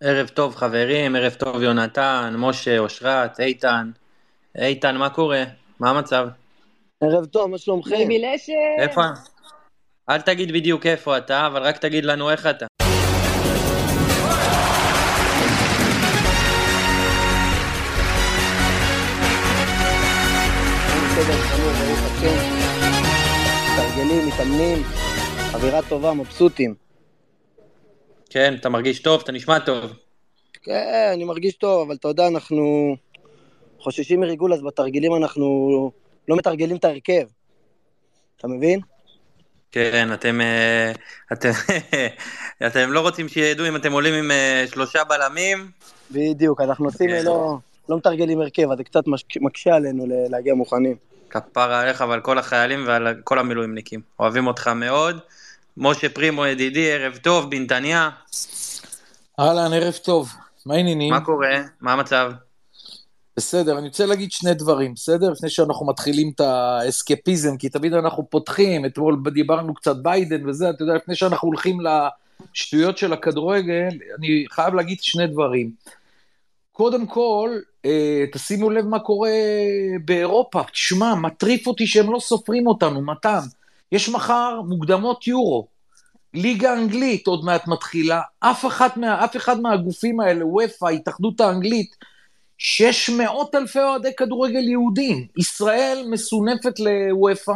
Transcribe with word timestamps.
ערב 0.00 0.28
טוב 0.28 0.56
חברים, 0.56 1.16
ערב 1.16 1.34
טוב 1.34 1.62
יונתן, 1.62 2.34
משה, 2.38 2.78
אושרת, 2.78 3.40
איתן. 3.40 3.90
איתן, 4.58 4.96
מה 4.96 5.10
קורה? 5.10 5.44
מה 5.80 5.90
המצב? 5.90 6.28
ערב 7.00 7.26
טוב, 7.26 7.50
מה 7.50 7.58
שלומכם? 7.58 7.96
ביבי 7.96 8.18
לשם. 8.18 8.52
איפה? 8.78 9.02
אל 10.10 10.20
תגיד 10.20 10.52
בדיוק 10.52 10.86
איפה 10.86 11.18
אתה, 11.18 11.46
אבל 11.46 11.62
רק 11.62 11.76
תגיד 11.76 12.04
לנו 12.04 12.30
איך 12.30 12.46
אתה. 12.46 12.66
מתארגנים, 23.72 24.28
מתאמנים, 24.28 24.82
אווירה 25.54 25.80
טובה, 25.88 26.14
מבסוטים. 26.14 26.87
כן, 28.30 28.54
אתה 28.60 28.68
מרגיש 28.68 29.00
טוב? 29.00 29.20
אתה 29.24 29.32
נשמע 29.32 29.58
טוב. 29.58 29.92
כן, 30.62 31.10
אני 31.14 31.24
מרגיש 31.24 31.54
טוב, 31.54 31.86
אבל 31.86 31.96
אתה 31.96 32.08
יודע, 32.08 32.26
אנחנו 32.26 32.96
חוששים 33.78 34.20
מריגול, 34.20 34.52
אז 34.52 34.62
בתרגילים 34.62 35.14
אנחנו 35.14 35.90
לא 36.28 36.36
מתרגלים 36.36 36.76
את 36.76 36.84
ההרכב. 36.84 37.26
אתה 38.36 38.48
מבין? 38.48 38.80
כן, 39.72 40.12
אתם, 40.12 40.40
אה, 40.40 40.92
אתם, 41.32 41.50
אתם 42.66 42.92
לא 42.92 43.00
רוצים 43.00 43.28
שידעו 43.28 43.68
אם 43.68 43.76
אתם 43.76 43.92
עולים 43.92 44.14
עם 44.14 44.30
אה, 44.30 44.64
שלושה 44.70 45.04
בלמים. 45.04 45.70
בדיוק, 46.10 46.60
אנחנו 46.60 46.84
עושים, 46.84 47.10
כן. 47.10 47.24
לא, 47.24 47.56
לא 47.88 47.96
מתרגלים 47.96 48.40
הרכב, 48.40 48.70
אז 48.70 48.78
זה 48.78 48.84
קצת 48.84 49.04
מקשה 49.40 49.74
עלינו 49.74 50.06
להגיע 50.30 50.54
מוכנים. 50.54 50.96
כפרה 51.30 51.80
עליך 51.80 52.04
ועל 52.08 52.20
כל 52.20 52.38
החיילים 52.38 52.84
ועל 52.86 53.14
כל 53.24 53.38
המילואימניקים. 53.38 54.00
אוהבים 54.18 54.46
אותך 54.46 54.68
מאוד. 54.68 55.18
משה 55.80 56.08
פרימו 56.08 56.46
ידידי, 56.46 56.92
ערב 56.92 57.16
טוב, 57.16 57.50
בנתניה. 57.50 58.10
אהלן, 59.40 59.72
ערב 59.72 59.94
טוב. 59.94 60.32
מה 60.66 60.74
העניינים? 60.74 61.10
מה 61.10 61.20
קורה? 61.20 61.56
מה 61.80 61.92
המצב? 61.92 62.32
בסדר, 63.36 63.78
אני 63.78 63.88
רוצה 63.88 64.06
להגיד 64.06 64.32
שני 64.32 64.54
דברים, 64.54 64.94
בסדר? 64.94 65.30
לפני 65.30 65.50
שאנחנו 65.50 65.86
מתחילים 65.86 66.32
את 66.34 66.40
האסקפיזם, 66.40 67.56
כי 67.56 67.68
תמיד 67.68 67.94
אנחנו 67.94 68.30
פותחים, 68.30 68.84
אתמול 68.86 69.22
דיברנו 69.34 69.74
קצת 69.74 69.96
ביידן 69.96 70.48
וזה, 70.48 70.70
אתה 70.70 70.82
יודע, 70.82 70.94
לפני 70.94 71.16
שאנחנו 71.16 71.48
הולכים 71.48 71.78
לשטויות 71.80 72.98
של 72.98 73.12
הכדורגל, 73.12 73.88
אני 74.18 74.44
חייב 74.50 74.74
להגיד 74.74 74.98
שני 75.02 75.26
דברים. 75.26 75.70
קודם 76.72 77.06
כל, 77.06 77.58
אה, 77.84 78.24
תשימו 78.32 78.70
לב 78.70 78.84
מה 78.86 78.98
קורה 78.98 79.30
באירופה. 80.04 80.62
תשמע, 80.72 81.14
מטריף 81.14 81.66
אותי 81.66 81.86
שהם 81.86 82.12
לא 82.12 82.18
סופרים 82.18 82.66
אותנו, 82.66 83.02
מתן. 83.02 83.40
יש 83.92 84.08
מחר 84.08 84.60
מוקדמות 84.68 85.26
יורו. 85.26 85.68
ליגה 86.34 86.72
אנגלית 86.72 87.26
עוד 87.26 87.44
מעט 87.44 87.68
מתחילה, 87.68 88.20
אף, 88.40 88.66
אחת 88.66 88.96
מה, 88.96 89.24
אף 89.24 89.36
אחד 89.36 89.60
מהגופים 89.60 90.20
האלה, 90.20 90.46
וופא, 90.46 90.86
ההתאחדות 90.86 91.40
האנגלית, 91.40 91.96
600 92.58 93.54
אלפי 93.54 93.80
אוהדי 93.80 94.10
כדורגל 94.16 94.68
יהודים. 94.68 95.26
ישראל 95.36 96.06
מסונפת 96.10 96.80
לוופא, 96.80 97.52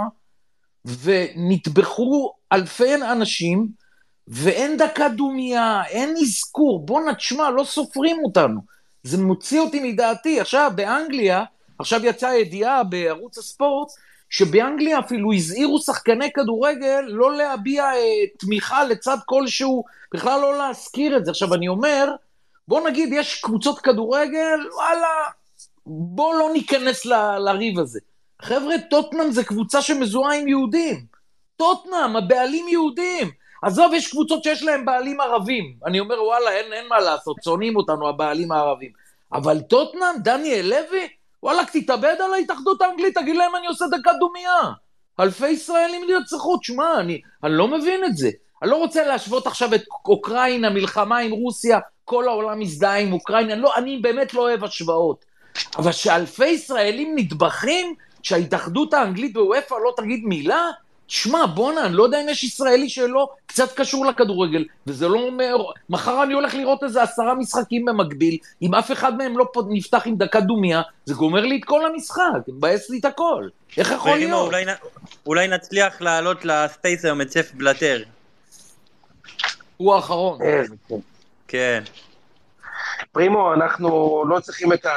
ונטבחו 0.84 2.32
אלפי 2.52 2.94
אנשים, 2.94 3.68
ואין 4.28 4.76
דקה 4.76 5.08
דומייה, 5.08 5.82
אין 5.88 6.14
אזכור. 6.22 6.86
בואנה, 6.86 7.14
תשמע, 7.14 7.50
לא 7.50 7.64
סופרים 7.64 8.16
אותנו. 8.24 8.60
זה 9.02 9.18
מוציא 9.18 9.60
אותי 9.60 9.92
מדעתי. 9.92 10.40
עכשיו, 10.40 10.72
באנגליה, 10.74 11.44
עכשיו 11.78 12.04
יצאה 12.04 12.36
ידיעה 12.36 12.84
בערוץ 12.84 13.38
הספורט, 13.38 13.88
שבאנגליה 14.32 14.98
אפילו 14.98 15.32
הזהירו 15.32 15.78
שחקני 15.78 16.32
כדורגל 16.32 17.00
לא 17.06 17.36
להביע 17.36 17.84
אה, 17.84 18.26
תמיכה 18.38 18.84
לצד 18.84 19.16
כלשהו, 19.26 19.84
בכלל 20.14 20.40
לא 20.40 20.58
להזכיר 20.58 21.16
את 21.16 21.24
זה. 21.24 21.30
עכשיו, 21.30 21.54
אני 21.54 21.68
אומר, 21.68 22.14
בוא 22.68 22.88
נגיד, 22.88 23.12
יש 23.12 23.40
קבוצות 23.40 23.78
כדורגל, 23.78 24.58
וואלה, 24.74 25.08
בוא 25.86 26.34
לא 26.34 26.50
ניכנס 26.52 27.06
ל- 27.06 27.38
לריב 27.38 27.78
הזה. 27.78 28.00
חבר'ה, 28.42 28.74
טוטנאם 28.90 29.30
זה 29.30 29.44
קבוצה 29.44 29.82
שמזוהה 29.82 30.38
עם 30.38 30.48
יהודים. 30.48 31.04
טוטנאם, 31.56 32.16
הבעלים 32.16 32.68
יהודים. 32.68 33.30
עזוב, 33.62 33.94
יש 33.94 34.10
קבוצות 34.10 34.42
שיש 34.42 34.62
להם 34.62 34.84
בעלים 34.84 35.20
ערבים. 35.20 35.74
אני 35.86 36.00
אומר, 36.00 36.22
וואלה, 36.24 36.50
אין, 36.50 36.72
אין 36.72 36.88
מה 36.88 37.00
לעשות, 37.00 37.36
שונאים 37.44 37.76
אותנו, 37.76 38.08
הבעלים 38.08 38.52
הערבים. 38.52 38.90
אבל 39.32 39.60
טוטנאם, 39.60 40.14
דניאל 40.24 40.66
לוי, 40.66 41.08
וואלכ, 41.42 41.70
תתאבד 41.70 42.16
על 42.24 42.34
ההתאחדות 42.34 42.82
האנגלית, 42.82 43.18
תגיד 43.18 43.36
להם 43.36 43.56
אני 43.56 43.66
עושה 43.66 43.84
דקה 43.86 44.12
דומייה. 44.12 44.72
אלפי 45.20 45.48
ישראלים 45.48 46.02
נרצחו, 46.08 46.56
תשמע, 46.56 47.00
אני, 47.00 47.20
אני 47.44 47.52
לא 47.52 47.68
מבין 47.68 48.04
את 48.04 48.16
זה. 48.16 48.30
אני 48.62 48.70
לא 48.70 48.76
רוצה 48.76 49.04
להשוות 49.04 49.46
עכשיו 49.46 49.74
את 49.74 49.82
אוקראינה, 50.08 50.70
מלחמה 50.70 51.18
עם 51.18 51.30
רוסיה, 51.30 51.78
כל 52.04 52.28
העולם 52.28 52.58
מזדהה 52.58 52.98
עם 52.98 53.12
אוקראינה, 53.12 53.54
לא, 53.54 53.76
אני 53.76 53.98
באמת 53.98 54.34
לא 54.34 54.40
אוהב 54.40 54.64
השוואות. 54.64 55.24
אבל 55.76 55.92
שאלפי 55.92 56.46
ישראלים 56.46 57.12
נטבחים, 57.18 57.94
שההתאחדות 58.22 58.94
האנגלית 58.94 59.32
בוופא 59.32 59.74
לא 59.84 59.92
תגיד 59.96 60.20
מילה? 60.24 60.70
שמע, 61.08 61.46
בואנה, 61.46 61.86
אני 61.86 61.94
לא 61.94 62.02
יודע 62.02 62.20
אם 62.20 62.28
יש 62.28 62.44
ישראלי 62.44 62.88
שלא 62.88 63.28
קצת 63.46 63.72
קשור 63.74 64.06
לכדורגל, 64.06 64.64
וזה 64.86 65.08
לא 65.08 65.20
אומר, 65.20 65.56
מחר 65.90 66.22
אני 66.22 66.34
הולך 66.34 66.54
לראות 66.54 66.82
איזה 66.82 67.02
עשרה 67.02 67.34
משחקים 67.34 67.84
במקביל, 67.84 68.36
אם 68.62 68.74
אף 68.74 68.92
אחד 68.92 69.16
מהם 69.16 69.38
לא 69.38 69.44
נפתח 69.68 70.02
עם 70.06 70.16
דקה 70.16 70.40
דומייה, 70.40 70.82
זה 71.04 71.14
גומר 71.14 71.40
לי 71.40 71.56
את 71.56 71.64
כל 71.64 71.86
המשחק, 71.86 72.22
מבאס 72.48 72.90
לי 72.90 72.98
את 72.98 73.04
הכל. 73.04 73.48
איך 73.76 73.90
יכול 73.90 74.18
להיות? 74.18 74.46
אולי, 74.46 74.64
נ- 74.64 74.76
אולי 75.26 75.48
נצליח 75.48 76.00
לעלות 76.00 76.44
לספייס 76.44 77.04
היום 77.04 77.20
את 77.20 77.30
סף 77.30 77.52
בלטר. 77.54 78.02
הוא 79.76 79.94
האחרון. 79.94 80.38
כן. 81.48 81.82
פרימו, 83.12 83.54
אנחנו 83.54 83.88
לא 84.28 84.40
צריכים 84.40 84.72
את 84.72 84.86
ה... 84.86 84.92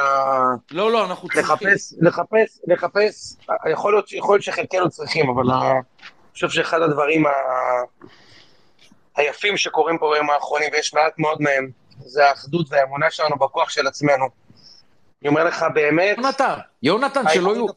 לא, 0.71 0.91
לא, 0.91 1.05
אנחנו 1.05 1.27
צריכים. 1.27 1.43
לחפש, 1.67 1.93
לחפש, 2.01 2.59
לחפש, 2.67 3.35
יכול 3.71 3.93
להיות, 3.93 4.13
יכול 4.13 4.35
להיות 4.35 4.43
שחלקנו 4.43 4.89
צריכים, 4.89 5.29
אבל 5.29 5.51
אני 5.51 5.79
חושב 6.33 6.49
שאחד 6.49 6.81
הדברים 6.81 7.25
ה... 7.25 7.29
היפים 9.15 9.57
שקורים 9.57 9.97
פה 9.97 10.11
בימים 10.13 10.29
האחרונים, 10.29 10.69
ויש 10.73 10.93
מעט 10.93 11.19
מאוד 11.19 11.41
מהם, 11.41 11.69
זה 11.99 12.29
האחדות 12.29 12.65
והאמונה 12.69 13.11
שלנו 13.11 13.35
בכוח 13.35 13.69
של 13.69 13.87
עצמנו. 13.87 14.25
אני 15.21 15.29
אומר 15.29 15.43
לך 15.43 15.65
באמת, 15.73 16.17
יונתן, 16.17 16.53
יונתן, 16.83 17.23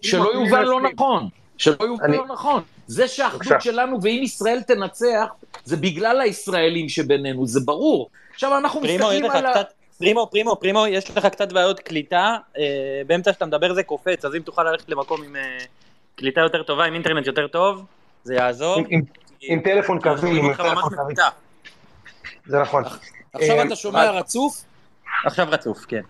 שלא 0.02 0.32
יובן 0.34 0.62
לא. 0.62 0.80
נכון. 0.80 1.28
שלא 1.58 1.84
יובן 1.84 2.04
אני- 2.04 2.16
לא 2.16 2.26
נכון. 2.26 2.62
זה 2.86 3.08
שהאחדות. 3.08 3.60
שלנו, 3.62 3.98
ואם 4.02 4.20
ישראל 4.22 4.62
תנצח, 4.62 5.26
זה 5.64 5.76
בגלל 5.76 6.20
הישראלים 6.20 6.88
שבינינו, 6.88 7.46
זה 7.46 7.60
ברור. 7.64 8.10
עכשיו 8.34 8.58
אנחנו 8.58 8.80
פרימו, 8.80 9.04
מסתכלים 9.04 9.30
על 9.30 9.46
ה... 9.46 9.50
קצת... 9.50 9.68
פרימו, 9.98 10.26
פרימו, 10.30 10.56
פרימו, 10.56 10.86
יש 10.86 11.10
לך 11.10 11.26
קצת 11.26 11.52
בעיות 11.52 11.80
קליטה, 11.80 12.36
אה, 12.58 12.62
באמצע 13.06 13.32
שאתה 13.32 13.46
מדבר 13.46 13.74
זה 13.74 13.82
קופץ, 13.82 14.24
אז 14.24 14.34
אם 14.34 14.40
תוכל 14.40 14.62
ללכת 14.62 14.88
למקום 14.88 15.22
עם 15.22 15.36
אה, 15.36 15.58
קליטה 16.16 16.40
יותר 16.40 16.62
טובה, 16.62 16.84
עם 16.84 16.94
אינטרנט 16.94 17.26
יותר 17.26 17.46
טוב, 17.46 17.84
זה 18.24 18.34
יעזור. 18.34 18.76
עם- 19.40 19.60
טלפון 19.60 20.00
קווי, 20.00 20.38
עם 20.38 20.54
טלפון 20.54 20.94
קווי. 20.96 21.14
זה 22.46 22.58
נכון. 22.60 22.84
עכשיו 23.32 23.56
אה, 23.56 23.62
אתה 23.62 23.76
שומע 23.76 24.10
רצוף? 24.10 24.64
עכשיו 25.24 25.46
רצוף, 25.50 25.78
כן. 25.88 26.00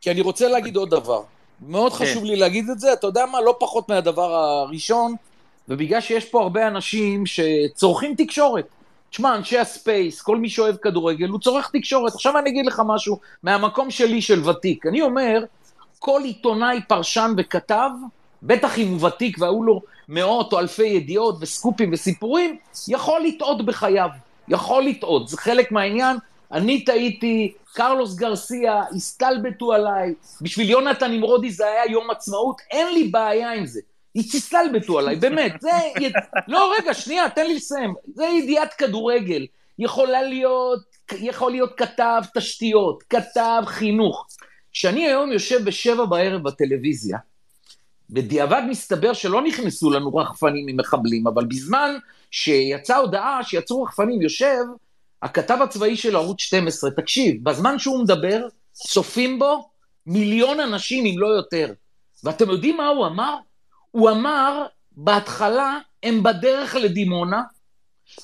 כי 0.00 0.10
אני 0.10 0.20
רוצה 0.20 0.48
להגיד 0.48 0.76
עוד 0.76 0.90
דבר. 0.90 1.22
מאוד 1.60 1.92
כן. 1.92 2.04
חשוב 2.04 2.24
לי 2.24 2.36
להגיד 2.36 2.70
את 2.70 2.80
זה, 2.80 2.92
אתה 2.92 3.06
יודע 3.06 3.26
מה? 3.26 3.40
לא 3.40 3.56
פחות 3.60 3.88
מהדבר 3.88 4.34
הראשון, 4.34 5.14
ובגלל 5.68 6.00
שיש 6.00 6.24
פה 6.24 6.42
הרבה 6.42 6.66
אנשים 6.68 7.24
שצורכים 7.26 8.14
תקשורת. 8.18 8.66
תשמע, 9.12 9.34
אנשי 9.34 9.58
הספייס, 9.58 10.22
כל 10.22 10.36
מי 10.36 10.48
שאוהב 10.48 10.76
כדורגל, 10.76 11.28
הוא 11.28 11.40
צורך 11.40 11.70
תקשורת. 11.72 12.14
עכשיו 12.14 12.38
אני 12.38 12.50
אגיד 12.50 12.66
לך 12.66 12.82
משהו 12.86 13.18
מהמקום 13.42 13.90
שלי 13.90 14.22
של 14.22 14.48
ותיק. 14.48 14.86
אני 14.86 15.02
אומר, 15.02 15.44
כל 15.98 16.20
עיתונאי, 16.24 16.80
פרשן 16.88 17.34
וכתב, 17.36 17.90
בטח 18.42 18.78
אם 18.78 18.88
הוא 18.88 19.06
ותיק 19.06 19.36
והיו 19.40 19.62
לו 19.62 19.82
מאות 20.08 20.52
או 20.52 20.58
אלפי 20.58 20.86
ידיעות 20.86 21.36
וסקופים 21.40 21.92
וסיפורים, 21.92 22.56
יכול 22.88 23.20
לטעות 23.24 23.66
בחייו. 23.66 24.08
יכול 24.48 24.84
לטעות, 24.84 25.28
זה 25.28 25.36
חלק 25.36 25.72
מהעניין. 25.72 26.16
אני 26.52 26.84
טעיתי, 26.84 27.52
קרלוס 27.74 28.14
גרסיה, 28.14 28.82
הסתלבטו 28.96 29.72
עליי, 29.72 30.14
בשביל 30.40 30.70
יונתן 30.70 31.12
נמרודי 31.12 31.50
זה 31.50 31.66
היה 31.66 31.92
יום 31.92 32.10
עצמאות, 32.10 32.60
אין 32.70 32.94
לי 32.94 33.08
בעיה 33.08 33.52
עם 33.52 33.66
זה. 33.66 33.80
הסתלבטו 34.16 34.98
עליי, 34.98 35.16
באמת, 35.16 35.52
זה... 35.60 35.70
לא, 36.48 36.74
רגע, 36.78 36.94
שנייה, 36.94 37.30
תן 37.30 37.46
לי 37.46 37.54
לסיים. 37.54 37.94
זה 38.14 38.24
ידיעת 38.24 38.74
כדורגל. 38.74 39.46
יכולה 39.78 40.22
להיות, 40.22 40.80
יכול 41.12 41.50
להיות 41.50 41.72
כתב 41.76 42.22
תשתיות, 42.34 43.02
כתב 43.02 43.62
חינוך. 43.66 44.26
כשאני 44.72 45.06
היום 45.06 45.32
יושב 45.32 45.64
בשבע 45.64 46.04
בערב 46.04 46.42
בטלוויזיה, 46.42 47.18
בדיעבד 48.10 48.62
מסתבר 48.68 49.12
שלא 49.12 49.42
נכנסו 49.42 49.90
לנו 49.90 50.16
רחפנים 50.16 50.66
ממחבלים, 50.66 51.26
אבל 51.26 51.44
בזמן 51.44 51.96
שיצאה 52.30 52.96
הודעה 52.96 53.44
שיצאו 53.44 53.82
רחפנים, 53.82 54.22
יושב 54.22 54.62
הכתב 55.22 55.58
הצבאי 55.62 55.96
של 55.96 56.16
ערוץ 56.16 56.40
12, 56.40 56.90
תקשיב, 56.90 57.44
בזמן 57.44 57.78
שהוא 57.78 58.02
מדבר, 58.02 58.46
צופים 58.72 59.38
בו 59.38 59.68
מיליון 60.06 60.60
אנשים, 60.60 61.06
אם 61.06 61.18
לא 61.18 61.26
יותר. 61.26 61.72
ואתם 62.24 62.50
יודעים 62.50 62.76
מה 62.76 62.88
הוא 62.88 63.06
אמר? 63.06 63.36
הוא 63.92 64.10
אמר, 64.10 64.66
בהתחלה 64.92 65.78
הם 66.02 66.22
בדרך 66.22 66.74
לדימונה, 66.74 67.42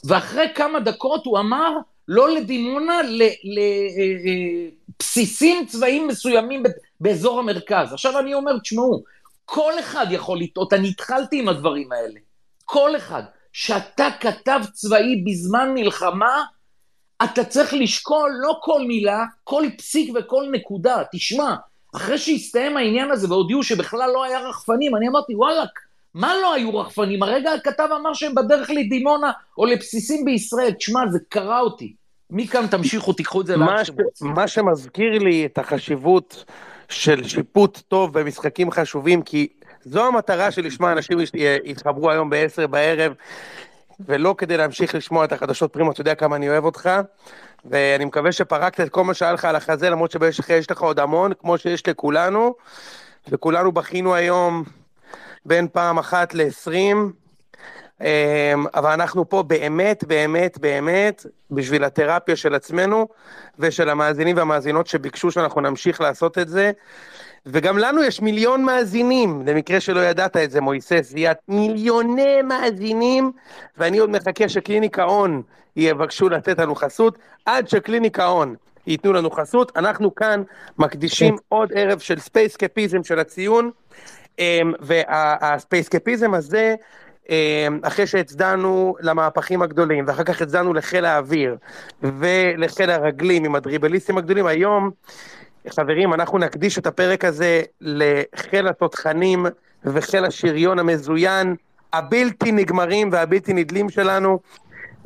ואחרי 0.05 0.47
כמה 0.55 0.81
דקות 0.81 1.26
הוא 1.26 1.38
אמר, 1.38 1.73
לא 2.09 2.31
לדימונה, 2.31 3.00
לבסיסים 5.00 5.67
צבאיים 5.67 6.09
מסוימים 6.09 6.62
באזור 7.00 7.38
המרכז. 7.38 7.93
עכשיו 7.93 8.19
אני 8.19 8.35
אומר, 8.35 8.59
תשמעו, 8.59 9.03
כל 9.44 9.73
אחד 9.81 10.06
יכול 10.11 10.41
לטעות, 10.41 10.73
אני 10.73 10.88
התחלתי 10.88 11.38
עם 11.38 11.49
הדברים 11.49 11.93
האלה. 11.93 12.20
כל 12.65 12.97
אחד. 12.97 13.23
שאתה 13.53 14.09
כתב 14.20 14.61
צבאי 14.73 15.25
בזמן 15.26 15.75
מלחמה, 15.75 16.44
אתה 17.25 17.44
צריך 17.44 17.75
לשקול 17.75 18.31
לא 18.41 18.59
כל 18.62 18.85
מילה, 18.87 19.25
כל 19.44 19.65
פסיק 19.79 20.12
וכל 20.15 20.44
נקודה. 20.53 21.03
תשמע, 21.12 21.55
אחרי 21.96 22.19
שהסתיים 22.19 22.76
העניין 22.76 23.11
הזה 23.11 23.29
והודיעו 23.29 23.62
שבכלל 23.62 24.11
לא 24.14 24.25
היה 24.25 24.40
רחפנים, 24.40 24.96
אני 24.96 25.08
אמרתי, 25.08 25.35
וואלאק, 25.35 25.70
מה 26.14 26.35
לא 26.43 26.55
היו 26.55 26.79
רחפנים? 26.79 27.23
הרגע 27.23 27.52
הכתב 27.52 27.88
אמר 28.00 28.14
שהם 28.14 28.35
בדרך 28.35 28.70
לדימונה 28.70 29.31
או 29.58 29.67
לבסיסים 29.67 30.25
בישראל. 30.25 30.73
תשמע, 30.73 31.00
זה 31.11 31.19
קרע 31.29 31.61
אותי. 31.61 31.94
מכאן 32.31 32.67
תמשיכו, 32.67 33.12
תיקחו 33.12 33.40
את 33.40 33.46
זה 33.46 33.56
מה, 33.56 33.85
ש... 33.85 33.90
מה 34.20 34.49
שמזכיר 34.49 35.19
לי 35.19 35.46
את 35.46 35.58
החשיבות 35.58 36.44
של 36.88 37.25
שיפוט 37.29 37.79
טוב 37.88 38.19
במשחקים 38.19 38.70
חשובים, 38.70 39.23
כי 39.23 39.49
זו 39.84 40.06
המטרה 40.06 40.50
שלשמה 40.50 40.93
אנשים 40.93 41.19
יתחברו 41.64 42.11
היום 42.11 42.31
ב-10 42.31 42.67
בערב, 42.67 43.12
ולא 44.00 44.34
כדי 44.38 44.56
להמשיך 44.56 44.94
לשמוע 44.94 45.24
את 45.24 45.32
החדשות 45.32 45.72
פרימו, 45.72 45.92
אתה 45.92 46.00
יודע 46.00 46.14
כמה 46.14 46.36
אני 46.36 46.48
אוהב 46.48 46.64
אותך, 46.64 46.90
ואני 47.64 48.04
מקווה 48.04 48.32
שפרקת 48.32 48.80
את 48.80 48.88
כל 48.88 49.04
מה 49.04 49.14
שהיה 49.14 49.32
לך 49.32 49.44
על 49.44 49.56
החזה, 49.56 49.90
למרות 49.90 50.14
שיש 50.30 50.70
לך 50.70 50.80
עוד 50.80 51.00
המון, 51.00 51.32
כמו 51.40 51.58
שיש 51.58 51.88
לכולנו, 51.88 52.54
וכולנו 53.28 53.72
בכינו 53.72 54.14
היום 54.14 54.64
בין 55.46 55.68
פעם 55.68 55.98
אחת 55.98 56.34
ל-20, 56.34 56.96
אבל 58.74 58.90
אנחנו 58.90 59.28
פה 59.28 59.42
באמת, 59.42 60.04
באמת, 60.04 60.58
באמת, 60.58 61.26
בשביל 61.50 61.84
התרפיה 61.84 62.36
של 62.36 62.54
עצמנו, 62.54 63.08
ושל 63.58 63.88
המאזינים 63.88 64.36
והמאזינות 64.36 64.86
שביקשו 64.86 65.30
שאנחנו 65.30 65.60
נמשיך 65.60 66.00
לעשות 66.00 66.38
את 66.38 66.48
זה. 66.48 66.72
וגם 67.46 67.78
לנו 67.78 68.02
יש 68.02 68.20
מיליון 68.20 68.64
מאזינים, 68.64 69.42
למקרה 69.46 69.80
שלא 69.80 70.00
ידעת 70.00 70.36
את 70.36 70.50
זה, 70.50 70.60
מויסס, 70.60 71.08
זיית 71.10 71.38
מיליוני 71.48 72.42
מאזינים, 72.42 73.32
ואני 73.78 73.98
עוד 73.98 74.10
מחכה 74.10 74.48
שקליניקה 74.48 75.04
און 75.04 75.42
יבקשו 75.76 76.28
לתת 76.28 76.58
לנו 76.58 76.74
חסות, 76.74 77.18
עד 77.46 77.68
שקליניקה 77.68 78.26
און 78.26 78.54
ייתנו 78.86 79.12
לנו 79.12 79.30
חסות, 79.30 79.76
אנחנו 79.76 80.14
כאן 80.14 80.42
מקדישים 80.78 81.36
כן. 81.36 81.42
עוד 81.48 81.72
ערב 81.74 81.98
של 81.98 82.18
ספייסקפיזם 82.18 83.04
של 83.04 83.18
הציון, 83.18 83.70
אמ, 84.38 84.72
והספייסקפיזם 84.80 86.34
הזה, 86.34 86.74
אמ, 86.78 86.82
אחרי 87.82 88.06
שהצדענו 88.06 88.96
למהפכים 89.00 89.62
הגדולים, 89.62 90.04
ואחר 90.06 90.25
כך 90.25 90.42
הצדענו 90.42 90.75
לחיל 90.75 91.04
האוויר, 91.04 91.56
ולחיל 92.02 92.90
הרגלים 92.90 93.44
עם 93.44 93.54
הדריבליסטים 93.54 94.19
הגדולים, 94.19 94.46
היום 94.46 94.90
חברים, 95.70 96.14
אנחנו 96.14 96.38
נקדיש 96.38 96.78
את 96.78 96.86
הפרק 96.86 97.25
הזה 97.25 97.62
לחיל 97.80 98.69
התותחנים 98.69 99.46
וחיל 99.84 100.25
השריון 100.25 100.78
המזוין, 100.78 101.54
הבלתי 101.92 102.52
נגמרים 102.52 103.08
והבלתי 103.12 103.52
נדלים 103.52 103.90
שלנו, 103.90 104.38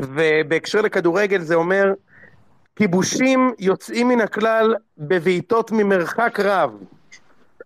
ובהקשר 0.00 0.80
לכדורגל 0.80 1.40
זה 1.40 1.54
אומר, 1.54 1.92
כיבושים 2.76 3.52
יוצאים 3.58 4.08
מן 4.08 4.20
הכלל 4.20 4.74
בבעיטות 4.98 5.72
ממרחק 5.72 6.40
רב, 6.40 6.70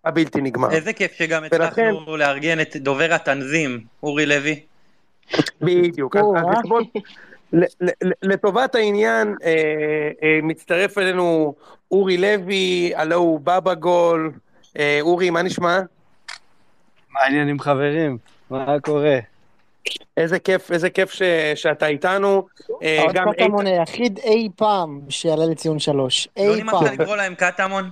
הבלתי 0.07 0.41
נגמר. 0.41 0.71
איזה 0.71 0.93
כיף 0.93 1.11
שגם 1.13 1.43
הצלחנו 1.43 2.17
לארגן 2.17 2.61
את 2.61 2.75
דובר 2.75 3.13
התנזים, 3.13 3.79
אורי 4.03 4.25
לוי. 4.25 4.59
בדיוק, 5.61 6.15
אז 6.15 6.23
לכבוד... 6.59 6.83
לטובת 8.21 8.75
העניין, 8.75 9.35
אה, 9.43 9.51
אה, 10.23 10.39
מצטרף 10.43 10.97
אלינו 10.97 11.53
אורי 11.91 12.17
לוי, 12.17 12.91
הלו 12.95 13.15
הוא 13.15 13.39
בבא 13.39 13.73
גול. 13.73 14.31
אה, 14.79 14.97
אורי, 15.01 15.29
מה 15.29 15.41
נשמע? 15.41 15.79
מה 17.11 17.19
העניינים 17.19 17.59
חברים? 17.59 18.17
מה 18.49 18.79
קורה? 18.79 19.19
איזה 20.17 20.39
כיף, 20.39 20.71
איזה 20.71 20.89
כיף 20.89 21.11
ש, 21.11 21.21
שאתה 21.55 21.87
איתנו. 21.87 22.47
עוד 22.99 23.15
קטמון 23.35 23.67
היחיד 23.67 24.19
אי 24.23 24.49
פעם 24.55 24.99
שיעלה 25.09 25.45
לציון 25.45 25.79
שלוש. 25.79 26.27
אי 26.37 26.47
פעם. 26.47 26.57
לא 26.57 26.63
נמאס 26.63 26.99
לקרוא 26.99 27.15
להם 27.15 27.35
קטמון? 27.35 27.89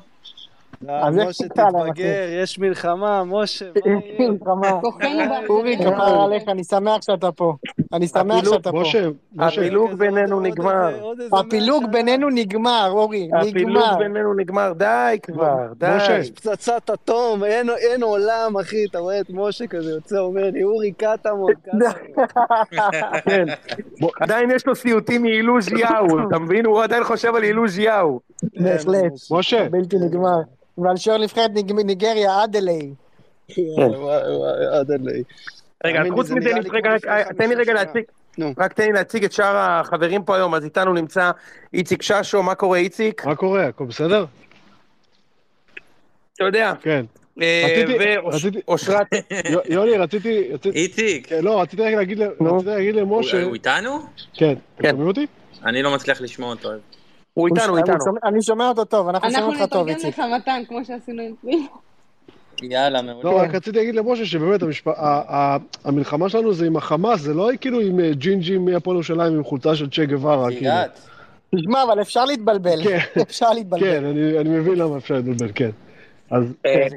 משה 1.11 1.47
תתבגר, 1.47 2.41
יש 2.43 2.59
מלחמה, 2.59 3.23
משה, 3.23 3.65
מה 3.65 3.81
יהיה? 3.85 4.29
מלחמה. 4.29 4.79
אורי, 5.49 5.77
כפר 5.77 6.21
עליך, 6.21 6.43
אני 6.47 6.63
שמח 6.63 7.01
שאתה 7.01 7.31
פה. 7.31 7.53
אני 7.93 8.07
שמח 8.07 8.45
שאתה 8.45 8.71
פה. 8.71 8.83
הפילוג 9.39 9.93
בינינו 9.93 10.39
נגמר. 10.39 11.11
הפילוג 11.33 11.83
בינינו 11.91 12.29
נגמר, 12.29 12.89
אורי, 12.91 13.27
נגמר. 13.27 13.39
הפילוג 13.49 13.83
בינינו 13.99 14.33
נגמר, 14.33 14.73
די 14.73 15.17
כבר, 15.23 15.57
די. 15.77 15.93
משה, 15.97 16.21
פצצת 16.35 16.89
אטום, 16.89 17.43
אין 17.43 18.03
עולם, 18.03 18.57
אחי, 18.61 18.85
אתה 18.85 18.99
רואה 18.99 19.19
את 19.19 19.29
משה 19.29 19.67
כזה 19.67 19.91
יוצא, 19.91 20.17
אומר 20.17 20.49
לי, 20.53 20.63
אורי 20.63 20.91
קטמון, 20.91 21.53
כן. 23.25 23.45
עדיין 24.21 24.51
יש 24.51 24.67
לו 24.67 24.75
סיוטים 24.75 25.21
מאילוז' 25.21 25.67
יאו, 25.67 26.27
אתה 26.27 26.39
מבין? 26.39 26.65
הוא 26.65 26.83
עדיין 26.83 27.03
חושב 27.03 27.35
על 27.35 27.43
אילוז' 27.43 27.79
יאו. 27.79 28.19
בהחלט. 28.59 29.11
משה. 29.31 29.69
בלתי 29.69 29.95
נגמר. 29.97 30.41
ועל 30.77 30.97
שוער 30.97 31.17
נבחרת 31.17 31.51
ניגריה, 31.85 32.43
אדלי. 32.43 32.93
אדלי. 34.81 35.23
רגע, 35.85 36.01
חוץ 36.13 36.29
מזה, 36.31 36.49
תן 37.37 37.49
לי 37.49 37.55
רגע 37.55 37.73
להציג, 37.73 38.03
רק 38.57 38.73
תן 38.73 38.83
לי 38.83 38.91
להציג 38.91 39.23
את 39.23 39.31
שאר 39.31 39.57
החברים 39.57 40.23
פה 40.23 40.35
היום, 40.35 40.55
אז 40.55 40.63
איתנו 40.63 40.93
נמצא 40.93 41.31
איציק 41.73 42.01
ששו, 42.01 42.43
מה 42.43 42.55
קורה 42.55 42.77
איציק? 42.77 43.25
מה 43.25 43.35
קורה, 43.35 43.67
הכל 43.67 43.85
בסדר? 43.85 44.25
אתה 46.33 46.43
יודע. 46.43 46.73
כן. 46.81 47.05
ואושרת... 47.37 49.07
יוני, 49.69 49.97
רציתי... 49.97 50.51
איציק. 50.73 51.31
לא, 51.31 51.61
רציתי 51.61 51.83
רק 51.83 51.93
להגיד 51.93 52.95
למשה... 52.95 53.43
הוא 53.43 53.53
איתנו? 53.53 53.99
כן. 54.33 54.53
אתם 54.75 54.89
שומעים 54.89 55.07
אותי? 55.07 55.27
אני 55.65 55.81
לא 55.81 55.95
מצליח 55.95 56.21
לשמוע 56.21 56.49
אותו. 56.49 56.69
הוא 57.35 57.47
איתנו, 57.47 57.69
הוא 57.69 57.77
איתנו. 57.77 57.95
אני 58.23 58.41
שומע 58.41 58.67
אותו 58.67 58.85
טוב, 58.85 59.07
אנחנו 59.07 59.31
שומעים 59.31 59.61
אותך 59.61 59.73
טוב, 59.73 59.87
איציק. 59.87 60.05
אנחנו 60.05 60.23
נתרגם 60.23 60.35
לך 60.35 60.41
מתן, 60.41 60.61
כמו 60.67 60.85
שעשינו 60.85 61.21
עם 61.21 61.33
פרימו. 61.41 61.67
יאללה, 62.61 63.01
מעולה. 63.01 63.29
לא, 63.29 63.37
רק 63.37 63.55
רציתי 63.55 63.77
להגיד 63.77 63.95
למשה 63.95 64.25
שבאמת 64.25 64.61
המלחמה 65.85 66.29
שלנו 66.29 66.53
זה 66.53 66.65
עם 66.65 66.77
החמאס, 66.77 67.21
זה 67.21 67.33
לא 67.33 67.49
כאילו 67.61 67.79
עם 67.79 67.99
אה, 67.99 68.11
ג'ינג'ים 68.13 68.65
מהפועל 68.65 68.95
ירושלים 68.95 69.35
עם 69.35 69.43
חולצה 69.43 69.75
של 69.75 69.89
צ'ה 69.89 70.05
גווארה, 70.05 70.49
כאילו. 70.51 70.71
תשמע, 71.55 71.83
אבל 71.83 72.01
אפשר 72.01 72.25
להתבלבל. 72.25 72.83
כן. 72.83 72.97
אפשר 73.21 73.53
להתבלבל. 73.53 73.85
כן, 73.85 74.05
אני 74.39 74.49
מבין 74.49 74.75
למה 74.75 74.97
אפשר 74.97 75.13
להתבלבל, 75.15 75.51
כן. 75.55 75.69
אז 76.35 76.53
איזה 76.65 76.95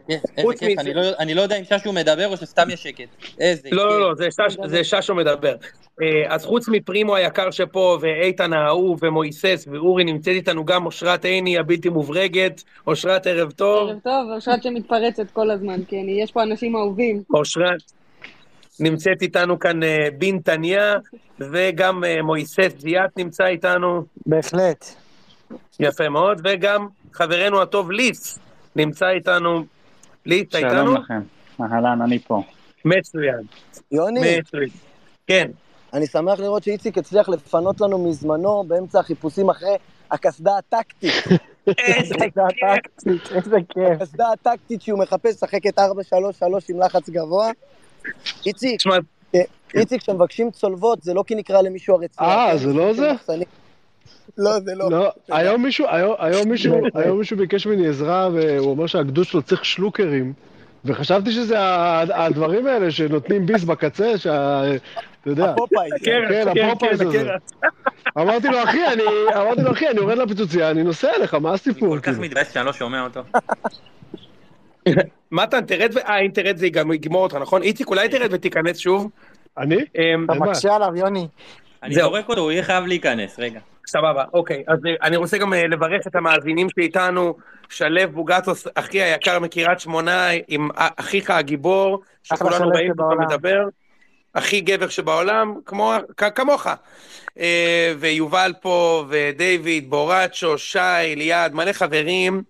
כיף, 0.59 0.79
אני 1.19 1.35
לא 1.35 1.41
יודע 1.43 1.57
אם 1.59 1.65
ששו 1.65 1.93
מדבר 1.93 2.29
או 2.29 2.37
שסתם 2.37 2.71
יש 2.71 2.83
שקט. 2.83 3.09
איזה 3.41 3.69
לא, 3.73 3.89
לא, 3.89 4.01
לא, 4.01 4.15
זה 4.69 4.85
ששו 4.85 5.15
מדבר. 5.15 5.55
אז 6.29 6.45
חוץ 6.45 6.69
מפרימו 6.69 7.17
היקר 7.17 7.51
שפה, 7.51 7.99
ואיתן 8.01 8.53
האהוב, 8.53 9.01
ומויסס, 9.03 9.69
ואורי 9.73 10.05
נמצאת 10.05 10.35
איתנו 10.35 10.65
גם 10.65 10.87
אושרת 10.87 11.25
עיני 11.25 11.59
הבלתי 11.59 11.89
מוברגת. 11.89 12.63
אושרת, 12.87 13.27
ערב 13.27 13.51
טוב. 13.51 13.89
ערב 13.89 13.99
טוב, 14.05 14.31
אושרת 14.35 14.63
שמתפרצת 14.63 15.31
כל 15.31 15.51
הזמן, 15.51 15.81
כן, 15.89 16.09
יש 16.09 16.33
פה 16.33 16.43
אנשים 16.43 16.77
אהובים. 16.77 17.23
אושרת. 17.35 17.83
נמצאת 18.81 19.23
איתנו 19.23 19.59
כאן 19.59 19.81
בין 20.19 20.39
תניה, 20.45 20.95
וגם 21.41 22.03
מויסס 22.25 22.73
זיאת 22.79 23.17
נמצא 23.17 23.45
איתנו. 23.45 24.03
בהחלט. 24.27 24.85
יפה 25.81 26.09
מאוד, 26.09 26.41
וגם 26.45 26.87
חברנו 27.13 27.63
הטוב 27.63 27.91
ליס. 27.91 28.39
נמצא 28.79 29.09
איתנו, 29.09 29.65
לי, 30.27 30.43
אתה 30.43 30.59
איתנו? 30.59 30.73
שלום 30.73 30.97
לכם, 30.97 31.21
אהלן, 31.61 32.03
אני 32.03 32.19
פה. 32.19 32.43
מצוין. 32.85 33.41
יוני. 33.93 34.21
מצוין. 34.39 34.69
כן. 35.27 35.51
אני 35.93 36.07
שמח 36.07 36.41
לראות 36.41 36.63
שאיציק 36.63 36.99
הצליח 36.99 37.29
לפנות 37.29 37.81
לנו 37.81 38.09
מזמנו 38.09 38.65
באמצע 38.67 39.01
החיפושים 39.01 39.51
אחרי 39.51 39.77
הקסדה 40.11 40.59
הטקטית. 40.59 41.13
איזה 41.79 42.15
כיף. 42.35 43.07
איזה 43.35 43.57
כיף. 43.69 44.01
הקסדה 44.01 44.25
הטקטית 44.33 44.83
שהוא 44.83 44.99
מחפש 44.99 45.35
לשחק 45.35 45.67
את 45.67 45.79
4-3-3 45.79 45.83
עם 46.69 46.81
לחץ 46.81 47.11
גבוה. 47.11 47.51
איציק, 48.47 48.81
איציק, 49.75 50.01
כשמבקשים 50.01 50.51
צולבות, 50.51 51.03
זה 51.03 51.15
לא 51.15 51.25
כי 51.27 51.35
נקרא 51.35 51.63
למישהו 51.63 51.95
הרציונל. 51.95 52.31
אה, 52.31 52.57
זה 52.57 52.73
לא 52.73 52.93
זה? 52.93 53.13
לא, 54.39 54.61
זה 54.61 54.75
לא. 54.75 54.91
לא, 54.91 55.13
היום 55.29 55.63
מישהו, 55.63 55.87
היום 56.19 56.49
מישהו, 56.51 56.81
היום 56.95 57.19
מישהו 57.19 57.37
ביקש 57.37 57.67
ממני 57.67 57.89
עזרה, 57.89 58.29
והוא 58.33 58.71
אומר 58.71 58.87
שהגדוד 58.87 59.27
שלו 59.27 59.43
צריך 59.43 59.65
שלוקרים, 59.65 60.33
וחשבתי 60.85 61.33
שזה 61.33 61.57
הדברים 62.15 62.67
האלה 62.67 62.91
שנותנים 62.91 63.47
ביס 63.47 63.65
בקצה, 63.65 64.19
שה... 64.19 64.63
אתה 65.21 65.31
יודע. 65.31 65.51
הפופאי. 65.51 65.89
כן, 66.05 66.49
הפופאי 66.49 66.89
הזה. 66.91 67.31
אמרתי 68.19 68.49
לו, 68.49 68.63
אחי, 68.63 68.87
אני, 68.87 69.03
אמרתי 69.37 69.63
לו, 69.63 69.73
אחי, 69.73 69.89
אני 69.89 69.97
יורד 69.97 70.19
לפיצוציה, 70.19 70.71
אני 70.71 70.83
נוסע 70.83 71.11
אליך, 71.17 71.35
מה 71.35 71.53
הסיפור? 71.53 71.95
אני 71.95 72.03
כל 72.03 72.13
כך 72.13 72.19
מתבאס 72.19 72.53
שאני 72.53 72.67
לא 72.67 72.73
שומע 72.73 73.05
אותו. 73.05 73.21
מתן, 75.33 75.65
תרד, 75.65 75.99
אה, 75.99 76.19
אם 76.19 76.31
תרד 76.31 76.57
זה 76.57 76.67
יגמור 76.67 77.23
אותך, 77.23 77.35
נכון? 77.35 77.63
איציק, 77.63 77.89
אולי 77.89 78.09
תרד 78.09 78.29
ותיכנס 78.33 78.79
שוב. 78.79 79.11
אני? 79.59 79.77
אתה 80.25 80.35
מקשה 80.35 80.75
עליו, 80.77 80.97
יוני. 80.97 81.29
אני 81.83 81.95
זורק 81.95 82.29
אותו, 82.29 82.41
הוא 82.41 82.53
יהיה 82.53 82.63
חייב 82.63 82.87
להיכנס, 82.87 83.39
רגע. 83.39 83.61
סבבה, 83.89 84.25
אוקיי. 84.33 84.65
אז 84.67 84.79
אה, 84.87 84.95
אני 85.03 85.17
רוצה 85.17 85.39
גם 85.39 85.55
אה, 85.55 85.67
לברך 85.67 86.07
את 86.07 86.17
המאזינים 86.17 86.67
שאיתנו, 86.79 87.35
שלו 87.69 88.01
בוגטוס, 88.13 88.67
אחי 88.75 89.03
היקר 89.03 89.39
מקריית 89.39 89.81
שמונה, 89.81 90.29
עם 90.49 90.69
א- 90.77 90.89
אחיך 90.97 91.31
הגיבור, 91.31 92.03
שכולנו 92.23 92.57
שלו 92.57 92.69
ראינו 92.69 92.91
אותו 92.91 93.03
שבעולם. 93.03 93.27
מדבר. 93.27 93.65
הכי 94.39 94.61
גבר 94.61 94.89
שבעולם, 94.89 95.55
כמו, 95.67 95.93
כ- 96.17 96.25
כמוך. 96.35 96.67
אה, 97.39 97.93
ויובל 97.99 98.53
פה, 98.61 99.05
ודייוויד, 99.09 99.91
בורצ'ו, 99.91 100.59
שי, 100.59 100.79
ליעד, 101.17 101.55
מלא 101.55 101.73
חברים. 101.73 102.43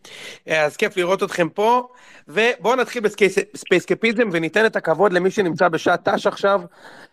אה, 0.48 0.64
אז 0.64 0.76
כיף 0.76 0.96
לראות 0.96 1.22
אתכם 1.22 1.48
פה. 1.48 1.86
ובואו 2.28 2.76
נתחיל 2.76 3.02
בספייסקפיזם 3.02 4.28
וניתן 4.32 4.66
את 4.66 4.76
הכבוד 4.76 5.12
למי 5.12 5.30
שנמצא 5.30 5.68
בשעת 5.68 6.08
ת"ש 6.08 6.26
עכשיו. 6.26 6.60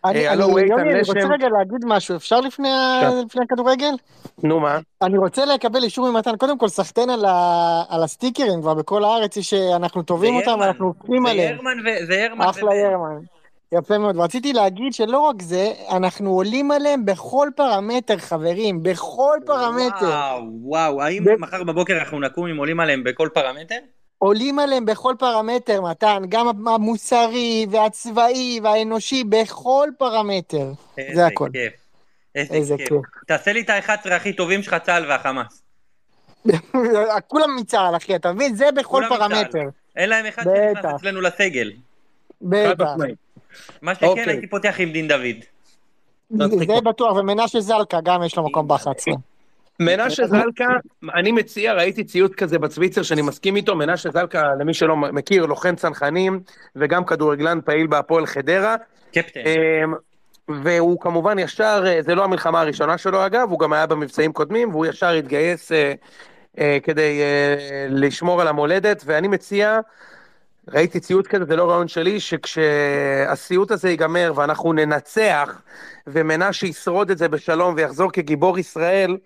אני, 0.05 0.27
אה, 0.27 0.34
אני, 0.34 0.44
הוא 0.44 0.60
איתן 0.60 0.70
יוני, 0.72 0.91
אני 0.91 1.00
רוצה. 1.00 1.20
רגע 1.34 1.48
להגיד 1.58 1.86
משהו, 1.86 2.15
אפשר 2.15 2.39
לפני, 2.41 2.70
ה- 2.70 3.00
כן. 3.01 3.25
לפני 3.25 3.44
הכדורגל? 3.44 3.91
נו 4.44 4.60
מה? 4.60 4.79
אני 5.01 5.17
רוצה 5.17 5.46
לקבל 5.46 5.84
אישור 5.84 6.12
ממתן, 6.12 6.36
קודם 6.38 6.58
כל 6.58 6.67
סחטיין 6.67 7.10
על, 7.10 7.25
ה, 7.25 7.34
על 7.89 8.03
הסטיקרים 8.03 8.62
כבר 8.62 8.74
בכל 8.74 9.03
הארץ, 9.03 9.39
שאנחנו 9.39 10.03
טובים 10.03 10.34
זה 10.34 10.39
אותם 10.39 10.50
ירמן. 10.50 10.62
ואנחנו 10.65 10.86
עוקבים 10.88 11.25
זה 11.25 11.32
עליהם. 11.32 11.55
ירמן 11.55 11.77
ו- 11.88 12.05
זה 12.05 12.15
ירמן. 12.15 12.46
אחלה 12.50 12.72
ובן. 12.72 13.25
יפה 13.77 13.98
מאוד. 13.98 14.17
רציתי 14.17 14.53
להגיד 14.53 14.94
שלא 14.94 15.20
רק 15.20 15.41
זה, 15.41 15.74
אנחנו 15.91 16.29
עולים 16.32 16.72
עליהם 16.72 17.05
בכל 17.05 17.50
פרמטר, 17.55 18.17
חברים, 18.17 18.84
בכל 18.84 19.38
פרמטר. 19.46 20.05
וואו, 20.05 20.44
וואו, 20.62 21.01
האם 21.01 21.24
ב- 21.24 21.39
מחר 21.39 21.63
בבוקר 21.63 21.98
אנחנו 21.98 22.20
נקום 22.20 22.48
אם 22.48 22.58
עולים 22.58 22.79
עליהם 22.79 23.03
בכל 23.03 23.29
פרמטר? 23.34 23.75
עולים 24.17 24.60
עליהם 24.60 24.86
בכל 24.86 25.15
פרמטר, 25.20 25.82
מתן, 25.82 26.24
גם 26.29 26.67
המוסרי 26.67 27.65
והצבאי 27.72 28.60
והאנושי, 28.63 29.24
בכל 29.24 29.89
פרמטר. 29.98 30.72
איזה 30.98 31.15
זה 31.15 31.25
הכל. 31.25 31.50
כיף. 31.53 31.74
איזה 32.36 32.53
איזה 32.53 32.75
כיף. 32.77 32.88
כיף. 32.88 32.98
תעשה 33.27 33.53
לי 33.53 33.62
את 33.62 33.70
ה-11 33.70 34.13
הכי 34.13 34.34
טובים 34.34 34.63
שלך, 34.63 34.75
צה"ל 34.84 35.05
והחמאס. 35.10 35.62
כולם 37.27 37.55
מצה"ל, 37.55 37.96
אחי, 37.96 38.15
אתה 38.15 38.34
מבין? 38.34 38.55
זה 38.55 38.65
בכל 38.75 39.03
כולם 39.10 39.32
מצה"ל. 39.32 39.46
פרמטר. 39.51 39.70
אין 39.96 40.10
להם 40.10 40.25
אחד. 40.25 40.44
שנכנס 40.44 40.86
אצלנו 40.96 41.22
לסגל. 41.22 41.72
בטח. 42.41 42.86
מה 43.82 43.96
שכן, 43.96 44.06
אוקיי. 44.06 44.26
הייתי 44.28 44.48
פותח 44.48 44.76
עם 44.80 44.92
דין 44.92 45.08
דוד. 45.08 45.36
זה 46.30 46.82
בטוח, 46.84 47.18
ומנשה 47.18 47.60
זלקה 47.60 48.00
גם 48.04 48.24
יש 48.24 48.38
לו 48.38 48.46
מקום 48.46 48.68
ב-11. 48.68 49.16
מנשה 49.80 50.28
זלקה, 50.28 50.68
אני 51.16 51.32
מציע, 51.32 51.74
ראיתי 51.74 52.04
ציוץ 52.04 52.34
כזה 52.34 52.60
בצוויצר 52.60 53.04
שאני 53.04 53.22
מסכים 53.22 53.56
איתו, 53.56 53.76
מנשה 53.76 54.12
זלקה, 54.12 54.44
למי 54.60 54.74
שלא 54.74 54.96
מכיר, 54.96 55.46
לוחם 55.46 55.76
צנחנים, 55.76 56.40
וגם 56.76 57.06
כדורגלן 57.06 57.60
פעיל 57.66 57.88
בהפועל 57.88 58.26
חדרה. 58.26 58.76
קפטן. 59.14 59.40
אמ, 59.46 59.94
והוא 60.64 61.00
כמובן 61.00 61.40
ישר, 61.40 61.84
אה, 61.88 62.02
זה 62.02 62.16
לא 62.16 62.24
המלחמה 62.24 62.62
הראשונה 62.62 62.98
שלו 62.98 63.26
אגב, 63.26 63.52
הוא 63.52 63.60
גם 63.60 63.74
היה 63.74 63.86
במבצעים 63.86 64.34
קודמים, 64.34 64.70
והוא 64.70 64.86
ישר 64.86 65.10
התגייס 65.10 65.72
אה, 65.72 65.94
אה, 66.60 66.78
כדי 66.84 67.22
אה, 67.22 67.88
לשמור 67.90 68.42
על 68.42 68.48
המולדת, 68.48 69.04
ואני 69.06 69.28
מציע, 69.28 69.80
ראיתי 70.74 71.00
ציוץ 71.00 71.27
כזה, 71.27 71.45
זה 71.45 71.55
לא 71.55 71.69
רעיון 71.69 71.88
שלי, 71.88 72.19
שכשהסיוט 72.19 73.72
הזה 73.72 73.89
ייגמר 73.89 74.34
ואנחנו 74.36 74.74
ננצח, 74.74 75.62
ומנשה 76.07 76.67
ישרוד 76.67 77.12
את 77.12 77.17
זה 77.17 77.27
בשלום 77.27 77.74
ויחזור 77.77 78.12
כגיבור 78.12 78.60
ישראל, 78.60 79.17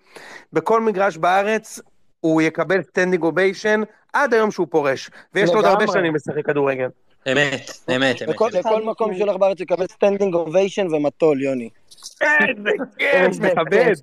בכל 0.52 0.80
מגרש 0.80 1.16
בארץ 1.16 1.80
הוא 2.20 2.42
יקבל 2.42 2.82
standing 2.82 3.22
ovation 3.22 3.80
עד 4.12 4.34
היום 4.34 4.50
שהוא 4.50 4.66
פורש, 4.70 5.10
ויש 5.34 5.50
לו 5.50 5.56
עוד 5.56 5.64
הרבה. 5.64 5.86
שנים 5.86 6.14
לשחק 6.14 6.46
כדורגל. 6.46 6.88
אמת, 7.32 7.70
אמת, 7.96 8.22
אמת. 8.22 8.38
לכל 8.52 8.82
מקום 8.84 9.14
שהוא 9.14 9.26
הולך 9.26 9.36
בארץ 9.36 9.60
יקבל 9.60 9.86
standing 9.86 10.34
ovation 10.34 10.94
ומטול, 10.94 11.42
יוני. 11.42 11.68
איזה 12.20 12.70
כיף, 12.98 13.38
מכבד. 13.40 13.94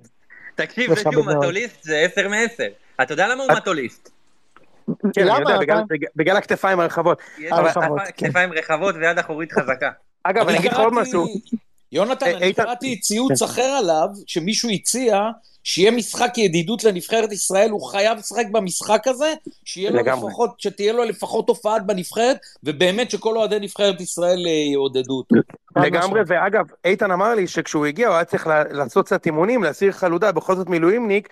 תקשיב, 0.54 0.94
זה 0.94 1.00
שהוא. 1.00 1.24
מטוליסט 1.24 1.82
זה 1.82 1.98
10 1.98 2.28
מ-10. 2.28 3.02
אתה 3.02 3.12
יודע 3.12 3.28
למה 3.28 3.42
הוא 3.42 3.52
מטוליסט? 3.52 4.17
כן, 5.14 5.28
אני 5.28 5.40
יודע, 5.40 5.54
אתה? 5.54 5.58
בגלל- 5.58 5.82
בגלל- 5.88 6.08
בגלל 6.16 6.36
הכתפיים 6.36 6.80
הרחבות. 6.80 7.20
יש 7.38 7.52
אבל- 7.52 7.68
כתפיים- 8.16 8.50
כן. 8.52 8.58
רחבות 8.58 8.94
ויד 8.94 9.18
אחורית 9.18 9.52
חזקה. 9.52 9.90
אגב, 10.22 10.48
אני 10.48 10.58
אגיד 10.58 10.72
לך 10.72 10.78
עוד 10.78 10.92
משהו. 10.94 11.26
יונתן, 11.92 12.26
אני 12.26 12.52
קראתי 12.52 13.00
ציוץ 13.00 13.42
אחר 13.42 13.62
עליו, 13.62 14.08
שמישהו 14.26 14.70
הציע 14.70 15.30
שיהיה 15.64 15.90
משחק 15.90 16.38
ידידות 16.38 16.84
לנבחרת 16.84 17.32
ישראל, 17.32 17.70
הוא 17.70 17.82
חייב 17.90 18.18
לשחק 18.18 18.44
במשחק 18.52 19.06
הזה, 19.06 19.34
שיהיה 19.64 19.90
לו 19.90 19.96
לגמרי. 19.98 20.28
לפחות, 20.28 20.60
שתהיה 20.60 20.92
לו 20.92 21.04
לפחות 21.04 21.48
הופעת 21.48 21.86
בנבחרת, 21.86 22.38
ובאמת 22.64 23.10
שכל 23.10 23.36
אוהדי 23.36 23.58
נבחרת 23.60 24.00
ישראל 24.00 24.46
אה, 24.46 24.50
יעודדו 24.72 25.14
אותו. 25.18 25.34
לגמרי, 25.76 26.20
ואגב, 26.26 26.64
איתן 26.84 27.10
אמר 27.10 27.34
לי 27.34 27.46
שכשהוא 27.46 27.86
הגיע 27.86 28.08
הוא 28.08 28.14
היה 28.14 28.24
צריך 28.24 28.46
לעשות 28.70 29.06
קצת 29.06 29.26
אימונים, 29.26 29.62
להסיר 29.62 29.92
חלודה, 29.92 30.32
בכל 30.32 30.56
זאת 30.56 30.68
מילואימניק, 30.68 31.28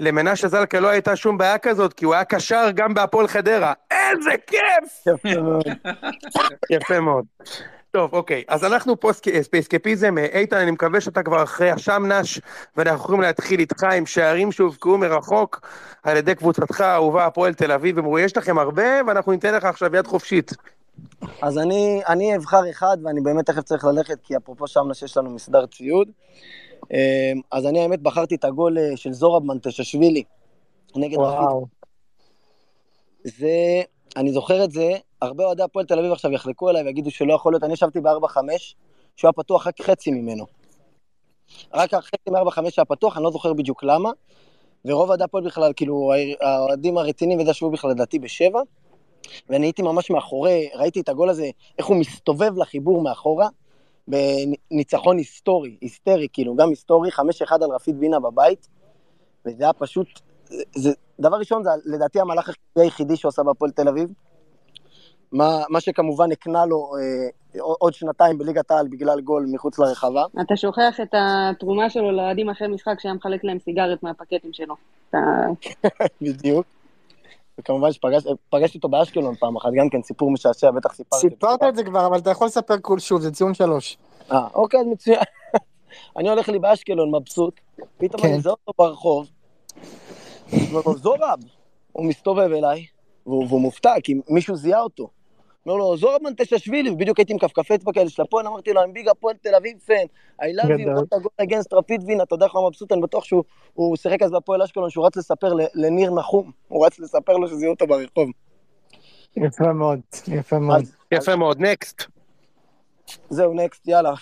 למנשה 0.00 0.48
זלקה 0.48 0.80
לא 0.80 0.88
הייתה 0.88 1.16
שום 1.16 1.38
בעיה 1.38 1.58
כזאת, 1.58 1.92
כי 1.92 2.04
הוא 2.04 2.14
היה 2.14 2.24
קשר 2.24 2.70
גם 2.74 2.94
בהפועל 2.94 3.28
חדרה. 3.28 3.72
איזה 3.90 4.30
כיף! 4.46 5.14
יפה 6.70 7.00
מאוד. 7.00 7.24
טוב, 7.90 8.14
אוקיי, 8.14 8.44
אז 8.48 8.64
אנחנו 8.64 9.00
פה 9.00 9.12
סק- 9.12 9.42
ספייסקפיזם, 9.42 10.18
אה, 10.18 10.24
איתן, 10.24 10.56
אני 10.56 10.70
מקווה 10.70 11.00
שאתה 11.00 11.22
כבר 11.22 11.42
אחרי 11.42 11.70
השמנש, 11.70 12.40
ואנחנו 12.76 13.04
יכולים 13.04 13.20
להתחיל 13.20 13.60
איתך 13.60 13.84
עם 13.84 14.06
שערים 14.06 14.52
שהובקעו 14.52 14.98
מרחוק 14.98 15.60
על 16.02 16.16
ידי 16.16 16.34
קבוצתך 16.34 16.80
האהובה 16.80 17.26
הפועל 17.26 17.54
תל 17.54 17.72
אביב, 17.72 17.98
אמרו, 17.98 18.18
יש 18.18 18.36
לכם 18.36 18.58
הרבה, 18.58 18.82
ואנחנו 19.06 19.32
ניתן 19.32 19.54
לך 19.54 19.64
עכשיו 19.64 19.96
יד 19.96 20.06
חופשית. 20.06 20.52
אז 21.42 21.58
אני, 21.58 22.00
אני 22.08 22.36
אבחר 22.36 22.70
אחד, 22.70 22.96
ואני 23.04 23.20
באמת 23.20 23.46
תכף 23.46 23.62
צריך 23.62 23.84
ללכת, 23.84 24.18
כי 24.22 24.36
אפרופו 24.36 24.66
שם 24.66 24.94
שיש 24.94 25.16
לנו 25.16 25.30
מסדר 25.30 25.66
ציוד. 25.66 26.08
אמ, 26.90 27.40
אז 27.52 27.66
אני 27.66 27.80
האמת 27.82 28.02
בחרתי 28.02 28.34
את 28.34 28.44
הגול 28.44 28.78
אה, 28.78 28.96
של 28.96 29.12
זורב 29.12 29.44
מנטששווילי 29.44 30.22
נגד 30.96 31.18
רפיד. 31.18 31.38
וואו. 31.38 31.66
זה, 33.24 33.82
אני 34.16 34.32
זוכר 34.32 34.64
את 34.64 34.70
זה, 34.70 34.90
הרבה 35.22 35.44
אוהדי 35.44 35.62
הפועל 35.62 35.86
תל 35.86 35.98
אביב 35.98 36.12
עכשיו 36.12 36.32
יחלקו 36.32 36.68
עליי 36.68 36.82
ויגידו 36.82 37.10
שלא 37.10 37.34
יכול 37.34 37.52
להיות, 37.52 37.64
אני 37.64 37.72
ישבתי 37.72 38.00
ב-4-5, 38.00 38.36
שהוא 39.16 39.28
היה 39.28 39.32
פתוח 39.32 39.66
רק 39.66 39.82
חצי 39.82 40.10
ממנו. 40.10 40.46
רק 41.74 41.94
חצי 41.94 42.30
מ-4-5 42.30 42.60
היה 42.76 42.84
פתוח, 42.84 43.16
אני 43.16 43.24
לא 43.24 43.30
זוכר 43.30 43.52
בדיוק 43.52 43.84
למה, 43.84 44.10
ורוב 44.84 45.08
אוהדי 45.08 45.24
הפועל 45.24 45.44
בכלל, 45.44 45.72
כאילו, 45.76 46.12
האוהדים 46.40 46.98
הרציניים 46.98 47.40
וזה 47.40 47.50
ישבו 47.50 47.70
בכלל 47.70 47.90
לדעתי 47.90 48.18
בשבע, 48.18 48.60
ואני 49.48 49.66
הייתי 49.66 49.82
ממש 49.82 50.10
מאחורי, 50.10 50.68
ראיתי 50.74 51.00
את 51.00 51.08
הגול 51.08 51.30
הזה, 51.30 51.50
איך 51.78 51.86
הוא 51.86 51.96
מסתובב 51.96 52.52
לחיבור 52.56 53.02
מאחורה, 53.02 53.48
בניצחון 54.08 55.18
היסטורי, 55.18 55.76
היסטרי, 55.80 56.28
כאילו, 56.32 56.56
גם 56.56 56.68
היסטורי, 56.68 57.10
5-1 57.10 57.20
על 57.50 57.70
רפיד 57.70 57.96
וינה 57.98 58.20
בבית, 58.20 58.68
וזה 59.46 59.64
היה 59.64 59.72
פשוט, 59.72 60.20
זה, 60.74 60.92
דבר 61.20 61.36
ראשון, 61.36 61.64
זה 61.64 61.70
לדעתי 61.84 62.20
המהלך 62.20 62.50
היחידי 62.76 63.16
שעושה 63.16 63.42
בהפועל 63.42 63.70
תל 63.70 63.88
אביב, 63.88 64.12
מה, 65.36 65.62
מה 65.68 65.80
שכמובן 65.80 66.32
הקנה 66.32 66.66
לו 66.66 66.92
אה, 66.96 67.60
עוד 67.60 67.94
שנתיים 67.94 68.38
בליגת 68.38 68.70
העל 68.70 68.88
בגלל 68.88 69.20
גול 69.20 69.46
מחוץ 69.52 69.78
לרחבה. 69.78 70.24
אתה 70.40 70.56
שוכח 70.56 71.00
את 71.02 71.14
התרומה 71.14 71.90
שלו 71.90 72.12
לאוהדים 72.12 72.50
אחרי 72.50 72.68
משחק 72.68 73.00
שהיה 73.00 73.14
מחלק 73.14 73.44
להם 73.44 73.58
סיגריות 73.58 74.02
מהפקטים 74.02 74.52
שלו. 74.52 74.74
אתה... 75.10 75.18
בדיוק. 76.22 76.66
וכמובן 77.60 77.92
שפגשתי 77.92 78.78
אותו 78.78 78.88
באשקלון 78.88 79.34
פעם 79.34 79.56
אחת, 79.56 79.68
גם 79.76 79.88
כן 79.88 80.02
סיפור 80.02 80.30
משעשע, 80.30 80.70
בטח 80.70 80.92
סיפרתי. 80.92 81.28
סיפרת 81.28 81.62
את 81.68 81.76
זה 81.76 81.84
כבר, 81.84 82.06
אבל 82.06 82.18
אתה 82.18 82.30
יכול 82.30 82.46
לספר 82.46 82.74
כל 82.82 82.98
שוב, 82.98 83.20
זה 83.20 83.30
ציון 83.30 83.54
שלוש. 83.54 83.98
אה, 84.32 84.46
אוקיי, 84.54 84.80
אז 84.80 84.86
מצוין. 84.86 85.18
אני 86.16 86.28
הולך 86.28 86.48
לי 86.48 86.58
באשקלון, 86.58 87.14
מבסוט, 87.14 87.60
פתאום 87.98 88.22
כן. 88.22 88.28
אני 88.28 88.40
זוכר 88.40 88.56
אותו 88.66 88.82
ברחוב, 88.82 89.28
אומר 90.52 90.80
לו, 90.86 90.96
זורב. 90.96 91.38
הוא 91.92 92.06
מסתובב 92.06 92.52
אליי, 92.52 92.86
והוא, 93.26 93.46
והוא 93.48 93.60
מופתע, 93.60 93.94
כי 94.02 94.14
מישהו 94.28 94.56
זיהה 94.56 94.80
אותו. 94.80 95.08
אומר 95.66 95.78
לו, 95.78 95.96
זורב 95.96 96.22
מנטששווילי, 96.22 96.90
ובדיוק 96.90 97.18
הייתי 97.18 97.32
עם 97.32 97.38
כפכפי 97.38 97.74
אצבע 97.74 97.92
כאלה 97.92 98.10
של 98.10 98.22
הפועל, 98.22 98.46
אמרתי 98.46 98.72
לו, 98.72 98.82
I'm 98.82 98.98
big 98.98 99.10
הפועל 99.10 99.34
תל 99.42 99.54
אביב 99.54 99.78
פן, 99.86 99.94
I 100.42 100.44
love 100.44 100.66
you, 100.66 100.86
what 100.86 101.18
a 101.18 101.20
goal 101.20 101.46
against 101.46 101.68
רפיד 101.72 102.02
וינה, 102.06 102.22
אתה 102.22 102.34
יודע 102.34 102.46
איך 102.46 102.54
הוא 102.54 102.68
מבסוט, 102.68 102.92
אני 102.92 103.00
בטוח 103.00 103.24
שהוא 103.24 103.44
הוא 103.74 103.96
שיחק 103.96 104.22
אז 104.22 104.30
בהפועל 104.30 104.62
אשקלון, 104.62 104.90
שהוא 104.90 105.06
רץ 105.06 105.16
לספר 105.16 105.52
לניר 105.74 106.10
נחום, 106.10 106.50
הוא 106.68 106.86
רץ 106.86 106.98
לספר 106.98 107.36
לו 107.36 107.48
שזיהו 107.48 107.72
אותו 107.72 107.86
ברחוב. 107.86 108.28
יפה 109.36 109.72
מאוד, 109.72 110.00
יפה 110.28 110.58
מאוד. 110.58 110.84
יפה 111.12 111.36
מאוד, 111.36 111.60
נקסט. 111.60 112.02
זהו, 113.30 113.54
נקסט, 113.54 113.88
יאללה. 113.88 114.12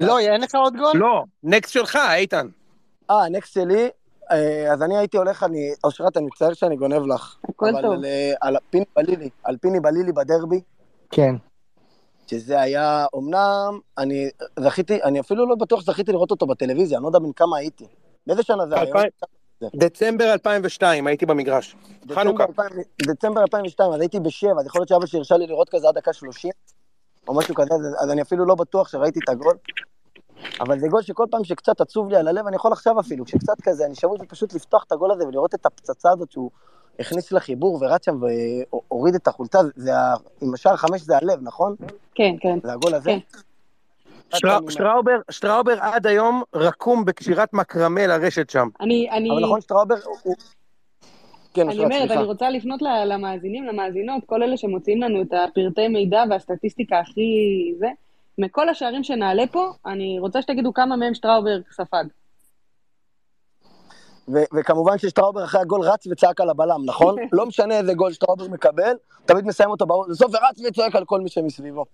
לא, 0.00 0.18
אין 0.32 0.40
לך 0.40 0.54
עוד 0.54 0.76
גול? 0.76 0.92
לא, 0.94 1.24
נקסט 1.42 1.72
שלך, 1.72 1.98
איתן. 2.14 2.46
אה, 3.10 3.28
נקסט 3.28 3.52
שלי, 3.52 3.88
אז 4.72 4.82
אני 4.82 4.96
הייתי 4.96 5.16
הולך, 5.16 5.42
אני, 5.42 5.72
אושרת, 5.84 6.16
אני 6.16 6.26
מצטער 6.26 6.52
שאני 6.52 6.76
גונב 6.76 7.06
לך. 7.06 7.36
הכל 7.48 7.68
אבל 7.68 7.82
טוב. 7.82 7.92
על, 7.92 8.04
אה, 8.04 8.32
על 8.40 8.56
פיני 8.70 8.84
בלילי, 8.96 9.28
על 9.44 9.56
פיני 9.60 9.80
בלילי 9.80 10.12
בדרבי, 10.12 10.60
כן. 11.10 11.34
שזה 12.26 12.60
היה, 12.60 13.06
אמנם, 13.16 13.78
אני 13.98 14.28
זכיתי, 14.58 15.02
אני 15.02 15.20
אפילו 15.20 15.48
לא 15.48 15.54
בטוח 15.54 15.80
שזכיתי 15.80 16.12
לראות 16.12 16.30
אותו 16.30 16.46
בטלוויזיה, 16.46 16.98
אני 16.98 17.02
לא 17.02 17.08
יודע 17.08 17.18
בן 17.18 17.32
כמה 17.32 17.56
הייתי. 17.56 17.84
באיזה 18.26 18.42
שנה 18.42 18.66
זה 18.66 18.74
היה? 18.74 18.84
אלפיים- 18.84 19.10
דצמבר 19.76 20.32
2002, 20.32 21.06
הייתי 21.06 21.26
במגרש. 21.26 21.76
דצמבר 22.00 22.14
חנוכה. 22.14 22.44
2000 22.44 22.66
דצמבר 23.06 23.40
2002, 23.40 23.92
אז 23.92 24.00
הייתי 24.00 24.20
בשבע, 24.20 24.60
אז 24.60 24.66
יכול 24.66 24.80
להיות 24.80 24.88
שאבא 24.88 25.06
שהרשה 25.06 25.36
לי 25.36 25.46
לראות 25.46 25.68
כזה 25.68 25.88
עד 25.88 25.94
דקה 25.94 26.12
30, 26.12 26.50
או 27.28 27.34
משהו 27.34 27.54
כזה, 27.54 27.74
אז- 27.74 27.94
אז 28.04 28.10
אני 28.10 28.22
אפילו 28.22 28.44
לא 28.44 28.54
בטוח 28.54 28.88
שראיתי 28.88 29.20
את 29.24 29.28
הגול. 29.28 29.56
אבל 30.60 30.78
זה 30.78 30.88
גול 30.88 31.02
שכל 31.02 31.26
פעם 31.30 31.44
שקצת 31.44 31.80
עצוב 31.80 32.08
לי 32.08 32.16
על 32.16 32.28
הלב, 32.28 32.46
אני 32.46 32.56
יכול 32.56 32.72
עכשיו 32.72 33.00
אפילו, 33.00 33.24
כשקצת 33.24 33.60
כזה, 33.62 33.86
אני 33.86 33.94
שבוי 33.94 34.18
פשוט 34.28 34.54
לפתוח 34.54 34.84
את 34.86 34.92
הגול 34.92 35.12
הזה 35.12 35.26
ולראות 35.26 35.54
את 35.54 35.66
הפצצה 35.66 36.10
הזאת 36.12 36.32
שהוא 36.32 36.50
הכניס 36.98 37.32
לחיבור 37.32 37.78
ורץ 37.80 38.04
שם 38.04 38.20
והוריד 38.22 39.14
את 39.14 39.28
החולצה, 39.28 39.58
זה 39.76 39.98
ה... 39.98 40.14
עם 40.42 40.54
השער 40.54 40.76
חמש 40.76 41.00
זה 41.00 41.16
הלב, 41.16 41.38
נכון? 41.42 41.74
כן, 42.14 42.34
כן. 42.40 42.58
זה 42.62 42.72
הגול 42.72 42.94
הזה? 42.94 43.10
כן. 43.10 43.18
שטראובר, 44.68 45.16
שטראובר 45.30 45.78
עד 45.80 46.06
היום 46.06 46.42
רקום 46.54 47.04
בקשירת 47.04 47.52
מקרמה 47.52 48.06
לרשת 48.06 48.50
שם. 48.50 48.68
אני, 48.80 49.10
אני, 49.10 49.30
אבל 49.30 49.42
נכון 49.44 49.60
שטראובר 49.60 49.94
הוא... 50.22 50.34
כן, 51.54 51.68
אני 51.68 51.84
אומרת. 51.84 52.10
אני 52.10 52.22
רוצה 52.22 52.50
לפנות 52.50 52.82
ל- 52.82 53.12
למאזינים, 53.12 53.64
למאזינות, 53.64 54.22
כל 54.26 54.42
אלה 54.42 54.56
שמוציאים 54.56 55.02
לנו 55.02 55.22
את 55.22 55.32
הפרטי 55.32 55.88
מידע 55.88 56.22
והסטטיסטיקה 56.30 56.98
הכי 56.98 57.22
זה. 57.78 57.86
מכל 58.38 58.68
השערים 58.68 59.04
שנעלה 59.04 59.42
פה, 59.52 59.72
אני 59.86 60.18
רוצה 60.20 60.42
שתגידו 60.42 60.74
כמה 60.74 60.96
מהם 60.96 61.14
שטראובר 61.14 61.58
ספג. 61.72 62.04
ו- 64.34 64.56
וכמובן 64.58 64.98
ששטראובר 64.98 65.44
אחרי 65.44 65.60
הגול 65.60 65.80
רץ 65.80 66.06
וצעק 66.06 66.40
על 66.40 66.50
הבלם, 66.50 66.80
נכון? 66.84 67.16
לא 67.32 67.46
משנה 67.46 67.78
איזה 67.78 67.94
גול 67.94 68.12
שטראובר 68.12 68.48
מקבל, 68.48 68.96
תמיד 69.26 69.46
מסיים 69.46 69.70
אותו 69.70 69.86
בראש, 69.86 70.06
בסוף 70.10 70.30
ורץ 70.34 70.60
וצועק 70.68 70.96
על 70.96 71.04
כל 71.04 71.20
מי 71.20 71.28
שמסביבו. 71.28 71.84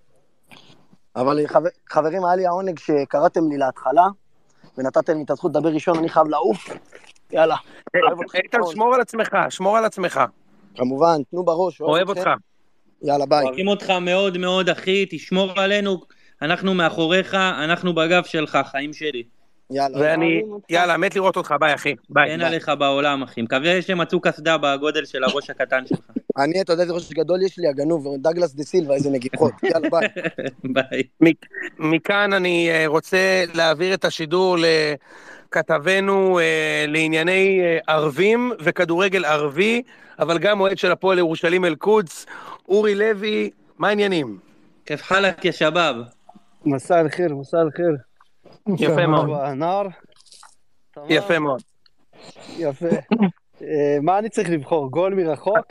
אבל 1.17 1.47
חבר, 1.47 1.69
חברים, 1.91 2.25
היה 2.25 2.37
לי 2.37 2.47
העונג 2.47 2.79
שקראתם 2.79 3.51
לי 3.51 3.59
להתחלה, 3.59 4.07
ונתתם 4.79 5.17
לי 5.17 5.23
את 5.23 5.31
הזכות 5.31 5.51
לדבר 5.51 5.69
ראשון, 5.69 5.99
אני 5.99 6.09
חייב 6.09 6.27
לעוף. 6.27 6.71
יאללה. 7.33 7.57
איתן. 8.35 8.59
שמור 8.73 8.95
על 8.95 9.01
עצמך, 9.01 9.37
שמור 9.51 9.77
על 9.77 9.85
עצמך. 9.85 10.21
כמובן, 10.75 11.23
תנו 11.31 11.45
בראש, 11.45 11.81
אוהב. 11.81 12.09
אותך. 12.09 12.31
יאללה, 13.03 13.27
ביי. 13.27 13.45
אוהבים 13.45 13.69
אותך 13.69 13.91
מאוד 13.91 14.39
מאוד, 14.39 14.69
אחי, 14.69 15.07
תשמור 15.11 15.51
עלינו, 15.57 16.01
אנחנו 16.45 16.75
מאחוריך, 16.75 17.35
אנחנו 17.35 17.95
בגב 17.95 18.25
שלך, 18.25 18.59
חיים 18.71 18.93
שלי. 18.93 19.23
יאללה. 19.71 19.99
ואני. 20.01 20.43
יאללה, 20.71 20.97
מת 20.97 21.17
לראות 21.17 21.37
אותך, 21.37 21.55
ביי 21.61 21.75
אחי. 21.75 21.95
ביי. 22.11 22.31
אין 22.31 22.39
ביי. 22.39 22.49
עליך 22.49 22.73
בעולם, 22.79 23.23
אחי. 23.23 23.43
מקווה 23.43 23.83
שמצאו 23.83 24.21
קסדה 24.21 24.57
בגודל 24.59 25.05
של 25.05 25.25
הראש 25.25 25.51
הקטן 25.51 25.87
שלך. 25.87 25.99
אני, 26.39 26.61
אתה 26.61 26.73
יודע 26.73 26.83
איזה 26.83 26.93
ראש 26.93 27.13
גדול 27.13 27.43
יש 27.43 27.59
לי, 27.59 27.69
הגנוב, 27.69 28.07
דאגלס 28.19 28.55
דה 28.55 28.63
סילבה, 28.63 28.95
איזה 28.95 29.11
נגיחות. 29.11 29.53
יאללה, 29.73 29.89
ביי. 29.91 30.09
ביי. 30.65 31.33
מכאן 31.79 32.33
אני 32.33 32.71
אה, 32.71 32.85
רוצה 32.87 33.45
להעביר 33.55 33.95
את 33.95 34.05
השידור 34.05 34.57
לכתבנו 35.51 36.39
אה, 36.39 36.85
לענייני 36.89 37.61
אה, 37.61 37.95
ערבים 37.95 38.53
וכדורגל 38.61 39.25
ערבי, 39.25 39.83
אבל 40.19 40.39
גם 40.39 40.61
אוהד 40.61 40.79
של 40.79 40.93
הפועל 40.93 41.19
ירושלים 41.19 41.65
אל-קודס, 41.65 42.27
אורי 42.69 42.95
לוי, 42.95 43.51
מה 43.79 43.89
העניינים? 43.89 44.39
כיף 44.87 45.03
חלק 45.03 45.45
יא 45.45 45.53
שבאב. 45.53 45.97
מסע 46.67 47.01
אל-חיר, 47.01 47.35
מסע 47.35 47.61
אל-חיר. 47.61 47.97
יפה 48.79 49.07
מאוד. 49.07 49.29
הנער? 49.43 49.87
יפה 51.09 51.39
מאוד. 51.39 51.63
יפה. 52.57 52.87
מה 54.03 54.19
אני 54.19 54.29
צריך 54.29 54.51
לבחור? 54.51 54.91
גול 54.91 55.15
מרחוק? 55.15 55.67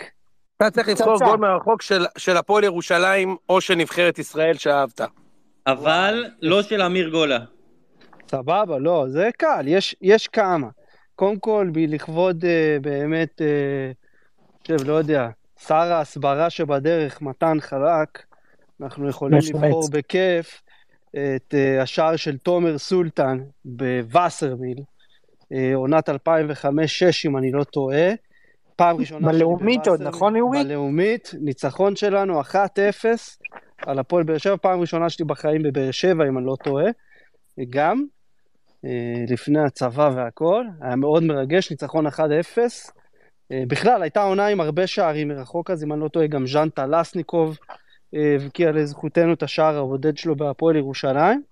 אתה 0.57 0.71
צריך 0.71 0.87
לבחור 0.87 1.17
גול 1.19 1.37
מרחוק 1.37 1.81
של 2.17 2.37
הפועל 2.37 2.63
ירושלים 2.63 3.35
או 3.49 3.61
של 3.61 3.75
נבחרת 3.75 4.19
ישראל 4.19 4.53
שאהבת. 4.53 5.01
אבל 5.67 6.25
לא 6.41 6.61
של 6.61 6.81
אמיר 6.81 7.09
גולה. 7.09 7.39
סבבה, 8.27 8.77
לא, 8.77 9.05
זה 9.07 9.29
קל, 9.37 9.63
יש, 9.67 9.95
יש 10.01 10.27
כמה. 10.27 10.67
קודם 11.15 11.39
כל, 11.39 11.69
לכבוד 11.75 12.45
אה, 12.45 12.77
באמת, 12.81 13.41
עכשיו, 14.61 14.77
אה, 14.79 14.83
לא 14.85 14.93
יודע, 14.93 15.29
שר 15.67 15.75
ההסברה 15.75 16.49
שבדרך, 16.49 17.21
מתן 17.21 17.57
חלק, 17.59 18.23
אנחנו 18.81 19.09
יכולים 19.09 19.39
לבחור 19.53 19.89
בכיף 19.91 20.61
את 21.15 21.53
אה, 21.53 21.81
השער 21.81 22.15
של 22.15 22.37
תומר 22.37 22.77
סולטן 22.77 23.39
בווסרמיל, 23.65 24.77
אה, 25.53 25.71
עונת 25.75 26.09
2005-2006, 26.09 26.13
אם 27.25 27.37
אני 27.37 27.51
לא 27.51 27.63
טועה. 27.63 28.09
פעם 28.75 28.97
ראשונה 28.97 29.31
בלאומית 29.31 29.87
עוד. 29.87 30.01
נכון, 30.01 30.39
אורי? 30.39 30.63
בלאומית, 30.63 31.31
ניצחון 31.41 31.95
שלנו 31.95 32.41
1-0 32.41 32.55
על 33.77 33.99
הפועל 33.99 34.23
באר 34.23 34.37
שבע, 34.37 34.55
פעם 34.61 34.79
ראשונה 34.81 35.09
שלי 35.09 35.25
בחיים 35.25 35.63
בבאר 35.63 35.91
שבע, 35.91 36.27
אם 36.27 36.37
אני 36.37 36.45
לא 36.45 36.55
טועה. 36.63 36.85
גם, 37.69 38.03
אה, 38.85 38.89
לפני 39.29 39.59
הצבא 39.59 40.09
והכל, 40.15 40.65
היה 40.81 40.95
מאוד 40.95 41.23
מרגש, 41.23 41.71
ניצחון 41.71 42.07
1-0. 42.07 42.19
אה, 43.51 43.63
בכלל, 43.67 44.01
הייתה 44.01 44.23
עונה 44.23 44.47
עם 44.47 44.61
הרבה 44.61 44.87
שערים 44.87 45.27
מרחוק, 45.27 45.71
אז 45.71 45.83
אם 45.83 45.93
אני 45.93 46.01
לא 46.01 46.07
טועה, 46.07 46.27
גם 46.27 46.47
ז'אן 46.47 46.69
טלסניקוב 46.69 47.57
הבקיע 48.13 48.71
לזכותנו 48.71 49.33
את 49.33 49.43
השער 49.43 49.77
הבודד 49.77 50.17
שלו 50.17 50.35
בהפועל 50.35 50.75
ירושלים. 50.75 51.43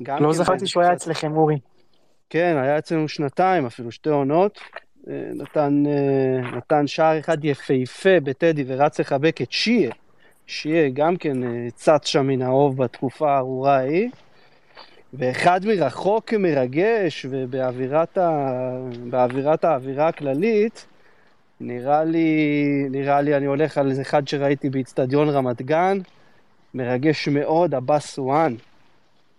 לא 0.00 0.32
זכרתי 0.32 0.66
שהוא 0.66 0.82
היה 0.82 0.92
אצלכם, 0.92 1.36
אורי. 1.36 1.58
כן, 2.30 2.56
היה 2.62 2.78
אצלנו 2.78 3.08
שנתיים, 3.08 3.66
אפילו 3.66 3.92
שתי 3.92 4.10
עונות. 4.10 4.58
אה, 5.08 5.30
נתן, 5.34 5.82
אה, 5.86 6.56
נתן 6.56 6.86
שער 6.86 7.18
אחד 7.18 7.44
יפהפה 7.44 8.20
בטדי 8.24 8.64
ורץ 8.66 9.00
לחבק 9.00 9.42
את 9.42 9.52
שיה. 9.52 9.90
שיה 10.46 10.88
גם 10.88 11.16
כן 11.16 11.44
אה, 11.44 11.68
צץ 11.74 12.06
שם 12.06 12.26
מן 12.26 12.42
האוב 12.42 12.82
בתקופה 12.82 13.32
הארורה 13.32 13.76
ההיא. 13.76 14.10
ואחד 15.14 15.60
מרחוק 15.66 16.34
מרגש 16.34 17.26
ובאווירת 17.30 18.18
ה... 18.18 18.50
באווירת 19.10 19.64
האווירה 19.64 20.08
הכללית, 20.08 20.86
נראה 21.60 22.04
לי, 22.04 22.86
נראה 22.90 23.20
לי 23.20 23.36
אני 23.36 23.46
הולך 23.46 23.78
על 23.78 23.90
איזה 23.90 24.02
אחד 24.02 24.28
שראיתי 24.28 24.70
באיצטדיון 24.70 25.28
רמת 25.28 25.62
גן, 25.62 25.98
מרגש 26.74 27.28
מאוד, 27.28 27.74
עבאס 27.74 28.06
סואן. 28.06 28.54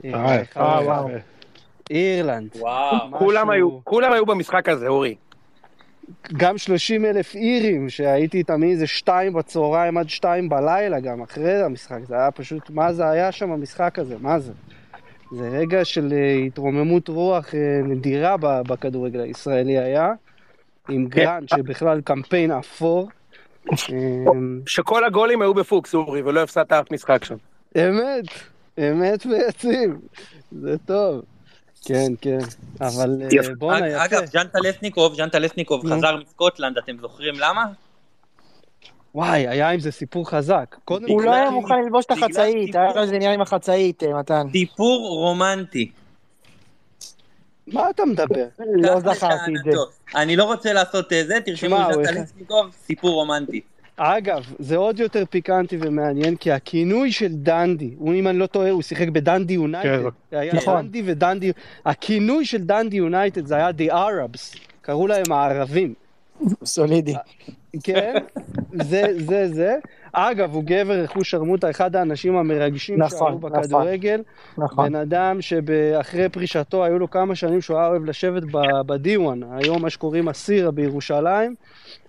אה, 0.05 0.41
אה. 0.57 1.05
אירלנד. 1.89 2.49
וואו. 2.55 3.17
כולם 3.19 3.49
היו, 3.49 3.83
כולם 3.83 4.11
היו 4.11 4.25
במשחק 4.25 4.69
הזה, 4.69 4.87
אורי. 4.87 5.15
גם 6.37 6.57
30 6.57 7.05
אלף 7.05 7.35
אירים 7.35 7.89
שהייתי 7.89 8.37
איתם 8.37 8.59
מאיזה 8.59 8.87
שתיים 8.87 9.33
בצהריים 9.33 9.97
עד 9.97 10.09
שתיים 10.09 10.49
בלילה 10.49 10.99
גם 10.99 11.21
אחרי 11.21 11.61
המשחק, 11.61 11.99
זה 12.07 12.15
היה 12.15 12.31
פשוט, 12.31 12.69
מה 12.69 12.93
זה 12.93 13.09
היה 13.09 13.31
שם 13.31 13.51
המשחק 13.51 13.99
הזה, 13.99 14.15
מה 14.19 14.39
זה? 14.39 14.51
זה 15.31 15.49
רגע 15.49 15.85
של 15.85 16.13
אה, 16.13 16.45
התרוממות 16.47 17.07
רוח 17.07 17.53
נדירה 17.83 18.35
בכדורגל 18.39 19.19
הישראלי 19.19 19.79
היה, 19.79 20.13
עם 20.89 21.07
גרנט 21.07 21.49
שבכלל 21.49 22.01
קמפיין 22.01 22.51
אפור. 22.51 23.09
שכל 24.65 25.05
הגולים 25.05 25.41
היו 25.41 25.53
בפוקס, 25.53 25.95
אורי, 25.95 26.21
ולא 26.21 26.43
הפסדת 26.43 26.71
אף 26.71 26.91
משחק 26.91 27.25
שם. 27.25 27.35
אמת, 27.77 28.25
אמת 28.79 29.25
ויציב, 29.25 29.91
זה 30.51 30.75
טוב. 30.85 31.21
כן, 31.85 32.11
כן, 32.21 32.37
אבל 32.81 33.21
אה. 33.21 33.55
בואנה 33.57 33.89
יפה. 33.89 34.05
אגב, 34.05 34.25
ז'אן 34.25 34.47
טלסניקוב, 34.47 35.13
ז'אן 35.13 35.29
טלסניקוב 35.29 35.85
נו. 35.85 35.95
חזר 35.95 36.17
מסקוטלנד, 36.17 36.77
אתם 36.77 36.97
זוכרים 37.01 37.33
למה? 37.39 37.65
וואי, 39.15 39.47
היה 39.47 39.69
עם 39.69 39.79
זה 39.79 39.91
סיפור 39.91 40.29
חזק. 40.29 40.75
הוא 40.85 41.21
לא 41.21 41.33
היה 41.33 41.49
מוכן 41.49 41.75
ללבוש 41.83 42.05
את 42.05 42.11
החצאית, 42.11 42.75
היה 42.75 42.93
לו 42.95 43.01
איזה 43.01 43.15
עניין 43.15 43.33
עם 43.33 43.41
החצאית, 43.41 44.03
אה, 44.03 44.19
מתן. 44.19 44.47
סיפור 44.51 45.07
רומנטי. 45.09 45.91
מה 47.73 47.89
אתה 47.89 48.05
מדבר? 48.05 48.45
לא 48.83 48.99
זכרתי 48.99 49.51
את 49.67 49.71
זה. 49.71 49.77
אני 50.15 50.35
לא 50.35 50.43
רוצה 50.43 50.73
לעשות 50.73 51.13
אה, 51.13 51.23
זה, 51.27 51.37
תרשמו 51.45 51.77
אחד- 51.81 52.03
טלסניקוב, 52.05 52.65
סיפור 52.85 53.11
רומנטי. 53.11 53.61
אגב, 54.01 54.43
זה 54.59 54.77
עוד 54.77 54.99
יותר 54.99 55.23
פיקנטי 55.29 55.77
ומעניין, 55.81 56.35
כי 56.35 56.51
הכינוי 56.51 57.11
של 57.11 57.27
דנדי, 57.31 57.91
הוא 57.97 58.13
אם 58.13 58.27
אני 58.27 58.37
לא 58.37 58.45
טועה, 58.45 58.69
הוא 58.69 58.81
שיחק 58.81 59.07
בדנדי 59.07 59.53
יונייטד. 59.53 60.03
כן. 60.31 60.37
היה 60.37 60.53
נכון. 60.53 60.81
דנדי 60.85 61.03
ודנדי, 61.05 61.51
הכינוי 61.85 62.45
של 62.45 62.57
דנדי 62.57 62.97
יונייטד 62.97 63.45
זה 63.45 63.55
היה 63.55 63.69
The 63.69 63.91
Arabs, 63.93 64.57
קראו 64.81 65.07
להם 65.07 65.31
הערבים. 65.31 65.93
סולידי. 66.65 67.13
כן, 67.83 68.13
זה, 68.83 69.03
זה, 69.17 69.47
זה. 69.53 69.75
אגב, 70.13 70.53
הוא 70.53 70.63
גבר 70.65 70.93
רכוש 71.03 71.31
שרמוטה, 71.31 71.69
אחד 71.69 71.95
האנשים 71.95 72.35
המרגשים 72.37 72.99
נכון, 73.01 73.17
שהיו 73.19 73.37
נכון. 73.37 73.51
בכדורגל. 73.61 74.21
נכון. 74.57 74.85
בן 74.89 74.95
אדם 74.95 75.41
שאחרי 75.41 76.29
פרישתו 76.29 76.83
היו 76.83 76.99
לו 76.99 77.09
כמה 77.09 77.35
שנים 77.35 77.61
שהוא 77.61 77.77
היה 77.77 77.87
אוהב 77.87 78.05
לשבת 78.05 78.43
בדיוואן, 78.85 79.39
היום 79.51 79.81
מה 79.81 79.89
שקוראים 79.89 80.27
הסירה 80.27 80.71
בירושלים, 80.71 81.55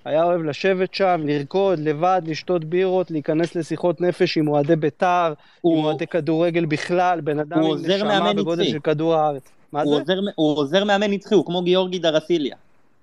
היה 0.04 0.24
אוהב 0.24 0.42
לשבת 0.42 0.94
שם, 0.94 1.20
לרקוד 1.24 1.78
לבד, 1.78 2.22
לשתות 2.26 2.64
בירות, 2.64 3.10
להיכנס 3.10 3.56
לשיחות 3.56 4.00
נפש 4.00 4.38
עם 4.38 4.48
אוהדי 4.48 4.76
בית"ר, 4.76 5.26
עם 5.26 5.32
הוא- 5.60 5.84
אוהדי 5.84 6.06
כדורגל 6.06 6.64
בכלל, 6.64 7.20
בן 7.20 7.38
אדם 7.38 7.62
עם 7.62 7.74
נשמה 7.86 8.32
בגודל 8.32 8.60
נצחי. 8.62 8.72
של 8.72 8.78
כדור 8.78 9.14
הארץ. 9.14 9.42
מה 9.72 9.82
הוא 9.82 9.94
זה? 9.94 10.00
עוזר- 10.00 10.20
הוא 10.34 10.56
עוזר 10.58 10.84
מאמן 10.84 11.10
נצחי, 11.10 11.34
הוא 11.34 11.46
כמו 11.46 11.62
גיאורגי 11.62 11.98
דרסיליה. 11.98 12.56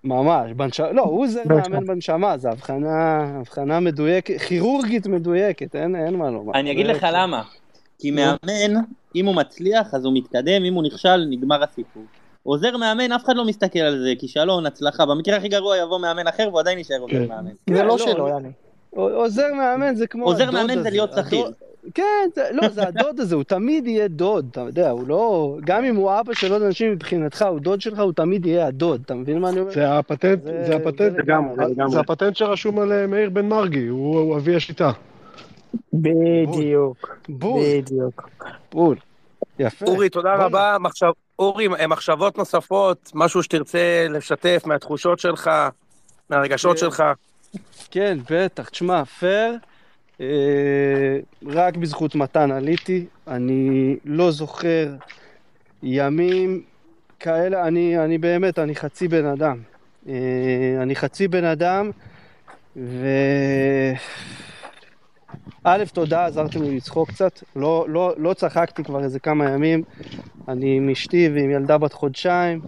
ממש, 0.07 0.51
בנשמה, 0.55 0.91
לא, 0.91 1.01
הוא 1.01 1.27
זה 1.27 1.43
בנשמה. 1.45 1.69
מאמן 1.73 1.87
בנשמה, 1.87 2.37
זו 2.37 2.49
הבחנה, 2.49 3.23
הבחנה 3.39 3.79
מדויקת, 3.79 4.41
כירורגית 4.41 5.07
מדויקת, 5.07 5.75
אין, 5.75 5.95
אין 5.95 6.15
מה 6.15 6.29
לומר. 6.29 6.53
אני 6.53 6.71
אגיד 6.71 6.87
לך 6.87 7.07
למה. 7.13 7.43
כי 7.99 8.11
מאמן, 8.11 8.81
אם 9.15 9.25
הוא 9.25 9.35
מצליח, 9.35 9.93
אז 9.93 10.05
הוא 10.05 10.13
מתקדם, 10.13 10.63
אם 10.63 10.73
הוא 10.73 10.83
נכשל, 10.83 11.25
נגמר 11.29 11.63
הסיפור. 11.63 12.03
עוזר 12.43 12.77
מאמן, 12.77 13.11
אף 13.11 13.25
אחד 13.25 13.35
לא 13.35 13.45
מסתכל 13.45 13.79
על 13.79 13.99
זה, 13.99 14.13
כישלון, 14.19 14.65
הצלחה. 14.65 15.05
במקרה 15.05 15.37
הכי 15.37 15.47
גרוע 15.47 15.77
יבוא 15.77 15.99
מאמן 15.99 16.27
אחר, 16.27 16.47
והוא 16.47 16.59
עדיין 16.59 16.77
יישאר 16.77 16.99
עוזר 16.99 17.13
כן. 17.13 17.27
מאמן. 17.27 17.51
זה 17.69 17.83
לא 17.83 17.87
לא, 17.87 17.97
שלו, 17.97 18.27
לא. 18.27 18.33
יאללה. 18.33 18.49
עוזר 18.89 19.53
מאמן 19.53 19.95
זה 19.95 20.07
כמו 20.07 20.25
עוזר 20.25 20.51
מאמן 20.51 20.83
זה. 20.83 20.89
להיות 20.89 21.11
שכיר. 21.17 21.51
כן, 21.93 22.03
זה, 22.35 22.43
לא, 22.51 22.69
זה 22.69 22.87
הדוד 22.87 23.19
הזה, 23.19 23.35
הוא 23.35 23.43
תמיד 23.43 23.87
יהיה 23.87 24.07
דוד, 24.07 24.47
אתה 24.51 24.61
יודע, 24.61 24.89
הוא 24.89 25.07
לא... 25.07 25.57
גם 25.65 25.83
אם 25.83 25.95
הוא 25.95 26.19
אבא 26.19 26.33
של 26.33 26.53
עוד 26.53 26.61
אנשים 26.61 26.91
מבחינתך, 26.91 27.45
הוא 27.49 27.59
דוד 27.59 27.81
שלך, 27.81 27.99
הוא 27.99 28.13
תמיד 28.13 28.45
יהיה 28.45 28.67
הדוד, 28.67 29.01
אתה 29.05 29.13
מבין 29.15 29.39
מה 29.39 29.49
אני 29.49 29.59
אומר? 29.59 29.71
זה 29.71 29.97
הפטנט, 29.97 30.43
זה- 30.43 30.63
זה 30.67 30.75
הפטנט, 30.75 31.11
זה 31.11 31.17
לגמרי, 31.17 31.55
זה 31.55 31.61
לגמרי. 31.71 31.91
זה 31.91 31.99
הפטנט 31.99 32.35
שרשום 32.35 32.79
על 32.79 32.91
אה, 32.91 33.07
מאיר 33.07 33.29
בן 33.29 33.45
מרגי, 33.49 33.87
הוא 33.87 34.19
הוא 34.19 34.37
אבי 34.37 34.55
השיטה. 34.55 34.91
בדיוק, 35.93 37.17
בול, 37.29 37.61
בדיוק. 37.63 38.29
בול. 38.71 38.95
יפה. 39.59 39.85
אורי, 39.85 40.09
תודה 40.09 40.29
בואנה. 40.31 40.45
רבה. 40.45 40.77
מחשב- 40.79 41.11
אורי, 41.39 41.67
מחשבות 41.87 42.37
נוספות, 42.37 43.11
משהו 43.15 43.43
שתרצה 43.43 43.79
לשתף 44.09 44.63
מהתחושות 44.65 45.19
שלך, 45.19 45.51
מהרגשות 46.29 46.71
כן. 46.73 46.79
שלך. 46.79 47.03
כן, 47.91 48.17
בטח. 48.31 48.69
תשמע, 48.69 49.03
אה, 49.23 49.51
רק 51.45 51.77
בזכות 51.77 52.15
מתן 52.15 52.51
עליתי. 52.51 53.05
אני 53.27 53.95
לא 54.05 54.31
זוכר 54.31 54.95
ימים 55.83 56.61
כאלה. 57.19 57.67
אני, 57.67 57.99
אני 57.99 58.17
באמת, 58.17 58.59
אני 58.59 58.75
חצי 58.75 59.07
בן 59.07 59.25
אדם. 59.25 59.57
אה, 60.09 60.13
אני 60.81 60.95
חצי 60.95 61.27
בן 61.27 61.43
אדם, 61.43 61.91
ו... 62.77 63.07
א', 65.63 65.83
תודה, 65.93 66.25
עזרתם 66.25 66.63
לי 66.63 66.77
לצחוק 66.77 67.09
קצת. 67.09 67.43
לא, 67.55 67.85
לא, 67.89 68.13
לא 68.17 68.33
צחקתי 68.33 68.83
כבר 68.83 69.03
איזה 69.03 69.19
כמה 69.19 69.49
ימים. 69.49 69.83
אני 70.47 70.77
עם 70.77 70.89
אשתי 70.89 71.29
ועם 71.33 71.49
ילדה 71.49 71.77
בת 71.77 71.93
חודשיים. 71.93 72.61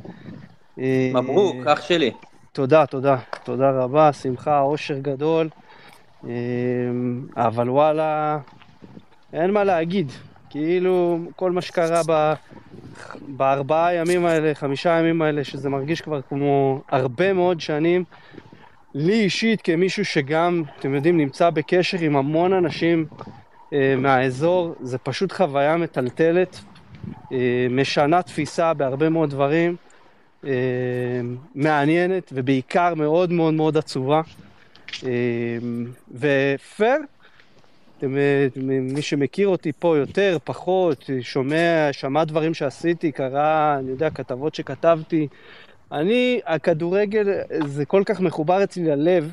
אה, 0.79 1.11
מברוק, 1.13 1.67
אח 1.67 1.81
שלי. 1.81 2.11
תודה, 2.51 2.85
תודה, 2.85 3.17
תודה 3.43 3.71
רבה, 3.71 4.13
שמחה, 4.13 4.61
אושר 4.61 4.99
גדול. 4.99 5.49
אמ, 6.23 6.29
אבל 7.35 7.69
וואלה, 7.69 8.39
אין 9.33 9.51
מה 9.51 9.63
להגיד. 9.63 10.11
כאילו, 10.49 11.19
כל 11.35 11.51
מה 11.51 11.61
שקרה 11.61 12.01
ב... 12.07 12.33
בארבעה 13.27 13.93
ימים 13.93 14.25
האלה, 14.25 14.55
חמישה 14.55 14.89
ימים 14.99 15.21
האלה, 15.21 15.43
שזה 15.43 15.69
מרגיש 15.69 16.01
כבר 16.01 16.21
כמו 16.21 16.81
הרבה 16.89 17.33
מאוד 17.33 17.61
שנים. 17.61 18.03
לי 18.95 19.13
אישית, 19.13 19.61
כמישהו 19.61 20.05
שגם, 20.05 20.63
אתם 20.79 20.95
יודעים, 20.95 21.17
נמצא 21.17 21.49
בקשר 21.49 21.97
עם 21.99 22.15
המון 22.15 22.53
אנשים 22.53 23.05
אה, 23.73 23.95
מהאזור, 23.97 24.75
זה 24.81 24.97
פשוט 24.97 25.31
חוויה 25.31 25.77
מטלטלת, 25.77 26.59
אה, 27.31 27.67
משנה 27.69 28.21
תפיסה 28.21 28.73
בהרבה 28.73 29.09
מאוד 29.09 29.29
דברים. 29.29 29.75
אה, 30.45 30.51
מעניינת 31.55 32.29
ובעיקר 32.33 32.93
מאוד 32.95 33.31
מאוד 33.31 33.53
מאוד 33.53 33.77
עצובה. 33.77 34.21
אתם, 37.97 38.17
אה, 38.17 38.47
מי 38.81 39.01
שמכיר 39.01 39.47
אותי 39.47 39.71
פה 39.79 39.97
יותר, 39.97 40.37
פחות, 40.43 41.09
שומע, 41.21 41.89
שמע 41.91 42.23
דברים 42.23 42.53
שעשיתי, 42.53 43.11
קרא, 43.11 43.75
אני 43.79 43.91
יודע, 43.91 44.09
כתבות 44.09 44.55
שכתבתי. 44.55 45.27
אני, 45.91 46.39
הכדורגל 46.45 47.27
זה 47.65 47.85
כל 47.85 48.03
כך 48.05 48.21
מחובר 48.21 48.63
אצלי 48.63 48.83
ללב, 48.83 49.31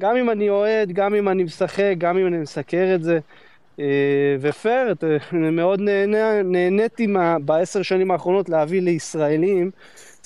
גם 0.00 0.16
אם 0.16 0.30
אני 0.30 0.48
אוהד, 0.48 0.92
גם 0.92 1.14
אם 1.14 1.28
אני 1.28 1.42
משחק, 1.44 1.94
גם 1.98 2.18
אם 2.18 2.26
אני 2.26 2.36
מסקר 2.38 2.92
את 2.94 3.02
זה. 3.02 3.18
אתה- 4.92 5.06
אני 5.32 5.50
מאוד 5.50 5.80
נהנה, 5.80 6.42
נהניתי 6.42 7.06
בעשר 7.44 7.82
שנים 7.82 8.10
האחרונות 8.10 8.48
להביא 8.48 8.82
לישראלים 8.82 9.70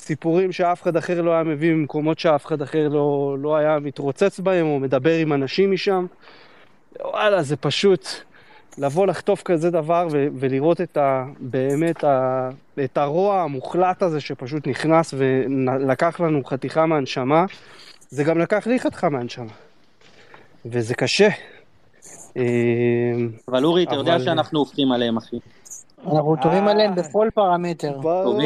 סיפורים 0.07 0.53
שאף 0.53 0.83
אחד 0.83 0.97
אחר 0.97 1.21
לא 1.23 1.31
היה 1.33 1.43
מביא 1.43 1.73
ממקומות 1.73 2.19
שאף 2.19 2.47
אחד 2.47 2.63
אחר 2.63 2.89
לא, 2.89 3.37
לא 3.39 3.57
היה 3.57 3.79
מתרוצץ 3.79 4.41
בהם 4.41 4.67
או 4.67 4.79
מדבר 4.81 5.15
עם 5.19 5.33
אנשים 5.33 5.73
משם. 5.73 6.07
וואלה, 7.01 7.43
זה 7.43 7.57
פשוט 7.57 8.07
לבוא 8.79 9.07
לחטוף 9.07 9.43
כזה 9.43 9.71
דבר 9.71 10.09
ו- 10.13 10.27
ולראות 10.39 10.81
את 10.81 10.97
ה... 10.97 11.25
באמת 11.41 12.05
ה... 12.05 12.49
את 12.85 12.99
הרוע 12.99 13.43
המוחלט 13.43 14.03
הזה 14.03 14.21
שפשוט 14.21 14.67
נכנס 14.67 15.15
ולקח 15.17 16.21
לנו 16.21 16.45
חתיכה 16.45 16.87
מהנשמה. 16.87 17.45
זה 18.09 18.25
גם 18.25 18.39
לקח 18.39 18.67
לי 18.67 18.81
חתיכה 18.81 19.09
מהנשמה. 19.09 19.53
וזה 20.67 20.95
קשה. 20.95 21.29
אה, 22.37 22.43
אבל 23.49 23.65
אורי, 23.65 23.85
אתה 23.85 23.95
יודע 23.95 24.15
אבל- 24.17 24.25
שאנחנו 24.25 24.59
הופכים 24.59 24.93
עליהם, 24.93 25.17
אחי. 25.17 25.37
אנחנו 26.07 26.37
טובים 26.43 26.67
אה. 26.67 26.71
עליהם 26.73 26.95
בכל 26.95 27.29
פרמטר. 27.35 27.99
ברור. 27.99 28.41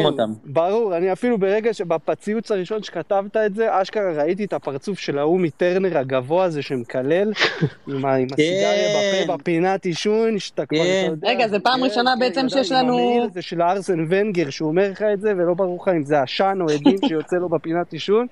ברור, 0.45 0.97
אני 0.97 1.13
אפילו 1.13 1.39
ברגע 1.39 1.75
שבציוץ 1.75 2.51
הראשון 2.51 2.83
שכתבת 2.83 3.37
את 3.37 3.55
זה, 3.55 3.83
אשכרה 3.83 4.13
ראיתי 4.13 4.45
את 4.45 4.53
הפרצוף 4.53 4.99
של 4.99 5.19
ההוא 5.19 5.41
מטרנר 5.41 5.99
הגבוה 5.99 6.45
הזה 6.45 6.63
שמקלל, 6.63 7.33
עם 7.89 8.07
עם 8.07 8.27
הסיגריה 8.33 8.89
בפה, 9.25 9.37
בפינת 9.37 9.85
עישון, 9.85 10.39
שאתה 10.39 10.67
כבר, 10.67 10.79
כן. 10.79 11.05
אתה 11.07 11.13
יודע, 11.13 11.29
רגע, 11.29 11.49
זה 11.49 11.59
פעם 11.59 11.79
כן, 11.81 11.85
ראשונה 11.85 12.11
כן, 12.15 12.21
בעצם 12.21 12.41
יודע, 12.41 12.51
שיש 12.51 12.73
עם 12.73 12.79
לנו- 12.79 12.99
המעיל 12.99 13.23
הזה 13.23 13.43
של 13.43 13.63
ארסן 13.63 14.07
ונגר, 14.09 14.51
שהוא 14.51 14.69
אומר 14.69 14.91
לך 14.91 15.03
את 15.03 15.21
זה, 15.21 15.33
ולא 15.37 15.55
ברור 15.55 15.79
לך 15.83 15.89
אם 15.89 16.03
זה 16.03 16.23
עשן 16.23 16.59
או 16.61 16.67
עדים 16.75 16.97
שיוצא 17.09 17.37
לו 17.37 17.49
בפינת 17.49 17.93
עישון. 17.93 18.27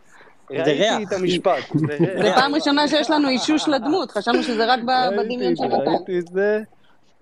זה 0.50 0.56
ראיתי. 0.62 1.02
את 1.08 1.12
המשפט. 1.12 1.62
זה 1.74 1.86
זה 1.98 2.22
ריח. 2.22 2.38
פעם 2.38 2.54
ראשונה 2.54 2.88
שיש 2.88 3.10
לנו 3.10 3.28
אישוש 3.28 3.68
לדמות, 3.68 4.10
חשבנו 4.10 4.42
שזה 4.42 4.72
רק 4.72 4.80
בדמיון 5.18 5.56
של 5.56 5.62
זה, 5.70 5.76
נתן. 5.76 5.90
ראיתי 5.90 6.18
את 6.18 6.26
זה, 6.28 6.60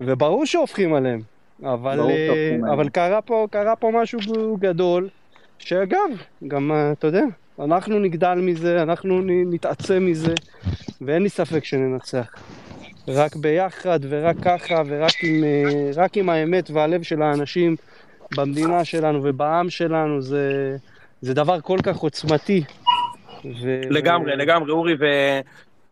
וברור 0.01 0.45
שהופכים 0.45 0.93
עליהם. 0.93 1.32
אבל, 1.61 1.99
אה. 1.99 2.73
אבל 2.73 2.89
קרה, 2.89 3.21
פה, 3.21 3.47
קרה 3.51 3.75
פה 3.75 3.91
משהו 4.01 4.57
גדול, 4.59 5.09
שאגב, 5.59 6.09
גם, 6.47 6.71
אה, 6.71 6.91
אתה 6.91 7.07
יודע, 7.07 7.23
אנחנו 7.59 7.99
נגדל 7.99 8.35
מזה, 8.35 8.81
אנחנו 8.81 9.21
נתעצם 9.25 10.05
מזה, 10.05 10.33
ואין 11.01 11.23
לי 11.23 11.29
ספק 11.29 11.65
שננצח. 11.65 12.35
רק 13.07 13.35
ביחד 13.35 13.99
ורק 14.09 14.35
ככה 14.41 14.81
ורק 14.85 15.23
עם, 15.23 15.43
אה, 15.43 15.91
רק 15.95 16.17
עם 16.17 16.29
האמת 16.29 16.69
והלב 16.71 17.03
של 17.03 17.21
האנשים 17.21 17.75
במדינה 18.35 18.85
שלנו 18.85 19.19
ובעם 19.23 19.69
שלנו, 19.69 20.21
זה, 20.21 20.77
זה 21.21 21.33
דבר 21.33 21.61
כל 21.61 21.77
כך 21.83 21.97
עוצמתי. 21.97 22.63
ו... 23.61 23.81
לגמרי, 23.89 24.35
לגמרי, 24.35 24.71
אורי, 24.71 24.95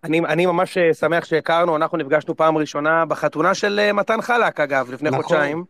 ואני 0.03 0.19
אני 0.19 0.45
ממש 0.45 0.77
אה, 0.77 0.93
שמח 0.93 1.25
שהכרנו, 1.25 1.75
אנחנו 1.75 1.97
נפגשנו 1.97 2.35
פעם 2.35 2.57
ראשונה 2.57 3.05
בחתונה 3.05 3.53
של 3.53 3.79
אה, 3.79 3.93
מתן 3.93 4.21
חלק, 4.21 4.59
אגב, 4.59 4.91
לפני 4.91 5.09
נכון. 5.09 5.23
חודשיים. 5.23 5.63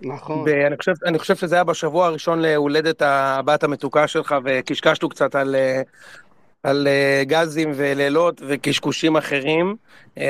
נכון. 0.00 0.44
ואני 0.46 0.76
חושב, 0.76 0.92
אני 1.06 1.18
חושב 1.18 1.36
שזה 1.36 1.54
היה 1.54 1.64
בשבוע 1.64 2.06
הראשון 2.06 2.38
להולדת 2.38 3.02
הבת 3.02 3.64
המתוקה 3.64 4.08
שלך, 4.08 4.34
וקשקשנו 4.44 5.08
קצת 5.08 5.34
על, 5.34 5.54
אה, 5.54 5.82
על 6.62 6.88
גזים 7.22 7.72
ולילות 7.74 8.42
וקשקושים 8.48 9.16
אחרים. 9.16 9.76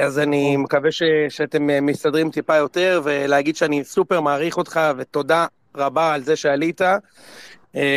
אז 0.03 0.19
אני 0.19 0.57
מקווה 0.57 0.93
ש, 0.93 1.03
שאתם 1.29 1.87
מסתדרים 1.87 2.31
טיפה 2.31 2.57
יותר, 2.57 3.01
ולהגיד 3.05 3.57
שאני 3.57 3.85
סופר 3.85 4.21
מעריך 4.21 4.57
אותך, 4.57 4.81
ותודה 4.97 5.47
רבה 5.77 6.15
על 6.15 6.23
זה 6.23 6.37
שעלית. 6.37 6.81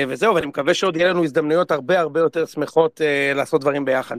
וזהו, 0.07 0.35
ואני 0.35 0.45
מקווה 0.45 0.73
שעוד 0.73 0.95
יהיה 0.95 1.07
לנו 1.09 1.23
הזדמנויות 1.23 1.71
הרבה 1.71 1.99
הרבה 1.99 2.19
יותר 2.19 2.45
שמחות 2.45 3.01
לעשות 3.35 3.61
דברים 3.61 3.85
ביחד. 3.85 4.17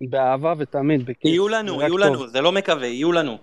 באהבה 0.00 0.54
ותמיד, 0.58 1.06
בכיף. 1.06 1.24
יהיו 1.24 1.48
לנו, 1.48 1.80
יהיו 1.80 1.88
טוב. 1.88 2.00
לנו, 2.00 2.28
זה 2.28 2.40
לא 2.40 2.52
מקווה, 2.52 2.86
יהיו 2.86 3.12
לנו. 3.12 3.38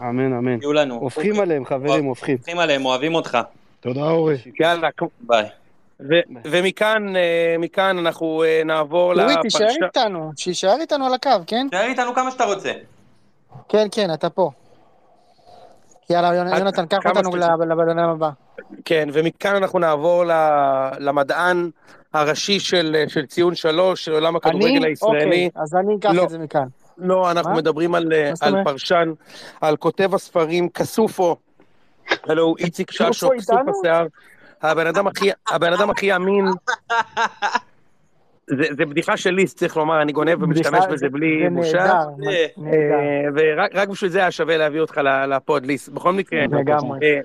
אמן, 0.00 0.32
אמן. 0.32 0.58
יהיו 0.60 0.72
לנו. 0.72 0.94
הופכים 0.94 1.40
עליהם, 1.40 1.64
חברים, 1.64 2.04
הופכים. 2.04 2.36
הופכים 2.36 2.58
עליהם, 2.58 2.84
אוהבים 2.84 3.14
אותך. 3.14 3.38
תודה 3.80 4.10
אורי. 4.10 4.36
יאללה, 4.60 4.88
ביי. 5.20 5.46
ומכאן 6.44 7.16
אה, 7.16 7.56
מכאן 7.58 7.98
אנחנו 7.98 8.44
אה, 8.44 8.62
נעבור 8.64 9.12
אורי, 9.12 9.34
תישאר. 9.42 9.66
איתנו, 9.86 10.32
שיישאר 10.36 10.76
איתנו 10.80 11.06
על 11.06 11.14
הקו, 11.14 11.30
כן? 11.46 11.66
תשאר 11.70 11.84
איתנו 11.84 12.14
כמה 12.14 12.30
שאתה 12.30 12.44
רוצה. 12.44 12.72
כן, 13.68 13.86
כן, 13.92 14.14
אתה 14.14 14.30
פה. 14.30 14.50
יאללה, 16.10 16.28
יונ- 16.34 16.58
יונתן, 16.58 16.86
קח 16.86 16.98
אותנו 17.06 17.36
לבן 17.36 17.98
הבא. 17.98 18.30
כן, 18.84 19.08
ומכאן 19.12 19.56
אנחנו 19.56 19.78
נעבור 19.78 20.24
למדען 20.98 21.70
הראשי 22.14 22.60
של, 22.60 23.04
של 23.08 23.26
ציון 23.26 23.54
שלוש, 23.54 24.04
של 24.04 24.12
עולם 24.12 24.36
הכדורגל 24.36 24.66
אני? 24.66 24.86
הישראלי. 24.86 25.20
אוקיי, 25.24 25.62
אז 25.62 25.74
אני 25.74 25.96
אקח 25.98 26.10
לא. 26.10 26.24
את 26.24 26.28
זה 26.30 26.38
מכאן. 26.38 26.66
לא, 26.98 27.30
אנחנו 27.30 27.50
מה? 27.50 27.56
מדברים 27.56 27.94
על, 27.94 28.12
על? 28.40 28.64
פרשן, 28.64 29.12
על 29.60 29.76
כותב 29.76 30.14
הספרים 30.14 30.68
כסופו. 30.68 31.36
הלו 32.28 32.42
הוא 32.42 32.56
איציק 32.58 32.90
כסופו 32.90 33.12
ששו, 33.12 33.28
כסוף? 33.38 33.60
השיער. 33.80 34.06
הבן 34.62 35.72
אדם 35.72 35.90
הכי 35.90 36.16
אמין. 36.16 36.44
זה, 38.46 38.64
זה 38.76 38.86
בדיחה 38.86 39.16
של 39.16 39.30
ליסט, 39.30 39.58
צריך 39.58 39.76
לומר, 39.76 40.02
אני 40.02 40.12
גונב 40.12 40.42
ומשתמש 40.42 40.84
בזה 40.86 40.96
זה- 40.96 41.08
בלי 41.08 41.40
זה 41.44 41.50
בושה. 41.54 41.78
נהדר, 41.78 41.92
אה, 42.32 42.46
נהדר. 42.56 43.32
ורק 43.34 43.70
רק 43.74 43.88
בשביל 43.88 44.10
זה 44.10 44.18
היה 44.18 44.30
שווה 44.30 44.56
להביא 44.56 44.80
אותך 44.80 45.00
לפוד 45.28 45.66
ליסט. 45.66 45.88
בכל 45.88 46.12
מקרה, 46.12 46.40
לגמרי. 46.42 46.98
אה, 47.02 47.20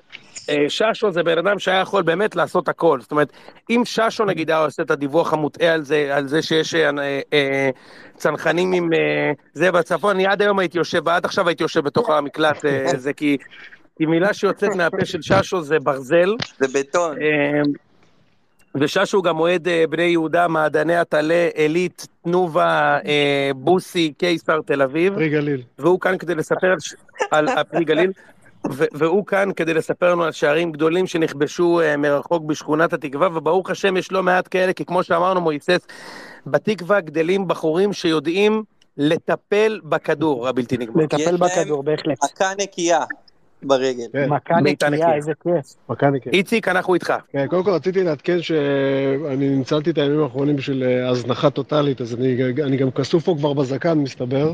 אה, 0.50 0.64
ששו 0.68 1.10
זה 1.10 1.22
בן 1.22 1.38
אדם 1.38 1.58
שהיה 1.58 1.80
יכול 1.80 2.02
באמת 2.02 2.36
לעשות 2.36 2.68
הכל. 2.68 3.00
זאת 3.00 3.10
אומרת, 3.10 3.32
אם 3.70 3.82
ששו 3.84 4.24
נגיד 4.24 4.50
היה 4.50 4.64
עושה 4.64 4.82
את 4.82 4.90
הדיווח 4.90 5.32
המוטעה 5.32 5.72
על 5.74 5.82
זה, 5.82 6.10
על 6.16 6.26
זה 6.28 6.42
שיש 6.42 6.74
צנחנים 8.16 8.72
עם 8.72 8.88
זה 9.52 9.72
בצפון, 9.72 10.14
אני 10.14 10.26
עד 10.26 10.42
היום 10.42 10.58
הייתי 10.58 10.78
יושב, 10.78 11.02
ועד 11.04 11.24
עכשיו 11.24 11.48
הייתי 11.48 11.62
יושב 11.62 11.80
בתוך 11.80 12.10
המקלט, 12.10 12.64
זה 12.96 13.12
כי... 13.12 13.36
כי 13.98 14.06
מילה 14.06 14.34
שיוצאת 14.34 14.74
מהפה 14.76 15.04
של 15.04 15.22
ששו 15.22 15.62
זה 15.62 15.78
ברזל. 15.78 16.34
זה 16.58 16.78
בטון. 16.80 17.16
אה, 18.76 18.80
וששו 18.84 19.16
הוא 19.16 19.24
גם 19.24 19.40
אוהד 19.40 19.68
אה, 19.68 19.84
בני 19.90 20.02
יהודה, 20.02 20.48
מעדני 20.48 20.96
עטלה, 20.96 21.48
עילית, 21.54 22.06
תנובה, 22.24 22.98
אה, 23.06 23.50
בוסי, 23.56 24.12
קיסר, 24.18 24.60
תל 24.66 24.82
אביב. 24.82 25.14
פרי 25.14 25.28
גליל. 25.28 25.62
והוא 25.78 26.00
כאן 26.00 26.18
כדי 26.18 26.34
לספר 26.34 26.66
על, 26.66 26.80
ש- 26.80 26.94
על 27.30 27.48
על 27.48 27.64
פרי 27.64 27.84
גליל, 27.84 28.12
והוא 28.92 29.26
כאן 29.26 29.48
כדי 29.56 29.74
לספר 29.74 30.10
לנו 30.12 30.24
על 30.24 30.32
שערים 30.32 30.72
גדולים 30.72 31.06
שנכבשו 31.06 31.80
אה, 31.80 31.96
מרחוק 31.96 32.42
בשכונת 32.44 32.92
התקווה, 32.92 33.28
וברוך 33.34 33.70
השם 33.70 33.96
יש 33.96 34.12
לא 34.12 34.22
מעט 34.22 34.48
כאלה, 34.50 34.72
כי 34.72 34.84
כמו 34.84 35.02
שאמרנו 35.04 35.40
מויסס, 35.40 35.86
בתקווה 36.46 37.00
גדלים 37.00 37.48
בחורים 37.48 37.92
שיודעים 37.92 38.62
לטפל 38.96 39.80
בכדור 39.84 40.48
הבלתי 40.48 40.76
נגמר. 40.78 41.02
לטפל 41.04 41.20
יש 41.20 41.26
להם- 41.26 41.36
בכדור, 41.40 41.82
בהחלט. 41.82 42.18
מכה 42.24 42.52
נקייה 42.58 43.00
ברגל. 43.62 44.04
כן, 44.12 44.28
מכה 44.28 44.60
נקייה, 44.60 44.90
נקייה. 44.90 45.14
איזה 45.14 45.32
כיף. 45.42 45.74
מכבי 45.88 46.20
כן. 46.20 46.30
איציק, 46.32 46.68
אנחנו 46.68 46.94
איתך. 46.94 47.12
כן, 47.32 47.46
קודם 47.46 47.64
כל 47.64 47.70
רציתי 47.70 48.04
לעדכן 48.04 48.42
שאני 48.42 49.48
ניצלתי 49.48 49.90
את 49.90 49.98
הימים 49.98 50.22
האחרונים 50.22 50.56
בשביל 50.56 50.82
אה, 50.82 51.08
הזנחה 51.08 51.50
טוטאלית, 51.50 52.00
אז 52.00 52.14
אני, 52.14 52.36
אני 52.64 52.76
גם 52.76 52.90
כסוף 52.90 53.24
פה 53.24 53.34
כבר 53.38 53.52
בזקן, 53.52 53.98
מסתבר. 53.98 54.52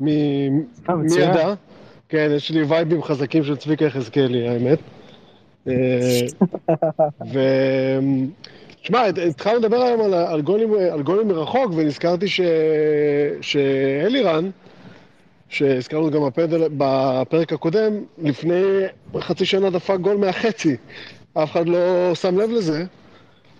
מי, 0.00 0.48
אה, 0.90 0.94
מי. 0.94 1.12
ידע? 1.18 1.54
כן, 2.08 2.28
יש 2.36 2.50
לי 2.50 2.62
וייבים 2.62 3.02
חזקים 3.02 3.44
של 3.44 3.56
צביקה 3.56 3.84
יחזקאלי, 3.84 4.48
האמת. 4.48 4.78
אה, 5.68 5.72
ו... 7.32 7.38
תשמע, 8.82 9.00
הת- 9.00 9.18
התחלנו 9.18 9.58
לדבר 9.58 9.82
היום 9.82 10.00
על, 10.00 10.14
על, 10.14 10.40
גולים, 10.40 10.74
על 10.92 11.02
גולים 11.02 11.28
מרחוק, 11.28 11.72
ונזכרתי 11.76 12.28
ש... 12.28 12.40
שאלירן, 13.40 14.50
שהזכרנו 15.50 16.10
גם 16.10 16.26
בפדל, 16.26 16.68
בפרק 16.76 17.52
הקודם, 17.52 17.92
לפני 18.18 18.62
חצי 19.20 19.44
שנה 19.44 19.70
דפק 19.70 19.96
גול 20.00 20.16
מהחצי. 20.16 20.76
אף 21.34 21.52
אחד 21.52 21.68
לא 21.68 22.14
שם 22.14 22.38
לב 22.38 22.50
לזה, 22.50 22.84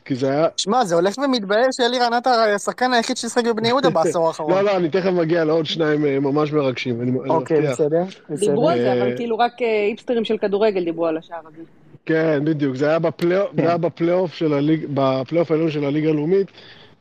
כי 0.05 0.15
זה 0.15 0.31
היה... 0.31 0.47
שמע, 0.57 0.85
זה 0.85 0.95
הולך 0.95 1.19
ומתבהר 1.19 1.67
שאלירן 1.73 2.13
עטר 2.13 2.31
השחקן 2.31 2.93
היחיד 2.93 3.17
ששיחק 3.17 3.45
בבני 3.45 3.69
יהודה 3.69 3.91
בעשור 3.97 4.27
האחרון. 4.27 4.53
לא, 4.53 4.61
לא, 4.61 4.77
אני 4.77 4.89
תכף 4.89 5.11
מגיע 5.11 5.45
לעוד 5.45 5.67
שניים 5.67 6.07
אה, 6.07 6.21
ממש 6.21 6.53
מרגשים, 6.53 7.17
אוקיי. 7.29 7.63
בסדר. 7.63 8.03
דיברו 8.31 8.71
על 8.71 8.79
זה, 8.79 8.93
אה, 8.93 9.03
אבל 9.03 9.17
כאילו 9.17 9.39
רק 9.39 9.63
אה, 9.63 9.87
היפסטרים 9.89 10.25
של 10.25 10.39
כדורגל 10.39 10.85
דיברו 10.85 11.07
על 11.07 11.17
השער 11.17 11.41
הזה. 11.47 11.63
כן, 12.07 12.41
בדיוק, 12.45 12.77
זה 12.77 12.89
היה 12.89 12.99
בפלייאוף, 12.99 13.51
זה 13.57 13.63
היה 13.63 13.77
בפלייאוף 13.77 14.35
של 14.35 14.53
הליג, 14.53 14.87
בפלייאוף 14.95 15.51
העליון 15.51 15.71
של 15.71 15.85
הליגה 15.85 16.09
הלאומית, 16.09 16.47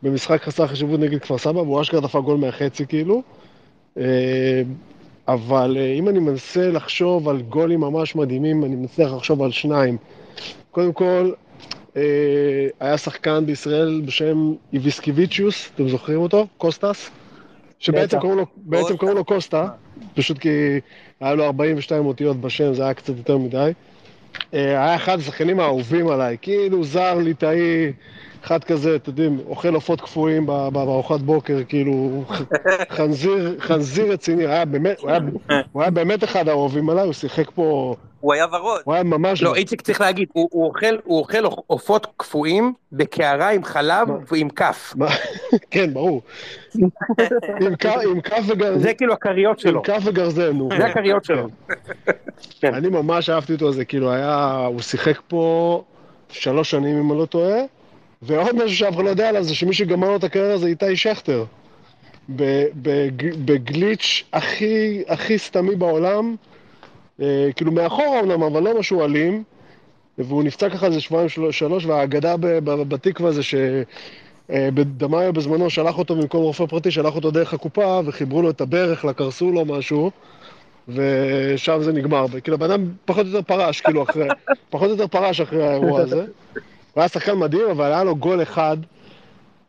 במשחק 0.04 0.44
חסר 0.44 0.68
חשיבות 0.68 1.00
נגד 1.00 1.22
כפר 1.22 1.38
סבא, 1.38 1.60
והוא 1.60 1.82
אשכרה 1.82 2.02
דפק 2.02 2.20
גול 2.20 2.38
מהחצי 2.38 2.86
כאילו. 2.86 3.22
אה, 3.98 4.62
אבל 5.28 5.78
אה, 5.80 5.94
אם 5.94 6.10
אני 6.10 6.20
מנסה 6.20 6.72
לחשוב 6.72 7.30
על 7.30 7.42
גולים 7.42 7.80
ממש 7.80 8.16
מדהימים, 8.16 8.64
אני 8.64 8.76
מצליח 8.76 9.12
לחשוב 9.14 9.42
על 9.42 9.52
שניים. 9.52 9.98
קודם 10.72 10.94
כל, 10.94 11.32
אה, 11.98 12.02
היה 12.80 12.98
שחקן 12.98 13.46
בישראל 13.46 14.02
בשם 14.06 14.54
איביסקיביצ'יוס, 14.74 15.70
אתם 15.76 15.90
זוכרים 15.90 16.20
אותו? 16.20 16.48
קוסטס? 16.58 17.10
שבעצם. 17.80 18.20
קוראים 18.20 18.38
לו, 18.38 18.46
בעצם 18.58 18.84
קוסטה. 18.84 18.98
קוראים 18.98 19.18
לו 19.18 19.26
קוסטה, 19.26 19.68
פשוט 20.14 20.38
כי 20.38 20.50
היה 21.20 21.34
לו 21.34 21.44
42 21.44 22.06
אותיות 22.06 22.42
בשם, 22.42 22.74
זה 22.74 22.84
היה 22.84 22.94
קצת 22.94 23.18
יותר 23.18 23.38
מדי. 23.38 23.72
היה 24.52 24.96
אחד 24.96 25.20
השחקנים 25.20 25.60
האהובים 25.60 26.08
עליי, 26.08 26.38
כאילו 26.42 26.84
זר 26.84 27.16
ליטאי, 27.16 27.92
אחד 28.44 28.64
כזה, 28.64 28.96
אתם 28.96 29.12
יודעים, 29.12 29.40
אוכל 29.48 29.74
עופות 29.74 30.02
קפואים 30.02 30.46
ב- 30.46 30.52
ב- 30.52 30.74
בארוחת 30.74 31.20
בוקר, 31.20 31.58
כאילו 31.68 32.24
חנזיר, 32.90 33.56
חנזיר 33.60 34.12
רציני, 34.12 34.48
היה 34.48 34.66
באמת, 34.66 35.00
הוא 35.00 35.10
היה, 35.10 35.20
הוא 35.72 35.82
היה 35.82 35.92
באמת 35.92 36.24
אחד 36.24 36.48
האהובים 36.48 36.90
עליי, 36.90 37.06
הוא 37.06 37.14
שיחק 37.14 37.52
פה, 37.56 37.96
הוא 38.20 38.34
היה 38.34 38.46
ורוד. 38.52 38.82
הוא 38.84 38.94
היה 38.94 39.04
ממש... 39.04 39.44
לא, 39.44 39.56
איציק 39.56 39.82
צריך 39.82 40.02
להגיד, 40.02 40.28
הוא, 40.34 40.50
הוא, 40.52 40.66
אוכל, 40.66 40.96
הוא 41.04 41.20
אוכל 41.20 41.46
עופות 41.68 42.08
קפואים 42.18 42.74
בקערה 42.92 43.50
עם 43.50 43.64
חלב 43.64 44.08
מה? 44.12 44.18
ועם 44.32 44.50
כף. 44.50 44.94
כן, 45.72 45.94
ברור. 45.94 46.22
עם 47.62 47.76
כף 48.22 48.42
וגרזן. 48.48 48.80
זה 48.80 48.94
כאילו 48.94 49.14
הכריות 49.14 49.60
שלו. 49.60 49.78
עם 49.80 49.84
כף 49.84 50.02
וגרזן, 50.06 50.58
נו. 50.58 50.70
זה 50.78 50.86
הכריות 50.86 51.26
שלו. 51.26 51.48
כן. 52.62 52.74
אני 52.74 52.90
ממש 52.90 53.30
אהבתי 53.30 53.54
אותו, 53.54 53.72
זה 53.72 53.86
כאילו 53.86 54.12
היה, 54.12 54.66
הוא 54.68 54.82
שיחק 54.82 55.22
פה 55.28 55.84
שלוש 56.30 56.72
שנים 56.72 56.98
אם 56.98 57.12
אני 57.12 57.20
לא 57.20 57.26
טועה, 57.26 57.60
ועוד 58.22 58.56
משהו 58.56 58.78
שאף 58.78 58.96
אחד 58.96 59.04
לא 59.04 59.10
יודע 59.10 59.30
עליו 59.30 59.44
זה 59.44 59.56
שמי 59.56 59.74
שגמר 59.74 60.10
לו 60.10 60.16
את 60.16 60.24
הקריירה 60.24 60.58
זה 60.58 60.68
איתי 60.68 60.96
שכטר. 60.96 61.46
בגליץ' 63.46 64.24
הכי, 64.34 65.04
הכי 65.08 65.38
סתמי 65.38 65.76
בעולם, 65.76 66.36
אה, 67.22 67.50
כאילו 67.56 67.72
מאחורה 67.72 68.20
אמנם, 68.20 68.44
אבל 68.44 68.64
לא 68.64 68.80
משהו 68.80 69.06
אלים, 69.06 69.44
והוא 70.18 70.44
נפצע 70.44 70.70
ככה 70.70 70.86
איזה 70.86 71.02
שבועיים 71.02 71.30
של- 71.30 71.52
שלוש, 71.52 71.86
והאגדה 71.86 72.36
בתקווה 72.64 73.32
זה 73.32 73.44
ש... 73.44 73.56
אה, 74.52 74.70
דמאיו 74.98 75.34
בזמנו 75.34 75.70
שלח 75.70 75.98
אותו 75.98 76.16
במקום 76.16 76.44
רופא 76.44 76.66
פרטי, 76.66 76.92
שלח 76.92 77.16
אותו 77.16 77.32
דרך 77.32 77.54
הקופה, 77.54 78.02
וחיברו 78.06 78.42
לו 78.42 78.50
את 78.50 78.62
הברך 78.62 79.06
לקרסול 79.06 79.58
או 79.58 79.66
משהו, 79.66 80.12
ושם 80.88 81.78
זה 81.82 81.94
נגמר. 81.94 82.26
כאילו, 82.44 82.56
הבן 82.56 82.72
אדם 82.72 82.92
פחות 83.06 83.26
או 83.26 83.32
יותר 83.32 83.42
פרש, 83.42 83.82
כאילו, 83.82 84.04
אחרי, 84.04 84.28
פחות 84.70 84.86
או 84.88 84.92
יותר 84.92 85.08
פרש 85.08 85.42
אחרי 85.42 85.68
האירוע 85.68 86.02
הזה. 86.02 86.26
הוא 87.00 87.04
היה 87.04 87.10
שחקן 87.10 87.38
מדהים, 87.38 87.70
אבל 87.72 87.86
היה 87.86 88.04
לו 88.04 88.16
גול 88.16 88.42
אחד. 88.42 88.78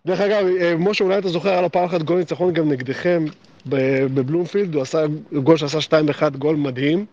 דרך 0.07 0.21
אגב, 0.21 0.47
אה, 0.61 0.75
משה, 0.79 1.05
אולי 1.05 1.19
אתה 1.19 1.29
זוכר, 1.29 1.49
היה 1.49 1.61
לו 1.63 1.73
פעם 1.73 1.85
אחת 1.85 2.03
גול 2.03 2.19
ניצחון 2.19 2.53
גם 2.53 2.69
נגדכם 2.69 3.25
בבלומפילד, 3.67 4.75
הוא 4.75 4.83
עשה 4.83 5.05
גול 5.43 5.57
שעשה 5.57 5.79
2-1, 5.81 6.37
גול 6.39 6.57
מדהים, 6.57 7.07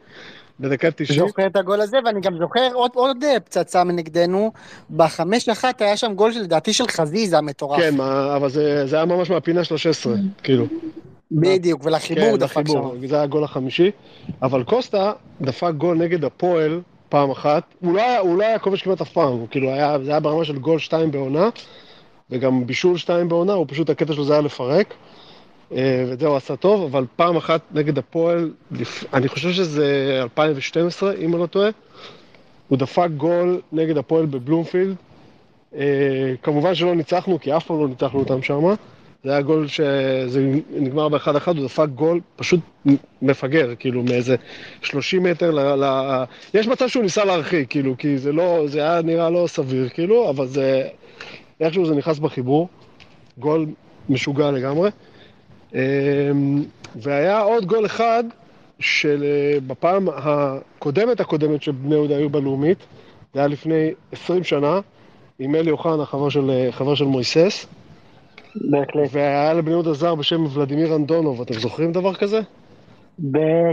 בדקה 0.59 0.91
90. 0.91 1.27
זוכר 1.27 1.47
את 1.47 1.55
הגול 1.55 1.81
הזה, 1.81 1.97
ואני 2.05 2.21
גם 2.21 2.37
זוכר 2.39 2.69
עוד, 2.73 2.91
עוד 2.93 3.23
אה, 3.23 3.39
פצצה 3.39 3.83
מנגדנו. 3.83 4.51
בחמש 4.95 5.49
אחת 5.49 5.81
היה 5.81 5.97
שם 5.97 6.13
גול 6.15 6.31
שלדעתי 6.33 6.73
של 6.73 6.87
חזיזה 6.87 7.37
המטורף. 7.37 7.79
כן, 7.79 7.95
מה- 7.95 8.35
אבל 8.35 8.49
זה, 8.49 8.87
זה 8.87 8.95
היה 8.95 9.05
ממש 9.05 9.29
מהפינה 9.29 9.63
של 9.63 9.75
ה-16, 9.75 10.09
כאילו. 10.43 10.65
בדיוק, 11.31 11.85
ולחיבור 11.85 12.23
כן, 12.31 12.37
דפק 12.37 12.67
שם. 12.67 13.07
זה 13.07 13.15
היה 13.15 13.23
הגול 13.23 13.43
החמישי. 13.43 13.91
אבל 14.41 14.63
קוסטה 14.63 15.11
דפק 15.41 15.71
גול 15.77 15.97
נגד 15.97 16.23
הפועל 16.25 16.81
פעם 17.09 17.31
אחת. 17.31 17.63
הוא 17.79 17.93
לא 17.93 18.01
היה, 18.01 18.19
הוא 18.19 18.37
לא 18.37 18.43
היה 18.43 18.59
כובש 18.59 18.81
כמעט 18.81 19.01
אף 19.01 19.09
פעם, 19.09 19.33
הוא 19.33 19.47
כאילו 19.51 19.69
היה, 19.69 19.97
זה 20.03 20.11
היה 20.11 20.19
ברמה 20.19 20.45
של 20.45 20.57
גול 20.57 20.79
שתיים 20.79 21.11
בעונה, 21.11 21.49
וגם 22.29 22.67
בישול 22.67 22.97
שתיים 22.97 23.29
בעונה, 23.29 23.53
הוא 23.53 23.65
פשוט, 23.69 23.89
הקטע 23.89 24.13
שלו 24.13 24.25
זה 24.25 24.33
היה 24.33 24.41
לפרק. 24.41 24.93
אה, 25.71 26.05
ואת 26.09 26.19
זה 26.19 26.27
הוא 26.27 26.35
עשה 26.35 26.55
טוב, 26.55 26.83
אבל 26.83 27.05
פעם 27.15 27.37
אחת 27.37 27.61
נגד 27.71 27.97
הפועל, 27.97 28.51
אני 29.13 29.27
חושב 29.27 29.51
שזה 29.51 30.19
2012, 30.21 31.13
אם 31.13 31.33
אני 31.33 31.41
לא 31.41 31.45
טועה, 31.45 31.69
הוא 32.67 32.77
דפק 32.77 33.07
גול 33.17 33.61
נגד 33.71 33.97
הפועל 33.97 34.25
בבלומפילד. 34.25 34.95
אה, 35.75 36.33
כמובן 36.43 36.75
שלא 36.75 36.95
ניצחנו, 36.95 37.39
כי 37.39 37.57
אף 37.57 37.65
פעם 37.65 37.79
לא 37.79 37.87
ניצחנו 37.87 38.19
אותם 38.19 38.41
שם. 38.41 38.63
זה 39.23 39.31
היה 39.31 39.41
גול 39.41 39.67
שזה 39.67 40.41
נגמר 40.69 41.09
באחד 41.09 41.35
אחד, 41.35 41.57
הוא 41.57 41.65
דפק 41.65 41.87
גול 41.95 42.19
פשוט 42.35 42.59
מפגר, 43.21 43.73
כאילו 43.79 44.03
מאיזה 44.03 44.35
30 44.81 45.23
מטר 45.23 45.51
ל... 45.51 45.83
ל... 45.83 46.23
יש 46.53 46.67
מצב 46.67 46.87
שהוא 46.87 47.03
ניסה 47.03 47.25
להרחיק, 47.25 47.69
כאילו, 47.69 47.97
כי 47.97 48.17
זה 48.17 48.31
לא, 48.31 48.63
זה 48.67 48.79
היה 48.79 49.01
נראה 49.01 49.29
לא 49.29 49.47
סביר, 49.47 49.89
כאילו, 49.89 50.29
אבל 50.29 50.47
זה, 50.47 50.87
איכשהו 51.59 51.85
זה 51.85 51.95
נכנס 51.95 52.19
בחיבור. 52.19 52.67
גול 53.37 53.65
משוגע 54.09 54.51
לגמרי. 54.51 54.89
אמ, 55.73 55.79
והיה 56.95 57.41
עוד 57.41 57.65
גול 57.65 57.85
אחד 57.85 58.23
של 58.79 59.23
אה, 59.23 59.59
בפעם 59.67 60.07
הקודמת 60.13 61.19
הקודמת 61.19 61.63
שבני 61.63 61.95
יהודה 61.95 62.17
היו 62.17 62.29
בלאומית, 62.29 62.77
זה 63.33 63.39
היה 63.39 63.47
לפני 63.47 63.91
20 64.11 64.43
שנה, 64.43 64.79
עם 65.39 65.55
אלי 65.55 65.71
אוחנה, 65.71 66.05
חבר 66.05 66.29
של, 66.29 66.49
אה, 66.49 66.71
חבר 66.71 66.95
של 66.95 67.05
מויסס. 67.05 67.67
בהחלט. 68.61 69.09
והיה 69.11 69.53
לבני 69.53 69.71
יהודה 69.71 69.93
זר 69.93 70.15
בשם 70.15 70.57
ולדימיר 70.57 70.95
אנדונוב, 70.95 71.41
אתם 71.41 71.53
זוכרים 71.53 71.91
דבר 71.91 72.13
כזה? 72.15 72.39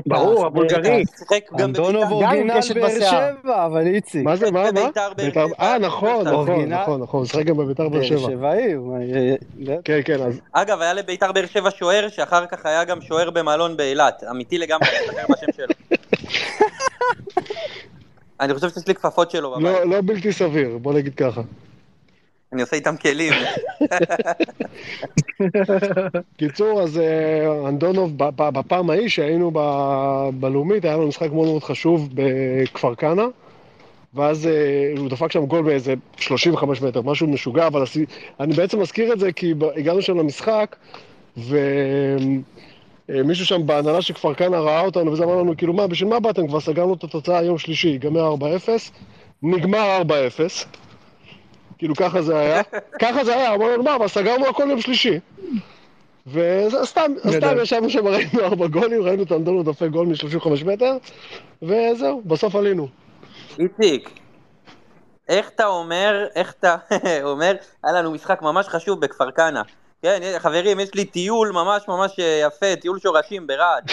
ברור, 0.07 0.47
הבולגרי. 0.47 1.05
שיחק 1.19 1.41
גם 1.53 1.65
אנדונוב 1.65 2.05
בביתר. 2.05 2.21
גם 2.23 2.37
עם 2.37 2.51
אורגינל 2.51 2.81
באר. 2.81 3.11
שבע, 3.43 3.67
אבל 3.67 3.87
איציק. 3.87 4.25
מה 4.25 4.37
זה, 4.37 4.51
מה, 4.51 4.63
מה? 4.63 4.73
באר 4.73 5.13
ביתר- 5.17 5.47
שבע. 5.49 5.55
אה, 5.61 5.79
נכון, 5.79 6.29
נכון. 6.29 6.65
נכון, 6.73 7.01
נכון, 7.03 7.21
הוא 7.21 7.27
שיחק 7.27 7.45
גם 7.45 7.57
בביתר 7.57 7.89
באר 7.89 7.99
באר 7.99 8.09
שבע. 8.09 8.19
שבעי. 8.19 8.75
אה, 8.75 9.35
אה, 9.69 9.77
כן, 9.85 10.01
כן, 10.05 10.21
אז 10.23 10.41
אגב, 10.53 10.81
היה 10.81 10.95
לביתר 10.95 11.33
באר 11.33 11.47
שבע 11.47 11.71
שוער, 11.71 12.09
שאחר 12.09 12.47
כך 12.47 12.67
היה 12.67 12.85
גם 12.85 13.01
שוער 13.01 13.31
במלון 13.31 13.77
באילת. 13.77 14.25
אמיתי 14.31 14.59
לגמרי, 14.59 14.89
אני 14.89 15.07
זוכר 15.07 15.33
בשם 15.33 15.53
שלו. 15.57 15.99
אני 18.41 18.55
חושב 18.55 18.69
שיש 18.69 18.89
לי 18.89 18.95
כפפות 18.95 19.31
שלו 19.31 19.51
בבית. 19.51 19.65
לא 19.65 19.85
לא 19.85 20.01
בלתי 20.05 20.33
סביר, 20.33 20.79
בוא 20.79 20.93
נגיד 20.95 21.15
ככה. 21.15 21.41
אני 22.55 22.63
עושה 22.63 22.77
איתם 22.77 22.97
כלים. 22.97 23.33
קיצור, 26.39 26.83
אז 26.83 26.99
אה, 26.99 27.69
אנדונוב, 27.69 28.13
ב- 28.17 28.59
בפעם 28.59 28.91
ההיא 28.91 29.09
שהיינו 29.09 29.51
בלאומית, 30.41 30.85
היה 30.85 30.97
לנו 30.97 31.09
משחק 31.09 31.31
מאוד 31.33 31.49
מאוד 31.49 31.65
חשוב 31.65 32.09
בכפר 32.15 32.95
כנא, 32.95 33.25
ואז 34.15 34.47
אה, 34.47 34.53
הוא 34.99 35.11
דפק 35.11 35.33
שם 35.33 35.47
גול 35.47 35.63
באיזה 35.63 35.95
35 36.17 36.83
מטר, 36.83 37.03
משהו 37.03 37.27
משוגע, 37.27 37.67
אבל 37.67 37.85
אני 38.41 38.55
בעצם 38.55 38.81
מזכיר 38.81 39.13
את 39.13 39.21
זה 39.21 39.33
כי 39.33 39.55
הגענו 39.77 40.03
שם 40.03 40.19
למשחק, 40.19 40.77
ומישהו 41.37 42.47
שם 43.47 43.67
בהנהלה 43.67 44.03
של 44.03 44.15
כפר 44.15 44.35
כנא 44.35 44.57
ראה 44.57 44.81
אותנו, 44.81 45.13
וזה 45.13 45.25
אמר 45.25 45.37
לנו, 45.37 45.57
כאילו, 45.57 45.73
מה, 45.73 45.87
בשביל 45.87 46.09
מה 46.09 46.21
באתם? 46.21 46.47
כבר 46.47 46.61
סגרנו 46.61 46.95
את 46.95 47.05
התוצאה 47.05 47.43
יום 47.43 47.59
שלישי, 47.59 47.89
ייגמר 47.89 48.35
4-0, 48.35 48.39
נגמר 49.43 50.03
4-0. 50.03 50.05
כאילו 51.79 51.95
ככה 51.95 52.23
זה 52.23 52.39
היה. 52.39 52.63
ככה 53.03 53.25
זה 53.25 53.35
היה, 53.37 53.55
אמרנו, 53.55 53.83
מה, 53.83 53.97
אבל 53.97 54.09
סגרנו 54.09 54.47
הכל 54.47 54.67
יום 54.71 54.81
שלישי. 54.81 55.21
וסתם, 56.27 57.13
סתם 57.31 57.57
ישבנו 57.63 57.91
שם, 57.91 58.07
ראינו 58.07 58.41
ארבע 58.41 58.67
גולים, 58.67 59.03
ראינו 59.03 59.23
את 59.23 59.33
אנדונו 59.33 59.63
דופק 59.63 59.89
גול 59.89 60.07
מ-35 60.07 60.65
מטר, 60.65 60.97
וזהו, 61.63 62.23
בסוף 62.25 62.55
עלינו. 62.55 62.89
איציק, 63.59 64.11
איך 65.29 65.49
אתה 65.49 65.67
אומר, 65.67 66.27
איך 66.35 66.55
אתה 66.61 66.77
אומר, 67.23 67.55
היה 67.85 67.93
לנו 67.93 68.11
משחק 68.11 68.43
ממש 68.43 68.69
חשוב 68.69 69.01
בכפר 69.01 69.31
כנא. 69.31 69.63
כן, 70.03 70.21
חברים, 70.39 70.81
יש 70.81 70.95
לי 70.95 71.05
טיול 71.05 71.53
ממש 71.53 71.83
ממש 71.89 72.19
אה, 72.19 72.43
יפה, 72.47 72.77
טיול 72.81 73.01
שורשים 73.01 73.47
ברהט. 73.47 73.85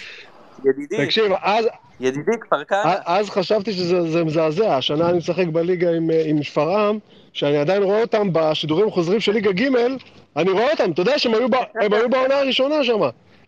ידידי, 0.64 1.06
תקשיב, 1.06 1.32
אז, 1.42 1.64
ידידי 2.00 2.32
כפר 2.40 2.64
כנא. 2.64 2.94
אז 3.06 3.30
חשבתי 3.30 3.72
שזה 3.72 4.10
זה 4.10 4.24
מזעזע, 4.24 4.76
השנה 4.76 5.10
אני 5.10 5.18
משחק 5.18 5.46
בליגה 5.46 5.90
עם, 5.96 6.10
אה, 6.10 6.22
עם 6.26 6.42
שפרעם, 6.42 6.98
שאני 7.32 7.56
עדיין 7.56 7.82
רואה 7.82 8.00
אותם 8.00 8.28
בשידורים 8.32 8.88
החוזרים 8.88 9.20
של 9.20 9.32
ליגה 9.32 9.52
ג', 9.52 9.68
אני 10.36 10.50
רואה 10.50 10.70
אותם, 10.70 10.90
אתה 10.90 11.00
יודע 11.00 11.18
שהם 11.18 11.34
היו, 11.34 11.48
ב- 11.48 11.54
הם 11.80 11.92
היו 11.92 12.10
בעונה 12.10 12.38
הראשונה 12.38 12.84
שם. 12.84 13.00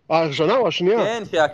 הראשונה 0.09 0.55
או 0.57 0.67
השנייה? 0.67 0.97
כן, 1.05 1.23
שה- 1.31 1.45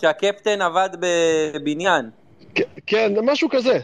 שהקפטן 0.00 0.62
עבד 0.62 0.88
בבניין. 1.00 2.10
כן, 2.54 2.64
כן, 2.86 3.12
משהו 3.22 3.48
כזה. 3.50 3.78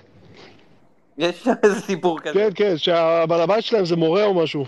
יש 1.18 1.44
שם 1.44 1.52
איזה 1.62 1.80
סיפור 1.80 2.20
כזה. 2.20 2.34
כן, 2.34 2.48
כן, 2.54 2.76
שהבעל 2.78 3.40
הבית 3.40 3.64
שלהם 3.64 3.84
זה 3.84 3.96
מורה 3.96 4.24
או 4.24 4.34
משהו. 4.34 4.64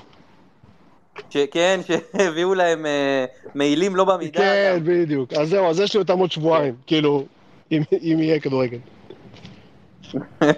שכן, 1.31 1.81
שהביאו 1.87 2.55
להם 2.55 2.87
אה, 2.87 3.25
מעילים 3.55 3.97
לא 3.97 4.05
במידה. 4.05 4.39
כן, 4.39 4.75
גם. 4.79 4.85
בדיוק. 4.85 5.33
אז 5.33 5.49
זהו, 5.49 5.71
אז 5.71 5.81
יש 5.81 5.95
לי 5.95 6.01
אותם 6.01 6.19
עוד 6.19 6.33
שבועיים, 6.33 6.75
כאילו, 6.87 7.27
אם 7.73 7.83
יהיה 8.19 8.41
כדורגל. 8.41 8.79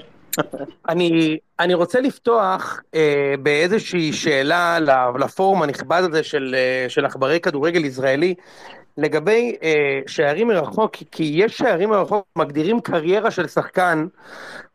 אני, 0.88 1.38
אני 1.60 1.74
רוצה 1.74 2.00
לפתוח 2.00 2.80
אה, 2.94 3.34
באיזושהי 3.42 4.12
שאלה 4.12 4.78
ל- 4.78 5.18
לפורום 5.24 5.62
הנכבד 5.62 6.02
הזה 6.04 6.22
של, 6.22 6.54
אה, 6.58 6.88
של 6.88 7.04
עכברי 7.06 7.40
כדורגל 7.40 7.84
ישראלי, 7.84 8.34
לגבי 8.96 9.56
אה, 9.62 10.00
שערים 10.06 10.48
מרחוק, 10.48 10.96
כי- 11.10 11.32
יש 11.34 11.58
שערים 11.58 11.90
מרחוק 11.90 12.24
מגדירים 12.36 12.80
קריירה 12.80 13.30
של 13.30 13.46
שחקן, 13.46 14.06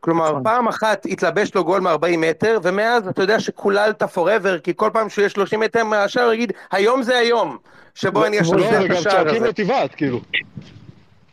כלומר 0.00 0.34
פעם 0.44 0.68
אחת 0.68 1.06
התלבש 1.10 1.54
לו 1.54 1.64
גול 1.64 1.80
מ-40 1.80 2.16
מטר, 2.18 2.58
ומאז 2.62 3.08
אתה 3.08 3.22
יודע 3.22 3.40
שקוללת 3.40 4.02
forever, 4.02 4.58
כי 4.62 4.72
כל 4.76 4.90
פעם 4.92 5.08
שהוא 5.08 5.22
יהיה 5.22 5.28
30 5.30 5.60
מטר 5.60 5.84
מהשער 5.84 6.24
הוא 6.24 6.32
יגיד, 6.32 6.52
היום 6.72 7.02
זה 7.02 7.18
היום, 7.18 7.56
שבו 7.94 8.24
אני 8.26 8.36
לא, 8.36 8.42
אשחזר 8.42 8.86
את 8.86 8.90
השער 8.90 9.12
צועקים 9.24 9.42
הזה. 9.42 9.52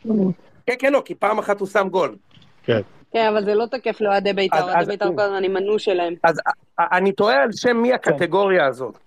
כן, 0.66 0.74
כן, 0.78 0.92
לא, 0.92 1.02
כי 1.04 1.14
פעם 1.14 1.38
אחת 1.38 1.60
הוא 1.60 1.68
שם 1.68 1.88
גול. 1.88 2.16
כן. 2.64 2.80
כן, 3.12 3.26
אבל 3.30 3.44
זה 3.44 3.54
לא 3.54 3.66
תקף 3.66 4.00
לאוהדי 4.00 4.32
בית"ר, 4.32 4.62
אוהדי 4.62 4.78
אז- 4.80 4.88
בית"ר 4.88 5.10
כל 5.16 5.22
הזמן 5.22 5.44
ימנעו 5.44 5.78
שלהם. 5.78 6.14
אז 6.22 6.40
אני 6.78 7.12
תוהה 7.12 7.42
על 7.42 7.50
שם 7.52 7.76
מי 7.76 7.92
הקטגוריה 7.92 8.66
הזאת. 8.66 8.98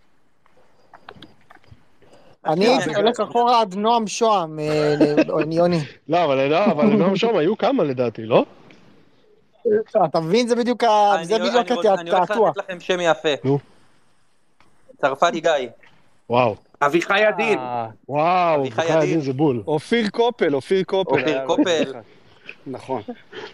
אני 2.46 2.68
הולך 2.96 3.20
אחורה 3.20 3.62
עד 3.62 3.76
נועם 3.76 4.08
שוהם, 4.08 4.60
אה, 4.60 4.96
יוני. 5.52 5.80
לא, 6.10 6.24
אבל 6.24 6.48
לא, 6.48 6.66
אבל 6.66 6.86
לנועם 6.86 7.16
שם 7.16 7.38
היו 7.38 7.58
כמה 7.58 7.84
לדעתי, 7.84 8.26
לא? 8.26 8.46
אתה 10.06 10.20
מבין? 10.20 10.48
זה 10.48 10.56
בדיוק 10.56 10.84
ה- 10.84 11.16
אני- 11.16 11.26
זה 11.26 11.36
אני 11.36 11.50
בדיוק 11.50 11.72
רוצה- 11.72 11.94
אני 11.94 12.10
הולך 12.10 12.24
התעתוע. 12.24 12.50
לתת 12.50 12.58
לכם 12.58 12.80
שם 12.80 12.98
יפה. 13.02 13.30
צרפתי 15.02 15.40
גיא. 15.42 15.52
וואו. 16.30 16.56
אביחי 16.82 17.24
עדין. 17.26 17.60
אה, 17.60 17.88
וואו, 18.10 18.62
אביחי. 18.62 18.92
עדין 18.92 19.20
זה 19.20 19.34
בול. 19.34 19.64
אופיר 19.68 20.10
קופל, 20.10 20.56
אופיר 20.56 20.84
קופל. 20.84 21.12
אופיר 21.20 21.44
קופל. 21.46 21.94
נכון. 22.68 23.02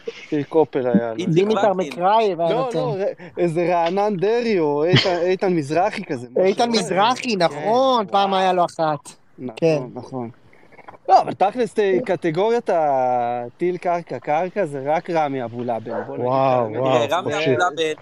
אופיר 0.07 0.43
קופל 0.49 0.87
היה 0.87 1.13
דימיטר. 1.33 1.73
מקראי 1.73 2.35
לא. 2.37 2.69
לא, 2.73 2.95
איזה 3.37 3.65
רענן 3.75 4.15
דרי 4.15 4.59
או 4.59 4.83
איתן- 5.23 5.53
מזרחי 5.53 6.03
כזה. 6.03 6.27
איתן 6.45 6.69
מזרחי, 6.69 7.35
נכון, 7.35 8.05
פעם 8.11 8.33
היה 8.33 8.53
לו 8.53 8.65
אחת. 8.65 9.09
כן. 9.55 9.75
נכון, 9.75 9.91
נכון. 9.93 10.29
לא, 11.09 11.21
אבל 11.21 11.33
תכלס 11.33 11.79
אה, 11.79 11.97
קטגוריית 12.05 12.69
הטיל 12.73 13.77
קרקע 13.77 14.19
קרקע 14.19 14.65
זה 14.65 14.83
רק 14.85 15.09
רמי 15.09 15.43
אבולאבן. 15.43 15.91
וואו. 15.91 16.21
וואו. 16.21 16.65
רמי. 16.65 16.77
אבולאבן, 17.19 17.93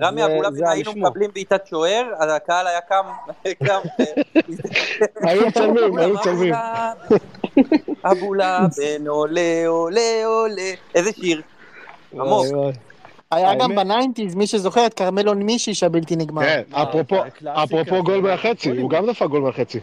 רמי 0.00 0.24
אבולאבן, 0.24 0.56
זה 0.56 0.70
היינו. 0.70 0.92
מקבלים 0.96 1.30
בעיטת 1.34 1.66
שוער, 1.66 2.04
אז 2.18 2.30
הקהל 2.36 2.66
היה 2.66 2.80
קם, 2.80 3.04
קם, 3.66 3.80
היו 5.28 5.46
מצלמים, 5.46 5.76
היו 5.76 5.90
כולם, 5.90 6.14
מצלמים. 6.14 6.54
אבולאבן, 6.54 8.04
אבולאבן, 8.04 9.06
עולה, 9.06 9.66
עולה, 9.66 10.24
עולה, 10.24 10.72
איזה 10.94 11.12
שיר. 11.12 11.42
עמוק. 12.12 12.46
היה 13.30 13.54
גם 13.54 13.76
ב-nineties, 13.76 14.34
מי 14.34 14.46
שזוכר 14.46 14.86
את 14.86 14.94
כרמלו 14.94 15.42
מיצ'יץ' 15.42 15.82
הבלתי 15.82 16.16
נגמר. 16.16 16.42
כן, 16.42 16.62
אפרופו, 16.70 17.16
הקלאסיקה 17.16 17.64
אפרופו 17.64 17.96
של 17.96 18.02
גול 18.02 18.20
מהחצי. 18.20 18.70
הוא 18.70 18.90
גם 18.90 19.06
דפק 19.06 19.26
גול 19.26 19.40
מהחצי. 19.40 19.78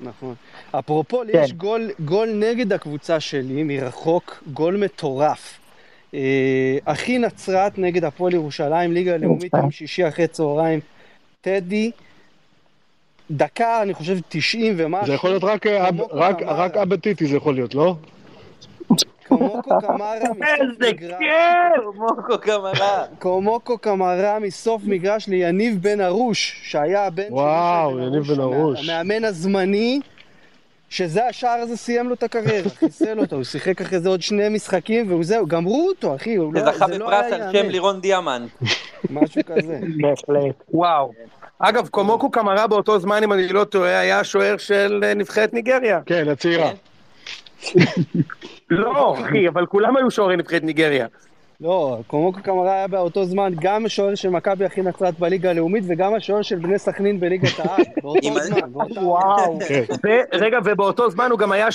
נכון. 0.00 0.34
אפרופו, 0.70 1.22
לי 1.22 1.32
כן. 1.32 1.42
יש 1.42 1.52
גול 2.00 2.30
נגד 2.34 2.72
הקבוצה 2.72 3.20
שלי, 3.20 3.62
מרחוק, 3.62 4.42
גול 4.52 4.76
מטורף. 4.76 5.58
אה, 6.16 6.22
אחי 6.84 7.18
נצרת 7.18 7.78
נגד 7.78 8.04
הפועל 8.04 8.34
ירושלים, 8.34 8.92
ליגה 8.92 9.14
הלאומית, 9.14 9.52
יום 9.54 9.70
שישי 9.70 10.08
אחרי 10.08 10.26
צהריים. 10.26 10.80
טדי, 11.40 11.90
דקה, 13.30 13.82
אני 13.82 13.94
חושב, 13.94 14.16
90 14.28 14.74
ומשהו. 14.76 15.06
זה 15.06 15.12
יכול 15.14 15.30
להיות 15.30 15.44
רק, 15.44 15.66
אה, 15.66 15.88
אב- 15.88 16.00
רק. 16.12 16.42
רק 16.42 16.76
אבא 16.76 16.96
טיטי 16.96 17.26
זה 17.26 17.36
יכול 17.36 17.54
להיות, 17.54 17.74
לא? 17.74 17.94
קומוקו 19.28 19.70
קמרה 19.80 20.14
מסוף 20.36 20.88
מגרש. 20.88 21.22
קומוקו 23.18 23.78
קמרה 23.78 24.38
מסוף 24.38 24.82
מגרש 24.84 25.28
ליניב 25.28 25.82
בן 25.82 26.00
ארוש, 26.00 26.60
שהיה 26.64 27.06
הבן 27.06 27.22
של 27.92 28.02
יניב 28.02 28.22
בן 28.22 28.40
ארוש. 28.40 28.88
המאמן 28.88 29.24
הזמני, 29.24 30.00
שזה 30.88 31.26
השער 31.26 31.58
הזה 31.60 31.76
סיים 31.76 32.08
לו 32.08 32.14
את 32.14 32.22
הקריירה, 32.22 32.70
חיסל 32.70 33.20
אותו, 33.20 33.36
הוא 33.36 33.44
שיחק 33.44 33.80
אחרי 33.80 34.00
זה 34.00 34.08
עוד 34.08 34.22
שני 34.22 34.48
משחקים 34.48 35.10
והוא 35.10 35.24
זהו, 35.24 35.46
גמרו 35.46 35.88
אותו, 35.88 36.16
אחי, 36.16 36.34
הוא 36.34 36.54
לא, 36.54 36.60
זה 36.60 36.98
לא 36.98 37.06
בפרס 37.06 37.32
היה 37.32 37.48
על 37.48 37.52
שם 37.52 37.68
לירון 37.68 38.00
דיאמנט. 38.00 38.50
משהו 39.10 39.42
כזה. 39.46 39.80
בהחלט. 40.02 40.54
וואו. 40.68 41.12
אגב, 41.58 41.88
קומוקו 41.88 42.30
קמרה 42.30 42.66
באותו 42.66 42.98
זמן, 42.98 43.22
אם 43.22 43.32
אני 43.32 43.48
לא 43.48 43.64
טועה, 43.64 43.98
היה 43.98 44.20
השוער 44.20 44.56
של 44.56 45.00
אה, 45.04 45.14
נבחרת 45.14 45.52
ניגריה. 45.54 46.00
כן, 46.06 46.28
הצעירה. 46.28 46.70
לא, 48.70 49.16
אחי, 49.20 49.48
אבל 49.48 49.66
כולם 49.66 49.96
היו 49.96 50.10
שוערי 50.10 50.36
נבחרת 50.36 50.62
ניגריה. 50.62 51.06
לא, 51.60 51.98
קומוקו 52.06 52.42
קמרה 52.42 52.72
היה 52.72 52.88
באותו 52.88 53.24
זמן 53.24 53.52
גם 53.60 53.86
השוער 53.86 54.14
של 54.14 54.28
מכבי 54.28 54.66
אחי 54.66 54.82
נצרת 54.82 55.18
בליגה 55.18 55.50
הלאומית 55.50 55.84
וגם 55.86 56.14
השוער 56.14 56.42
של 56.42 56.56
בני 56.56 56.78
סכנין 56.78 57.20
בליגת 57.20 57.58
העל, 57.60 57.84
באותו 58.02 58.40
זמן. 58.40 58.72
וואו. 59.02 59.58
כן. 59.68 59.82
ורגע, 60.32 60.58
ובאותו 60.64 61.10
זמן 61.10 61.30
הוא 61.30 61.38
גם 61.38 61.52
היה, 61.52 61.68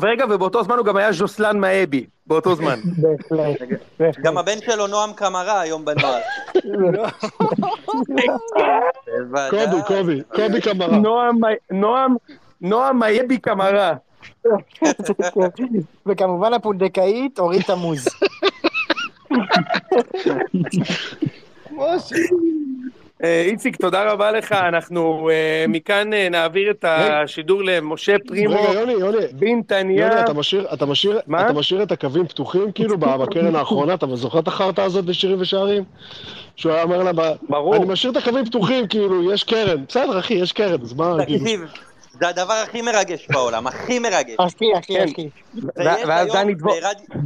ורגע, 0.00 0.24
ובאותו 0.30 0.62
זמן 0.64 0.76
הוא 0.76 0.86
גם 0.86 0.96
היה 0.96 1.12
ז'וסלן 1.12 1.58
מאבי, 1.58 2.06
באותו 2.26 2.54
זמן. 2.54 2.80
בהחלט. 3.98 4.24
גם 4.24 4.38
הבן 4.38 4.58
שלו 4.60 4.86
נועם 4.86 5.12
קמרה 5.12 5.60
היום 5.60 5.84
בנוער. 5.84 6.20
קובי, 9.50 9.82
קובי, 9.86 10.20
קובי 10.34 10.60
קמרה. 10.60 10.96
נועם, 10.96 11.36
נועם, 11.70 12.16
נועם 12.60 12.98
מאבי 12.98 13.38
קמרה. 13.38 13.94
וכמובן 16.06 16.54
הפונדקאית 16.54 17.38
אורית 17.38 17.66
תמוז. 17.66 18.08
משה. 21.72 22.16
אה, 23.24 23.42
איציק, 23.42 23.76
תודה 23.76 24.12
רבה 24.12 24.30
לך, 24.32 24.52
אנחנו 24.52 25.30
אה, 25.30 25.64
מכאן 25.68 26.12
אה, 26.12 26.28
נעביר 26.28 26.70
את 26.70 26.84
השידור 26.88 27.62
למשה 27.62 28.16
פרימו, 28.26 28.54
רגע, 28.54 28.80
יוני, 28.80 28.92
יוני, 28.92 29.18
בנתניה. 29.32 30.06
יוני, 30.06 30.20
אתה 30.74 31.52
משאיר, 31.52 31.82
את 31.82 31.92
הקווים 31.92 32.26
פתוחים, 32.26 32.72
כאילו, 32.72 32.98
בקרן 33.00 33.56
האחרונה, 33.56 33.94
אתה 33.94 34.06
זוכר 34.16 34.38
את 34.38 34.48
החרטא 34.48 34.80
הזאת 34.80 35.04
בשירים 35.04 35.40
ושערים? 35.40 35.84
שהוא 36.56 36.72
היה 36.72 36.82
אומר 36.82 37.02
לה, 37.02 37.12
ברור. 37.48 37.76
אני 37.76 37.84
משאיר 37.84 38.12
את 38.12 38.16
הקווים 38.16 38.44
פתוחים, 38.44 38.86
כאילו, 38.86 39.32
יש 39.32 39.44
קרן. 39.44 39.84
בסדר, 39.88 40.18
אחי, 40.18 40.34
יש 40.34 40.52
קרן, 40.52 40.80
אז 40.82 40.92
מה, 40.92 41.16
כאילו... 41.26 41.44
זה 42.20 42.28
הדבר 42.28 42.52
הכי 42.52 42.82
מרגש 42.82 43.26
בעולם, 43.30 43.66
הכי 43.66 43.98
מרגש. 43.98 44.36
אחי, 44.38 44.66
אחי. 44.78 45.04
אחי. 45.04 45.28
ואז 45.76 46.28
דני 46.32 46.54
דבור- 46.54 46.74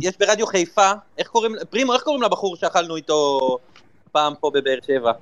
יש 0.00 0.18
ברדיו 0.18 0.46
חיפה, 0.46 0.90
איך 1.18 1.28
קוראים, 1.28 1.52
פרימו, 1.70 1.94
איך 1.94 2.02
קוראים 2.02 2.22
לבחור 2.22 2.56
שאכלנו 2.56 2.96
איתו 2.96 3.38
פעם 4.12 4.34
פה 4.40 4.50
בבאר 4.54 4.78
שבע? 4.86 5.12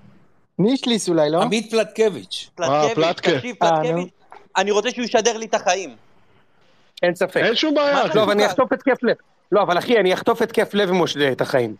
נישליס 0.58 1.08
אולי, 1.08 1.30
לא? 1.30 1.42
עמית 1.42 1.70
פלטקביץ'. 1.70 2.50
פלטקביץ', 2.54 2.94
פלטקה. 2.94 3.30
תקשיב, 3.32 3.56
אה, 3.62 3.70
פלטקביץ', 3.82 4.08
אני 4.56 4.70
רוצה 4.70 4.90
שהוא 4.90 5.04
ישדר 5.04 5.36
לי 5.36 5.46
את 5.46 5.54
החיים. 5.54 5.96
אין 7.02 7.14
ספק. 7.14 7.36
אין 7.44 7.54
שום 7.54 7.74
בעיה. 7.74 8.04
לא, 8.14 8.22
אבל 8.22 8.30
אני 8.32 8.46
אחטוף 8.46 8.72
התקף 8.72 9.02
לב. 9.02 9.16
לא, 9.52 9.62
אבל 9.62 9.78
אחי, 9.78 9.98
אני 9.98 10.14
אחטוף 10.14 10.42
התקף 10.42 10.74
לב 10.74 10.88
אם 10.88 10.96
הוא 10.96 11.04
ישדר 11.04 11.32
את 11.32 11.40
החיים. 11.40 11.74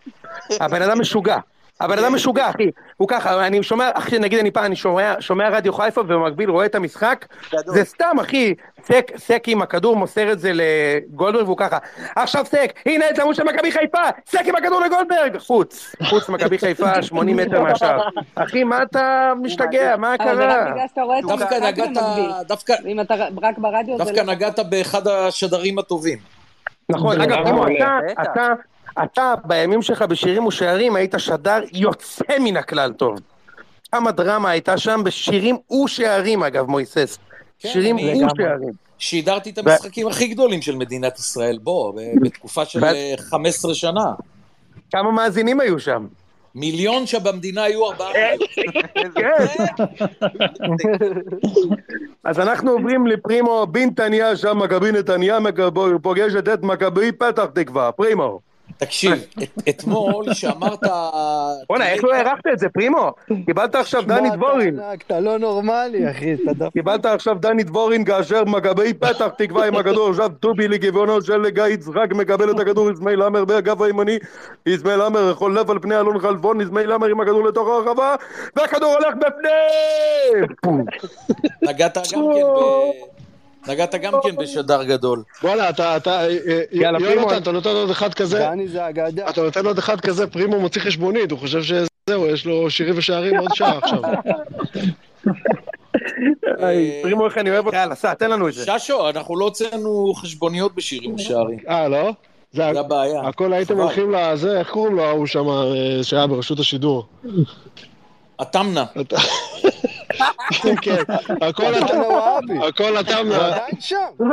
הבן 0.60 0.82
אדם 0.82 1.00
משוגע. 1.00 1.38
הבן 1.84 1.98
אדם 1.98 2.14
משוגע, 2.14 2.50
אחי. 2.50 2.70
הוא 2.96 3.08
ככה, 3.08 3.46
אני 3.46 3.62
שומע, 3.62 3.90
אחי, 3.94 4.18
נגיד 4.18 4.38
אני 4.38 4.50
פעם, 4.50 4.64
אני 4.64 4.76
שומע, 4.76 5.14
שומע 5.20 5.48
רדיו 5.48 5.72
חיפה 5.72 6.00
ובמקביל 6.00 6.50
רואה 6.50 6.66
את 6.66 6.74
המשחק, 6.74 7.26
גדול. 7.52 7.74
זה 7.74 7.84
סתם, 7.84 8.16
אחי. 8.20 8.54
סק, 8.84 9.10
סק 9.16 9.42
עם 9.46 9.62
הכדור 9.62 9.96
מוסר 9.96 10.32
את 10.32 10.40
זה 10.40 10.52
לגולדברג 10.54 11.44
והוא 11.44 11.56
ככה, 11.56 11.78
עכשיו 12.16 12.44
סק, 12.44 12.72
הנה 12.86 13.10
את 13.10 13.18
עמוד 13.18 13.34
של 13.34 13.44
מכבי 13.44 13.72
חיפה, 13.72 14.02
סק 14.26 14.42
עם 14.46 14.56
הכדור 14.56 14.80
לגולדברג, 14.80 15.38
חוץ, 15.38 15.94
חוץ 16.02 16.28
מכבי 16.28 16.58
חיפה, 16.58 17.02
80 17.02 17.36
מטר 17.36 17.62
מהשאר. 17.62 18.08
אחי, 18.34 18.64
מה 18.64 18.82
אתה 18.82 19.32
משתגע, 19.42 19.96
מה 19.96 20.18
קרה? 20.18 20.74
דווקא 21.22 21.54
נגעת. 21.54 21.90
דווקא, 22.48 22.74
אם 22.86 23.00
אתה 23.00 23.14
רק 23.42 23.58
ברדיו 23.58 23.98
דווקא 23.98 24.20
לא... 24.20 24.32
נגעת 24.32 24.58
באחד 24.58 25.08
השדרים 25.08 25.78
הטובים. 25.78 26.18
נכון, 26.88 27.20
אגב, 27.20 27.46
אתה, 27.46 27.98
בטח. 28.12 28.22
אתה, 28.22 28.52
אתה, 29.05 29.34
בימים 29.45 29.82
שלך 29.82 30.03
בשירים 30.03 30.47
ושערים, 30.47 30.97
היית 30.97 31.14
שדר 31.18 31.61
יוצא 31.72 32.38
מן 32.40 32.57
הכלל 32.57 32.93
טוב. 32.93 33.18
כמה 33.93 34.11
דרמה 34.11 34.51
הייתה 34.51 34.78
שם 34.78 35.01
בשירים 35.05 35.59
ושערים, 35.84 36.43
אגב, 36.43 36.66
מויסס. 36.66 37.18
כן, 37.59 37.68
שירים 37.68 37.97
ושערים. 37.97 38.72
שידרתי 38.99 39.51
את 39.51 39.59
המשחקים 39.59 40.09
הכי 40.09 40.28
גדולים 40.28 40.62
של 40.62 40.76
מדינת 40.76 41.18
ישראל, 41.18 41.59
בוא, 41.62 41.93
בתקופה 42.22 42.64
של 42.64 42.84
אה, 42.84 43.14
15 43.18 43.74
שנה. 43.74 44.12
כמה 44.93 45.12
מאזינים 45.12 45.61
היו 45.61 45.80
שם? 45.80 46.07
מיליון 46.55 47.07
שבמדינה 47.07 47.62
היו 47.62 47.90
ארבעה 47.90 48.12
אה. 48.14 48.34
כן. 49.14 49.64
אז 52.24 52.40
אנחנו 52.40 52.70
עוברים 52.70 53.07
לפרימו 53.07 53.66
בנתניה, 53.66 54.36
שם 54.36 54.59
מכבי 54.59 54.93
נתניה 54.93 55.38
פוגשת 56.03 56.49
את 56.55 56.62
מכבי 56.62 57.12
פתח 57.12 57.45
תקווה, 57.55 57.93
פרימו. 57.93 58.51
תקשיב, 58.84 59.12
את- 59.42 59.68
אתמול 59.68 60.34
שאמרת... 60.34 60.80
בוא'נה, 61.68 61.88
איך 61.88 62.04
לא 62.04 62.14
הערכת 62.14 62.46
את 62.52 62.58
זה, 62.58 62.68
פרימו? 62.68 63.12
קיבלת 63.46 63.74
עכשיו 63.74 64.02
דני 64.02 64.30
דבורין. 64.30 64.80
אתה 65.06 65.20
לא 65.20 65.38
נורמלי, 65.38 66.10
אחי, 66.10 66.34
אתה 66.34 66.52
דווקא... 66.52 66.70
קיבלת 66.80 67.06
עכשיו 67.06 67.36
דני 67.40 67.62
דבורין 67.62 68.04
כאשר 68.04 68.44
מכבי 68.44 68.94
פתח 68.94 69.28
תקווה 69.38 69.66
עם 69.66 69.76
הכדור 69.76 70.10
עכשיו 70.10 70.30
טובי 70.40 70.68
לכיוונו 70.68 71.22
של 71.22 71.48
גיא 71.48 71.64
יצחק 71.64 72.06
מקבל 72.10 72.50
את 72.50 72.60
הכדור 72.60 72.92
אסמאעיל 72.92 73.22
עמר 73.22 73.44
באגף 73.44 73.80
הימני 73.80 74.18
אסמאעיל 74.74 75.00
עמר 75.00 75.34
חולף 75.34 75.70
על 75.70 75.78
פני 75.78 75.96
אלון 75.96 76.18
חלפון 76.20 76.60
אסמאעיל 76.60 76.92
עמר 76.92 77.06
עם 77.06 77.20
הכדור 77.20 77.44
לתוך 77.44 77.68
הרחבה 77.68 78.14
והכדור 78.56 78.92
הולך 78.94 79.14
בפנים! 79.14 80.46
נגעת 81.62 81.96
גם 81.98 82.02
כן 82.10 82.20
ב... 82.20 83.21
נגעת 83.68 83.94
גם 83.94 84.12
כן 84.22 84.36
בשדר 84.36 84.84
גדול. 84.84 85.22
וואלה, 85.42 85.70
אתה, 85.70 85.96
אתה, 85.96 86.20
אה, 86.20 86.36
אה. 86.48 86.62
יונתן, 86.70 87.42
אתה 87.42 87.52
נותן 87.52 87.68
עוד 87.68 87.90
אחד 87.90 88.14
כזה, 88.14 88.38
דני 88.38 88.68
זה 88.68 88.88
אגדה. 88.88 89.28
אתה 89.28 89.42
נותן 89.42 89.66
עוד 89.66 89.78
אחד 89.78 90.00
כזה, 90.00 90.26
פרימו 90.26 90.60
מוציא 90.60 90.80
חשבונית, 90.80 91.30
הוא 91.30 91.38
חושב 91.38 91.62
שזהו, 91.62 92.26
יש 92.26 92.46
לו 92.46 92.70
שירים 92.70 92.98
ושערים 92.98 93.38
עוד 93.38 93.54
שעה 93.54 93.78
עכשיו. 93.78 94.00
היי, 96.58 97.02
פרימו 97.02 97.26
איך 97.26 97.38
אני 97.38 97.50
אוהב 97.50 97.66
אותך, 97.66 97.76
יאללה 97.76 97.94
סע 97.94 98.14
תן 98.14 98.30
לנו 98.30 98.48
את 98.48 98.54
זה. 98.54 98.78
ששו, 98.78 99.08
אנחנו 99.08 99.36
לא 99.36 99.44
הוצאנו 99.44 100.12
חשבוניות 100.16 100.74
בשירים 100.74 101.14
ושערים. 101.14 101.58
אה, 101.68 101.88
לא? 101.88 102.12
זה 102.52 102.80
הבעיה. 102.80 103.20
הכל 103.20 103.52
הייתם. 103.52 103.78
הולכים 103.78 104.10
לזה, 104.10 104.58
איך 104.58 104.70
קוראים 104.70 104.96
לו 104.96 105.04
ההוא 105.04 105.26
שם, 105.26 105.48
אה, 105.48 105.98
שהיה 106.02 106.26
ברשות 106.26 106.58
השידור? 106.58 107.06
התמנה. 108.38 108.84
כן, 110.82 111.02
הכל 111.40 111.74
אתה 111.74 111.94
לא 111.98 112.38
אבי. 112.38 112.66
הכל 112.68 113.00
אתה, 113.00 113.18
הוא 113.18 113.34
עדיין 113.34 113.80
שם. 113.80 114.24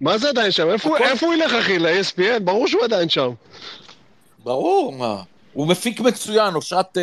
מה 0.00 0.18
זה 0.18 0.28
עדיין 0.28 0.50
שם? 0.50 0.70
איפה 0.70 0.98
איפה 0.98 1.26
הוא 1.26 1.34
ילך 1.34 1.52
אחי? 1.52 1.78
ל-ESPN? 1.78 2.40
ברור 2.44 2.66
שהוא 2.66 2.84
עדיין 2.84 3.08
שם. 3.08 3.30
ברור, 4.44 4.92
מה. 4.92 5.22
הוא 5.52 5.66
מפיק 5.66 6.00
מצוין, 6.00 6.54
אושרת 6.54 6.98
אה, 6.98 7.02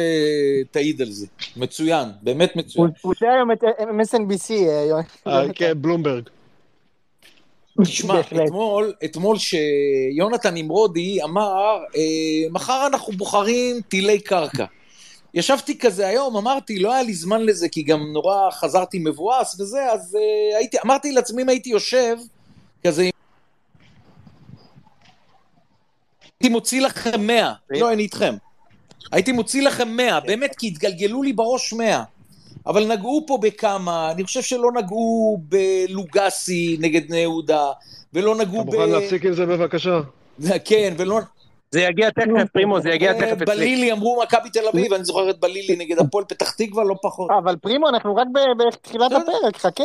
תעיד 0.71 1.01
על 1.01 1.09
זה. 1.09 1.28
מצוין, 1.57 2.07
באמת 2.21 2.55
מצוין. 2.55 2.89
הוא 3.01 3.11
עושה 3.11 3.34
היום 3.34 3.51
את 3.51 3.63
MSNBC, 3.63 4.53
יואל. 4.89 5.01
אה, 5.28 5.53
כן, 5.53 5.71
בלומברג. 5.75 6.23
תשמע. 7.84 8.19
אתמול, 8.19 8.93
אתמול 9.05 9.38
שיונתן 9.38 10.53
נמרודי 10.53 11.23
אמר, 11.23 11.78
אה, 11.95 12.49
מחר 12.51 12.88
אנחנו 12.88 13.13
בוחרים 13.13 13.82
טילי 13.88 14.19
קרקע. 14.19 14.65
ישבתי 15.38 15.77
כזה 15.77 16.07
היום, 16.07 16.38
אמרתי, 16.38 16.79
לא 16.79 16.93
היה 16.93 17.03
לי 17.03 17.13
זמן 17.13 17.41
לזה, 17.41 17.69
כי 17.69 17.83
גם 17.83 18.13
נורא 18.13 18.51
חזרתי 18.51 18.99
מבואס 18.99 19.59
וזה, 19.59 19.91
אז 19.91 20.15
אה, 20.15 20.57
הייתי, 20.57 20.77
אמרתי 20.85 21.11
לעצמי, 21.11 21.41
אם 21.41 21.49
הייתי 21.49 21.69
יושב, 21.69 22.17
כזה... 22.85 23.09
הייתי 26.39 26.49
מוציא 26.49 26.81
לכם 26.81 27.21
100, 27.21 27.53
לא, 27.69 27.93
אני 27.93 28.03
איתכם. 28.03 28.35
הייתי 29.11 29.31
מוציא 29.31 29.61
לכם 29.61 29.88
100, 29.88 30.19
באמת, 30.19 30.55
כי 30.55 30.67
התגלגלו 30.67 31.23
לי 31.23 31.33
בראש 31.33 31.73
100. 31.73 32.03
אבל 32.67 32.88
נגעו 32.88 33.23
פה 33.27 33.38
בכמה, 33.41 34.11
אני 34.11 34.23
חושב 34.23 34.41
שלא 34.41 34.71
נגעו 34.71 35.39
בלוגסי 35.41 36.77
נגד 36.79 37.07
בני 37.07 37.17
יהודה, 37.17 37.71
ולא 38.13 38.35
אתה 38.35 38.43
נגעו 38.43 38.63
ב... 38.63 38.65
מוכן 38.65 38.89
להפסיק 38.89 39.25
עם 39.25 39.33
זה 39.33 39.45
בבקשה? 39.45 39.99
כן, 40.65 40.93
ולא... 40.97 41.19
זה 41.72 41.82
יגיע 41.82 42.09
תכף 42.09 42.51
פרימו 42.53 42.82
זה 42.82 42.89
יגיע 42.89 43.13
תכף 43.13 43.41
אצלי. 43.41 43.45
בלילי 43.45 43.91
אמרו 43.91 44.22
מכבי 44.24 44.49
תל 44.49 44.68
אביב, 44.74 44.93
אני 44.93 45.03
זוכר 45.03 45.30
את 45.30 45.39
בלילי 45.39 45.76
נגד 45.76 45.99
הפועל 45.99 46.26
פתח 46.26 46.51
תקווה, 46.51 46.84
לא 46.84 46.95
פחות. 47.01 47.30
אבל 47.43 47.55
פרימו, 47.55 47.89
אנחנו 47.89 48.15
רק 48.15 48.28
בתחילת. 48.57 49.11
הפרק, 49.11 49.57
חכה. 49.57 49.84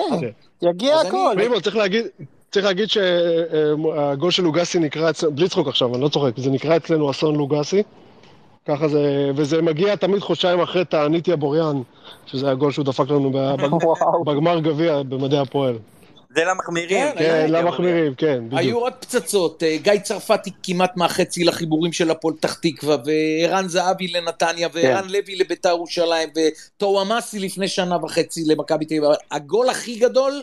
יגיע 0.63 0.97
הכל. 0.97 1.35
פרימו, 1.37 1.61
צריך 1.61 1.77
להגיד... 1.77 2.07
צריך 2.53 2.67
להגיד 2.67 2.89
שהגול 2.89 4.31
של 4.31 4.43
לוגסי 4.43 4.79
נקרא 4.79 5.11
אצלנו, 5.11 5.33
בלי 5.33 5.49
צחוק 5.49 5.69
עכשיו, 5.69 5.95
אני 5.95 6.03
לא 6.03 6.09
צוחק, 6.09 6.33
זה 6.37 6.51
נקרא 6.51 6.77
אצלנו 6.77 7.11
אסון 7.11 7.37
לוגסי. 7.37 7.83
ככה 8.69 8.89
זה, 8.89 9.31
וזה 9.37 9.63
מגיע 9.63 9.97
תמיד 9.97 10.19
חודשיים 10.19 10.61
אחרי 10.61 10.85
תענית 10.85 11.29
יבוריאן, 11.29 11.83
שזה 12.27 12.51
הגול 12.51 12.73
שהוא 12.73 12.85
דפק 12.85 13.11
לנו. 13.11 13.33
בגמר 14.27 14.61
גביע 14.61 15.03
במדעי 15.03 15.39
הפועל. 15.39 15.79
זה 16.35 16.45
למחמירים. 16.45 16.89
כן, 17.07 17.13
כן, 17.19 17.25
היה- 17.25 17.47
למחמירים, 17.47 18.15
כן, 18.15 18.43
היו 18.51 18.57
בדיוק. 18.59 18.83
עוד 18.83 18.93
פצצות, 19.01 19.63
אה, 19.63 19.77
גיא 19.83 19.99
צרפתי 19.99 20.51
כמעט 20.63 20.97
מהחצי 20.97 21.45
לחיבורים 21.45 21.93
של 21.93 22.11
הפועל 22.11 22.35
פתח 22.35 22.55
תקווה, 22.55 22.97
וערן 23.05 23.69
זהבי 23.69 24.09
לנתניה, 24.09 24.69
וערן 24.73 25.09
לוי 25.09 25.37
לביתר 25.37 25.69
ירושלים, 25.69 26.29
וטוואמאסי 26.37 27.39
לפני 27.39 27.69
שנה 27.69 28.05
וחצי 28.05 28.45
למכבי 28.47 28.85
תל 28.85 28.95
אביב. 28.95 29.11
הגול 29.31 29.69
הכי 29.69 29.97
גדול, 29.99 30.43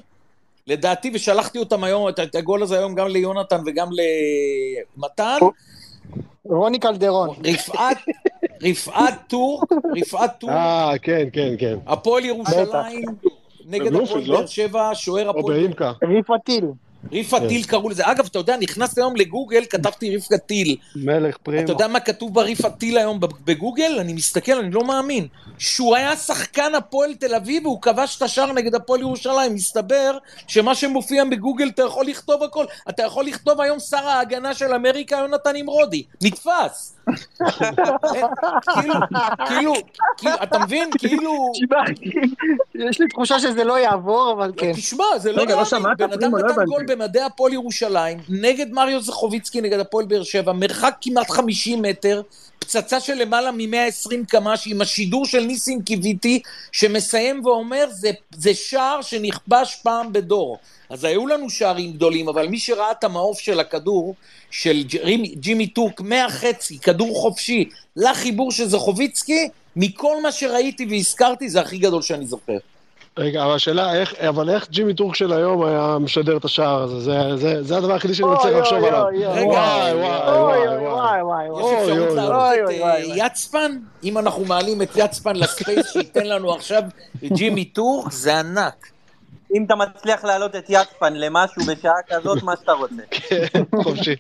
לדעתי, 0.68 1.12
ושלחתי 1.14 1.58
אותם 1.60 1.84
היום, 1.84 2.10
את- 2.10 2.20
את 2.20 2.36
הגול 2.36 2.64
הזה 2.64 2.78
היום 2.78 2.96
גם 2.96 3.08
ליונתן 3.08 3.62
וגם 3.66 3.90
למתן, 4.98 5.38
רוני 6.46 6.80
קלדרון. 6.80 7.30
רפעת, 7.46 7.98
רפעת 8.64 9.14
טור, 9.28 9.64
רפעת 9.98 10.40
טור, 10.40 10.50
אה, 10.50 10.92
כן, 11.02 11.28
כן, 11.34 11.54
כן. 11.60 11.76
הפועל 11.88 12.26
ירושלים, 12.26 13.04
נגד 13.70 13.82
הפועל 13.82 14.04
בבלומפילד, 14.04 14.28
לא? 14.28 14.38
באר 14.38 14.46
שבע, 14.46 14.90
שוער 14.94 15.30
או 15.30 15.40
הפועל 15.40 15.58
באימקה. 15.58 15.92
ריף 16.04 16.32
הטיל. 16.32 16.66
ריפה 17.12 17.38
טיל 17.48 17.64
קראו 17.64 17.90
לזה. 17.90 18.12
אגב, 18.12 18.26
אתה 18.26 18.40
יודע, 18.40 18.58
נכנסתי 18.58 19.02
היום 19.02 19.16
לגוגל, 19.16 19.64
כתבתי 19.70 20.10
ריפה 20.10 20.38
טיל. 20.38 20.76
מלך 20.96 21.38
פרימו. 21.38 21.64
אתה 21.64 21.72
יודע 21.72 21.88
מה 21.88 22.00
כתוב 22.00 22.34
בריפה 22.34 22.70
טיל 22.70 22.98
היום 22.98 23.20
בגוגל? 23.20 23.98
אני 24.00 24.14
מסתכל, 24.14 24.52
אני 24.52 24.72
לא 24.72 24.84
מאמין. 24.84 25.28
שהוא 25.58 25.96
היה 25.96 26.16
שחקן 26.16 26.76
הפועל 26.76 27.14
תל 27.14 27.36
אביב 27.36 27.66
והוא 27.66 27.82
כבש 27.82 28.18
את 28.18 28.22
השער 28.22 28.52
נגד 28.52 28.76
הפועל 28.76 29.02
ירושלים. 29.02 29.54
מסתבר 29.54 30.18
שמה 30.48 30.76
שמופיע 30.76 31.24
בגוגל 31.26 31.70
אתה 31.70 31.84
יכול 31.84 32.06
לכתוב 32.06 32.44
הכל. 32.44 32.66
אתה 32.90 33.04
יכול 33.04 33.26
לכתוב 33.26 33.62
היום 33.62 33.80
שר 33.80 34.08
ההגנה 34.08 34.54
של 34.54 34.74
אמריקה, 34.74 35.16
יונתן 35.16 35.56
נמרודי. 35.56 36.04
נתפס. 36.24 36.96
כאילו, 38.74 38.94
כאילו, 39.48 39.74
כאילו, 40.18 40.36
אתה 40.44 40.60
מבין? 40.60 40.90
כאילו... 40.98 41.52
יש 42.76 43.00
לי 43.00 43.08
תחושה 43.08 43.40
שזה 43.40 43.64
לא 43.64 43.80
יעבור, 43.80 44.34
אבל 44.38 44.52
כן. 44.58 44.74
תשמע, 44.74 45.06
זה 45.18 45.32
לא 45.32 45.42
רגע, 45.42 45.56
לא. 45.56 45.66
שמעת? 45.66 45.98
בן 45.98 46.14
אדם 46.14 46.32
פרימו, 46.32 46.38
לא 46.38 46.50
נתן 46.50 46.62
הבנתי. 46.62 46.89
גול 46.90 46.96
במדעי 46.96 47.24
הפועל 47.24 47.54
ירושלים, 47.54 48.18
נגד 48.30 48.72
מריו 48.72 49.02
זכוביצקי, 49.02 49.62
נגד 49.62 49.80
הפועל 49.80 50.06
באר 50.06 50.24
שבע, 50.24 50.54
מרחק 50.54 50.96
כמעט 51.02 51.30
50 51.30 51.82
מטר, 51.82 52.22
פצצה 52.60 53.00
של 53.00 53.14
למעלה 53.14 53.52
מ-120 53.52 54.26
קמ"ש, 54.28 54.68
עם 54.68 54.82
השידור 54.82 55.26
של 55.26 55.40
ניסים 55.40 55.82
קיוויתי, 55.82 56.42
שמסיים 56.72 57.46
ואומר, 57.46 57.86
זה, 57.92 58.12
זה 58.36 58.54
שער 58.54 59.02
שנכבש 59.02 59.80
פעם 59.84 60.14
בדור. 60.14 60.58
אז 60.90 61.04
היו 61.04 61.28
לנו 61.28 61.50
שערים 61.50 61.94
גדולים, 61.94 62.30
אבל 62.30 62.48
מי 62.48 62.60
שראה 62.60 62.92
את 62.92 63.04
המעוף 63.04 63.40
של 63.40 63.60
הכדור, 63.60 64.16
של 64.52 64.84
ג'ימי, 64.84 65.36
ג'ימי 65.36 65.68
טורק, 65.68 66.02
מהחצי, 66.02 66.80
כדור 66.80 67.16
חופשי, 67.16 67.70
לחיבור 67.96 68.52
של 68.52 68.68
זכוביצקי, 68.68 69.50
מכל 69.76 70.22
מה 70.22 70.32
שראיתי 70.32 70.86
והזכרתי, 70.90 71.50
זה 71.50 71.62
הכי 71.62 71.78
גדול 71.78 72.02
שאני 72.02 72.26
זוכר. 72.26 72.58
רגע, 73.18 73.46
אבל 73.46 73.56
השאלה, 73.56 73.94
איך, 73.94 74.14
אבל 74.14 74.50
איך 74.50 74.70
ג'ימי 74.70 74.94
טורק 74.94 75.16
של 75.16 75.34
היום 75.34 75.64
היה 75.66 75.98
משדר 76.00 76.38
את 76.38 76.46
השער 76.46 76.84
הזה? 76.84 77.00
זה, 77.00 77.36
זה, 77.36 77.64
זה 77.64 77.78
הדבר 77.78 77.94
היחידי 77.94 78.14
שאני 78.14 78.30
מצליח 78.32 78.54
אוי, 78.54 78.62
לחשוב 78.62 78.84
עליו. 78.84 79.06
רגע, 79.06 79.48
וואי, 79.48 79.94
וואי, 79.94 80.28
וואי, 80.28 81.22
וואי. 81.22 81.22
וואי, 81.22 81.46
יש 81.46 81.52
וואי. 81.52 81.82
אפשרות 81.82 82.08
אוי, 82.08 82.16
להעלות 82.16 82.70
את. 82.70 83.16
יצפן? 83.16 83.78
אם 84.04 84.18
אנחנו 84.18 84.46
מעלים 84.46 84.82
את 84.82 84.90
יצפן 84.96 85.36
לספייס 85.36 85.94
שייתן 85.94 86.28
לנו 86.28 86.54
עכשיו 86.54 86.82
ג'ימי 87.24 87.66
טורק, 87.66 88.12
זה 88.12 88.40
ענק. 88.40 88.88
אם 89.56 89.64
אתה 89.66 89.76
מצליח 89.76 90.24
להעלות 90.24 90.56
את 90.56 90.66
יצפן 90.70 91.14
למשהו 91.14 91.62
בשעה 91.62 91.94
כזאת, 92.10 92.44
מה 92.44 92.54
שאתה 92.60 92.72
רוצה. 92.72 93.04
כן, 93.12 93.64
חופשי. 93.84 94.16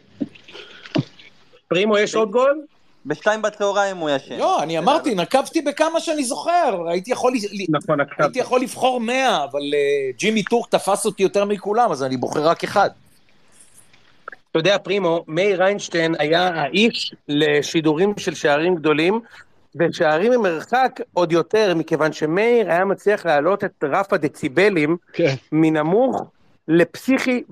פרימו 1.68 1.98
יש 1.98 2.16
עוד 2.16 2.32
גול? 2.32 2.62
בשתיים 3.06 3.42
בצהריים 3.42 3.98
הוא 3.98 4.10
ישן. 4.10 4.38
לא, 4.38 4.64
אני 4.64 4.78
אמרתי, 4.78 5.16
נקבתי 5.16 5.62
בכמה 5.62 6.00
שאני 6.00 6.24
זוכר, 6.24 6.88
הייתי 6.90 7.12
יכול, 7.12 7.34
נכון, 7.70 8.00
הייתי. 8.18 8.40
יכול 8.40 8.62
לבחור 8.62 9.00
100, 9.00 9.44
אבל 9.44 9.60
אה, 9.74 10.12
ג'ימי 10.18 10.44
טורק 10.44 10.70
תפס 10.70 11.06
אותי 11.06 11.24
יותר 11.24 11.46
מכולם, 11.46 11.92
אז 11.92 12.04
אני 12.04 12.18
בוחר 12.18 12.48
רק 12.48 12.64
אחד. 12.64 12.90
אתה 14.52 14.60
יודע, 14.60 14.78
פרימו, 14.78 15.24
מאיר 15.28 15.64
איינשטיין 15.64 16.16
היה 16.20 16.48
האיש 16.48 17.16
לשידורים 17.28 18.14
של 18.18 18.36
שערים 18.36 18.76
גדולים, 18.76 19.20
ושערים 19.76 20.32
ממרחק 20.32 21.00
עוד 21.14 21.32
יותר, 21.32 21.74
מכיוון 21.76 22.14
שמאיר 22.14 22.72
היה 22.72 22.86
מצליח 22.86 23.26
להעלות 23.26 23.64
את 23.64 23.84
רף 23.84 24.14
הדציבלים 24.14 24.98
כן. 25.14 25.36
מנמוך 25.52 26.24
לפסיכי 26.70 27.44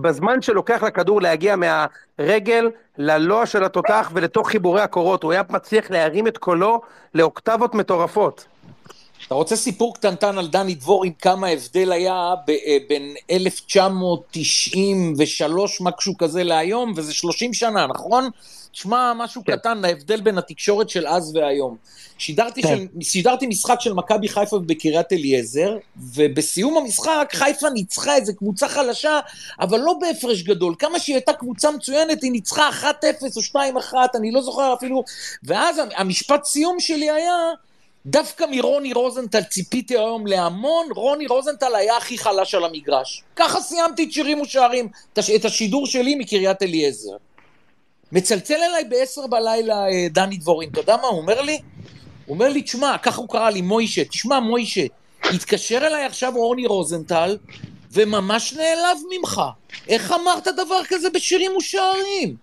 בזמן 0.00 0.42
שלוקח 0.42 0.82
לכדור 0.82 1.22
להגיע 1.22 1.56
מהרגל 1.56 2.70
ללוע 2.98 3.46
של 3.46 3.64
התותח 3.64 4.10
ולתוך 4.14 4.48
חיבורי 4.48 4.80
הקורות, 4.80 5.22
הוא 5.22 5.32
היה 5.32 5.42
מצליח 5.50 5.90
להרים 5.90 6.26
את 6.26 6.38
קולו 6.38 6.80
לאוקטבות 7.14 7.74
מטורפות. 7.74 8.44
אתה 9.26 9.34
רוצה 9.34 9.56
סיפור 9.56 9.94
קטנטן 9.94 10.38
על 10.38 10.46
דני 10.46 10.74
דבורין, 10.74 11.12
כמה 11.12 11.48
הבדל 11.48 11.92
היה 11.92 12.34
ב- 12.46 12.50
אה, 12.50 12.78
בין 12.88 13.14
1993, 13.30 15.80
משהו 15.80 16.16
כזה 16.18 16.44
להיום, 16.44 16.92
וזה 16.96 17.14
30 17.14 17.54
שנה, 17.54 17.86
נכון? 17.86 18.28
תשמע, 18.72 19.12
משהו 19.16 19.42
כן. 19.44 19.56
קטן, 19.56 19.84
ההבדל 19.84 20.20
בין 20.20 20.38
התקשורת 20.38 20.90
של 20.90 21.06
אז 21.06 21.36
והיום. 21.36 21.76
שידרתי, 22.18 22.62
כן. 22.62 22.68
של, 22.68 22.86
שידרתי 23.00 23.46
משחק 23.46 23.80
של 23.80 23.92
מכבי 23.92 24.28
חיפה 24.28 24.58
בקריית 24.58 25.12
אליעזר, 25.12 25.76
ובסיום 25.96 26.76
המשחק 26.76 27.28
חיפה 27.32 27.70
ניצחה 27.70 28.16
איזה 28.16 28.32
קבוצה 28.32 28.68
חלשה, 28.68 29.20
אבל 29.60 29.80
לא 29.80 29.94
בהפרש 30.00 30.42
גדול. 30.42 30.74
כמה 30.78 30.98
שהיא 30.98 31.16
הייתה 31.16 31.32
קבוצה 31.32 31.70
מצוינת, 31.70 32.22
היא 32.22 32.32
ניצחה 32.32 32.70
1-0 32.82 32.84
או 33.36 33.60
2-1, 33.80 33.94
אני 34.14 34.30
לא 34.30 34.42
זוכר 34.42 34.74
אפילו. 34.74 35.04
ואז 35.42 35.80
המשפט 35.96 36.44
סיום 36.44 36.80
שלי 36.80 37.10
היה, 37.10 37.36
דווקא 38.06 38.44
מרוני 38.50 38.92
רוזנטל 38.92 39.42
ציפיתי 39.42 39.94
היום 39.94 40.26
להמון, 40.26 40.86
רוני 40.94 41.26
רוזנטל 41.26 41.74
היה 41.74 41.96
הכי 41.96 42.18
חלש 42.18 42.54
על 42.54 42.64
המגרש. 42.64 43.22
ככה 43.36 43.60
סיימתי 43.60 44.04
את 44.04 44.12
שירים 44.12 44.40
ושערים, 44.40 44.88
את 45.12 45.44
השידור 45.44 45.86
שלי 45.86 46.14
מקריית 46.14 46.62
אליעזר. 46.62 47.16
מצלצל 48.12 48.54
אליי 48.54 48.84
בעשר 48.84 49.26
בלילה 49.26 49.88
אה, 49.88 50.06
דני 50.10 50.36
דבורין, 50.36 50.70
אתה 50.72 50.80
יודע 50.80 50.96
מה 50.96 51.06
הוא 51.08 51.20
אומר 51.20 51.40
לי? 51.40 51.58
הוא 52.26 52.34
אומר 52.34 52.48
לי, 52.48 52.62
תשמע, 52.62 52.98
ככה 52.98 53.20
הוא 53.20 53.28
קרא 53.28 53.50
לי, 53.50 53.60
מוישה, 53.60 54.04
תשמע, 54.04 54.40
מוישה, 54.40 54.82
התקשר 55.24 55.86
אליי 55.86 56.04
עכשיו 56.04 56.32
רוני 56.36 56.66
רוזנטל, 56.66 57.36
וממש 57.92 58.52
נעלב 58.52 58.98
ממך. 59.10 59.42
איך 59.88 60.12
אמרת 60.12 60.48
דבר 60.48 60.80
כזה 60.88 61.10
בשירים 61.10 61.56
ושערים? 61.56 62.36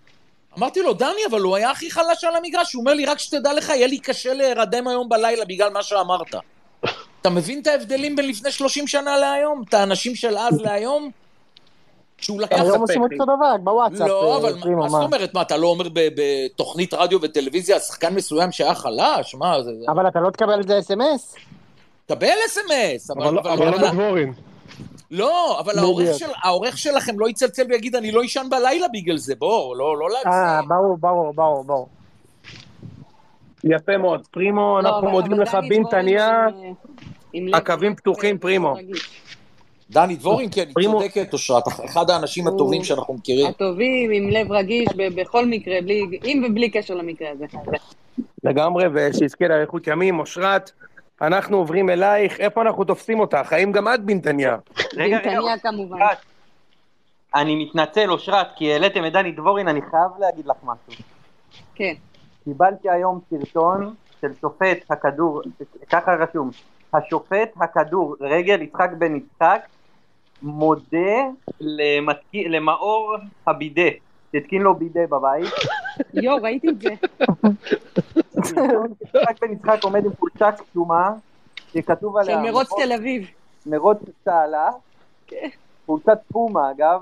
אמרתי 0.58 0.80
לו, 0.80 0.92
דני, 0.92 1.20
אבל 1.30 1.40
הוא 1.40 1.56
היה 1.56 1.70
הכי 1.70 1.90
חלש 1.90 2.24
על 2.24 2.36
המגרש. 2.36 2.72
הוא 2.72 2.80
אומר 2.80 2.94
לי, 2.94 3.06
רק 3.06 3.18
שתדע 3.18 3.52
לך, 3.52 3.68
יהיה 3.68 3.86
לי 3.86 3.98
קשה 3.98 4.34
להירדם 4.34 4.88
היום 4.88 5.08
בלילה 5.08 5.44
בגלל 5.44 5.70
מה 5.70 5.82
שאמרת. 5.82 6.34
אתה 7.20 7.30
מבין 7.30 7.60
את 7.60 7.66
ההבדלים 7.66 8.16
בין 8.16 8.28
לפני 8.28 8.52
30 8.52 8.86
שנה 8.86 9.16
להיום? 9.16 9.62
את 9.68 9.74
האנשים 9.74 10.14
של 10.14 10.38
אז 10.38 10.60
להיום? 10.60 11.10
שהוא 12.20 12.40
לקח... 12.40 12.60
היום 12.60 12.80
עושים 12.80 13.02
אותו 13.02 13.24
דבר, 13.24 13.56
בוואטסאפ. 13.62 14.08
לא, 14.08 14.32
אה, 14.32 14.36
אבל 14.38 14.74
מה- 14.74 14.88
זאת 14.88 15.02
אומרת? 15.02 15.34
מה, 15.34 15.42
אתה 15.42 15.56
לא 15.56 15.66
אומר 15.66 15.88
ב- 15.92 16.08
בתוכנית 16.16 16.94
רדיו 16.94 17.18
וטלוויזיה, 17.22 17.78
שחקן 17.80 18.14
מסוים 18.14 18.52
שהיה 18.52 18.74
חלש? 18.74 19.34
מה, 19.34 19.62
זה... 19.62 19.70
אבל 19.88 20.08
אתה 20.08 20.20
לא 20.20 20.30
תקבל 20.30 20.60
את 20.60 20.68
זה 20.68 20.78
אס.אם.אס? 20.78 21.34
קבל 22.08 22.26
אס.אם.אס. 22.46 23.10
אבל 23.10 23.30
לא- 23.34 23.40
אבל 23.40 23.70
לא 23.70 23.78
בדבורין. 23.88 24.32
לא, 25.10 25.60
אבל. 25.60 25.78
העורך 25.78 26.18
של- 26.18 26.26
העורך 26.42 26.78
שלכם 26.78 27.20
לא 27.20 27.28
יצלצל 27.28 27.62
ויגיד, 27.68 27.96
אני 27.96 28.12
לא 28.12 28.24
אשן 28.24 28.46
בלילה 28.50 28.86
בגלל 28.92 29.16
זה, 29.18 29.34
בוא, 29.38 29.76
לא 29.76 29.98
לא 29.98 30.06
אה, 30.06 30.12
להגזים. 30.12 30.68
ברור, 30.68 30.96
ברור, 31.00 31.32
ברור, 31.34 31.64
ברור. 31.64 31.88
יפה 33.64 33.96
מאוד, 33.98 34.26
פרימו, 34.30 34.80
לא, 34.82 34.88
אנחנו 34.88 35.10
מודים 35.10 35.32
לך 35.40 35.58
בנתניה, 35.68 36.30
אה, 37.34 37.58
הקווים 37.58 37.94
פתוחים, 37.96 38.38
פרימו. 38.38 38.74
דני 39.90 40.16
דבורין, 40.16 40.48
כן, 40.52 40.64
היא 40.78 40.88
צודקת, 40.88 41.32
אושרת, 41.32 41.62
אחד 41.84 42.10
האנשים 42.10 42.46
הטובים 42.46 42.84
שאנחנו 42.84 43.14
מכירים. 43.14 43.46
הטובים, 43.46 44.10
עם 44.10 44.28
לב 44.28 44.52
רגיש, 44.52 44.88
בכל 44.96 45.46
מקרה, 45.46 45.80
בלי, 45.82 46.18
עם 46.24 46.44
ובלי 46.44 46.70
קשר 46.70 46.94
למקרה 46.94 47.28
הזה. 47.30 47.46
לגמרי, 48.44 48.84
ושיזכה 48.94 49.48
לאריכות 49.48 49.86
ימים, 49.86 50.18
אושרת, 50.18 50.70
אנחנו 51.20 51.56
עוברים 51.56 51.90
אלייך, 51.90 52.40
איפה 52.40 52.62
אנחנו 52.62 52.84
תופסים 52.84 53.20
אותך? 53.20 53.52
האם 53.52 53.72
גם 53.72 53.88
את 53.94 54.04
בנתניה? 54.04 54.56
בנתניה 54.96 55.58
כמובן. 55.62 55.98
אני 57.34 57.64
מתנצל, 57.64 58.10
אושרת, 58.10 58.46
כי 58.56 58.72
העליתם 58.72 59.06
את 59.06 59.12
דני 59.12 59.32
דבורין, 59.32 59.68
אני 59.68 59.80
חייב 59.90 60.10
להגיד 60.18 60.46
לך 60.46 60.56
משהו. 60.62 61.02
כן. 61.74 61.94
קיבלתי 62.44 62.90
היום 62.90 63.20
סרטון 63.30 63.94
של 64.20 64.28
שופט 64.40 64.90
הכדור, 64.90 65.42
ככה 65.90 66.14
רשום, 66.14 66.50
השופט 66.94 67.50
הכדור 67.60 68.16
רגל 68.20 68.62
יצחק 68.62 68.90
בן 68.98 69.16
יצחק 69.16 69.60
מודה 70.42 71.28
למתק... 71.60 72.20
למאור 72.34 73.16
הבידה, 73.46 73.90
שהתקין 74.32 74.62
לו 74.62 74.74
בידה 74.74 75.00
בבית. 75.10 75.52
יואו, 76.22 76.42
ראיתי 76.42 76.68
את 76.68 76.80
זה. 76.80 76.88
בן 79.40 79.52
יצחק 79.52 79.78
עומד 79.82 80.04
עם 80.04 80.10
חולצה 80.18 80.52
כתומה, 80.52 81.10
שכתוב 81.72 82.22
של 82.22 82.30
עליה 82.30 82.52
מרוץ 82.52 82.68
תל 82.76 82.92
אביב. 82.92 83.30
מרוץ 83.66 83.98
צהלה, 84.24 84.68
חולצת 85.86 86.18
פומה 86.32 86.70
אגב, 86.70 87.00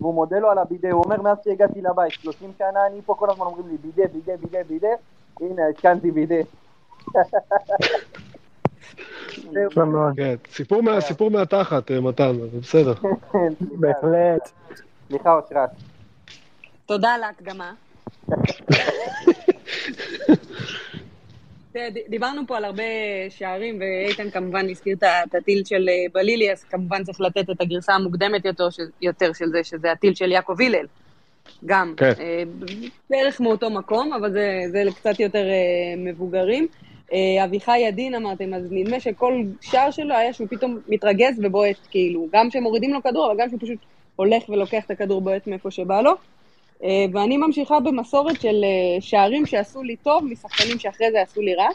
והוא 0.00 0.14
מודה 0.14 0.38
לו 0.38 0.50
על 0.50 0.58
הבידה, 0.58 0.92
הוא 0.92 1.04
אומר 1.04 1.22
מאז 1.22 1.36
שהגעתי 1.44 1.82
לבית, 1.82 2.12
30 2.12 2.52
שנה 2.58 2.86
אני 2.86 3.02
פה 3.06 3.14
כל 3.14 3.30
הזמן 3.30 3.46
אומרים 3.46 3.68
לי 3.68 3.76
בידה, 3.76 4.08
בידה, 4.12 4.32
בידה, 4.36 4.58
בידה, 4.68 4.88
הנה 5.40 5.62
התקנתי 5.68 6.10
בידה. 6.10 6.34
כן, 10.16 10.34
סיפור 10.50 10.82
מה- 10.82 11.00
סיפור 11.00 11.30
מהתחת, 11.30 11.90
אה, 11.90 12.00
מתן, 12.00 12.32
זה 12.52 12.58
בסדר. 12.60 12.94
בהחלט. 13.80 14.50
סליחה 15.08 15.34
אושרת. 15.34 15.70
תודה 16.86 17.08
על 17.08 17.22
ההקדמה. 17.22 17.72
דיברנו 22.08 22.42
פה 22.46 22.56
על 22.56 22.64
הרבה 22.64 22.82
שערים, 23.28 23.80
ואיתן 23.80 24.30
כמובן 24.30 24.70
הזכיר 24.70 24.96
את 25.02 25.34
הטיל 25.34 25.62
של 25.64 25.88
אה, 25.88 25.94
בלילי, 26.14 26.52
אז 26.52 26.64
כמובן 26.64 27.04
צריך 27.04 27.20
לתת 27.20 27.50
את 27.50 27.60
הגרסה 27.60 27.92
המוקדמת 27.92 28.44
יותר 28.44 28.70
של, 28.70 28.82
יותר 29.00 29.32
של 29.32 29.48
זה, 29.48 29.64
שזה 29.64 29.92
הטיל 29.92 30.14
של 30.14 30.32
יעקב 30.32 30.56
הלל. 30.60 30.86
גם, 31.66 31.94
כן. 31.96 32.12
אה, 32.20 32.42
בערך 33.10 33.40
מאותו 33.40 33.70
מקום, 33.70 34.12
אבל 34.12 34.32
זה, 34.32 34.62
זה 34.72 34.82
קצת 34.94 35.20
יותר 35.20 35.44
מבוגרים. 35.96 36.66
אה, 37.12 37.44
אביחי 37.44 37.78
ידין 37.78 38.14
אמרתם, 38.14 38.54
אז 38.54 38.62
נדמה 38.70 39.00
שכל 39.00 39.42
שער 39.60 39.90
שלו 39.90 40.14
היה 40.14 40.32
שהוא 40.32 40.48
פתאום 40.50 40.78
מתרגז 40.88 41.40
ובועט, 41.42 41.76
כאילו, 41.90 42.28
גם 42.32 42.50
שמורידים 42.50 42.92
לו 42.92 43.02
כדור, 43.02 43.26
אבל 43.26 43.40
גם 43.40 43.48
שהוא 43.48 43.60
פשוט 43.60 43.78
הולך 44.16 44.48
ולוקח 44.48 44.84
את 44.84 44.90
הכדור 44.90 45.20
בועט 45.20 45.46
מאיפה 45.46 45.70
שבא 45.70 46.00
לו. 46.00 46.12
אה, 46.84 47.04
ואני 47.12 47.36
ממשיכה 47.36 47.80
במסורת 47.80 48.40
של 48.40 48.64
אה, 48.64 49.00
שערים 49.00 49.46
שעשו 49.46 49.82
לי 49.82 49.96
טוב 49.96 50.24
משחקנים 50.24 50.78
שאחרי 50.78 51.10
זה 51.12 51.22
עשו 51.22 51.40
לי 51.40 51.54
רע. 51.54 51.68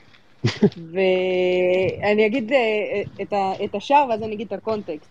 ואני 0.92 2.26
אגיד 2.26 2.52
את, 3.22 3.34
ה, 3.34 3.52
את 3.64 3.76
השער 3.76 4.06
ואז 4.10 4.24
אני 4.24 4.36
אגיד 4.36 4.48
את 4.48 4.54
הקונטקסט. 4.54 5.10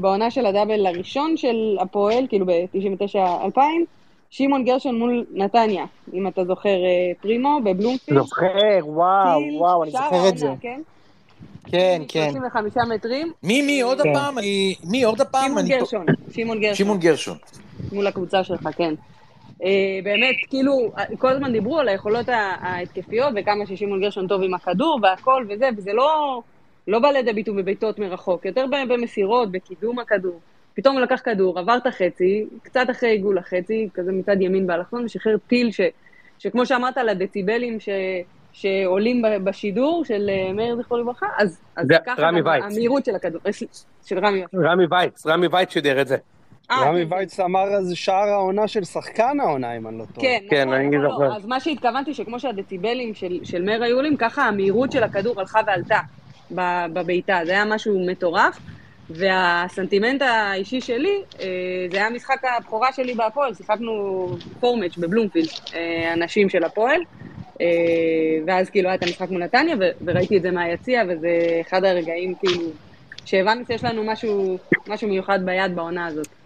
בעונה 0.00 0.30
של 0.30 0.46
הדאבל 0.46 0.86
הראשון 0.86 1.36
של 1.36 1.76
הפועל, 1.80 2.26
כאילו 2.28 2.46
ב-99-2000, 2.46 3.60
שמעון 4.30 4.64
גרשון 4.64 4.98
מול 4.98 5.24
נתניה, 5.32 5.84
אם 6.14 6.28
אתה 6.28 6.44
זוכר 6.44 6.68
אה, 6.68 7.12
פרימו, 7.20 7.60
בבלומפילד. 7.64 8.18
זוכר, 8.18 8.78
וואו, 8.82 9.40
טיל, 9.40 9.56
וואו, 9.56 9.82
אני 9.82 9.90
זוכר 9.90 10.28
את 10.28 10.38
זה. 10.38 10.48
כן? 10.60 10.80
כן, 11.64 12.02
כן. 12.08 12.30
35 12.32 12.72
מטרים. 12.94 13.32
מי, 13.42 13.62
מי, 13.62 13.80
עוד 13.80 14.00
כן. 14.00 14.10
הפעם? 14.10 14.34
מי, 14.90 15.04
עוד 15.04 15.20
הפעם? 15.20 15.50
שמעון 15.50 15.68
גרשון, 15.68 16.06
שמעון 16.32 16.60
גרשון. 16.60 16.74
שמעון 16.74 16.98
גרשון. 16.98 17.36
מול 17.92 18.06
הקבוצה 18.06 18.44
שלך, 18.44 18.68
כן. 18.76 18.94
אה, 19.64 19.98
באמת, 20.04 20.36
כאילו, 20.48 20.92
כל 21.18 21.28
הזמן 21.28 21.52
דיברו 21.52 21.78
על 21.78 21.88
היכולות 21.88 22.26
ההתקפיות 22.60 23.32
וכמה 23.36 23.66
ששמעון 23.66 24.00
גרשון 24.00 24.26
טוב 24.26 24.42
עם 24.42 24.54
הכדור 24.54 24.98
והכל 25.02 25.46
וזה, 25.48 25.68
וזה 25.76 25.92
לא, 25.92 26.42
לא 26.88 26.98
בא 26.98 27.08
לידי 27.08 27.32
ביטוי 27.32 27.62
בבעיטות 27.62 27.98
מרחוק, 27.98 28.44
יותר 28.44 28.64
במסירות, 28.88 29.52
בקידום 29.52 29.98
הכדור. 29.98 30.40
פתאום 30.80 30.96
הוא 30.96 31.02
לקח 31.02 31.20
כדור, 31.24 31.58
עבר 31.58 31.76
את 31.76 31.86
החצי, 31.86 32.44
קצת 32.62 32.86
אחרי 32.90 33.10
עיגול 33.10 33.38
החצי, 33.38 33.88
כזה 33.94 34.12
מצד 34.12 34.36
ימין 34.40 34.66
באלכסון, 34.66 35.04
ושחרר 35.04 35.36
טיל 35.46 35.70
ש, 35.72 35.80
שכמו 36.38 36.66
שאמרת 36.66 36.98
על 36.98 37.08
הדציבלים 37.08 37.80
ש, 37.80 37.88
שעולים 38.52 39.22
ב- 39.22 39.44
בשידור 39.44 40.04
של 40.04 40.30
אה, 40.30 40.52
מאיר 40.52 40.76
זכרו 40.76 40.98
לברכה, 40.98 41.26
אז, 41.38 41.60
אז 41.76 41.86
ככה 42.06 42.22
רמי 42.22 42.40
גם 42.40 42.46
וייץ. 42.46 42.64
המהירות 42.64 43.04
של 43.04 43.14
הכדור, 43.14 43.40
אה, 43.46 43.50
של 44.06 44.18
רמי 44.18 44.38
וייץ. 44.38 44.48
רמי 44.54 44.84
וייץ, 44.90 45.26
רמי 45.26 45.46
וייץ 45.52 45.72
שידר 45.72 46.00
את 46.00 46.08
זה. 46.08 46.16
אה, 46.70 46.88
רמי 46.88 47.06
כן. 47.06 47.12
וייץ 47.12 47.40
אמר 47.40 47.64
אז 47.72 47.92
שער 47.94 48.28
העונה 48.28 48.68
של 48.68 48.84
שחקן 48.84 49.40
העונה, 49.40 49.76
אם 49.76 49.86
אני 49.86 49.98
לא 49.98 50.04
טועה. 50.14 50.26
כן, 50.26 50.38
כן, 50.50 50.68
נכון, 50.68 50.74
אני 50.74 50.96
נכון. 50.96 51.26
לא. 51.26 51.36
אז 51.36 51.46
מה 51.46 51.60
שהתכוונתי, 51.60 52.14
שכמו 52.14 52.40
שהדציבלים 52.40 53.14
של, 53.14 53.40
של 53.44 53.62
מאיר 53.62 53.82
היו 53.82 53.96
עולים, 53.96 54.16
ככה 54.16 54.42
המהירות 54.42 54.92
של 54.92 55.02
הכדור 55.02 55.40
הלכה 55.40 55.60
ועלתה 55.66 55.98
ב- 56.54 56.86
בבעיטה. 56.92 57.40
זה 57.44 57.52
היה 57.52 57.64
משהו 57.64 58.06
מטורף. 58.06 58.58
והסנטימנט 59.10 60.22
האישי 60.22 60.80
שלי, 60.80 61.22
אה, 61.40 61.46
זה 61.90 61.96
היה 61.96 62.10
משחק 62.10 62.36
הבכורה 62.58 62.92
שלי 62.92 63.14
בהפועל, 63.14 63.54
שיחקנו 63.54 63.92
פורמץ' 64.60 64.98
בבלומפילד, 64.98 65.48
אה, 65.74 66.12
אנשים 66.12 66.48
של 66.48 66.64
הפועל, 66.64 67.00
אה, 67.60 67.66
ואז 68.46 68.70
כאילו 68.70 68.88
היה 68.88 68.94
את 68.94 69.02
המשחק 69.02 69.30
מול 69.30 69.44
נתניה, 69.44 69.76
וראיתי 70.06 70.36
את 70.36 70.42
זה 70.42 70.50
מהיציע, 70.50 71.02
וזה 71.08 71.28
אחד 71.60 71.84
הרגעים 71.84 72.34
כאילו, 72.34 72.72
שהבנו 73.24 73.62
שיש 73.66 73.84
לנו 73.84 74.04
משהו, 74.04 74.58
משהו 74.88 75.08
מיוחד 75.08 75.38
ביד 75.44 75.76
בעונה 75.76 76.06
הזאת. 76.06 76.39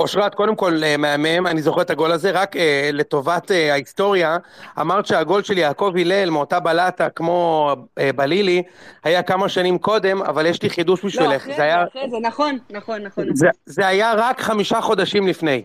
אושרת, 0.00 0.34
קודם 0.34 0.56
כל 0.56 0.84
אה, 0.84 0.96
מהמם, 0.96 1.46
אני 1.46 1.62
זוכר 1.62 1.82
את 1.82 1.90
הגול 1.90 2.12
הזה, 2.12 2.30
רק 2.30 2.56
אה, 2.56 2.90
לטובת 2.92 3.50
אה, 3.50 3.72
ההיסטוריה, 3.72 4.36
אמרת 4.80 5.06
שהגול 5.06 5.42
של 5.42 5.58
יעקב 5.58 5.92
הלל 6.00 6.30
מאותה 6.30 6.60
בלטה 6.60 7.08
כמו 7.10 7.72
אה, 7.98 8.10
בלילי, 8.16 8.62
היה 9.04 9.22
כמה 9.22 9.48
שנים 9.48 9.78
קודם, 9.78 10.22
אבל 10.22 10.46
יש 10.46 10.62
לי 10.62 10.70
חידוש 10.70 11.04
לא, 11.04 11.08
בשבילך, 11.08 11.42
אחרי 11.42 11.52
זה 11.52 11.56
זה, 11.56 11.62
היה, 11.62 11.84
אחרי 11.84 12.10
זה, 12.10 12.16
נכון, 12.22 12.58
נכון, 12.70 13.02
נכון. 13.02 13.24
זה, 13.34 13.46
נכון. 13.46 13.60
זה 13.66 13.86
היה 13.86 14.12
רק 14.16 14.40
חמישה 14.40 14.80
חודשים 14.80 15.26
לפני. 15.26 15.62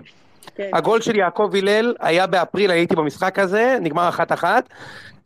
כן. 0.56 0.70
הגול 0.74 1.02
של 1.02 1.16
יעקב 1.16 1.52
הלל 1.58 1.94
היה 2.00 2.28
באפריל, 2.28 2.72
הייתי 2.72 2.96
במשחק 2.96 3.40
הזה, 3.40 3.78
נגמר 3.82 4.10
אחת-אחת, 4.10 4.70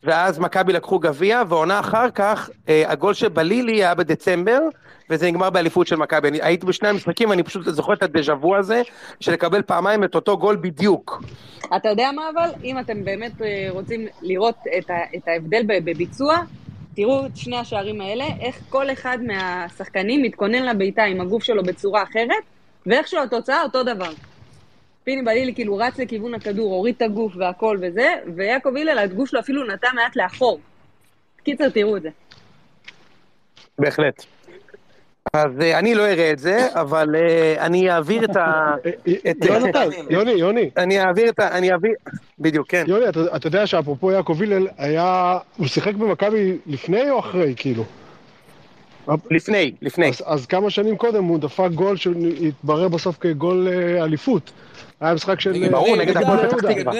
ואז 0.04 0.38
מכבי 0.38 0.72
לקחו 0.72 0.98
גביע, 0.98 1.42
ועונה 1.48 1.80
אחר 1.80 2.10
כך, 2.10 2.50
אה, 2.68 2.82
הגול 2.86 3.14
של 3.14 3.28
בלילי 3.28 3.72
היה 3.72 3.94
בדצמבר, 3.94 4.60
וזה 5.10 5.26
נגמר 5.30 5.50
באליפות 5.50 5.86
של 5.86 5.96
מכבי. 5.96 6.28
אני 6.28 6.38
הייתי 6.42 6.66
בשני 6.66 6.88
המשחקים, 6.88 7.30
ואני 7.30 7.42
פשוט 7.42 7.64
זוכר 7.68 7.92
את 7.92 8.02
הדז'ה 8.02 8.34
וו 8.34 8.56
הזה, 8.56 8.82
של 9.20 9.32
לקבל 9.32 9.62
פעמיים 9.62 10.04
את 10.04 10.14
אותו 10.14 10.38
גול 10.38 10.56
בדיוק. 10.56 11.22
אתה 11.76 11.88
יודע 11.88 12.10
מה 12.12 12.30
אבל? 12.34 12.50
אם 12.64 12.78
אתם 12.78 13.04
באמת 13.04 13.42
אה, 13.42 13.66
רוצים 13.70 14.06
לראות 14.22 14.56
את, 14.78 14.90
ה, 14.90 14.94
את 15.16 15.28
ההבדל 15.28 15.62
בביצוע, 15.66 16.36
תראו 16.94 17.26
את 17.26 17.36
שני 17.36 17.56
השערים 17.56 18.00
האלה, 18.00 18.24
איך 18.40 18.60
כל 18.68 18.92
אחד 18.92 19.18
מהשחקנים 19.22 20.22
מתכונן 20.22 20.62
לבעיטה 20.62 21.02
עם 21.02 21.20
הגוף 21.20 21.42
שלו 21.42 21.62
בצורה 21.62 22.02
אחרת, 22.02 22.44
ואיכשהו 22.86 23.22
התוצאה 23.22 23.62
אותו 23.62 23.82
דבר. 23.82 24.10
פיני 25.04 25.22
בלילי 25.22 25.54
כאילו 25.54 25.76
רץ 25.76 25.98
לכיוון 25.98 26.34
הכדור, 26.34 26.74
הוריד 26.74 26.94
את 26.96 27.02
הגוף 27.02 27.32
והכל 27.36 27.78
וזה, 27.82 28.14
ויעקב 28.36 28.76
הלל, 28.76 28.98
הגוף 28.98 29.28
שלו 29.28 29.40
אפילו 29.40 29.66
נטע 29.66 29.88
מעט 29.94 30.16
לאחור. 30.16 30.60
קיצר, 31.44 31.68
תראו 31.68 31.96
את 31.96 32.02
זה. 32.02 32.08
בהחלט. 33.78 34.37
אז 35.32 35.50
אה, 35.60 35.78
אני 35.78 35.94
לא 35.94 36.06
אראה 36.06 36.32
את 36.32 36.38
זה, 36.38 36.66
אבל 36.74 37.14
אה, 37.16 37.66
אני 37.66 37.90
אעביר 37.90 38.24
את 38.24 38.36
ה... 38.36 38.74
יונתן, 39.44 39.88
יוני, 40.10 40.30
יוני, 40.30 40.70
אני 40.76 41.00
אעביר 41.00 41.28
את 41.28 41.38
ה... 41.38 41.58
אני 41.58 41.72
אעביר... 41.72 41.92
בדיוק, 42.38 42.68
כן. 42.68 42.84
יוני, 42.86 43.04
אתה 43.36 43.46
יודע 43.46 43.66
שאפרופו 43.66 44.12
יעקב 44.12 44.42
הלל, 44.42 44.66
היה... 44.78 45.38
הוא 45.56 45.66
שיחק 45.66 45.94
במכבי 45.94 46.58
לפני 46.66 47.10
או 47.10 47.18
אחרי, 47.18 47.54
כאילו? 47.56 47.84
לפני, 49.30 49.72
לפני. 49.82 50.10
אז, 50.26 50.46
כמה 50.46 50.70
שנים 50.70 50.96
קודם 50.96 51.24
הוא 51.24 51.38
דפק 51.38 51.70
גול 51.74 51.96
שהתברר 51.96 52.88
בסוף 52.88 53.16
כגול 53.20 53.68
אה, 53.68 54.04
אליפות. 54.04 54.50
היה 55.00 55.14
משחק 55.14 55.40
של... 55.40 55.52
נגד 55.52 55.70
ברור, 55.70 55.96
נגד 55.96 56.16
הפועל 56.16 56.48
פתח 56.48 56.72
תקווה. 56.72 56.92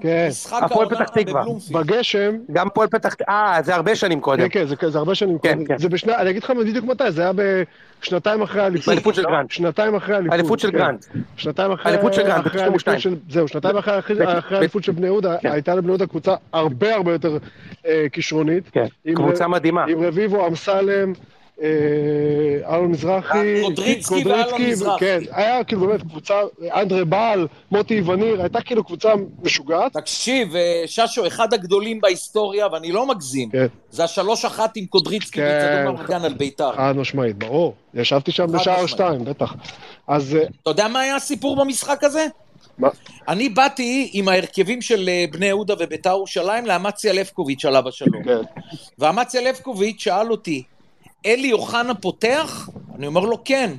כן. 0.00 0.26
משחק 0.28 0.62
הפועל 0.62 0.88
העונה 0.90 1.06
פתח 1.06 1.20
תקווה. 1.22 1.42
בבלומפילד. 1.42 1.80
בגשם, 1.80 2.36
גם 2.52 2.66
הפועל 2.66 2.88
פתח... 2.88 3.14
אה, 3.28 3.58
זה 3.64 3.74
הרבה 3.74 3.94
שנים 3.94 4.20
קודם. 4.20 4.48
כן, 4.48 4.48
כן, 4.48 4.64
זה, 4.66 4.90
זה 4.90 4.98
הרבה 4.98 5.14
שנים 5.14 5.38
כן, 5.38 5.52
קודם. 5.54 5.66
כן. 5.66 5.78
זה 5.78 5.88
בשנה, 5.88 6.16
אני 6.16 6.30
אגיד 6.30 6.44
לך 6.44 6.50
בדיוק 6.50 6.84
מתי, 6.84 7.10
זה 7.10 7.22
היה 7.22 7.32
בשנתיים 8.00 8.42
אחרי 8.42 8.62
האליפות. 8.62 8.86
באליפות 8.86 9.14
של 9.14 9.22
גרנט. 9.22 9.50
שנתיים 9.50 9.94
אחרי 9.94 10.14
האליפות. 10.14 10.34
אליפות 10.34 10.60
של 10.60 10.70
כן. 10.70 10.78
גרנט. 10.78 11.04
שנתיים 11.36 11.72
אחרי... 11.72 11.92
אליפות 11.92 12.14
של 12.14 12.22
גרנט, 12.22 12.46
האליפות 12.46 12.88
ב-92. 12.88 12.98
של... 12.98 13.14
זהו, 13.30 13.48
שנתיים 13.48 13.76
אחרי 13.76 14.00
האליפות 14.50 14.84
של 14.84 14.92
בני 14.92 15.06
יהודה, 15.06 15.36
כן. 15.40 15.52
הייתה 15.52 15.74
לבני 15.74 15.88
יהודה 15.88 16.06
קבוצה 16.06 16.34
הרבה 16.52 16.94
הרבה 16.94 17.12
יותר 17.12 17.38
אה, 17.86 18.06
כישרונית. 18.12 18.70
כן, 18.72 18.86
קבוצה 19.14 19.48
מדהימה. 19.48 19.84
עם 19.84 20.02
רביבו, 20.02 20.46
אמסלם, 20.46 21.12
אה, 21.12 21.39
אלון 22.68 22.90
מזרחי, 22.90 23.62
קודריצקי 23.62 24.22
ואלון 24.24 24.62
מזרחי. 24.62 25.00
כן, 25.00 25.18
היה 25.32 25.64
כאילו 25.64 25.80
באמת 25.86 26.02
קבוצה, 26.02 26.34
אנדרה 26.74 27.04
בעל, 27.04 27.46
מוטי 27.70 28.00
וניר, 28.00 28.40
הייתה 28.40 28.60
כאילו 28.60 28.84
קבוצה 28.84 29.12
משוגעת. 29.42 29.92
תקשיב, 29.92 30.56
אה, 30.56 30.82
ששו, 30.86 31.26
אחד 31.26 31.54
הגדולים 31.54 32.00
בהיסטוריה, 32.00 32.66
ואני 32.72 32.92
לא 32.92 33.06
מגזים, 33.06 33.50
כן. 33.50 33.66
זה 33.90 34.04
השלוש 34.04 34.44
אחת 34.44 34.76
עם 34.76 34.86
קודריצקי 34.86 35.40
כן. 35.40 35.44
באיצטדיון 35.44 35.96
רמת 35.96 36.08
גן 36.08 36.24
על 36.24 36.34
ביתר. 36.34 36.72
חד 36.76 36.96
משמעית, 36.96 37.36
ברור. 37.38 37.74
ישבתי 37.94 38.32
שם 38.32 38.46
בשער. 38.52 38.86
שתיים, 38.86 39.24
בטח. 39.24 39.54
אז 40.08 40.36
אה, 40.36 40.42
אתה 40.62 40.70
יודע 40.70 40.88
מה 40.88 41.00
היה 41.00 41.16
הסיפור 41.16 41.56
במשחק 41.56 42.04
הזה? 42.04 42.26
מה? 42.78 42.88
אני 43.28 43.48
באתי 43.48 44.10
עם 44.12 44.28
ההרכבים 44.28 44.82
של 44.82 45.08
אה, 45.08 45.24
בני 45.32 45.46
יהודה 45.46 45.74
וביתר 45.78 46.10
ירושלים 46.10 46.66
לאמציה 46.66 47.12
לבקוביץ' 47.12 47.64
עליו 47.64 47.88
השלום. 47.88 48.24
כן. 48.24 48.40
ואמציה 48.98 49.40
לבקוביץ' 49.40 50.00
שאל 50.00 50.30
אותי, 50.30 50.62
אלי 51.26 51.52
אוחנה 51.52 51.94
פותח? 51.94 52.68
אני 52.94 53.06
אומר 53.06 53.20
לו, 53.20 53.44
כן. 53.44 53.72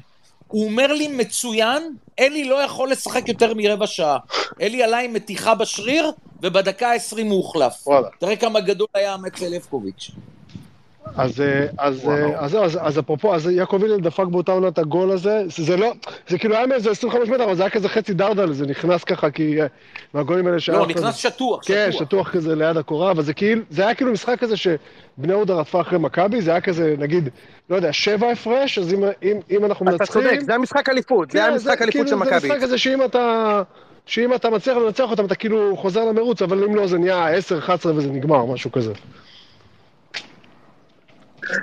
הוא 0.48 0.66
אומר 0.66 0.94
לי, 0.94 1.08
מצוין, 1.08 1.96
אלי 2.20 2.44
לא 2.44 2.56
יכול 2.56 2.92
לשחק 2.92 3.28
יותר 3.28 3.54
מרבע 3.54 3.88
שעה. 3.88 4.18
אלי 4.62 4.84
עלה 4.84 5.00
עם 5.00 5.14
מתיחה 5.14 5.56
בשריר, 5.56 6.12
ובדקה 6.42 6.92
ה-20 6.92 7.22
הוא 7.22 7.32
הוחלף. 7.32 7.88
וואלה. 7.88 8.08
תראה 8.20 8.36
כמה 8.36 8.60
גדול 8.60 8.88
היה 8.94 9.16
אמציה 9.16 9.50
לבקוביץ'. 9.50 10.12
אז, 11.18 11.42
אה, 11.42 11.66
אז, 11.78 12.10
אה, 12.10 12.40
אז, 12.40 12.56
אז, 12.56 12.80
אז 12.82 13.00
אפרופו, 13.00 13.36
אז 13.36 13.48
יעקב 13.50 13.84
הלל 13.84 14.00
דפק 14.00 14.26
באותה 14.32 14.52
עונה 14.52 14.68
את 14.68 14.80
הגול 14.80 15.12
הזה, 15.12 15.44
זה, 15.48 15.64
זה 15.64 15.78
לא, 15.78 15.94
זה 16.28 16.38
כאילו 16.38 16.56
היה 16.56 16.68
מאיזה 16.68 16.92
25 16.92 17.30
מטר, 17.30 17.44
אבל 17.44 17.56
זה 17.56 17.64
היה 17.64 17.70
כזה 17.70 17.90
חצי 17.90 18.14
דרדל, 18.14 18.54
זה 18.54 18.66
נכנס 18.66 19.04
ככה, 19.04 19.32
כי 19.32 19.62
אה, 19.62 19.68
מהגולים 20.14 20.48
האלה 20.48 20.60
שהיה... 20.60 20.80
לא, 20.80 20.84
כזה- 20.84 20.94
נכנס 20.94 21.16
שטוח, 21.16 21.60
כן, 21.66 21.88
שטוח. 21.92 22.08
שטוח 22.08 22.32
כזה 22.32 22.56
ליד 22.56 22.78
הקורה, 22.78 23.12
אבל 23.12 23.24
זה 23.24 23.34
כאילו, 23.34 23.62
זה 23.70 23.82
היה 23.86 23.96
כאילו 23.96 24.12
משחק 24.12 24.40
כזה 24.40 24.58
שבני 24.58 24.80
יהודה 25.28 25.54
רדפה 25.54 25.82
אחרי 25.82 26.00
מכבי, 26.00 26.42
זה 26.42 26.52
היה 26.52 26.62
כזה, 26.62 26.96
נגיד, 26.98 27.30
לא 27.70 27.76
יודע, 27.76 27.94
שבע 27.94 28.32
הפרש, 28.32 28.78
אז 28.80 28.94
אם, 28.94 29.04
אם, 29.24 29.40
אם 29.52 29.66
אנחנו 29.66 29.86
אתה 29.86 29.92
מנצחים... 29.98 30.22
צודק, 30.22 30.40
זה 30.42 30.56
המשחק 30.56 30.90
אליפות, 30.90 31.32
זה 31.32 31.40
היה 31.40 31.50
כן, 31.50 31.56
משחק 31.56 31.82
אליפות 31.82 31.92
כאילו, 31.94 32.08
של 32.08 32.16
מכבי. 32.16 32.40
זה 32.40 32.48
משחק 32.48 32.62
כזה 32.62 32.78
שאם 32.78 33.04
אתה... 33.06 33.62
שאם 34.06 34.34
אתה 34.34 34.50
מצליח 34.50 34.78
לנצח 34.78 35.12
אותם, 35.12 35.26
אתה 35.26 35.36
כאילו 35.36 35.78
חוזר 35.78 36.06
למרוץ, 36.06 36.42
אבל 36.42 36.64
אם 36.64 36.76
לא, 36.76 36.88
זה 36.88 36.98
נהיה 36.98 37.28
10-11 37.38 37.72
וזה 37.96 38.12
נגמר, 38.12 38.46
משהו 38.46 38.72
כזה. 38.72 38.94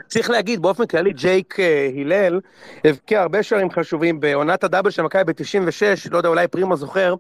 צריך 0.07 0.31
להגיד, 0.31 0.63
באופן 0.63 0.87
כללי, 0.87 1.13
ג'ייק 1.13 1.61
אה, 1.61 1.91
הלל 1.97 2.41
הבקיע 2.85 3.21
הרבה 3.21 3.43
שערים 3.43 3.71
חשובים 3.71 4.21
בעונת 4.21 4.65
הדאבל 4.65 4.91
של 4.91 5.03
מכבי 5.03 5.25
ב-96, 5.25 6.11
לא 6.11 6.17
יודע, 6.17 6.29
אולי 6.29 6.49
פרימו 6.49 6.77
זוכר, 6.77 7.15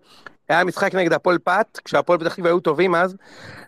היה 0.48 0.64
משחק 0.64 0.94
נגד 0.94 1.12
הפועל 1.12 1.38
פת, 1.44 1.78
כשהפועל 1.84 2.18
פתח 2.18 2.34
תקווה 2.34 2.50
היו 2.50 2.60
טובים 2.60 2.94
אז, 2.94 3.16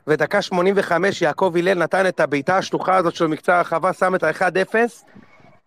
ודקה 0.07 0.43
85 0.43 1.23
יעקב 1.23 1.53
הלל 1.59 1.79
נתן 1.79 2.07
את 2.07 2.21
הבעיטה 2.21 2.59
השלוחה 2.59 2.97
הזאת 2.97 3.15
של 3.15 3.27
מקצה 3.27 3.57
הרחבה, 3.59 3.93
שם 3.93 4.15
את 4.15 4.23
ה-1-0, 4.23 4.75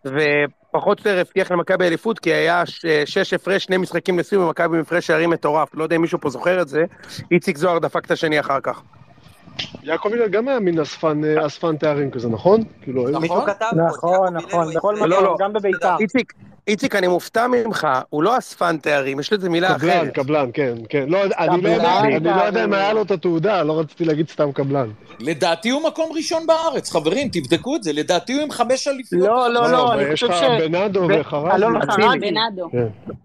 ופחות 0.06 1.00
או 1.00 1.10
יותר 1.10 1.20
הבטיח 1.20 1.52
למכבי 1.52 1.88
אליפות, 1.88 2.20
כי 2.20 2.34
היה 2.34 2.66
ש- 2.66 2.86
שש 3.06 3.34
הפרש, 3.34 3.64
שני 3.64 3.78
משחקים 3.78 4.20
לסיום, 4.20 4.44
ומכבי 4.44 4.76
עם 4.76 4.82
הפרש 4.82 5.08
שערים 5.08 5.30
מטורף, 5.30 5.76
לא 5.76 5.84
יודע 5.84 5.96
אם 5.96 6.02
מישהו 6.02 6.20
פה 6.22 6.30
זוכר 6.30 6.62
את 6.62 6.68
זה, 6.68 6.84
איציק 7.32 7.58
זוהר 7.58 7.80
דפק 7.80 8.06
את 8.06 8.12
השני 8.12 8.40
אחר 8.40 8.60
כך. 8.64 8.82
יעקב 9.84 10.10
הלל 10.14 10.28
גם 10.28 10.47
היה 10.47 10.60
מין 10.60 10.80
אספן, 10.80 11.22
אה, 11.24 11.45
אספן 11.45 11.78
תארים 11.78 12.12
כזה, 12.12 12.30
נכון? 12.30 12.64
כאילו, 12.82 13.10
נכון, 13.10 13.49
נכון, 13.74 14.36
הוא 14.36 14.74
בכל 14.76 14.93
ישראלי. 14.95 15.10
לא, 15.10 15.18
מקום, 15.18 15.26
לא. 15.26 15.36
גם 15.39 15.54
בביתר. 15.54 15.95
איציק, 15.99 16.34
איציק, 16.68 16.95
אני 16.95 17.08
מופתע 17.08 17.47
ממך, 17.47 17.88
הוא 18.10 18.24
לא 18.24 18.38
אספן 18.38 18.78
תארים, 18.78 19.20
יש 19.20 19.34
לזה 19.34 19.49
מילה 19.49 19.76
קבלן, 19.76 19.89
אחרת. 19.89 20.14
קבלן, 20.14 20.49
כן, 20.54 20.74
כן. 20.89 21.06
לא, 21.08 21.24
אני 21.24 21.62
לא 21.62 21.70
יודע, 21.70 21.84
קבלן, 21.84 22.14
אני 22.14 22.24
לא 22.24 22.30
יודע 22.30 22.64
אם 22.64 22.68
קבלן. 22.68 22.74
היה 22.74 22.93
לו 22.93 23.01
את 23.01 23.12
התעודה, 23.12 23.64
לא 23.64 23.80
רציתי 23.80 24.06
להגיד 24.06 24.30
סתם 24.30 24.51
קבלן. 24.51 24.89
לדעתי 25.20 25.70
הוא 25.70 25.88
מקום 25.88 26.12
ראשון 26.16 26.47
בארץ, 26.47 26.91
חברים, 26.91 27.30
תבדקו 27.30 27.76
את 27.76 27.84
זה. 27.84 27.93
לדעתי 27.93 28.34
הוא 28.34 28.41
עם 28.41 28.51
חמש 28.51 28.88
אליפויות. 28.88 29.28
לא, 29.28 29.54
לא, 29.54 29.72
לא, 29.72 29.93
אני 29.93 30.04
יש 30.04 30.24
חושב 30.24 30.34
לך 30.34 30.39
ש... 30.39 30.62
בנאדו 30.62 30.99
ו- 30.99 31.20
וחרזי. 31.20 31.56
אלון. 31.56 31.91
חרזי. 31.91 32.20
בנאדו. 32.20 32.70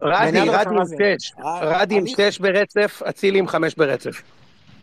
רדי, 0.03 0.33
בנאדו 0.33 0.51
רדי 0.51 0.69
עם 0.69 0.77
וחרזי. 0.77 0.97
שש, 1.19 1.33
אה, 1.45 1.81
רדי 1.83 1.95
עם 1.95 2.07
שש 2.07 2.39
ברצף, 2.39 3.03
אצילי 3.09 3.39
עם 3.39 3.49
חמש 3.49 3.75
ברצף. 3.75 4.23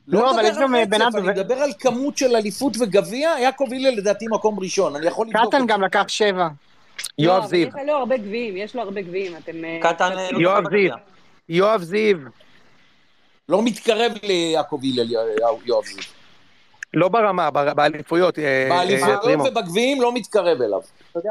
לא, 0.08 0.32
אבל 0.32 0.40
מדבר 0.40 0.52
יש 0.52 0.58
גם, 0.58 0.76
רצף, 0.76 0.90
בנאדו 0.90 1.18
אני 1.18 1.28
מדבר 1.28 1.56
על 1.56 1.72
כמות 1.80 2.18
של 2.18 2.36
אליפות 2.36 2.78
וגביע, 2.80 3.30
יעקב 3.40 3.66
הלל 3.72 3.98
לדעתי 3.98 4.26
מקום 4.32 4.60
ראשון, 4.60 4.96
אני 4.96 5.06
יכול 5.08 5.28
לבדוק 5.28 5.56
קטן 5.56 5.68
גם 5.68 5.82
לקח 5.82 6.06
שבע. 6.08 6.48
לא, 7.20 7.24
יואב 7.24 7.40
אבל 7.40 7.48
זיו, 7.48 7.68
יש 7.68 7.74
לו 7.88 7.94
הרבה 7.94 8.18
גביעים, 8.18 8.58
יש 8.58 8.76
לו 8.76 8.82
הרבה 8.82 9.02
גביעים, 9.02 9.38
אתם... 9.38 9.66
אה, 9.66 9.80
קטן 9.82 10.12
אה, 10.18 10.32
לא 10.32 10.40
יואב 10.40 10.64
זיו. 10.70 10.92
יואב 11.50 11.82
זיו, 11.82 12.18
לא 13.50 13.64
מתקרב 13.64 14.12
ליעקב 14.24 14.80
הלל, 14.84 15.12
יואב 15.66 15.86
זיו. 15.86 16.04
לא 16.96 17.08
ברמה, 17.08 17.52
באליפויות. 17.52 18.40
אה, 18.40 18.44
אה, 18.44 18.70
באליפויות. 18.70 19.50
ובגביעים 19.52 20.02
לא 20.02 20.14
מתקרב 20.14 20.62
אליו. 20.62 20.80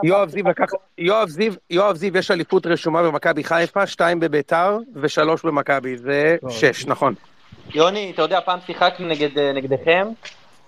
יואב 0.02 0.30
זיו 0.30 0.48
לקח, 0.48 0.66
יואב 0.98 1.28
זיו, 1.28 1.52
יואב 1.70 1.96
זיו 1.96 2.16
יש 2.16 2.30
אליפות 2.30 2.66
רשומה 2.66 3.02
במכבי 3.02 3.44
חיפה, 3.44 3.86
שתיים 3.86 4.20
בביתר 4.20 4.78
ושלוש 4.94 5.44
במכבי, 5.44 5.96
זה 5.96 6.36
שש, 6.48 6.86
נכון. 6.86 7.14
יוני, 7.74 8.11
אתה 8.14 8.22
יודע, 8.22 8.40
פעם 8.40 8.61
שיחקנו 8.61 9.09
נגד, 9.09 9.38
אה, 9.38 9.52
נגדכם, 9.52 10.09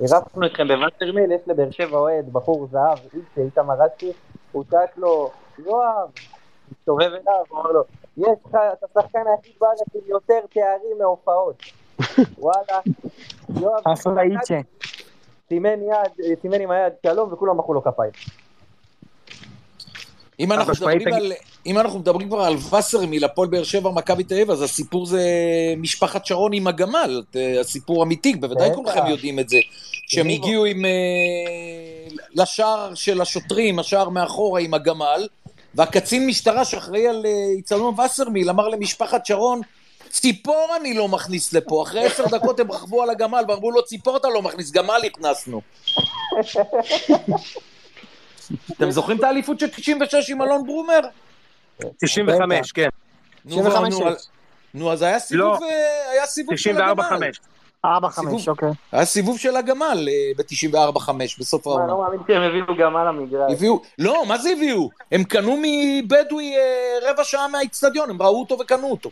אירחנו 0.00 0.46
אתכם 0.46 0.68
בווסטרמיל, 0.68 1.32
יש 1.32 1.40
לבאר 1.46 1.70
שבע 1.70 1.98
אוהד, 1.98 2.32
בחור 2.32 2.68
זהב, 2.72 2.98
איש, 3.14 3.24
איתמר 3.38 3.74
רצי, 3.74 4.12
הוא 4.52 4.64
צעק 4.70 4.98
לו, 4.98 5.30
יואב, 5.58 6.10
מסתובב 6.72 7.10
אליו, 7.12 7.44
הוא 7.48 7.58
אומר 7.58 7.72
לו, 7.72 7.84
יש 8.16 8.38
לך, 8.46 8.54
אתה 8.72 8.86
השחקן 9.00 9.18
היחיד 9.26 9.52
בארץ 9.60 9.80
עם 9.94 10.00
יותר 10.06 10.40
תארים 10.50 10.98
מהופעות. 10.98 11.62
וואלה, 12.38 12.80
יואב, 13.60 13.82
איצ'ה. 14.18 14.60
סימן 15.48 15.82
יד, 15.82 16.24
אה, 16.24 16.36
סימן 16.42 16.60
עם 16.60 16.70
היד 16.70 16.92
שלום, 17.02 17.32
וכולם 17.32 17.58
מחאו 17.58 17.74
לו 17.74 17.82
כפיים. 17.82 18.12
אם 20.40 20.52
אנחנו, 20.52 20.72
מדברים 20.72 21.14
על, 21.14 21.32
אם 21.66 21.78
אנחנו 21.78 21.98
מדברים 21.98 22.28
כבר 22.28 22.40
על 22.40 22.56
וסרמיל, 22.56 23.24
הפועל 23.24 23.48
באר 23.48 23.64
שבע, 23.64 23.90
מכבי 23.90 24.24
תל 24.24 24.34
אביב, 24.34 24.50
אז 24.50 24.62
הסיפור 24.62 25.06
זה 25.06 25.24
משפחת 25.76 26.26
שרון 26.26 26.52
עם 26.52 26.66
הגמל, 26.66 27.22
הסיפור 27.60 28.02
אמיתי, 28.02 28.36
בוודאי. 28.36 28.74
כולכם 28.74 29.06
יודעים 29.06 29.38
את 29.38 29.48
זה. 29.48 29.58
שהם. 30.06 30.28
הגיעו 30.28 30.64
עם... 30.64 30.84
אה, 30.84 30.90
לשער 32.34 32.94
של 32.94 33.20
השוטרים, 33.20 33.78
השער 33.78 34.08
מאחורה 34.08 34.60
עם 34.60 34.74
הגמל, 34.74 35.28
והקצין 35.74 36.26
משטרה 36.26 36.64
שאחראי 36.64 37.08
על 37.08 37.26
אה, 37.26 37.30
איצטדיון 37.56 37.94
וסרמיל 38.00 38.50
אמר 38.50 38.68
למשפחת 38.68 39.26
שרון, 39.26 39.60
ציפור 40.10 40.68
אני 40.80 40.94
לא 40.94 41.08
מכניס 41.08 41.52
לפה. 41.52 41.82
אחרי 41.82 42.04
עשר 42.04 42.24
דקות 42.26 42.60
הם 42.60 42.72
רכבו 42.72 43.02
על 43.02 43.10
הגמל 43.10 43.44
ואמרו 43.48 43.70
לו, 43.70 43.84
ציפור 43.84 44.16
אתה 44.16 44.28
לא 44.28 44.42
מכניס, 44.42 44.70
גמל 44.70 45.00
הכנסנו. 45.06 45.60
אתם 48.70 48.90
זוכרים 48.90 49.18
את 49.18 49.24
האליפות 49.24 49.60
של 49.60 49.66
96 49.70 50.30
עם 50.30 50.42
אלון 50.42 50.66
ברומר? 50.66 51.00
95, 51.98 52.72
כן. 52.72 52.88
נו, 53.44 53.56
נו, 53.56 53.70
95. 53.70 54.28
נו, 54.74 54.92
אז 54.92 55.02
היה 55.02 55.18
סיבוב, 55.18 55.44
לא. 55.44 55.58
אה, 55.62 56.10
היה 56.12 56.26
סיבוב 56.26 56.56
של 56.56 56.70
94, 56.70 57.06
הגמל. 57.06 57.18
5. 57.26 57.40
ארבע, 57.84 58.10
סיבוב. 58.10 58.30
חמש, 58.30 58.48
אוקיי. 58.48 58.68
היה 58.92 59.04
סיבוב 59.04 59.38
של 59.38 59.56
הגמל 59.56 60.08
אה, 60.08 60.32
ב-94-5 60.36 61.10
בסוף 61.38 61.66
אני 61.66 61.74
העונה. 61.74 61.92
לא 61.92 61.98
מאמין 62.02 62.20
שהם 62.26 62.42
הביאו 62.42 62.76
גמל 62.78 63.04
למגרש. 63.04 63.52
הביאו, 63.52 63.82
לא, 63.98 64.26
מה 64.28 64.38
זה 64.38 64.50
הביאו? 64.50 64.90
הם 65.12 65.24
קנו 65.24 65.56
מבדואי 65.62 66.56
אה, 66.56 67.10
רבע 67.10 67.24
שעה 67.24 67.48
מהאיצטדיון, 67.48 68.10
הם 68.10 68.22
ראו 68.22 68.40
אותו 68.40 68.58
וקנו 68.60 68.90
אותו. 68.90 69.10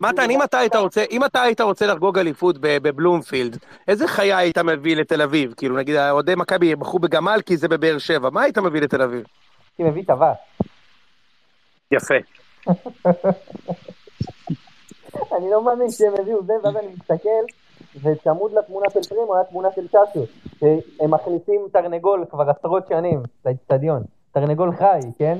מתן, 0.00 0.30
אם 0.30 0.42
אתה 0.42 0.58
היית 0.58 0.76
רוצה, 0.76 1.04
אם 1.10 1.24
אתה 1.24 1.42
היית 1.42 1.60
רוצה 1.60 1.86
לחגוג 1.86 2.18
אליפות 2.18 2.58
ב- 2.58 2.78
בבלומפילד, 2.82 3.58
איזה 3.88 4.08
חיה 4.08 4.38
היית 4.38 4.58
מביא 4.58 4.96
לתל 4.96 5.22
אביב? 5.22 5.54
כאילו, 5.56 5.76
נגיד, 5.76 5.96
אוהדי 5.96 6.34
מכבי 6.34 6.76
בחרו 6.76 6.98
בגמל 6.98 7.40
כי 7.46 7.56
זה 7.56 7.68
בבאר 7.68 7.98
שבע, 7.98 8.30
מה 8.30 8.42
היית 8.42 8.58
מביא 8.58 8.80
לתל 8.80 9.02
אביב? 9.02 9.24
הייתי 9.78 9.90
מביא 9.90 10.02
טבעת. 10.06 10.36
יפה. 11.90 12.14
אני 15.36 15.50
לא 15.50 15.64
מאמין 15.64 15.90
שהם 15.90 16.12
הביאו 16.20 16.44
זה, 16.46 16.52
ואז 16.62 16.76
אני 16.76 16.86
מסתכל, 16.86 17.44
וצמוד 18.02 18.52
לתמונה 18.52 18.86
של 18.90 19.00
פרימו 19.08 19.34
היה 19.34 19.44
תמונה 19.44 19.68
של 19.74 19.88
צ'אצ'ו, 19.88 20.26
שהם 20.60 21.14
מכניסים 21.14 21.60
תרנגול 21.72 22.24
כבר 22.30 22.50
עשרות 22.50 22.86
שנים 22.88 23.22
לאצטדיון. 23.46 24.02
תרנגול 24.32 24.72
חי, 24.76 24.98
כן? 25.18 25.38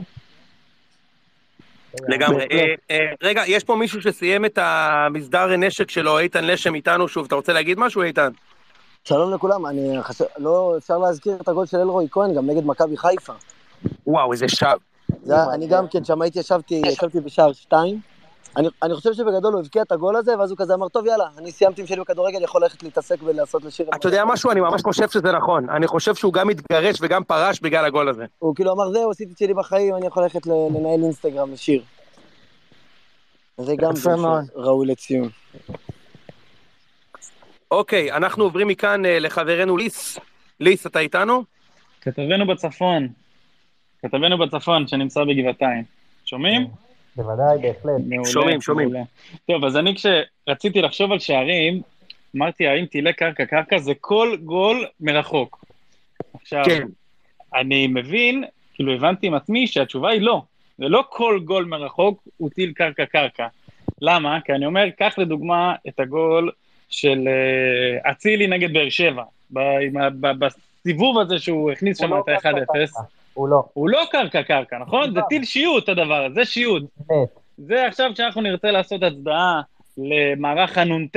לגמרי. 2.09 2.47
אה, 2.53 2.75
אה, 2.91 2.99
רגע, 3.23 3.43
יש 3.47 3.65
פה 3.65 3.77
מישהו 3.77 4.03
שסיים 4.03 4.45
את 4.45 4.59
המסדר 4.63 5.57
נשק 5.57 5.91
שלו, 5.91 6.19
איתן 6.19 6.45
לשם 6.45 6.75
איתנו 6.75 7.09
שוב, 7.09 7.27
אתה 7.27 7.35
רוצה 7.35 7.53
להגיד 7.53 7.79
משהו, 7.79 8.03
איתן? 8.03 8.31
שלום 9.05 9.35
לכולם, 9.35 9.67
אני 9.67 10.03
חושב, 10.03 10.25
לא 10.39 10.75
אפשר 10.79 10.99
להזכיר 10.99 11.37
את 11.41 11.49
הגול 11.49 11.67
של 11.67 11.77
אלרועי 11.77 12.07
כהן, 12.11 12.35
גם 12.35 12.47
נגד 12.47 12.67
מכבי 12.67 12.97
חיפה. 12.97 13.33
וואו, 14.07 14.33
איזה 14.33 14.49
שער. 14.49 14.77
זה, 15.23 15.35
אני 15.55 15.67
גם 15.67 15.89
כן, 15.89 16.05
שם 16.05 16.23
הייתי, 16.23 16.39
ישבתי, 16.39 16.83
ישבתי 16.87 17.21
בשער 17.21 17.53
שתיים. 17.53 18.14
אני, 18.57 18.69
אני 18.83 18.95
חושב 18.95 19.13
שבגדול 19.13 19.53
הוא 19.53 19.61
הבקיע 19.61 19.83
את 19.83 19.93
הגול 19.93 20.17
הזה, 20.17 20.39
ואז 20.39 20.51
הוא 20.51 20.59
כזה 20.59 20.75
אמר, 20.75 20.89
טוב, 20.89 21.07
יאללה, 21.07 21.25
אני 21.39 21.53
סיימתי 21.53 21.81
עם 21.81 21.87
שלי 21.87 22.01
בכדורגל, 22.01 22.43
יכול 22.43 22.63
ללכת 22.63 22.83
להתעסק 22.83 23.23
ולעשות 23.23 23.65
לשיר. 23.65 23.87
אתה 23.95 24.09
יודע 24.09 24.25
משהו? 24.25 24.51
אני 24.51 24.61
ממש 24.61 24.83
חושב 24.83 25.09
שזה 25.09 25.33
נכון. 25.33 25.71
אני 25.71 25.87
חושב 25.87 26.15
שהוא 26.15 26.33
גם 26.33 26.49
התגרש 26.49 26.97
וגם 27.01 27.25
פרש 27.25 27.61
בגלל 27.61 27.85
הגול 27.85 28.09
הזה. 28.09 28.25
הוא 28.39 28.55
כאילו 28.55 28.73
אמר, 28.73 28.91
זהו, 28.93 29.11
עשיתי 29.11 29.33
את 29.33 29.39
שלי 29.39 29.55
בחיים, 29.55 29.97
אני 29.97 30.07
יכול 30.07 30.23
ללכת 30.23 30.47
לנהל 30.47 31.03
אינסטגרם 31.03 31.53
לשיר. 31.53 31.83
זה 33.59 33.77
גם. 33.77 33.93
ראוי 34.55 34.87
לציון. 34.87 35.29
אוקיי, 37.71 38.13
אנחנו 38.13 38.45
עוברים 38.45 38.69
מכאן 38.69 39.07
אה, 39.07 39.19
לחברנו 39.19 39.77
ליס. 39.77 40.19
ליס, 40.61 40.87
אתה 40.87 40.99
איתנו? 40.99 41.45
כתבנו 42.01 42.47
בצפון, 42.47 43.09
כתבנו 44.03 44.39
בצפון 44.39 44.87
שנמצא 44.87 45.25
בגבעתיים. 45.25 45.85
שומעים? 46.25 46.67
בוודאי, 47.17 47.59
בהחלט. 47.59 48.03
מעולה. 48.07 48.31
שומעים, 48.31 48.61
שומעים. 48.61 48.89
מעולה. 48.89 49.05
טוב, 49.47 49.65
אז 49.65 49.77
אני 49.77 49.95
כשרציתי 49.95 50.83
לחשוב 50.83 51.13
על 51.13 51.19
שערים, 51.19 51.83
אמרתי, 52.37 52.67
האם 52.67 52.87
טילי 52.87 53.13
קרקע? 53.13 53.47
קרקע 53.47 53.79
זה 53.79 53.93
כל 54.01 54.37
גול 54.45 54.87
מרחוק. 55.01 55.65
עכשיו, 56.35 56.65
כן. 56.65 56.87
אני 57.55 57.87
מבין, 57.87 58.45
כאילו 58.75 58.93
הבנתי 58.93 59.27
עם 59.27 59.35
עצמי 59.35 59.67
שהתשובה 59.67 60.11
היא 60.11 60.21
לא. 60.21 60.43
זה 60.79 60.89
לא 60.89 61.05
כל 61.09 61.41
גול 61.45 61.65
מרחוק 61.65 62.29
הוא 62.37 62.51
טיל 62.51 62.73
קרקע-קרקע. 62.73 63.47
למה? 64.03 64.39
כי 64.45 64.53
אני 64.53 64.67
אומר, 64.67 64.91
קח 64.99 65.15
לדוגמה 65.19 65.75
את 65.89 66.01
הגול 66.01 66.51
של 66.89 67.29
אה, 67.29 68.11
אצילי 68.11 68.47
נגד 68.47 68.73
באר 68.73 68.89
שבע, 68.89 69.23
בסיבוב 70.21 71.19
הזה 71.19 71.39
שהוא 71.39 71.71
הכניס 71.71 71.99
שם 71.99 72.11
לא 72.11 72.21
את 72.21 72.29
ה-1-0. 72.29 73.01
הוא 73.35 73.49
לא, 73.49 73.63
הוא 73.73 73.89
לא 73.89 74.05
קרקע-קרקע, 74.11 74.79
נכון? 74.79 75.15
זה 75.15 75.21
טיל 75.29 75.45
שיוט 75.45 75.89
הדבר 75.89 76.25
הזה, 76.25 76.35
זה 76.35 76.45
שיוט. 76.45 76.83
זה 77.59 77.87
עכשיו 77.87 78.11
כשאנחנו 78.15 78.41
נרצה 78.41 78.71
לעשות 78.71 79.03
הצדעה 79.03 79.61
למערך 79.99 80.79
הנ"ט, 80.79 81.17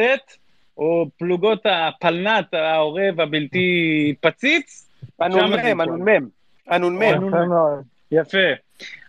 או 0.78 1.05
פלוגות 1.18 1.65
הפלנ"ט, 1.65 2.53
העורב 2.53 3.22
הבלתי 3.22 4.13
פציץ. 4.22 4.89
הנ"מ. 5.20 5.80
הנ"מ. 5.80 6.30
הנ"מ. 6.68 7.01
יפה 7.01 7.45
מאוד. 7.45 7.84
יפה. 8.11 8.47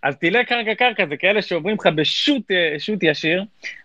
אז 0.02 0.16
טילי 0.16 0.44
קרקע-קרקע 0.44 1.06
זה 1.08 1.16
כאלה 1.16 1.42
שעוברים 1.42 1.76
לך 1.80 1.86
בשוט 1.94 2.50
אה, 2.50 3.10
ישיר. 3.10 3.44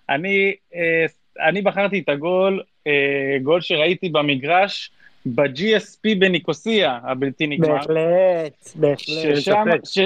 אני, 0.10 0.54
אה, 0.76 1.06
אני 1.50 1.62
בחרתי 1.62 2.00
את 2.00 2.10
הגול, 2.10 2.62
אה, 2.88 3.38
גול 3.44 3.62
שראיתי 3.62 4.10
במגרש, 4.10 4.92
ב-GSP 5.26 6.20
בניקוסיה, 6.20 7.00
הבלתי 7.04 7.48
נגמר. 7.48 7.68
בהחלט, 7.68 8.70
בהחלט. 8.76 9.36
ששם, 9.36 9.66
ש... 9.86 10.00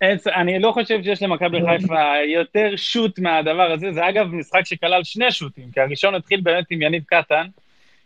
אין, 0.00 0.18
אני 0.34 0.58
לא 0.58 0.72
חושב 0.72 1.02
שיש 1.02 1.22
למכבי 1.22 1.58
חיפה 1.66 2.12
יותר 2.26 2.76
שוט 2.76 3.18
מהדבר 3.18 3.72
הזה, 3.72 3.92
זה 3.92 4.08
אגב 4.08 4.26
משחק 4.34 4.60
שכלל 4.64 5.04
שני 5.04 5.32
שוטים, 5.32 5.70
כי 5.72 5.80
הראשון 5.80 6.14
התחיל 6.14 6.40
באמת 6.40 6.64
עם 6.70 6.82
יניב 6.82 7.02
קטן, 7.06 7.46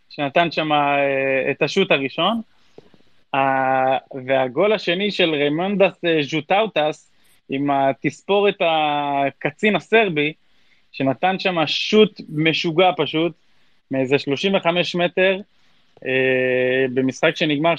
שנתן 0.09 0.51
שם 0.51 0.71
אה, 0.71 1.51
את 1.51 1.61
השוט 1.61 1.91
הראשון, 1.91 2.41
אה, 3.35 3.97
והגול 4.25 4.73
השני 4.73 5.11
של 5.11 5.29
ריימונדס 5.29 6.05
אה, 6.05 6.19
ז'וטאוטס, 6.23 7.11
עם 7.49 7.69
התספורת 7.71 8.55
הקצין 8.59 9.75
הסרבי, 9.75 10.33
שנתן 10.91 11.39
שם 11.39 11.55
שוט 11.67 12.21
משוגע 12.29 12.91
פשוט, 12.97 13.33
מאיזה 13.91 14.19
35 14.19 14.95
מטר, 14.95 15.39
במשחק 16.93 17.35
שנגמר 17.35 17.73
3-0, 17.73 17.77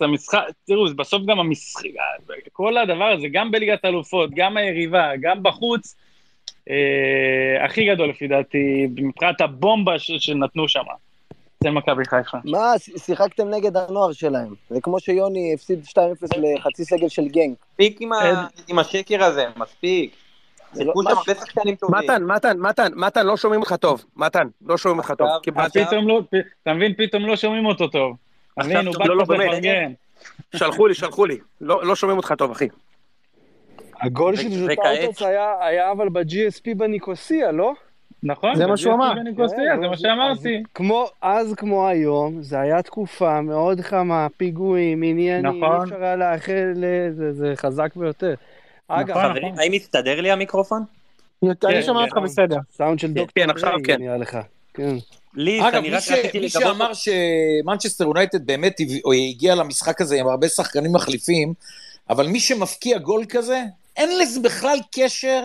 המשחק, 0.00 0.38
תראו, 0.66 0.88
זה 0.88 0.94
בסוף 0.94 1.22
גם 1.26 1.38
המשחק, 1.40 1.84
כל 2.52 2.76
הדבר 2.78 3.04
הזה, 3.04 3.26
גם 3.32 3.50
בליגת 3.50 3.84
אלופות, 3.84 4.30
גם 4.34 4.56
היריבה, 4.56 5.10
גם 5.20 5.42
בחוץ, 5.42 5.96
אה, 6.70 7.64
הכי 7.64 7.86
גדול 7.86 8.08
לפי 8.10 8.28
דעתי, 8.28 8.86
מבחינת 8.96 9.40
הבומבה 9.40 9.98
ש- 9.98 10.10
שנתנו 10.12 10.68
שם, 10.68 10.82
אצל 11.58 11.70
מכבי 11.70 12.04
חיפה. 12.04 12.38
מה, 12.44 12.72
ש- 12.78 12.90
שיחקתם 13.06 13.48
נגד 13.48 13.76
הנוער 13.76 14.12
שלהם. 14.12 14.54
זה 14.70 14.80
כמו 14.80 15.00
שיוני 15.00 15.54
הפסיד 15.54 15.84
2-0 15.84 15.98
לחצי 16.36 16.84
סגל 16.84 17.08
של 17.08 17.28
גנק. 17.28 17.56
מספיק 17.70 18.00
עם 18.00 18.12
ה- 18.12 18.46
עם 18.68 18.78
השקר 18.78 19.24
הזה, 19.24 19.44
מספיק. 19.56 20.12
שיחקו 20.76 21.02
שם 21.02 21.08
הרבה 21.08 21.34
שחקנים 21.34 21.74
טובים. 21.74 21.98
מתן, 22.04 22.22
מתן, 22.24 22.58
מתן, 22.58 22.92
מתן, 22.96 23.26
לא 23.26 23.36
שומעים 23.36 23.60
אותך 23.60 23.72
טוב. 23.72 24.04
מתן, 24.16 24.46
לא 24.66 24.78
שומעים 24.78 24.98
אותך 24.98 25.12
טוב. 25.18 25.28
עכשיו- 25.46 25.82
אה, 25.82 25.86
פתאום 25.86 26.08
לא, 26.08 26.22
אתה 26.62 26.72
מבין, 26.72 26.94
פתאום 26.98 27.26
לא 27.26 27.36
שומעים 27.36 27.66
אותו 27.66 27.88
טוב. 27.88 28.16
אתה 28.54 28.64
מבין, 28.64 28.86
הוא 28.86 28.94
בא 28.98 29.04
לא, 29.06 29.16
לא, 29.16 29.24
באמת. 29.24 29.46
לפרגן. 29.48 29.92
שלחו 30.56 30.86
לי, 30.86 30.94
שלחו 30.94 31.26
לי. 31.26 31.38
לא 31.60 31.84
לא 31.86 31.96
שומעים 31.96 32.16
אותך 32.16 32.34
טוב, 32.38 32.50
אחי. 32.50 32.68
הגול 34.00 34.36
של? 34.36 34.48
ז'וטאוטוס 34.48 35.22
היה 35.22 35.92
אבל 35.92 36.08
ב-GSP 36.08 36.74
בניקוסיה, 36.76 37.52
לא? 37.52 37.72
נכון? 38.22 38.54
זה 38.56 38.66
מה 38.66 38.76
שהוא 38.76 38.94
אמר. 38.94 39.12
בניקוסיה, 39.14 39.76
זה 39.80 39.88
מה 39.88 39.96
שאמרתי. 39.96 40.62
כמו 40.74 41.06
אז 41.22 41.54
כמו 41.56 41.88
היום, 41.88 42.42
זה 42.42 42.60
היה 42.60 42.82
תקופה 42.82 43.40
מאוד 43.40 43.80
חמה, 43.80 44.26
פיגועים, 44.36 45.02
עניינים, 45.02 45.46
נכון. 45.62 45.76
אי 45.78 45.84
אפשר 45.84 46.02
היה 46.04 46.16
לאחל, 46.16 46.72
לזה, 46.76 47.32
זה 47.32 47.52
חזק 47.56 47.96
ביותר. 47.96 48.34
אגב, 48.90 49.18
נכון. 49.18 49.30
חברים, 49.30 49.58
האם 49.58 49.72
מסתדר 49.72 50.20
לי 50.20 50.30
המיקרופון? 50.30 50.84
אני 51.44 51.54
כן, 51.60 51.82
שומע 51.82 52.00
אותך 52.02 52.14
כן. 52.14 52.22
בסדר. 52.22 52.56
סאונד 52.76 52.98
של 52.98 53.12
דוקטור 53.12 53.44
כן, 53.44 53.50
עכשיו 53.50 53.70
דריי 53.70 53.82
כן. 53.84 54.02
נראה 54.02 54.16
לך. 54.16 54.38
כן. 54.74 54.96
לי, 55.34 55.68
אגב, 55.68 55.74
אני 55.74 55.90
מי, 55.90 56.00
ש... 56.00 56.10
מי. 56.34 56.48
שאמר 56.48 56.90
שמנצ'סטר 56.94 58.04
יונייטד 58.04 58.46
באמת 58.46 58.76
הגיע 59.30 59.54
למשחק 59.54 60.00
הזה 60.00 60.16
עם 60.16 60.28
הרבה 60.28 60.48
שחקנים 60.48 60.92
מחליפים, 60.92 61.54
אבל 62.10 62.26
מי 62.26 62.40
שמפקיע 62.40 62.98
גול 62.98 63.24
כזה, 63.28 63.62
אין 63.96 64.18
לזה 64.18 64.40
בכלל 64.40 64.78
קשר 64.92 65.42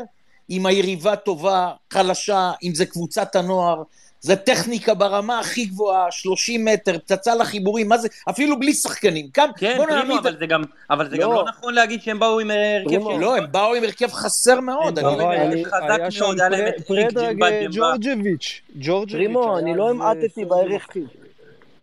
אם 0.49 0.65
היריבה 0.65 1.15
טובה, 1.15 1.71
חלשה, 1.93 2.51
אם 2.63 2.75
זה 2.75 2.85
קבוצת 2.85 3.35
הנוער. 3.35 3.83
זה 4.26 4.36
טכניקה 4.36 4.93
ברמה 4.93 5.39
הכי 5.39 5.65
גבוהה, 5.65 6.11
30 6.11 6.65
מטר, 6.65 6.97
פצצה 6.97 7.36
לחיבורים, 7.36 7.89
מה 7.89 7.97
זה, 7.97 8.07
אפילו 8.30 8.59
בלי 8.59 8.73
שחקנים. 8.73 9.28
כאן, 9.30 9.49
כן, 9.57 9.73
בוא 9.78 9.86
פרימו. 9.86 10.19
אבל 10.19 10.38
זה 10.39 10.45
גם, 10.45 10.63
אבל 10.89 11.09
זה 11.09 11.17
גם 11.17 11.30
לא. 11.30 11.36
לא 11.36 11.45
נכון 11.47 11.73
להגיד 11.73 12.01
שהם 12.01 12.19
באו 12.19 12.39
עם 12.39 12.51
הרכב 12.51 12.88
פרימו, 12.89 13.11
של... 13.11 13.19
לא, 13.19 13.38
הם 13.38 13.45
באו 13.51 13.73
עם 13.76 13.84
הרכב 13.84 14.11
חסר 14.11 14.59
מאוד. 14.59 14.99
אני 14.99 15.07
לא, 15.07 15.11
אומר, 15.23 15.36
אני- 15.36 15.65
חזק 15.65 16.19
מאוד, 16.21 16.39
היה 16.39 16.49
להם 16.49 16.67
את 16.67 16.91
אה, 16.91 17.32
ג'מבה. 17.34 17.67
ג'ורג'ביץ'. 17.71 18.61
ג'ורג'ביץ'. 18.76 19.15
רימו, 19.15 19.49
היה 19.49 19.59
אני 19.59 19.76
לא 19.78 19.89
המעטתי 19.89 20.45
בערך, 20.45 20.88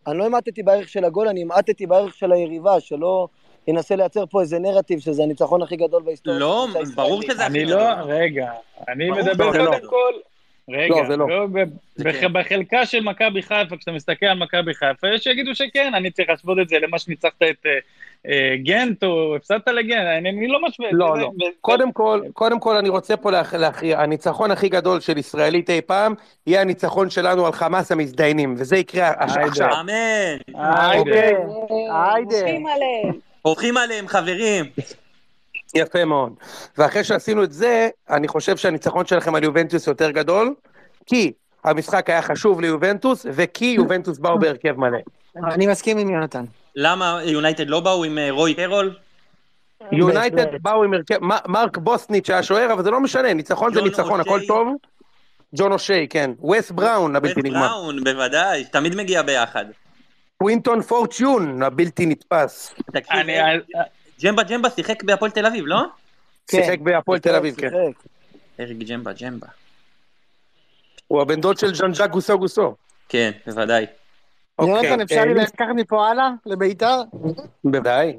אני 0.07 0.19
לא 0.19 0.25
המעטתי 0.25 0.63
בערך 0.63 0.89
של 0.89 1.05
הגול, 1.05 1.29
אני 1.29 1.43
המעטתי 1.43 1.87
בערך 1.87 2.15
של 2.15 2.33
היריבה, 2.33 2.81
שלא 2.81 3.29
ינסה 3.69 3.97
לייצר 3.97 4.27
פה 4.27 4.41
איזה 4.41 4.59
נרטיב 4.59 5.01
שזה 5.01 5.23
הניצחון 5.23 5.63
הכי 5.63 5.77
גדול 5.77 6.03
בהיסטוריה. 6.03 6.41
לא, 6.41 6.67
ברור. 6.95 7.23
שזה 7.23 7.33
הכי 7.47 7.59
אני 7.59 7.65
גדול. 7.65 7.81
לא, 7.81 7.95
רגע, 8.07 8.51
אני 8.89 9.11
מדבר 9.11 9.47
לא, 9.47 9.53
זה 9.53 9.59
לא. 9.59 9.71
קודם 9.71 9.89
כל... 9.91 10.32
רגע, 10.71 10.95
לא, 10.95 11.07
זה 11.09 11.17
לא. 11.17 11.29
לא, 11.29 11.47
בח- 11.99 12.21
כן. 12.21 12.33
בחלקה 12.33 12.87
של 12.87 13.01
מכבי 13.01 13.43
חיפה, 13.43 13.77
כשאתה 13.77 13.93
מסתכל 13.93 14.27
על 14.27 14.39
מכבי 14.39 14.75
חיפה, 14.75 15.09
יש 15.15 15.25
שיגידו 15.25 15.55
שכן, 15.55 15.93
אני 15.95 16.11
צריך 16.11 16.29
להשוות 16.29 16.59
את 16.63 16.69
זה 16.69 16.79
למה 16.79 16.99
שניצחת 16.99 17.43
את 17.51 17.67
אה, 17.67 17.71
אה, 18.29 18.57
גנט, 18.57 19.05
או 19.05 19.37
הפסדת 19.37 19.69
לגנט, 19.69 20.07
אני 20.19 20.31
אני 20.31 20.49
לא 20.49 20.63
משווה. 20.69 20.89
את 20.89 20.95
לא, 20.95 21.13
זה, 21.17 21.21
לא. 21.23 21.27
ו- 21.27 21.61
קודם 21.61 21.93
כל, 21.93 22.21
קודם 22.33 22.61
כל 22.61 22.77
אני 22.77 22.89
רוצה 22.89 23.17
פה 23.17 23.31
להכ- 23.31 23.57
להכריע, 23.57 24.01
הניצחון 24.01 24.51
הכי 24.51 24.69
גדול 24.69 25.01
של 25.01 25.19
ישראלית 25.19 25.71
אי 25.71 25.81
פעם, 25.81 26.15
יהיה 26.47 26.61
הניצחון 26.61 27.11
שלנו 27.11 27.47
על 27.47 27.53
חמאס 27.53 27.93
המזדיינים, 27.93 28.55
וזה 28.59 28.77
יקרה. 28.77 29.11
עכשיו. 29.19 29.81
אמן. 29.81 29.93
היידה. 30.55 31.21
היידה. 32.05 32.37
הולכים 32.41 32.67
עליהם. 32.67 33.13
הולכים 33.43 33.77
עליהם, 33.77 34.09
חברים. 34.09 34.65
יפה 35.75 36.05
מאוד. 36.05 36.33
ואחרי 36.79 37.05
שעשינו 37.05 37.45
את 37.45 37.53
זה, 37.53 37.89
אני 38.11 38.29
חושב 38.29 38.57
שהניצחון 38.57 39.07
שלכם 39.07 39.35
על 39.35 39.45
יובנטוס 39.45 39.87
יותר 39.87 40.11
גדול, 40.11 40.55
כי 41.07 41.33
המשחק 41.65 42.11
היה 42.11 42.23
חשוב 42.23 42.61
ליובנטוס, 42.61 43.27
וכי 43.33 43.65
יובנטוס 43.65 44.19
באו 44.19 44.39
בהרכב 44.39 44.73
מלא. 44.79 44.99
אני 45.37 45.67
מסכים 45.67 45.99
עם 45.99 46.11
יונתן. 46.11 46.45
למה 46.77 47.21
יונייטד 47.25 47.69
לא 47.69 47.81
באו 47.81 48.05
עם 48.05 48.19
אה, 48.19 48.31
רוי 48.31 48.55
קרול? 48.55 48.95
יונייטד. 49.93 50.63
באו 50.63 50.85
עם 50.85 50.95
הרכב, 50.95 51.19
מרק 51.49 51.79
בוסניץ' 51.79 52.31
היה 52.31 52.43
שוער, 52.43 52.73
אבל 52.73 52.83
זה 52.83 52.91
לא 52.91 53.01
משנה, 53.01 53.35
ניצחון 53.35 53.75
זה 53.75 53.83
ניצחון. 53.83 54.21
הכל 54.21 54.41
טוב. 54.47 54.69
ג'ון 55.57 55.73
אושי, 55.73 56.07
כן. 56.11 56.31
וס 56.51 56.71
בראון 56.71 57.17
הבלתי 57.17 57.43
נגמר. 57.43 57.69
בראון, 57.69 58.05
בוודאי, 58.05 58.65
תמיד 58.65 58.95
מגיע 58.95 59.23
ביחד. 59.23 59.65
קווינטון 60.39 60.83
פורטיון 60.83 61.63
הבלתי 61.63 62.07
נתפס. 62.07 62.75
ג'מבה 64.25 64.43
ג'מבה 64.43 64.71
שיחק 64.71 65.03
בהפועל 65.03 65.31
תל 65.31 65.47
אביב, 65.47 65.67
לא? 65.67 65.81
כן. 66.47 66.63
שיחק 66.63 66.79
בהפועל 66.79 67.19
תל 67.19 67.35
אביב, 67.35 67.55
כן. 67.55 67.71
אריק 68.61 68.79
ג'מבה 68.79 69.13
ג'מבה. 69.13 69.47
הוא 71.09 71.23
הבן 71.23 71.41
דוד 71.41 71.59
של 71.59 71.75
ז'אן 71.75 71.95
ז'אק 71.95 72.11
גוסו 72.11 72.39
גוסו. 72.39 72.75
כן, 73.09 73.31
בוודאי. 73.47 73.87
אוקיי, 74.59 74.75
יונתן, 74.75 75.01
אפשר 75.01 75.17
אה, 75.17 75.25
לי 75.25 75.35
לקחת 75.35 75.69
מפה 75.75 76.09
הלאה? 76.09 76.31
לביתר? 76.47 77.03
בוודאי. 77.65 78.19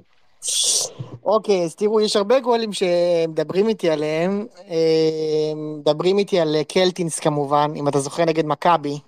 אוקיי, 1.25 1.63
אז 1.63 1.75
תראו, 1.75 2.01
יש 2.01 2.15
הרבה 2.15 2.39
גולים 2.39 2.73
שמדברים 2.73 3.67
איתי 3.67 3.89
עליהם. 3.89 4.45
אה, 4.69 5.53
מדברים 5.55 6.17
איתי 6.17 6.39
על 6.39 6.55
קלטינס 6.67 7.19
כמובן, 7.19 7.71
אם 7.75 7.87
אתה 7.87 7.99
זוכר 7.99 8.25
נגד 8.25 8.45
מכבי. 8.45 8.99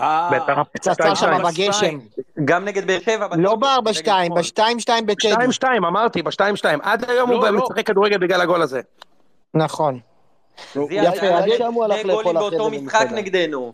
אה. 0.00 0.64
פצצה 0.72 0.94
שתיים, 0.94 1.14
שם 1.14 1.50
שתיים. 1.50 1.98
בגשם. 1.98 1.98
גם 2.44 2.64
נגד 2.64 2.86
באר 2.86 3.00
שבע. 3.00 3.26
לא 3.38 3.54
בטופ, 3.56 3.84
ב-4-2, 3.84 3.88
נגד 3.88 4.42
שמאל. 4.42 5.00
ב-2-2 5.00 5.04
בטדי. 5.06 5.30
שתיים 5.30 5.52
שתיים, 5.52 5.84
אמרתי, 5.84 6.22
בשתיים 6.22 6.56
שתיים. 6.56 6.78
עד 6.82 7.10
היום 7.10 7.30
לא, 7.30 7.36
הוא 7.36 7.46
לא. 7.48 7.64
משחק 7.64 7.86
כדורגל 7.86 8.18
בגלל 8.18 8.40
הגול 8.40 8.62
הזה. 8.62 8.80
נכון. 9.54 9.98
יפה, 10.90 11.38
אולי 11.38 11.58
שם 11.58 11.72
הוא 11.72 11.84
הלך 11.84 12.04
לאכול 12.04 12.38
אחרי 12.38 12.50
זה 12.50 12.56
משחק 12.56 13.00
במסעדה. 13.00 13.16
נגדנו. 13.16 13.72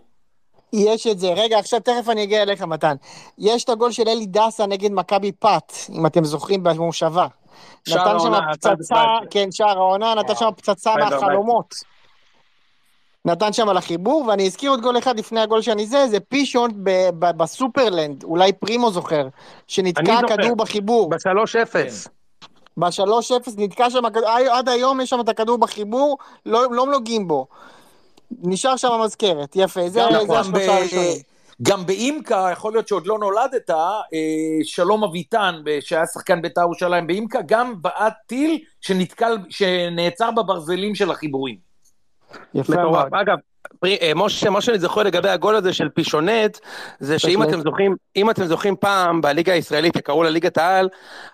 יש 0.72 1.06
את 1.06 1.18
זה. 1.18 1.28
רגע, 1.32 1.58
עכשיו 1.58 1.80
תכף 1.80 2.08
אני 2.08 2.22
אגיע 2.22 2.42
אליך, 2.42 2.62
מתן. 2.62 2.94
יש 3.38 3.64
את 3.64 3.68
הגול 3.68 3.92
של 3.92 4.08
אלי 4.08 4.26
דסה 4.26 4.66
נגד 4.66 4.92
מכבי 4.92 5.32
פת, 5.32 5.72
אם 5.90 6.06
אתם 6.06 6.24
זוכרים, 6.24 6.62
במושבה. 6.62 7.26
נתן 7.88 8.18
שם 8.18 8.32
פצצה, 8.52 8.68
2017. 8.68 9.18
כן, 9.30 9.52
שער 9.52 9.78
העונה, 9.78 10.14
נתן 10.14 10.34
שם 10.34 10.48
פצצה 10.56 10.90
2014. 10.90 11.20
מהחלומות. 11.20 11.74
נתן 13.26 13.52
שם 13.52 13.70
לחיבור, 13.70 14.24
ואני 14.28 14.46
אזכיר 14.46 14.70
עוד 14.70 14.80
גול 14.80 14.98
אחד 14.98 15.18
לפני 15.18 15.40
הגול 15.40 15.62
שאני 15.62 15.86
זה, 15.86 16.06
זה 16.08 16.20
פישון 16.20 16.70
ב- 16.82 17.08
ב- 17.18 17.36
בסופרלנד, 17.36 18.24
אולי 18.24 18.52
פרימו 18.52 18.90
זוכר, 18.90 19.28
שנתקע. 19.66 20.02
הכדור 20.34 20.56
בחיבור. 20.56 21.10
בשלוש 21.10 21.56
אפס. 21.56 22.08
בשלוש 22.78 23.32
אפס 23.32 23.54
נתקע 23.58 23.90
שם, 23.90 24.02
עד- 24.50 24.68
היום 24.68 25.00
יש 25.00 25.10
שם 25.10 25.20
את 25.20 25.28
הכדור 25.28 25.58
בחיבור, 25.58 26.18
לא 26.46 26.62
לא 26.70 26.86
נוגעים 26.86 27.28
בו. 27.28 27.46
נשאר 28.42 28.76
שם 28.76 28.88
מזכרת, 29.04 29.56
יפה, 29.56 29.88
זה 29.88 30.00
גם- 30.00 30.12
זה 30.20 30.26
גם 30.28 30.40
השלושה 30.40 30.66
ב- 30.66 30.70
הראשונים. 30.70 31.16
גם 31.62 31.86
באימקה, 31.86 32.48
יכול 32.52 32.72
להיות 32.72 32.88
שעוד 32.88 33.06
לא 33.06 33.18
נולדת, 33.18 33.70
אה, 33.70 33.76
שלום 34.62 35.04
אביטן, 35.04 35.54
שהיה 35.80 36.06
שחקן 36.06 36.42
בית"ר 36.42 36.60
ירושלים 36.60 37.06
באימקה, 37.06 37.38
גם 37.46 37.74
בעט 37.82 38.14
טיל 38.26 38.58
שנתקל, 38.80 39.38
שנעצר 39.50 40.30
בברזלים 40.30 40.94
של 40.94 41.10
החיבורים. 41.10 41.65
יפה 42.54 42.72
מטורף. 42.72 42.92
מאוד. 43.12 43.20
אגב, 43.20 43.36
פרי- 43.80 43.98
אה, 44.02 44.12
משה, 44.16 44.50
מה 44.50 44.60
שאני 44.60 44.78
זוכר 44.78 45.02
לגבי 45.02 45.28
הגול 45.28 45.56
הזה 45.56 45.72
של 45.72 45.88
פישונט, 45.88 46.58
זה 47.00 47.18
שאם. 47.18 47.42
אתם 47.42 47.60
זוכרים, 47.60 47.96
אם 48.16 48.30
אתם 48.30 48.44
זוכרים 48.44 48.76
פעם 48.76 49.20
בליגה 49.20 49.52
הישראלית, 49.52 49.94
שקראו 49.96 50.22
לה 50.22 50.30
ליגת 50.30 50.58
העל, 50.58 50.88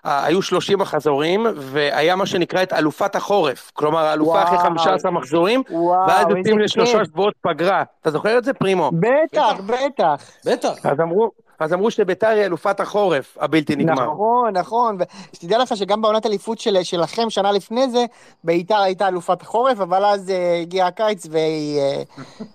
היו 0.05 0.43
30 0.43 0.79
מחזורים, 0.79 1.47
והיה 1.57 2.17
מה 2.17 2.27
שנקרא 2.27 2.63
את 2.63 2.73
אלופת 2.73 3.17
החורף. 3.17 3.71
כלומר, 3.75 3.99
האלופה 4.05 4.43
אחרי 4.43 4.55
וואו. 4.57 4.67
15 4.67 5.11
מחזורים, 5.11 5.63
ואז 6.09 6.27
יוצאים 6.37 6.59
לשלושה. 6.59 7.05
שבועות 7.05 7.35
פגרה. 7.41 7.83
אתה 8.01 8.11
זוכר 8.11 8.39
את 8.39 8.45
זה, 8.45 8.53
פרימו? 8.53 8.91
בטח, 9.01 9.55
בטח. 9.67 10.31
בטח. 10.47 10.87
אז 10.87 11.01
אמרו, 11.01 11.31
אז 11.63 11.73
אמרו 11.73 11.91
שביתר 11.91 12.27
היא 12.27 12.45
אלופת 12.45 12.81
החורף 12.81 13.37
הבלתי 13.41 13.77
נגמר. 13.77 14.13
נכון, 14.13 14.57
נכון. 14.57 14.99
ושתדע 15.33 15.59
לך 15.59 15.77
שגם 15.77 16.03
בעונת 16.03 16.27
אליפות 16.27 16.59
של, 16.59 16.83
שלכם, 16.83 17.31
שנה 17.31 17.53
לפני 17.53 17.91
זה, 17.91 18.05
ביתר 18.45 18.79
הייתה 18.81 19.09
אלופת 19.09 19.43
החורף, 19.43 19.81
אבל 19.81 20.05
אז 20.05 20.31
אה, 20.31 20.59
הגיע 20.61 20.87
הקיץ 20.87 21.27
והיא 21.31 21.81
אה, 21.81 22.03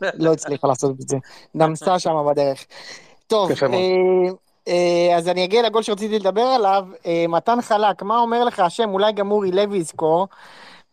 לא 0.24 0.34
הצליחה 0.34 0.68
לעשות 0.68 0.92
את 1.02 1.08
זה. 1.08 1.18
נמסה 1.56 2.00
שם 2.00 2.26
בדרך. 2.30 2.66
טוב. 3.28 3.52
אה, 3.52 3.78
אה, 4.68 5.18
אז 5.18 5.28
אני 5.28 5.44
אגיע 5.44 5.62
לגול 5.62 5.84
שרציתי 5.84 6.20
לדבר 6.20 6.42
עליו. 6.42 6.86
אה, 7.06 7.26
מתן 7.30 7.62
חלק, 7.62 8.04
מה 8.04 8.18
אומר 8.18 8.44
לך 8.44 8.60
השם, 8.60 8.90
אולי 8.90 9.12
גם 9.12 9.32
אורי 9.32 9.52
לוי 9.52 9.78
יזכור, 9.78 10.28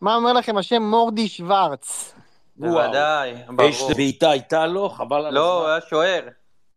מה 0.01 0.15
אומר 0.15 0.33
לכם 0.33 0.57
השם 0.57 0.83
מורדי 0.83 1.27
שוורץ? 1.27 2.13
בוודאי, 2.57 3.33
איש 3.59 3.79
ברור. 3.79 3.93
בעיטה 3.93 4.29
הייתה 4.29 4.65
לו, 4.65 4.89
חבל 4.89 5.25
על 5.25 5.33
לא, 5.33 5.53
הוא 5.53 5.59
הזמן. 5.59 5.71
היה 5.71 5.81
שוער. 5.89 6.27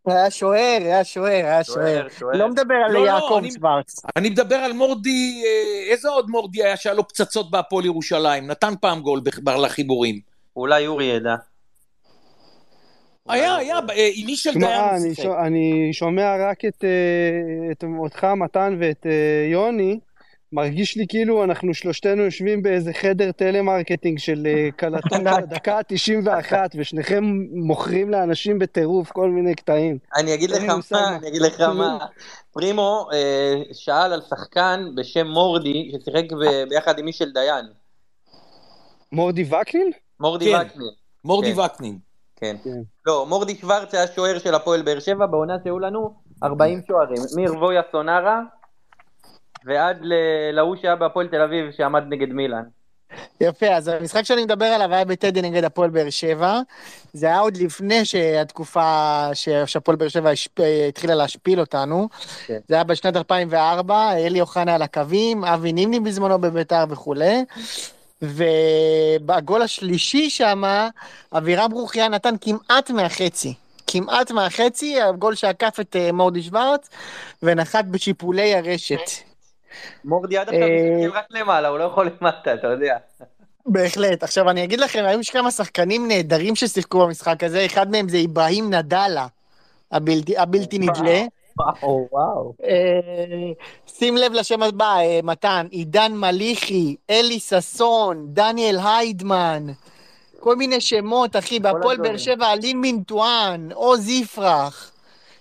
היה 0.06 0.30
שוער, 0.30 0.78
היה 0.80 1.04
שוער, 1.04 1.26
היה 1.46 1.64
שוער. 1.64 2.06
לא 2.34 2.48
מדבר 2.48 2.74
על 2.86 2.92
לא, 2.92 3.00
לא, 3.00 3.06
יעקב 3.06 3.36
אני- 3.38 3.50
שוורץ. 3.50 4.00
אני 4.16 4.30
מדבר 4.30 4.56
על 4.56 4.72
מורדי, 4.72 5.42
אה, 5.46 5.90
איזה 5.92 6.08
עוד 6.08 6.30
מורדי 6.30 6.62
היה 6.64 6.76
שהיה 6.76 6.94
לו 6.94 7.08
פצצות 7.08 7.50
בהפועל 7.50 7.84
ירושלים? 7.84 8.46
נתן 8.46 8.72
פעם 8.80 9.00
גול 9.00 9.20
לחיבורים. 9.46 10.20
אולי 10.56 10.86
אורי 10.86 11.04
ידע. 11.04 11.34
היה, 13.28 13.56
היה, 13.56 13.76
אה, 13.90 14.10
עם 14.14 14.26
מישל 14.26 14.50
דיין 14.54 15.02
אני. 15.46 15.92
שומע, 15.92 16.36
רק 16.50 16.64
את, 16.64 16.84
אה, 16.84 17.88
אותך, 17.98 18.24
מתן, 18.24 18.76
ואת 18.80 19.06
יוני, 19.52 19.98
מרגיש 20.52 20.96
לי 20.96 21.06
כאילו 21.08 21.44
אנחנו 21.44 21.74
שלושתנו 21.74 22.22
יושבים 22.22 22.62
באיזה 22.62 22.92
חדר 22.92 23.32
טלמרקטינג 23.32 24.18
של 24.18 24.46
אה, 24.46 24.68
קלטות 24.76 25.12
של 25.20 25.28
הדקה 25.28 25.78
ה-91, 25.78 26.52
ושניכם 26.74 27.24
מוכרים 27.50 28.10
לאנשים 28.10 28.58
בטירוף 28.58 29.12
כל 29.12 29.30
מיני 29.30 29.54
קטעים. 29.54 29.98
אני 30.16 30.34
אגיד 30.34 30.50
לך 30.50 30.62
מה. 30.92 31.16
אני 31.16 31.28
אגיד 31.28 31.42
לך 31.42 31.60
מה. 31.60 31.98
פרימו 32.52 33.08
אה, 33.12 33.62
שאל 33.72 34.12
על 34.12 34.20
שחקן 34.20 34.86
בשם 34.96 35.26
מורדי, 35.26 35.92
ששיחק 35.92 36.32
ב- 36.32 36.68
ביחד 36.68 36.98
עם 36.98 37.04
מישל 37.04 37.32
דיין. 37.32 37.64
מורדי 39.12 39.44
וקנין? 39.44 39.90
מורדי 40.20 40.52
כן. 40.52 40.66
וקנין. 40.66 40.88
מורדי 41.24 41.54
כן. 41.54 41.60
וקנין. 41.60 41.98
כן. 42.36 42.56
כן. 42.64 42.80
לא, 43.06 43.26
מורדי 43.26 43.54
שוורץ 43.54 43.94
היה 43.94 44.06
שוער 44.06 44.38
של 44.38 44.54
הפועל 44.54 44.82
באר 44.82 45.00
שבע, 45.00 45.26
בעונה 45.26 45.56
שהיו 45.64 45.78
לנו 45.78 46.14
40 46.42 46.80
שוערים. 46.86 47.22
מרבויה 47.36 47.82
סונרה 47.92 48.40
ועד 49.64 49.96
להוא 50.52 50.76
שהיה 50.76 50.96
בהפועל 50.96 51.26
תל 51.28 51.40
אביב 51.40 51.70
שעמד 51.76 52.02
נגד 52.08 52.28
מילאן. 52.32 52.62
יפה, 53.40 53.66
אז 53.66 53.88
המשחק 53.88 54.22
שאני 54.22 54.44
מדבר 54.44 54.64
עליו 54.64 54.94
היה 54.94 55.04
בטדי 55.04 55.42
נגד 55.42 55.64
הפועל 55.64 55.90
באר 55.90 56.10
שבע. 56.10 56.60
זה 57.12 57.26
היה 57.26 57.38
עוד 57.38 57.56
לפני 57.56 58.04
שהתקופה 58.04 59.28
שהפועל 59.66 59.96
באר 59.96 60.08
שבע 60.08 60.30
השפ- 60.30 60.62
התחילה 60.88 61.14
להשפיל 61.14 61.60
אותנו. 61.60 62.08
כן. 62.46 62.58
זה 62.68 62.74
היה 62.74 62.84
בשנת 62.84 63.16
2004, 63.16 64.12
אלי 64.16 64.40
אוחנה 64.40 64.74
על 64.74 64.82
הקווים, 64.82 65.44
אבי 65.44 65.72
נימני 65.72 66.00
בזמנו 66.00 66.38
בביתר 66.38 66.84
וכולי. 66.88 67.44
ובגול 68.22 69.62
השלישי 69.62 70.30
שם, 70.30 70.62
אבירם 71.32 71.70
ברוכיה 71.70 72.08
נתן 72.08 72.34
כמעט 72.40 72.90
מהחצי. 72.90 73.54
כמעט 73.86 74.30
מהחצי, 74.30 75.00
הגול 75.00 75.34
שעקף 75.34 75.80
את 75.80 75.96
אה, 75.96 76.12
מורדי 76.12 76.42
שוורץ, 76.42 76.88
ונחת 77.42 77.84
בשיפולי 77.84 78.54
הרשת. 78.54 79.00
מורדי 80.04 80.38
עד 80.38 80.48
עכשיו 80.48 80.62
אה, 80.62 80.96
מסתכל 80.98 81.16
רק 81.18 81.24
למעלה, 81.30 81.68
הוא 81.68 81.78
לא 81.78 81.84
יכול 81.84 82.10
למטה, 82.20 82.54
אתה 82.54 82.66
יודע. 82.66 82.96
בהחלט. 83.66 84.22
עכשיו 84.22 84.50
אני 84.50 84.64
אגיד 84.64 84.80
לכם, 84.80 85.04
היו 85.06 85.20
כמה 85.32 85.50
שחקנים 85.50 86.08
נהדרים 86.08 86.56
ששיחקו 86.56 87.06
במשחק 87.06 87.44
הזה, 87.44 87.66
אחד 87.66 87.90
מהם 87.90 88.08
זה 88.08 88.18
אברהים 88.24 88.74
נדלה, 88.74 89.26
הבלתי, 89.92 90.38
הבלתי 90.38 90.78
נדלה. 90.78 91.22
וואו, 91.58 92.08
וואו. 92.12 92.54
אה, 92.64 93.52
שים 93.86 94.16
לב 94.16 94.32
לשם 94.32 94.62
הבא, 94.62 94.96
אה, 94.98 95.20
מתן, 95.22 95.66
עידן 95.70 96.12
מליחי, 96.12 96.96
אלי 97.10 97.40
ששון, 97.40 98.26
דניאל 98.28 98.78
היידמן, 98.84 99.66
כל 100.40 100.56
מיני 100.56 100.80
שמות, 100.80 101.36
אחי, 101.36 101.60
בהפועל 101.60 101.96
באר. 101.96 102.16
שבע, 102.16 102.52
אלין 102.52 102.80
מינטואן, 102.80 103.68
עוז 103.74 104.08
יפרח. 104.08 104.92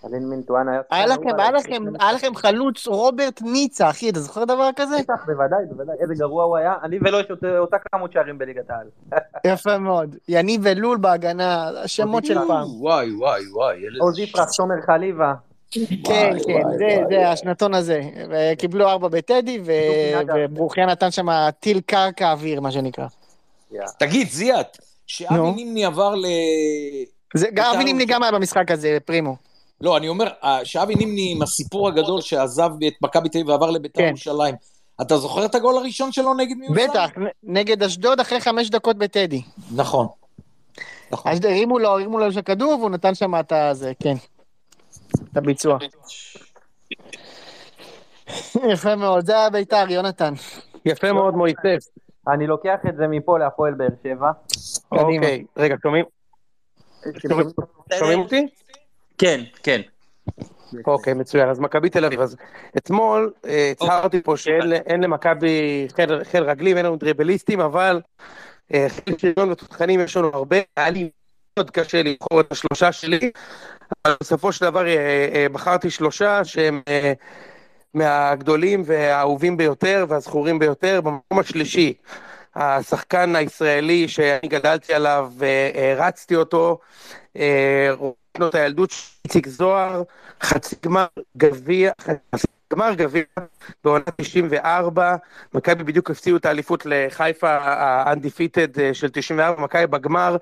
אלין 0.10 0.30
מינטואן 0.30 0.70
היה... 0.70 0.82
היה 0.92 1.06
לכם, 1.06 1.22
היה. 1.40 1.52
לכם, 1.52 1.84
היה 2.00 2.12
לכם 2.14 2.36
חלוץ 2.36 2.88
רוברט 2.88 3.42
ניצה, 3.42 3.90
אחי, 3.90 4.10
אתה 4.10 4.20
זוכר 4.20 4.44
דבר 4.44 4.70
כזה? 4.76 4.96
בטח, 5.00 5.26
בוודאי, 5.26 5.66
בוודאי. 5.70 5.96
איזה 6.02 6.14
גרוע 6.18 6.44
הוא 6.44 6.58
היה. 6.58 6.74
אני 6.84 6.98
ולא 7.02 7.18
יש 7.20 7.26
אותה- 7.60 7.78
כמות 7.92 8.12
שערים 8.12 8.38
בליגת 8.38 8.70
העל. 8.70 8.88
יפה 9.54 9.78
מאוד. 9.78 10.16
יניב 10.28 10.68
אלול 10.68 10.98
בהגנה, 10.98 11.70
השמות 11.84 12.26
של 12.26 12.38
פעם. 12.48 12.66
וואי, 12.82 13.12
וואי, 13.12 13.42
וואי. 13.54 13.76
ילד- 13.78 14.02
עוז 14.02 14.20
יפרח, 14.20 14.46
תומר 14.58 14.76
חליבה. 14.86 15.34
כן, 15.72 15.90
כן, 16.48 16.62
זה, 17.10 17.30
השנתון 17.30 17.74
הזה. 17.74 18.02
וקיבלו 18.30 18.90
ארבע 18.90 19.08
בטדי. 19.08 19.62
וברוכיה 19.66 20.86
נתן 20.86 21.12
שם 21.12 21.28
טיל 21.60 21.80
קרקע 21.86 22.32
אוויר, 22.32 22.62
מה 22.62 22.72
שנקרא. 22.72 23.06
תגיד, 24.00 24.28
זיאת, 24.28 24.78
שאבי. 25.08 25.52
נימני 25.56 25.86
עבר 25.86 26.16
ל... 26.16 26.26
זה, 27.36 27.48
גם 27.54 27.74
אבי 27.76 27.84
נימני 27.84 28.06
בית"ר- 28.06 28.14
גם 28.16 28.24
היה 28.24 28.32
במשחק 28.32 28.72
הזה, 28.72 28.98
פרימו. 29.06 29.36
לא, 29.82 29.98
אני 29.98 30.08
אומר, 30.08 30.28
אה, 30.44 30.66
שאבי 30.66 30.96
נימני 30.96 31.32
עם 31.36 31.42
הסיפור 31.42 31.88
הגדול 31.88 32.22
שעזב 32.22 32.70
את 32.88 32.94
מכבי 33.02 33.30
תל 33.30 33.38
אביב 33.38 33.50
ועבר 33.50 33.72
לבית"ר 33.72 34.02
כן. 34.02 34.08
ירושלים. 34.08 34.56
אתה 35.02 35.18
זוכר 35.18 35.46
את 35.46 35.56
הגול 35.56 35.78
הראשון 35.78 36.12
שלו 36.12 36.34
נגד 36.34 36.56
מי? 36.58 36.68
בטח, 36.70 37.10
נגד 37.44 37.84
אשדוד 37.84 38.20
אחרי 38.20 38.42
חמש 38.42 38.70
דקות 38.70 38.98
בטדי. 38.98 39.42
נכון. 39.76 40.08
נכון. 41.12 41.32
אז 41.32 41.46
הרימו 41.46 41.80
לו, 41.80 41.90
הרימו 41.90 42.20
לו 42.20 42.32
של 42.32 42.40
הכדור, 42.40 42.80
והוא 42.80 42.90
נתן 42.90 43.16
שם 43.16 43.36
את 43.40 43.52
הזה, 43.52 43.92
כן. 44.04 44.14
את 45.32 45.38
הביצוע. 45.38 45.78
יפה 48.70 48.96
מאוד, 48.96 49.26
זה 49.26 49.38
היה 49.40 49.50
בית"ר, 49.50 49.86
יונתן. 49.90 50.34
יפה 50.86 51.14
מאוד 51.14 51.34
מויסס. 51.34 51.90
אני 52.28 52.48
לוקח 52.48 52.78
את 52.90 52.96
זה 52.98 53.08
מפה 53.08 53.40
להפועל 53.40 53.74
באר 53.74 53.88
שבע. 54.04 54.32
אוקיי, 54.92 55.44
רגע? 55.58 55.76
שומעים- 55.84 56.06
שומעים 58.00 58.20
אותי? 58.20 58.48
כן, 59.18 59.42
כן. 59.64 59.82
אוקיי, 60.88 61.14
מצוין. 61.14 61.50
אז 61.50 61.60
מכבי 61.60 61.90
תל 61.90 62.06
אביב. 62.06 62.22
אז 62.22 62.36
אתמול 62.78 63.34
אה, 63.46 63.72
הצהרתי 63.72 64.22
פה 64.22 64.38
שאין 64.38 64.74
אין 64.74 65.02
למכבי 65.02 65.88
חיל 66.24 66.44
רגלים, 66.44 66.78
אין 66.78 66.86
לנו 66.86 66.96
דריבליסטים, 66.96 67.60
אבל 67.60 68.02
אה, 68.74 68.88
חיל 68.90 69.18
שריון 69.18 69.52
ותותחנים 69.52 70.00
יש 70.00 70.18
לנו 70.18 70.30
הרבה. 70.34 70.58
היה 70.78 70.90
לי 70.90 71.10
מאוד 71.58 71.72
קשה 71.72 72.04
לבחור 72.04 72.42
את 72.42 72.52
השלושה 72.52 72.92
שלי, 72.92 73.32
אבל 74.06 74.16
בסופו 74.20 74.52
של 74.52 74.66
דבר 74.66 74.88
אה, 74.88 75.48
בחרתי 75.52 75.90
שלושה 75.90 76.46
שהם 76.46 76.82
מהגדולים 77.94 78.84
והאהובים 78.86 79.58
ביותר 79.58 80.06
והזכורים 80.10 80.60
ביותר. 80.60 81.02
במקום 81.02 81.40
השלישי, 81.40 81.94
השחקן 82.56 83.36
הישראלי 83.36 84.08
שאני 84.08 84.48
גדלתי 84.48 84.94
עליו 84.94 85.32
והרצתי 85.38 86.36
אותו, 86.36 86.80
שנות 88.38 88.56
הילדות 88.56 88.92
של 88.92 89.12
איציק 89.26 89.48
זוהר, 89.48 90.04
חצי 90.44 90.76
גמר 90.84 91.06
גביע, 91.38 91.92
חצי 92.36 92.48
גמר 92.74 92.94
גביע 92.94 93.24
בעונה 93.84 94.04
94, 94.22 95.16
מכבי 95.54 95.84
בדיוק 95.84 96.12
הפסידו 96.12 96.38
את 96.38 96.46
האליפות 96.46 96.84
לחיפה 96.86 97.50
ה-undefeated 97.50 98.80
של 98.94 99.10
94, 99.10 99.62
מכבי 99.62 99.88
בגמר 99.88 100.38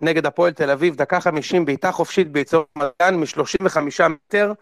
נגד 0.00 0.26
הפועל 0.26 0.52
תל 0.52 0.70
אביב, 0.70 0.96
דקה 0.96 1.20
50, 1.20 1.64
בעיטה 1.64 1.92
חופשית 1.92 2.32
באזור 2.32 2.64
מדען 2.78 3.20
מ-35 3.20 3.78
מטר, 4.08 4.52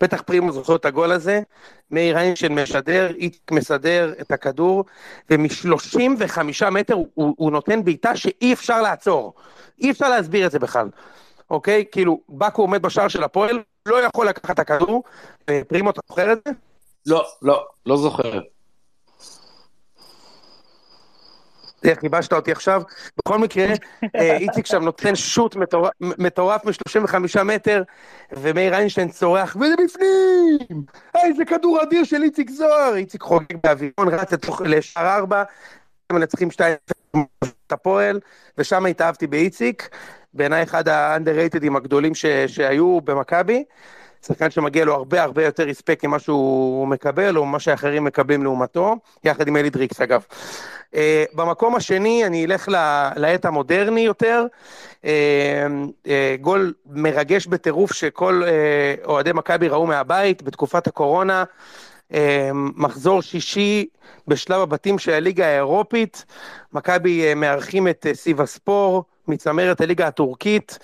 בטח 0.00 0.22
פרימו 0.22 0.52
זוכר 0.52 0.76
את 0.76 0.84
הגול 0.84 1.12
הזה, 1.12 1.40
מאיר 1.90 2.18
איינשטיין 2.18 2.54
משדר, 2.54 3.14
איציק 3.14 3.52
מסדר 3.52 4.12
את 4.20 4.32
הכדור, 4.32 4.84
ומ-35 5.30 6.70
מטר 6.70 6.94
הוא, 6.94 7.34
הוא 7.38 7.52
נותן 7.52 7.84
בעיטה 7.84 8.16
שאי 8.16 8.52
אפשר 8.52 8.82
לעצור, 8.82 9.34
אי 9.80 9.90
אפשר 9.90 10.08
להסביר 10.08 10.46
את 10.46 10.50
זה 10.50 10.58
בכלל. 10.58 10.88
אוקיי? 11.52 11.84
כאילו, 11.92 12.20
באקו 12.28 12.62
עומד 12.62 12.82
בשער 12.82 13.08
של 13.08 13.24
הפועל, 13.24 13.62
לא 13.86 14.02
יכול 14.02 14.28
לקחת 14.28 14.50
את 14.50 14.58
הכדור. 14.58 15.02
אה, 15.48 15.60
פרימו, 15.68 15.90
אתה 15.90 16.00
זוכר 16.08 16.32
את 16.32 16.38
זה? 16.48 16.54
לא, 17.06 17.24
לא, 17.42 17.66
לא 17.86 17.96
זוכר. 17.96 18.40
איך 21.84 22.02
ייבשת 22.02 22.32
אותי 22.32 22.52
עכשיו? 22.52 22.82
בכל 23.18 23.38
מקרה, 23.38 23.66
אה, 24.16 24.36
איציק 24.42 24.66
שם 24.66 24.82
נותן 24.82 25.16
שוט 25.16 25.56
מטורף- 25.56 25.92
מטורף 26.00 26.64
מ-35 26.64 27.42
מטר, 27.44 27.82
ומאיר 28.32 28.74
איינשטיין 28.74 29.08
צורח, 29.10 29.56
וזה 29.60 29.74
בפנים! 29.84 30.82
איזה 31.14 31.44
כדור 31.44 31.82
אדיר 31.82 32.04
של 32.04 32.22
איציק 32.22 32.50
זוהר! 32.50 32.94
איציק 32.94 33.22
חוגג 33.22 33.56
באווירון, 33.64 34.08
רץ 34.08 34.30
לשער 34.64 35.16
ארבע, 35.18 35.42
מנצחים 36.12 36.50
2 36.50 36.76
את 37.72 37.78
הפועל, 37.78 38.20
ושם 38.58 38.86
התאהבתי 38.86 39.26
באיציק. 39.26 39.88
בעיניי 40.34 40.62
אחד 40.62 40.88
האנדררייטדים 40.88 41.76
הגדולים 41.76 42.14
ש- 42.14 42.26
שהיו 42.46 43.00
במכבי. 43.00 43.64
שחקן 44.26 44.50
שמגיע 44.50 44.84
לו 44.84 44.94
הרבה 44.94 45.22
הרבה 45.22 45.44
יותר 45.44 45.62
רספקט 45.62 46.04
ממה 46.04 46.18
שהוא 46.18 46.88
מקבל, 46.88 47.36
או 47.36 47.46
מה 47.46 47.60
שאחרים 47.60 48.04
מקבלים 48.04 48.42
לעומתו, 48.42 48.96
יחד 49.24 49.48
עם 49.48 49.56
אלי 49.56 49.70
דריקס 49.70 50.00
אגב. 50.00 50.24
Uh, 50.92 50.96
במקום 51.34 51.74
השני 51.74 52.26
אני 52.26 52.44
אלך 52.44 52.68
ל- 52.68 53.08
לעת 53.16 53.44
המודרני 53.44 54.00
יותר, 54.00 54.46
uh, 55.02 55.04
uh, 56.04 56.08
גול 56.40 56.72
מרגש 56.86 57.46
בטירוף 57.46 57.92
שכל 57.92 58.42
uh, 58.44 59.06
אוהדי 59.06 59.32
מכבי 59.32 59.68
ראו 59.68 59.86
מהבית 59.86 60.42
בתקופת 60.42 60.86
הקורונה, 60.86 61.44
מחזור 62.54 63.22
שישי 63.22 63.86
בשלב 64.28 64.60
הבתים 64.60 64.98
של 64.98 65.12
הליגה 65.12 65.46
האירופית, 65.46 66.24
מכבי 66.72 67.32
uh, 67.32 67.34
מארחים 67.34 67.88
את 67.88 68.06
uh, 68.10 68.14
סיבספור 68.14 69.04
מצמרת 69.28 69.80
הליגה 69.80 70.06
הטורקית, 70.06 70.78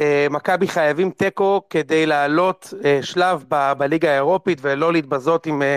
אה, 0.00 0.26
מכבי 0.30 0.68
חייבים 0.68 1.10
תיקו 1.10 1.62
כדי 1.70 2.06
לעלות 2.06 2.74
אה, 2.84 2.98
שלב 3.02 3.44
ב- 3.48 3.72
בליגה 3.72 4.10
האירופית 4.10 4.58
ולא 4.62 4.92
להתבזות 4.92 5.46
עם, 5.46 5.62
אה, 5.62 5.76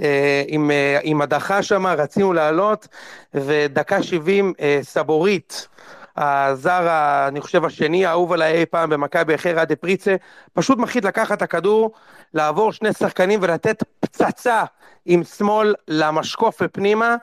אה, 0.00 0.42
עם, 0.46 0.70
אה, 0.70 0.98
עם 1.02 1.22
הדחה 1.22 1.62
שם, 1.62 1.86
רצינו 1.86 2.32
לעלות, 2.32 2.88
ודקה 3.34 4.02
70 4.02 4.52
אה, 4.60 4.78
סבורית, 4.82 5.68
הזר, 6.16 6.88
אני 7.28 7.40
חושב 7.40 7.64
השני 7.64 8.06
האהוב 8.06 8.32
עליי 8.32 8.52
אי 8.52 8.66
פעם 8.66 8.90
במכבי 8.90 9.34
אחרי 9.34 9.52
ראדה 9.52 9.76
פריצה, 9.76 10.16
פשוט 10.52 10.78
מחליט 10.78 11.04
לקחת 11.04 11.36
את 11.36 11.42
הכדור, 11.42 11.90
לעבור 12.34 12.72
שני 12.72 12.92
שחקנים 12.92 13.40
ולתת 13.42 13.82
פצצה 14.00 14.64
עם 15.06 15.24
שמאל 15.24 15.74
למשקוף 15.88 16.58
ופנימה, 16.62 17.16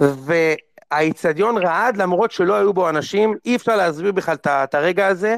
ו... 0.00 0.32
האיצטדיון 0.90 1.58
רעד 1.58 1.96
למרות 1.96 2.30
שלא 2.30 2.54
היו 2.54 2.72
בו 2.72 2.88
אנשים, 2.88 3.34
אי 3.46 3.56
אפשר 3.56 3.76
להסביר 3.76 4.12
בכלל 4.12 4.34
את 4.34 4.46
את 4.46 4.74
הרגע 4.74 5.06
הזה. 5.06 5.36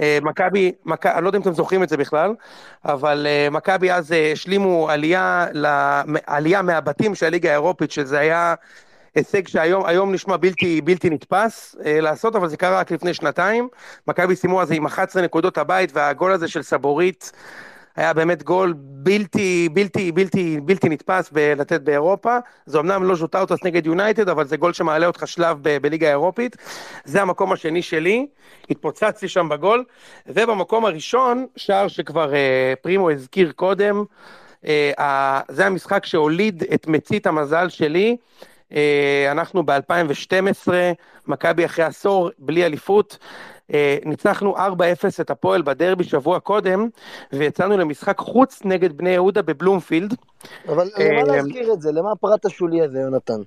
אה, 0.00 0.18
מכבי, 0.22 0.72
מכ- 0.84 1.06
אני 1.06 1.24
לא 1.24 1.28
יודע 1.28 1.36
אם 1.36 1.42
אתם 1.42 1.52
זוכרים 1.52 1.82
את 1.82 1.88
זה 1.88 1.96
בכלל, 1.96 2.34
אבל 2.84 3.26
אה, 3.28 3.48
מכבי 3.50 3.92
אז 3.92 4.12
אה, 4.12 4.32
השלימו 4.32 4.90
עלייה, 4.90 5.46
ל- 5.52 6.00
עלייה 6.26 6.62
מהבתים 6.62 7.14
של 7.14 7.26
הליגה 7.26 7.50
האירופית, 7.50 7.90
שזה 7.90 8.18
היה 8.18 8.54
הישג 9.16 9.48
שהיום 9.48 9.86
היום 9.86 10.12
נשמע 10.12 10.36
בלתי, 10.36 10.80
בלתי 10.80 11.10
נתפס 11.10 11.76
אה, 11.84 12.00
לעשות, 12.00 12.36
אבל 12.36 12.48
זה 12.48 12.56
קרה 12.56 12.80
רק 12.80 12.90
לפני 12.90 13.14
שנתיים. 13.14 13.68
מכבי 14.08 14.36
סיימו 14.36 14.62
אז 14.62 14.72
עם 14.72 14.86
11 14.86 15.22
נקודות 15.22 15.58
הבית, 15.58 15.90
והגול 15.94 16.32
הזה 16.32 16.48
של 16.48 16.62
סבורית 16.62 17.32
היה 17.96 18.12
באמת 18.12 18.42
גול 18.42 18.74
בלתי, 18.76 19.68
בלתי, 19.72 20.12
בלתי, 20.12 20.60
בלתי 20.62 20.88
נתפס 20.88 21.30
בלתת 21.30 21.80
באירופה. 21.80 22.38
זה 22.66 22.78
אמנם 22.78 23.04
לא 23.04 23.14
ז'וטאוטוס 23.14 23.64
נגד 23.64 23.86
יונייטד, 23.86 24.28
אבל 24.28 24.46
זה 24.46 24.56
גול 24.56 24.72
שמעלה 24.72 25.06
אותך 25.06 25.28
שלב 25.28 25.58
ב- 25.62 25.78
בליגה 25.82 26.06
האירופית. 26.06 26.56
זה 27.04 27.22
המקום 27.22 27.52
השני 27.52 27.82
שלי, 27.82 28.26
התפוצצתי 28.70 29.28
שם 29.28 29.48
בגול. 29.48 29.84
ובמקום 30.26 30.84
הראשון, 30.84 31.46
שער 31.56 31.88
שכבר 31.88 32.34
אה, 32.34 32.74
פרימו 32.82 33.10
הזכיר 33.10 33.52
קודם, 33.52 34.04
אה, 34.66 35.40
זה 35.48 35.66
המשחק 35.66 36.06
שהוליד 36.06 36.64
את 36.74 36.86
מצית 36.86 37.26
המזל 37.26 37.68
שלי. 37.68 38.16
אה, 38.72 39.28
אנחנו 39.30 39.62
ב-2012, 39.66 40.68
מכבי 41.26 41.64
אחרי 41.64 41.84
עשור 41.84 42.30
בלי 42.38 42.66
אליפות, 42.66 43.18
אה, 43.74 43.96
ניצחנו 44.04 44.56
4-0 44.56 44.60
את 45.20 45.30
הפועל 45.30 45.62
בדרבי 45.62 46.04
שבוע 46.04 46.40
קודם, 46.40 46.88
ויצאנו 47.32 47.76
למשחק 47.76 48.18
חוץ 48.18 48.60
נגד 48.64 48.92
בני 48.92 49.10
יהודה 49.10 49.42
בבלומפילד. 49.42 50.14
אבל 50.68 50.90
אה, 50.98 51.08
למה 51.12 51.36
להזכיר 51.36 51.72
את 51.72 51.80
זה? 51.80 51.92
למה 51.92 52.12
הפרט 52.12 52.46
השולי 52.46 52.82
הזה, 52.82 52.98
יונתן? 52.98 53.40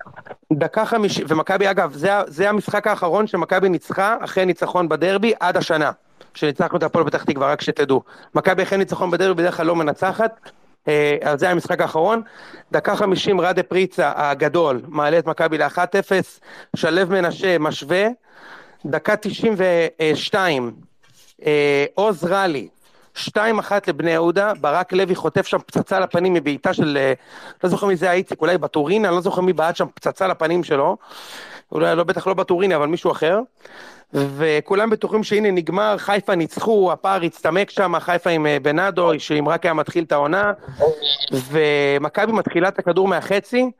דקה 0.53 0.85
חמישית, 0.85 1.25
ומכבי 1.27 1.71
אגב, 1.71 1.93
זה, 1.93 2.09
זה 2.27 2.49
המשחק 2.49 2.87
האחרון 2.87 3.27
שמכבי 3.27 3.69
ניצחה 3.69 4.17
אחרי 4.19 4.45
ניצחון 4.45 4.89
בדרבי 4.89 5.33
עד 5.39 5.57
השנה. 5.57 5.91
שניצחנו 6.33 6.77
את 6.77 6.83
הפועל 6.83 7.05
פתח 7.05 7.23
תקווה, 7.23 7.51
רק 7.51 7.61
שתדעו. 7.61 8.01
מכבי 8.35 8.63
אחרי 8.63 8.77
ניצחון 8.77 9.11
בדרבי 9.11 9.41
בדרך 9.43 9.57
כלל 9.57 9.65
לא 9.65 9.75
מנצחת, 9.75 10.39
אה, 10.45 10.49
אז 11.21 11.39
זה 11.39 11.49
המשחק 11.49 11.81
האחרון. 11.81 12.21
דקה 12.71 12.95
חמישים 12.95 13.41
רדה 13.41 13.63
פריצה 13.63 14.11
הגדול 14.15 14.81
מעלה 14.87 15.19
את 15.19 15.25
מכבי 15.25 15.57
ל-1-0, 15.57 16.11
שלו 16.75 17.07
מנשה 17.07 17.57
משווה. 17.59 18.07
דקה 18.85 19.15
תשעים 19.15 19.55
ושתיים, 19.57 20.71
אה, 21.45 21.85
עוז 21.95 22.23
רלי, 22.23 22.67
שתיים 23.15 23.59
אחת 23.59 23.87
לבני 23.87 24.11
יהודה, 24.11 24.51
ברק 24.61 24.93
לוי 24.93 25.15
חוטף 25.15 25.47
שם 25.47 25.57
פצצה 25.65 25.99
לפנים 25.99 26.33
מבעיטה 26.33 26.73
של, 26.73 26.97
אה, 27.01 27.13
לא 27.63 27.69
זוכר 27.69 27.87
מי 27.87 27.95
זה 27.95 28.05
היה 28.05 28.13
איציק, 28.13 28.41
אולי 28.41 28.57
בטורינה, 28.57 29.11
לא 29.11 29.21
זוכר 29.21 29.41
מי 29.41 29.53
בעט 29.53 29.75
שם 29.75 29.85
פצצה 29.93 30.27
לפנים 30.27 30.63
שלו. 30.63 30.97
אולי 31.71 31.95
לא, 31.95 32.03
בטח 32.03 32.27
לא 32.27 32.33
בטוריני, 32.33 32.75
אבל 32.75 32.87
מישהו 32.87 33.11
אחר. 33.11 33.39
וכולם 34.13 34.89
בטוחים 34.89 35.23
שהנה 35.23 35.51
נגמר, 35.51 35.97
חיפה 35.97 36.35
ניצחו, 36.35 36.91
הפער 36.91 37.21
הצטמק 37.21 37.69
שם, 37.69 37.99
חיפה 37.99 38.29
עם 38.29 38.45
אה, 38.45 38.57
בנאדו, 38.61 39.19
שאם 39.19 39.49
רק 39.49 39.65
היה 39.65 39.73
מתחיל 39.73 40.03
את 40.03 40.11
העונה, 40.11 40.53
ומכבי 41.31 42.31
מתחילה 42.31 42.67
את 42.67 42.79
הכדור 42.79 43.07
מהחצי, 43.07 43.71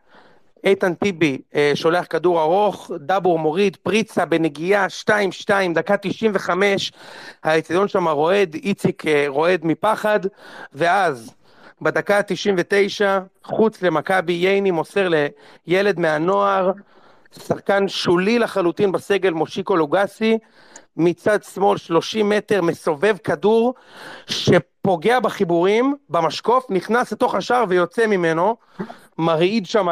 איתן 0.64 0.94
טיבי 0.94 1.38
אה, 1.56 1.72
שולח 1.76 2.06
כדור 2.10 2.42
ארוך, 2.42 2.92
דאבור 3.00 3.40
מוריד, 3.40 3.78
פריצה 3.84 4.26
בנגיעה 4.26 4.88
2-2, 5.10 5.52
דקה 5.74 5.98
95, 5.98 6.92
האצטדיון 7.44 7.88
שם 7.88 8.08
רועד, 8.08 8.54
איציק 8.54 9.08
אה, 9.08 9.26
רועד 9.28 9.66
מפחד, 9.66 10.20
ואז 10.74 11.34
בדקה 11.82 12.18
ה-99, 12.18 13.06
חוץ 13.44 13.82
למכבי, 13.82 14.34
ייני 14.34 14.72
מוסר 14.72 15.10
לילד 15.68 16.00
מהנוער, 16.00 16.72
שחקן 17.34 17.88
שולי 17.88 18.40
לחלוטין 18.40 18.92
בסגל, 18.92 19.34
מושיקו 19.34 19.76
לוגסי, 19.76 20.38
מצד 20.98 21.44
שמאל 21.44 21.78
30 21.78 22.30
מטר, 22.30 22.62
מסובב 22.62 23.18
כדור, 23.24 23.74
שפוגע 24.28 25.20
בחיבורים, 25.20 25.96
במשקוף, 26.10 26.66
נכנס 26.70 27.12
לתוך 27.12 27.36
השער 27.36 27.64
ויוצא 27.70 28.08
ממנו, 28.08 28.56
מרעיד 29.18 29.66
שם 29.66 29.88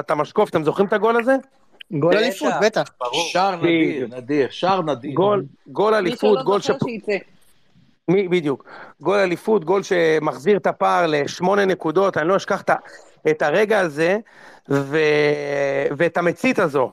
את 0.00 0.10
המשקוף, 0.10 0.50
אתם 0.50 0.64
זוכרים 0.64 0.88
את 0.88 0.92
הגול 0.92 1.16
הזה? 1.16 1.36
גול 1.92 2.16
אליפות, 2.16 2.52
בטח. 2.62 2.82
שער 3.12 3.56
נדיר, 3.56 4.08
נדיר, 4.16 4.48
שער 4.50 4.82
נדיר. 4.82 5.14
גול, 5.72 5.94
אליפות, 5.94 6.44
גול 6.44 6.60
ש... 6.60 6.70
מי, 8.08 8.28
בדיוק. 8.28 8.64
גול 9.00 9.18
אליפות, 9.18 9.64
גול 9.64 9.82
שמחזיר 9.82 10.56
את 10.56 10.66
הפער 10.66 11.06
לשמונה 11.08 11.64
נקודות, 11.64 12.16
אני 12.16 12.28
לא 12.28 12.36
אשכח 12.36 12.62
את 13.30 13.42
הרגע 13.42 13.78
הזה, 13.78 14.18
ו... 14.70 14.98
ואת 15.96 16.16
המצית 16.16 16.58
הזו. 16.58 16.92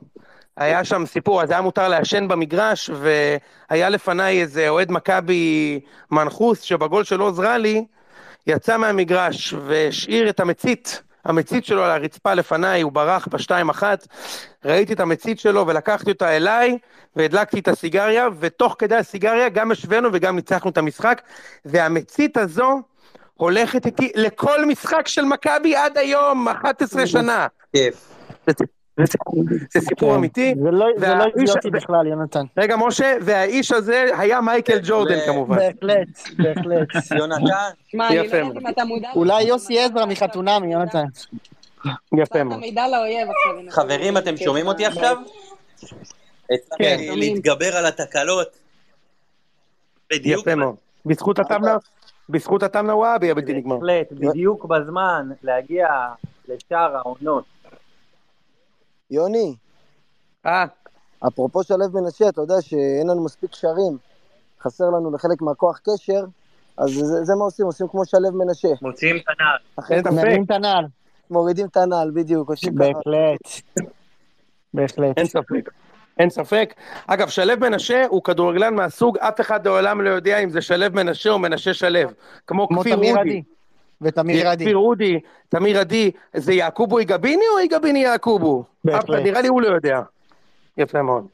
היה 0.58 0.84
שם 0.84 1.06
סיפור, 1.06 1.42
אז 1.42 1.52
היה 1.52 1.62
מותר 1.62 1.88
לעשן 1.88 2.28
במגרש, 2.28 2.90
והיה 2.90 3.90
לפניי 3.90 4.42
איזה 4.42 4.70
אוהד 4.70 4.92
מכבי 4.92 5.80
מנחוס, 6.12 6.62
שבגול 6.62 7.04
של 7.04 7.20
עוז 7.20 7.40
רלי, 7.40 7.86
יצא 8.48 8.78
מהמגרש 8.78 9.54
והשאיר 9.54 10.30
את 10.30 10.40
המצית, 10.40 11.02
המצית 11.26 11.66
שלו 11.66 11.84
על 11.84 11.92
הרצפה 11.92 12.34
לפניי, 12.34 12.82
הוא 12.82 12.92
ברח 12.92 13.28
בשתיים 13.32 13.70
אחת, 13.70 14.08
ראיתי 14.66 14.94
את 14.94 15.00
המצית 15.00 15.40
שלו 15.40 15.68
ולקחתי 15.68 16.12
אותה 16.12 16.38
אליי, 16.38 16.78
והדלקתי 17.16 17.60
את 17.60 17.68
הסיגריה, 17.68 18.28
ותוך 18.40 18.76
כדי 18.80 18.96
הסיגריה 18.96 19.50
גם 19.50 19.72
השווינו 19.72 20.10
וגם 20.14 20.36
ניצחנו 20.36 20.72
את 20.72 20.78
המשחק, 20.78 21.22
והמצית 21.66 22.38
הזו 22.38 22.82
הולכת 23.38 23.86
איתי 23.86 24.12
לכל 24.16 24.66
משחק 24.66 25.08
של 25.08 25.26
מכבי 25.26 25.76
עד 25.76 25.98
היום, 25.98 26.48
11 26.48 27.08
שנה. 27.08 27.48
כיף. 27.76 28.14
זה, 28.98 29.82
סיפור 29.82 30.10
כן. 30.12 30.16
אמיתי. 30.16 30.54
זה 30.64 30.72
לא 30.72 30.86
זה 30.98 31.08
לא 31.08 31.24
אידיוטי 31.40 31.70
בכלל, 31.70 32.08
יונתן. 32.08 32.46
רגע, 32.58 32.76
משה, 32.78 33.14
והאיש 33.22 33.72
הזה 33.72 34.06
היה 34.18 34.42
מייקל 34.42 34.80
ג'ורדן 34.84 35.20
כמובן. 35.26 35.56
בהחלט, 35.56 36.08
בהחלט. 36.38 36.88
יונתן, 37.20 37.44
שמע, 37.88 38.08
אני 38.08 38.18
לא 38.18 38.22
יודעת. 38.22 38.58
אם 38.62 38.68
אתה 38.68 38.86
מודע... 38.86 39.10
אולי 39.16 39.44
יוסי 39.44 39.80
עזרא 39.80 40.06
מחתונמי, 40.06 40.74
יונתן. 40.74 41.06
יפה 42.14 42.44
מאוד. 42.44 42.62
חברים, 43.70 44.18
אתם 44.18 44.36
כן, 44.38 44.44
שומעים 44.44 44.68
אותי. 44.68 44.86
עכשיו? 44.86 45.18
כן. 46.78 46.98
להתגבר 47.16 47.76
על 47.76 47.86
התקלות. 47.86 48.48
בדיוק. 50.10 50.42
יפה 50.42 50.56
מאוד. 50.56 50.76
בזכות 51.06 51.40
התמנה, 51.40 51.78
בזכות 52.30 52.64
התמנה 52.64 52.96
וואבי 52.96 53.32
הבלתי 53.32 53.54
נגמר. 53.54 53.76
בהחלט, 53.76 54.12
בדיוק 54.12 54.66
בזמן 54.66 55.30
להגיע 55.44 55.88
לשאר 56.48 56.98
העונות. 56.98 57.44
יוני, 59.12 59.56
אה, 60.46 60.66
אפרופו 61.28 61.64
שלו 61.64 61.86
מנשה, 61.94 62.30
אתה 62.30 62.42
יודע 62.42 62.62
שאין 62.62 63.10
לנו 63.10 63.26
מספיק 63.26 63.52
קשרים, 63.52 63.98
חסר 64.62 64.86
לנו 64.86 65.12
לחלק 65.12 65.42
מהכוח 65.42 65.80
קשר, 65.80 66.26
אז 66.78 66.90
זה, 66.90 67.24
זה 67.24 67.36
מה 67.36 67.44
עושים, 67.44 67.66
עושים 67.66 67.88
כמו 67.88 68.06
שלו 68.06 68.32
מנשה. 68.32 68.68
מוציאים 68.82 69.18
את 69.18 69.24
הנעל. 69.28 70.16
מרים 70.16 70.44
את 70.44 70.52
הנעל. 70.52 70.86
מורידים 71.32 71.68
את 71.68 71.78
הנעל, 71.78 72.12
בדיוק. 72.12 72.52
בהחלט. 72.74 73.40
בהחלט. 74.74 75.18
אין 75.18 75.26
ספק. 75.26 75.70
אין 76.20 76.30
ספק. 76.30 76.74
אגב, 77.08 77.30
שלו 77.30 77.54
מנשה 77.60 78.06
הוא 78.10 78.24
כדורגלן 78.24 78.76
מהסוג, 78.76 79.18
אף 79.18 79.42
אחד 79.42 79.68
לעולם 79.68 80.02
לא 80.02 80.10
יודע 80.10 80.40
אם 80.40 80.50
זה 80.50 80.62
שלו 80.62 80.86
מנשה 80.94 81.30
או 81.30 81.40
מנשה 81.40 81.74
שלו. 81.74 82.10
כמו 82.48 82.68
כמו 82.68 82.80
כפיר 82.82 82.96
תמיר 82.96 83.18
אודי. 83.18 83.30
עדי. 83.30 83.42
ותמיר 84.02 84.50
עדי. 84.50 84.64
כפיר 84.64 84.78
אודי, 84.78 85.20
תמיר 85.50 85.80
עדי, 85.80 86.12
זה 86.34 86.54
יעקובו 86.54 86.98
איגביני 86.98 87.44
או 87.54 87.60
איגביני 87.60 88.04
יעקובו? 88.04 88.64
בהחלט. 88.84 89.24
נראה 89.24 89.42
לי 89.42 89.48
הוא 89.48 89.62
לא 89.62 89.68
יודע. 89.68 90.02
יפה 90.78 91.02
מאוד. 91.02 91.28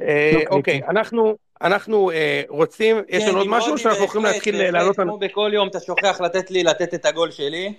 אה, 0.00 0.30
לא 0.34 0.40
אוקיי. 0.50 0.80
אנחנו, 0.88 1.36
אנחנו 1.62 2.10
אה, 2.10 2.42
רוצים, 2.48 2.96
יש 3.08 3.24
כן, 3.24 3.28
לנו 3.28 3.38
עוד 3.38 3.46
משהו 3.50 3.78
שאנחנו 3.78 4.04
יכולים 4.04 4.26
להתחיל 4.26 4.70
לעלות 4.70 4.98
לנו? 4.98 5.12
כמו 5.12 5.18
בכל 5.18 5.50
יום 5.54 5.68
אתה 5.68 5.80
שוכח 5.80 6.20
לתת 6.20 6.50
לי 6.50 6.64
לתת 6.64 6.94
את 6.94 7.06
הגול 7.06 7.30
שלי. 7.30 7.74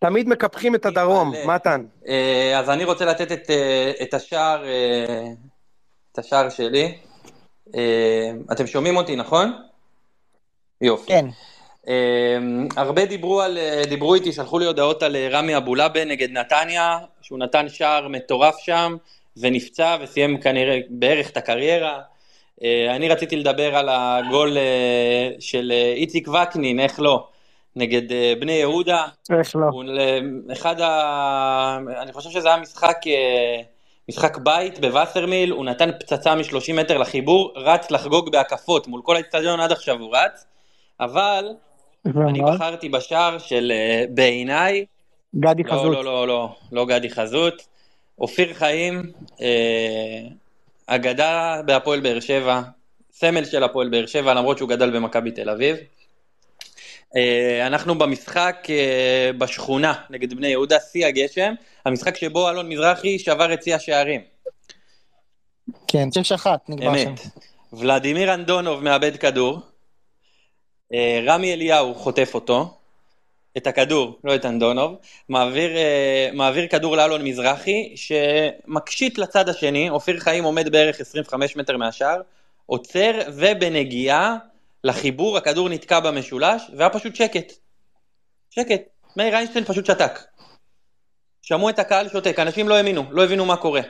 תמיד 0.00 0.28
מקפחים 0.28 0.74
את 0.74 0.86
הדרום. 0.86 1.32
מתן. 1.46 1.84
אה, 2.08 2.58
אז 2.58 2.70
אני 2.70 2.84
רוצה 2.84 3.04
לתת 3.04 3.32
את, 3.32 3.50
אה, 3.50 3.92
את 4.02 4.14
השער, 4.14 4.64
אה, 4.64 5.26
את 6.12 6.18
השער 6.18 6.48
שלי. 6.50 6.98
אתם 8.52 8.66
שומעים 8.66 8.96
אותי, 8.96 9.16
נכון? 9.16 9.52
יופי. 10.80 11.06
כן. 11.06 11.26
הרבה 12.76 13.04
דיברו, 13.04 13.40
על, 13.40 13.58
דיברו 13.88 14.14
איתי, 14.14 14.32
שלחו 14.32 14.58
לי 14.58 14.66
הודעות 14.66 15.02
על 15.02 15.16
רמי 15.30 15.56
אבולאבה 15.56 16.04
נגד 16.04 16.30
נתניה, 16.30 16.98
שהוא 17.22 17.38
נתן 17.38 17.68
שער 17.68 18.08
מטורף 18.08 18.58
שם, 18.58 18.96
ונפצע 19.36 19.96
וסיים 20.00 20.40
כנראה 20.40 20.78
בערך 20.88 21.30
את 21.30 21.36
הקריירה. 21.36 22.00
אני 22.90 23.08
רציתי 23.08 23.36
לדבר 23.36 23.76
על 23.76 23.88
הגול 23.90 24.56
של 25.40 25.72
איציק 25.96 26.28
וקנין, 26.28 26.80
איך 26.80 27.00
לא, 27.00 27.28
נגד 27.76 28.12
אה, 28.12 28.32
בני 28.40 28.52
יהודה. 28.52 29.04
איך 29.38 29.56
לא. 29.56 29.66
הוא 29.66 29.84
אחד 30.52 30.80
ה... 30.80 31.78
אני 32.02 32.12
חושב 32.12 32.30
שזה 32.30 32.48
היה 32.48 32.56
משחק, 32.56 32.96
אה, 33.06 33.62
משחק 34.08 34.38
בית 34.38 34.78
בווסרמיל, 34.78 35.50
הוא 35.50 35.64
נתן 35.64 35.90
פצצה 36.00 36.34
מ-30 36.34 36.72
מטר 36.74 36.98
לחיבור, 36.98 37.52
רץ 37.56 37.90
לחגוג 37.90 38.32
בהקפות, 38.32 38.88
מול 38.88 39.00
כל 39.04 39.16
האצטדיון 39.16 39.60
עד 39.60 39.72
עכשיו 39.72 40.00
הוא 40.00 40.16
רץ, 40.16 40.46
אבל 41.00 41.48
אני 42.06 42.40
ומה? 42.40 42.54
בחרתי 42.54 42.88
בשער 42.88 43.38
של 43.38 43.72
אה, 43.74 44.04
בעיניי, 44.10 44.84
גדי 45.36 45.62
לא, 45.62 45.72
חזות. 45.72 45.92
לא, 45.92 46.04
לא, 46.04 46.28
לא, 46.28 46.48
לא 46.72 46.86
גדי 46.86 47.10
חזות, 47.10 47.66
אופיר 48.18 48.54
חיים, 48.54 49.12
אגדה 50.86 51.60
בהפועל 51.66 52.00
באר 52.00 52.20
שבע, 52.20 52.62
סמל 53.12 53.44
של 53.44 53.62
הפועל 53.62 53.88
באר 53.88 54.06
שבע, 54.06 54.34
למרות 54.34 54.58
שהוא 54.58 54.68
גדל 54.68 54.90
במכבי 54.96 55.30
תל 55.30 55.50
אביב. 55.50 55.76
אה, 57.16 57.66
אנחנו 57.66 57.98
במשחק 57.98 58.66
אה, 58.70 59.30
בשכונה 59.38 59.94
נגד 60.10 60.34
בני 60.34 60.48
יהודה, 60.48 60.80
שיא 60.80 61.06
הגשם, 61.06 61.54
המשחק 61.84 62.16
שבו 62.16 62.50
אלון 62.50 62.68
מזרחי 62.68 63.18
שבר 63.18 63.54
את 63.54 63.62
שיא 63.62 63.74
השערים. 63.74 64.20
כן, 65.88 66.08
שש 66.12 66.32
אחת 66.32 66.68
נגמר 66.68 66.98
שם. 66.98 67.08
אמת. 67.08 67.20
ולדימיר 67.72 68.34
אנדונוב 68.34 68.84
מאבד 68.84 69.16
כדור, 69.16 69.58
אה, 70.92 71.20
רמי 71.26 71.52
אליהו 71.52 71.94
חוטף 71.94 72.30
אותו, 72.34 72.74
את 73.56 73.66
הכדור, 73.66 74.18
לא 74.24 74.34
את 74.34 74.46
אנדונוב, 74.46 74.96
מעביר, 75.28 75.70
מעביר 76.32 76.66
כדור 76.66 76.96
לאלון 76.96 77.24
מזרחי, 77.24 77.94
שמקשיט 77.96 79.18
לצד 79.18 79.48
השני, 79.48 79.90
אופיר 79.90 80.20
חיים 80.20 80.44
עומד 80.44 80.72
בערך 80.72 81.00
25 81.00 81.56
מטר 81.56 81.76
מהשער, 81.76 82.20
עוצר 82.66 83.12
ובנגיעה 83.36 84.36
לחיבור 84.86 85.36
הכדור 85.36 85.68
נתקע 85.68 86.00
במשולש, 86.00 86.62
והיה 86.76 86.90
פשוט 86.90 87.14
שקט. 87.14 87.52
שקט. 88.50 88.82
מאיר 89.16 89.34
איינשטיין 89.34 89.64
פשוט 89.64 89.86
שתק. 89.86 90.20
שמעו 91.42 91.70
את 91.70 91.78
הקהל 91.78 92.08
שותק, 92.08 92.38
אנשים 92.38 92.68
לא 92.68 92.74
האמינו, 92.74 93.04
לא 93.10 93.24
הבינו 93.24 93.46
מה 93.46 93.56
קורה. 93.56 93.80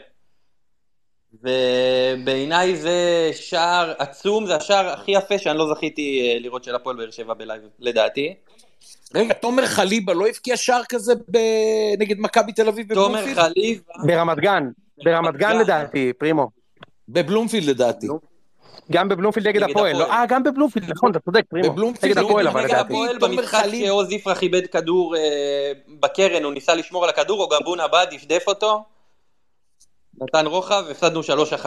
ובעיניי 1.42 2.76
זה 2.76 3.30
שער 3.32 3.94
עצום, 3.98 4.46
זה 4.46 4.56
השער 4.56 4.88
הכי 4.88 5.10
יפה 5.10 5.38
שאני 5.38 5.58
לא 5.58 5.74
זכיתי 5.74 6.20
אה, 6.20 6.38
לראות 6.38 6.64
של 6.64 6.74
הפועל 6.74 6.96
באר 6.96 7.10
שבע 7.10 7.34
בלייב, 7.34 7.62
לדעתי. 7.78 8.34
רגע, 9.14 9.34
תומר 9.34 9.66
חליבה 9.66 10.14
לא 10.14 10.26
הבקיע 10.28 10.56
שער 10.56 10.82
כזה 10.88 11.14
ב- 11.14 11.98
נגד 11.98 12.16
מכבי 12.18 12.52
תל 12.52 12.68
אביב 12.68 12.94
תומר 12.94 13.20
בבלומפילד? 13.20 13.38
חליבה, 13.38 13.92
ברמת 14.06 14.38
גן, 14.38 14.68
ברמת 15.04 15.36
גן 15.36 15.58
לדעתי, 15.58 16.12
פרימו. 16.18 16.50
בבלומפילד 17.08 17.68
לדעתי. 17.68 18.06
גם 18.92 19.08
בבלומפילד 19.08 19.46
נגד 19.46 19.62
הפועל. 19.62 19.96
לא, 19.96 20.10
אה, 20.10 20.24
גם 20.28 20.42
בבלומפילד, 20.42 20.90
נכון, 20.90 21.10
אתה 21.10 21.20
צודק, 21.20 21.42
פרימו. 21.48 21.72
בבלומפילד 21.72 22.18
נגד 22.18 22.74
הפועל, 22.74 23.18
במשחק. 23.18 23.64
שעוז 23.86 24.12
יפרח 24.12 24.42
איבד 24.42 24.66
כדור 24.66 25.16
אה, 25.16 25.72
בקרן, 26.00 26.44
הוא 26.44 26.52
ניסה 26.52 26.74
לשמור 26.74 27.04
על 27.04 27.10
הכדור, 27.10 27.42
או 27.42 27.48
גבונה 27.60 27.88
בא, 27.88 28.04
דפדף 28.04 28.44
אותו, 28.46 28.84
נתן 30.20 30.46
רוחב, 30.46 30.84
הפסדנו 30.90 31.20
3-1. 31.20 31.66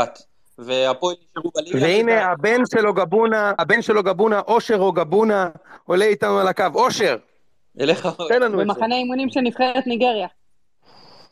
והפועל 0.57 1.15
נשארו 1.31 1.52
בליגה. 1.56 1.86
והנה 1.86 2.31
הבן 2.31 2.61
שלו 2.73 2.94
גבונה, 2.94 3.53
הבן 3.60 3.81
שלו 3.81 4.03
גבונה, 4.03 4.40
אושר 4.40 4.77
או 4.80 4.91
גבונה, 4.91 5.49
עולה 5.86 6.06
איתנו 6.06 6.40
על 6.40 6.48
הקו. 6.48 6.64
אושר, 6.76 7.18
אליך, 7.80 8.07
תן 8.30 8.41
לנו 8.41 8.61
את 8.61 8.68
זה. 8.68 8.73
במחנה 8.73 8.95
אימונים 8.95 9.30
של 9.30 9.40
נבחרת 9.40 9.88
ניגריה. 9.88 10.27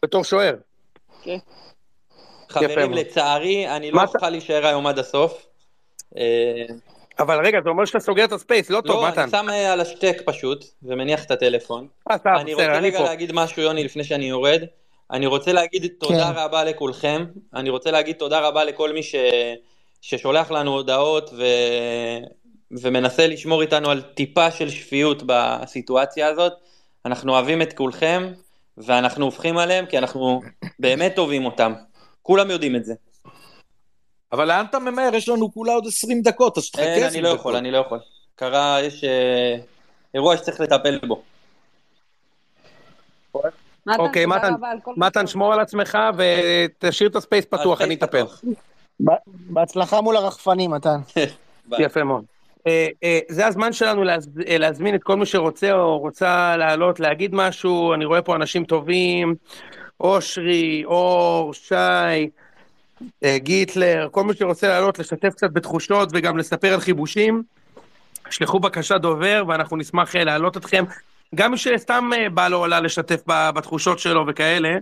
בתור 0.04 0.24
שוער. 0.24 0.56
כן. 1.22 1.38
חברים. 2.50 2.94
לצערי, 2.94 3.70
אני 3.70 3.92
לא 3.92 4.02
אוכל 4.02 4.30
להישאר 4.30 4.66
היום 4.66 4.88
עד 4.88 5.00
הסוף. 5.00 5.47
אה, 6.18 6.66
אבל 7.20 7.46
רגע, 7.46 7.60
זה 7.64 7.70
אומר 7.70 7.86
שאתה 7.86 8.00
סוגר 8.00 8.26
את 8.26 8.32
הספייס, 8.32 8.70
לא 8.70 8.82
טוב, 8.82 9.04
לא, 9.04 9.08
מתן. 9.08 9.22
אני 9.22 9.32
שם 9.32 9.50
אה, 9.50 9.74
על 9.74 9.82
השטק 9.82 10.22
פשוט, 10.26 10.66
ומניח 10.84 11.24
את 11.24 11.32
הטלפון. 11.32 11.88
אה, 12.12 12.16
אני 12.26 12.54
רוצה 12.54 12.80
רגע. 12.80 13.02
להגיד 13.02 13.32
משהו, 13.34 13.62
יוני, 13.62 13.84
לפני 13.84 14.04
שאני 14.04 14.26
יורד. 14.26 14.64
אני 15.12 15.26
רוצה 15.26 15.54
להגיד 15.54 15.88
תודה 16.00 16.34
כן. 16.34 16.40
רבה 16.40 16.64
לכולכם. 16.64 17.26
אני 17.56 17.70
רוצה 17.70 17.92
להגיד 17.92 18.16
תודה 18.16 18.40
רבה 18.40 18.64
לכל 18.64 18.94
מי 18.94 19.04
ש... 19.04 19.16
ששולח 20.02 20.52
לנו 20.52 20.74
הודעות 20.74 21.30
ו... 21.38 21.44
ומנסה 22.72 23.28
לשמור 23.28 23.62
איתנו 23.62 23.90
על 23.90 24.02
טיפה 24.02 24.52
של 24.52 24.70
שפיות 24.70 25.24
בסיטואציה 25.26 26.28
הזאת. 26.28 26.54
אנחנו 27.06 27.34
אוהבים 27.34 27.62
את 27.62 27.74
כולכם, 27.74 28.34
ואנחנו 28.78 29.26
הופכים 29.26 29.58
עליהם, 29.58 29.86
כי 29.86 29.98
אנחנו 29.98 30.42
באמת 30.80 31.18
אוהבים 31.18 31.46
אותם. 31.46 31.74
כולם 32.22 32.52
יודעים 32.52 32.76
את 32.76 32.86
זה. 32.86 32.94
אבל 34.32 34.48
לאן 34.48 34.66
אתה 34.70 34.80
ממהר? 34.80 35.16
יש 35.16 35.30
לנו 35.30 35.54
כולה 35.54 35.74
עוד 35.74 35.88
20 35.88 36.22
דקות, 36.22 36.58
אז 36.58 36.70
תחכה 36.70 36.84
אין, 36.84 37.04
20 37.04 37.14
אני 37.14 37.22
לא 37.22 37.30
דקות. 37.30 37.40
יכול, 37.40 37.56
אני 37.56 37.72
לא 37.72 37.78
יכול. 37.78 38.00
קרה, 38.36 38.78
יש 38.82 39.04
אה, 39.04 39.56
אירוע 40.14 40.38
שצריך 40.38 40.62
לטפל 40.62 41.00
בו. 41.08 41.22
מתן, 43.86 44.00
אוקיי, 44.00 44.26
מתן, 44.26 44.54
מתן, 44.98 45.28
שמור 45.28 45.54
על 45.54 45.60
עצמך 45.60 45.98
ותשאיר 46.18 47.10
את 47.10 47.16
הספייס 47.16 47.46
פתוח, 47.46 47.82
אני 47.82 47.96
אטפל. 47.96 48.26
בהצלחה 49.26 50.02
מול 50.02 50.18
הרחפנים, 50.18 50.72
מתן. 50.72 51.00
יפה 51.80 52.04
מאוד. 52.04 52.24
אה, 52.68 52.88
אה, 53.04 53.20
זה 53.30 53.48
הזמן 53.48 53.74
שלנו 53.74 54.04
אה, 54.48 54.58
להזמין 54.58 54.96
את 54.96 55.04
כל 55.04 55.16
מי 55.16 55.26
שרוצה 55.26 55.74
או 55.74 55.98
רוצה 55.98 56.58
לעלות, 56.58 57.00
להגיד 57.00 57.36
משהו, 57.36 57.94
אני 57.94 58.06
רואה 58.06 58.22
פה 58.22 58.36
אנשים 58.36 58.66
טובים, 58.66 59.36
אושרי, 60.00 60.84
אור, 60.86 61.54
שי, 61.54 62.30
גיטלר, 63.36 64.08
כל 64.12 64.24
מי 64.24 64.34
שרוצה 64.34 64.68
לעלות, 64.68 65.00
לשתף 65.00 65.34
קצת 65.34 65.52
בתחושות 65.54 66.10
וגם 66.14 66.38
לספר 66.38 66.74
על 66.74 66.80
חיבושים, 66.80 67.44
שלחו 68.30 68.60
בקשה 68.60 68.98
דובר 68.98 69.44
ואנחנו 69.48 69.78
נשמח 69.78 70.16
אה, 70.16 70.24
להעלות 70.24 70.58
אתכם. 70.58 70.84
גם 71.36 71.52
מי 71.52 71.58
שסתם 71.58 72.10
אה, 72.18 72.30
בא 72.30 72.48
לו 72.48 72.58
עולה 72.58 72.80
לשתף 72.80 73.22
בתחושות 73.28 74.00
שלו 74.00 74.26
וכאלה, 74.28 74.78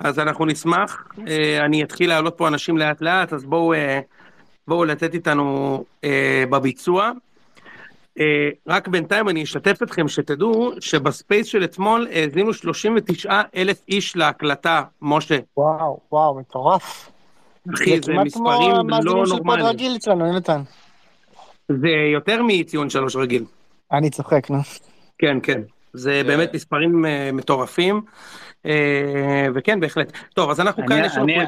אז 0.00 0.18
אנחנו 0.18 0.46
נשמח. 0.46 1.08
אה, 1.28 1.64
אני 1.64 1.82
אתחיל 1.82 2.08
להעלות 2.08 2.34
פה 2.36 2.48
אנשים 2.48 2.78
לאט 2.78 3.00
לאט, 3.00 3.32
אז 3.32 3.44
בואו... 3.44 3.72
אה, 3.72 4.00
בואו 4.68 4.84
לתת 4.84 5.14
איתנו 5.14 5.84
אה, 6.04 6.44
בביצוע. 6.50 7.10
אה, 8.20 8.48
רק 8.66 8.88
בינתיים 8.88 9.28
אני 9.28 9.42
אשתף 9.42 9.82
אתכם 9.82 10.08
שתדעו 10.08 10.72
שבספייס 10.80 11.46
של 11.46 11.64
אתמול 11.64 12.08
האזינו 12.10 12.54
39 12.54 13.40
אלף 13.56 13.82
איש 13.88 14.16
להקלטה, 14.16 14.82
משה. 15.02 15.38
וואו, 15.56 16.00
וואו, 16.12 16.40
מטורף. 16.40 17.10
אחי, 17.74 18.00
זה 18.00 18.12
כמעט 18.12 18.26
מספרים 18.26 18.56
כמו 18.56 18.78
המאזינים 18.78 19.16
לא 19.16 19.26
של 19.26 19.30
פוד 19.30 19.38
נורמליים. 19.38 19.66
רגיל 19.66 19.96
אצלנו, 19.96 20.26
יונתן. 20.26 20.60
זה 21.68 21.88
יותר 22.12 22.42
מציון 22.46 22.90
שלוש 22.90 23.16
רגיל. 23.16 23.44
אני 23.92 24.10
צוחק, 24.10 24.50
נו. 24.50 24.58
כן, 25.18 25.38
כן. 25.42 25.60
זה 25.92 26.22
באמת 26.26 26.54
מספרים 26.54 27.06
אה, 27.06 27.30
מטורפים. 27.32 28.00
אה, 28.66 29.46
וכן, 29.54 29.80
בהחלט. 29.80 30.12
טוב, 30.34 30.50
אז 30.50 30.60
אנחנו 30.60 30.86
כאן, 30.86 31.02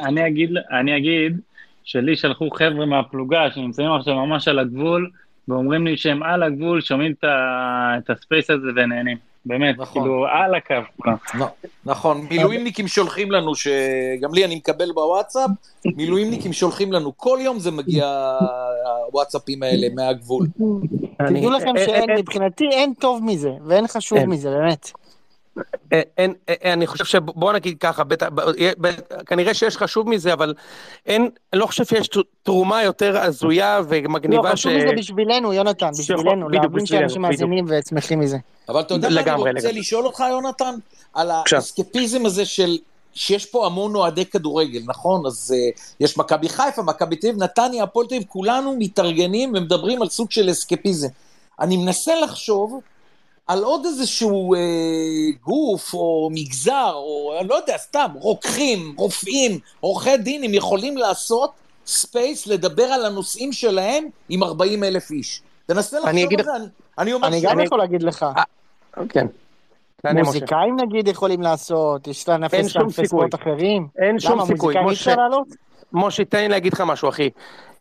אני, 0.05 0.27
אגיד, 0.27 0.51
אני 0.81 0.97
אגיד 0.97 1.41
שלי 1.85 2.17
שלחו 2.17 2.51
חבר'ה 2.51 2.87
מהפלוגה 2.87 3.51
שנמצאים 3.55 3.93
עכשיו 3.93 4.27
ממש 4.27 4.49
על 4.49 4.59
הגבול, 4.59 5.11
ואומרים 5.49 5.87
לי 5.87 5.97
שהם 5.97 6.23
על 6.23 6.43
הגבול, 6.43 6.81
שומעים 6.81 7.13
את 7.23 8.11
הספייס 8.11 8.51
הזה 8.51 8.69
ונהנים. 8.77 9.30
באמת, 9.47 9.79
נכון. 9.79 10.03
כאילו, 10.03 10.27
על 10.27 10.55
הקו 10.55 10.75
כולם. 11.03 11.17
נכון, 11.85 12.27
מילואימניקים 12.31 12.89
שולחים 12.89 13.33
לנו, 13.33 13.55
שגם 13.55 14.35
לי 14.35 14.45
אני 14.45 14.55
מקבל 14.55 14.93
בוואטסאפ, 14.93 15.51
מילואימניקים 15.85 16.53
שולחים 16.53 16.93
לנו, 16.93 17.13
כל 17.17 17.39
יום 17.41 17.59
זה 17.59 17.71
מגיע, 17.71 18.37
הוואטסאפים 19.07 19.63
האלה 19.63 19.87
מהגבול. 19.95 20.47
תדעו 21.29 21.51
לכם 21.51 21.77
אה, 21.77 21.85
שאין, 21.85 22.11
אה, 22.11 22.19
מבחינתי 22.19 22.65
אין 22.73 22.93
טוב 22.99 23.25
מזה, 23.25 23.51
ואין 23.67 23.87
חשוב. 23.87 24.19
מזה, 24.25 24.51
באמת. 24.51 24.91
אין, 25.93 26.03
אין, 26.19 26.35
אין, 26.49 26.73
אני 26.73 26.87
חושב 26.87 27.05
שבוא 27.05 27.53
נגיד 27.53 27.79
ככה, 27.81 28.05
בטח, 28.05 28.29
ב- 28.35 28.87
ב- 28.87 29.23
כנראה 29.27 29.55
שיש 29.55 29.77
חשוב 29.77 30.09
מזה, 30.09 30.33
אבל 30.33 30.55
אין, 31.07 31.31
אני 31.53 31.61
לא 31.61 31.67
חושב 31.67 31.85
שיש 31.85 32.09
תרומה 32.43 32.83
יותר 32.83 33.19
הזויה 33.19 33.79
לא, 33.79 33.85
ומגניבה 33.89 34.53
חשוב 34.53 34.73
מזה 34.73 34.93
בשבילנו, 34.97 35.53
יונתן, 35.53 35.91
בשבילנו, 35.99 36.49
להבין 36.49 36.87
שאנשים 36.87 37.23
מאזינים 37.23 37.65
ושמחים 37.69 38.21
מזה. 38.21 38.37
אבל 38.69 38.81
אתה 38.81 38.95
יודע 38.95 39.09
מה 39.09 39.21
אני 39.21 39.31
רוצה 39.31 39.51
לגמרי. 39.51 39.81
לשאול 39.81 40.07
אותך, 40.07 40.25
יונתן? 40.31 40.75
על. 41.15 41.31
האסקפיזם 41.31 42.27
הזה 42.27 42.45
של... 42.45 42.79
שיש 43.15 43.47
פה 43.47 43.67
המון 43.67 43.95
אוהדי 43.95 44.27
כדורגל, 44.27 44.81
נכון? 44.87 45.27
אז 45.27 45.55
אה, 45.57 45.81
יש 46.01 46.19
מכבי 46.19 46.49
חיפה, 46.49 46.83
מכבי 46.83 47.17
תל 47.17 47.27
אביב, 47.27 47.43
נתניה, 47.43 47.85
הפועל 47.85 48.07
תל 48.07 48.15
אביב, 48.15 48.27
כולנו 48.29 48.77
מתארגנים 48.79 49.53
ומדברים 49.55 50.03
על 50.03 50.09
סוג 50.09 50.31
של 50.31 50.51
אסקפיזם. 50.51 51.09
אני 51.61 51.77
מנסה 51.77 52.13
לחשוב 52.21 52.81
על 53.47 53.65
עוד 53.65 53.87
איזשהו 53.87 54.55
אה, 54.55 54.59
גוף 55.45 55.95
או 55.95 56.29
מגזר, 56.33 56.93
או 56.95 57.37
אני 57.41 57.49
לא 57.49 57.55
יודע, 57.55 57.77
סתם, 57.79 58.11
רוקחים, 58.15 58.95
רופאים, 58.97 59.59
עורכי 59.81 60.17
דין, 60.17 60.45
הם 60.45 60.55
יכולים 60.55 60.97
לעשות 60.97 61.51
space 61.87 62.47
לדבר 62.47 62.83
על 62.85 63.05
הנושאים 63.07 63.53
שלהם 63.53 64.05
עם 64.29 64.43
40 64.43 64.85
אלף 64.85 65.11
איש. 65.11 65.43
תנסה 65.67 65.97
לחשוב 65.97 66.09
אני 66.11 66.21
על 66.21 66.27
אגיד- 66.27 66.43
זה, 66.45 66.51
אני, 66.57 66.65
אני 66.99 67.13
אומר 67.13 67.29
אני. 67.29 67.41
גם 67.41 67.61
יכול 67.61 67.79
להגיד 67.79 68.03
לך, 68.03 68.27
כן. 69.09 69.27
תענה, 70.03 70.21
משה. 70.21 70.27
מוזיקאים 70.31 70.77
נגיד 70.81 71.09
יכולים 71.09 71.43
לעשות, 71.43 72.07
יש 72.07 72.29
לענפי 72.29 72.57
אין 72.57 72.69
שום 72.69 72.83
ענפי 72.83 72.93
סיכוי. 72.95 73.07
ספורט 73.09 73.35
אחרים. 73.35 73.87
אין 73.99 74.21
שום 74.21 74.33
למה, 74.33 74.47
סיכוי, 74.47 74.57
מוזיקאים 74.75 74.87
אי 74.89 74.93
משה. 74.93 75.11
אפשר 75.11 75.23
לעלות? 75.23 75.47
משה, 75.93 76.25
תן 76.25 76.39
לי 76.39 76.49
להגיד 76.49 76.73
לך 76.73 76.81
משהו, 76.81 77.09
אחי. 77.09 77.31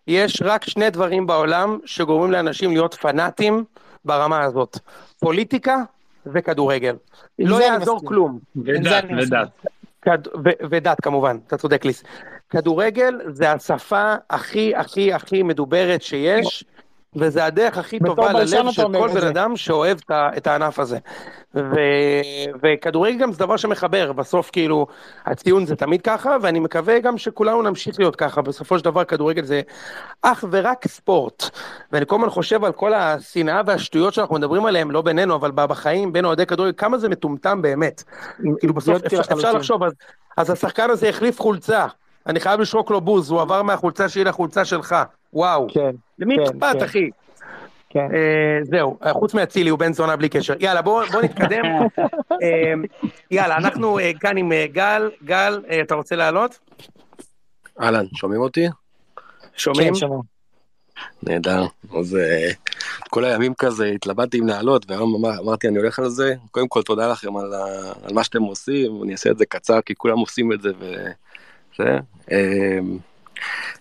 יש 0.07 0.41
רק 0.45 0.69
שני 0.69 0.89
דברים 0.89 1.27
בעולם 1.27 1.79
שגורמים 1.85 2.31
לאנשים 2.31 2.71
להיות 2.71 2.93
פנאטים 2.93 3.63
ברמה 4.05 4.43
הזאת. 4.43 4.79
פוליטיקה 5.19 5.83
וכדורגל. 6.25 6.95
לא 7.39 7.61
יעזור 7.63 7.95
מסכים. 7.95 8.09
כלום. 8.09 8.39
ודת. 8.55 9.03
ודת. 9.17 9.49
כד... 10.01 10.27
ו... 10.27 10.49
ודת 10.69 11.01
כמובן, 11.01 11.37
אתה 11.47 11.57
צודק 11.57 11.85
ליס. 11.85 12.03
כדורגל 12.49 13.19
זה 13.27 13.51
השפה 13.51 14.15
הכי 14.29 14.75
הכי 14.75 15.13
הכי 15.13 15.43
מדוברת 15.43 16.01
שיש, 16.01 16.63
וזה 17.15 17.45
הדרך 17.45 17.77
הכי 17.77 17.99
טובה 17.99 18.33
ללב 18.33 18.71
של 18.71 18.83
כל 18.83 19.09
בן. 19.13 19.27
אדם 19.27 19.57
שאוהב 19.57 19.97
את, 20.37 20.47
הענף 20.47 20.79
הזה. 20.79 20.97
ו... 21.55 21.75
וכדורגל 22.63 23.17
גם 23.17 23.31
זה 23.31 23.39
דבר 23.39 23.57
שמחבר, 23.57 24.11
בסוף 24.11 24.49
כאילו 24.51 24.87
הציון 25.25 25.65
זה 25.65 25.75
תמיד 25.75 26.01
ככה, 26.01 26.37
ואני 26.41 26.59
מקווה 26.59 26.99
גם 26.99 27.17
שכולנו 27.17 27.61
נמשיך 27.61 27.99
להיות 27.99 28.15
ככה, 28.15 28.41
בסופו 28.41 28.79
של 28.79 28.83
דבר 28.85 29.03
כדורגל 29.03 29.43
זה 29.43 29.61
אך 30.21 30.43
ורק 30.51 30.87
ספורט. 30.87 31.49
ואני 31.91 32.05
כל 32.05 32.15
הזמן 32.15 32.29
חושב 32.29 32.63
על 32.63 32.71
כל 32.71 32.93
השנאה 32.93 33.61
והשטויות 33.65 34.13
שאנחנו 34.13 34.35
מדברים 34.35 34.65
עליהן, 34.65 34.91
לא 34.91 35.01
בינינו, 35.01 35.35
אבל 35.35 35.51
בחיים, 35.51 36.13
בין 36.13 36.25
אוהדי 36.25 36.45
כדורגל, 36.45 36.73
כמה 36.77 36.97
זה 36.97 37.09
מטומטם 37.09 37.61
באמת. 37.61 38.03
כאילו 38.59 38.73
בסוף 38.73 39.05
אפשר, 39.05 39.21
אפשר. 39.33 39.53
לחשוב, 39.53 39.83
אז, 39.83 39.93
אז 40.37 40.49
השחקן 40.49 40.89
הזה 40.89 41.09
החליף 41.09 41.41
חולצה, 41.41 41.87
אני 42.27 42.39
חייב 42.39 42.59
לשרוק 42.59 42.91
לו 42.91 43.01
בוז, 43.01 43.31
הוא 43.31 43.41
עבר 43.41 43.63
מהחולצה 43.63 44.09
שלי 44.09 44.23
לחולצה 44.23 44.65
שלך, 44.65 44.95
וואו. 45.33 45.67
כן, 45.73 45.91
למי 46.19 46.35
כן, 46.35 46.43
אכפת, 46.43 46.75
כן. 46.79 46.85
אחי? 46.85 47.09
כן. 47.89 47.99
אה, 48.13 48.59
זהו, 48.63 48.97
חוץ 49.11 49.33
מאצילי 49.33 49.69
הוא 49.69 49.79
בן 49.79 49.93
זונה 49.93 50.15
בלי 50.15 50.29
קשר. 50.29 50.53
יאללה, 50.59 50.81
בוא, 50.81 51.03
בוא 51.11 51.21
נתקדם. 51.21 51.63
אה, 52.43 52.73
יאללה, 53.31 53.57
אנחנו 53.57 53.99
אה, 53.99 54.11
כאן 54.19 54.37
עם 54.37 54.51
אה, 54.51 54.65
גל. 54.71 55.11
גל, 55.23 55.61
אתה 55.81 55.95
רוצה 55.95 56.15
לעלות? 56.15 56.59
אהלן, 57.81 58.05
שומעים 58.15 58.41
אותי? 58.41 58.67
שומעים? 59.55 59.93
כן, 59.93 59.99
שומעים. 59.99 60.21
נהדר. 61.23 61.65
אז 61.99 62.17
כל 63.09 63.23
הימים 63.25 63.53
כזה 63.53 63.85
התלבטתי 63.85 64.37
עם 64.37 64.47
לעלות, 64.47 64.91
והיום 64.91 65.15
אמר- 65.15 65.39
אמרתי 65.39 65.67
אני 65.67 65.77
הולך 65.77 65.99
על 65.99 66.09
זה. 66.09 66.33
קודם 66.51 66.67
כל 66.67 66.81
תודה 66.83 67.07
לכם 67.11 67.37
על, 67.37 67.53
ה- 67.53 67.91
על 68.07 68.13
מה 68.13 68.23
שאתם 68.23 68.41
עושים, 68.41 69.03
אני 69.03 69.11
אעשה 69.11 69.29
את 69.31 69.37
זה 69.37 69.45
קצר 69.45 69.81
כי 69.81 69.95
כולם 69.95 70.17
עושים 70.19 70.53
את 70.53 70.61
זה. 70.61 70.69
וזה. 71.79 71.99
אה, 72.31 72.79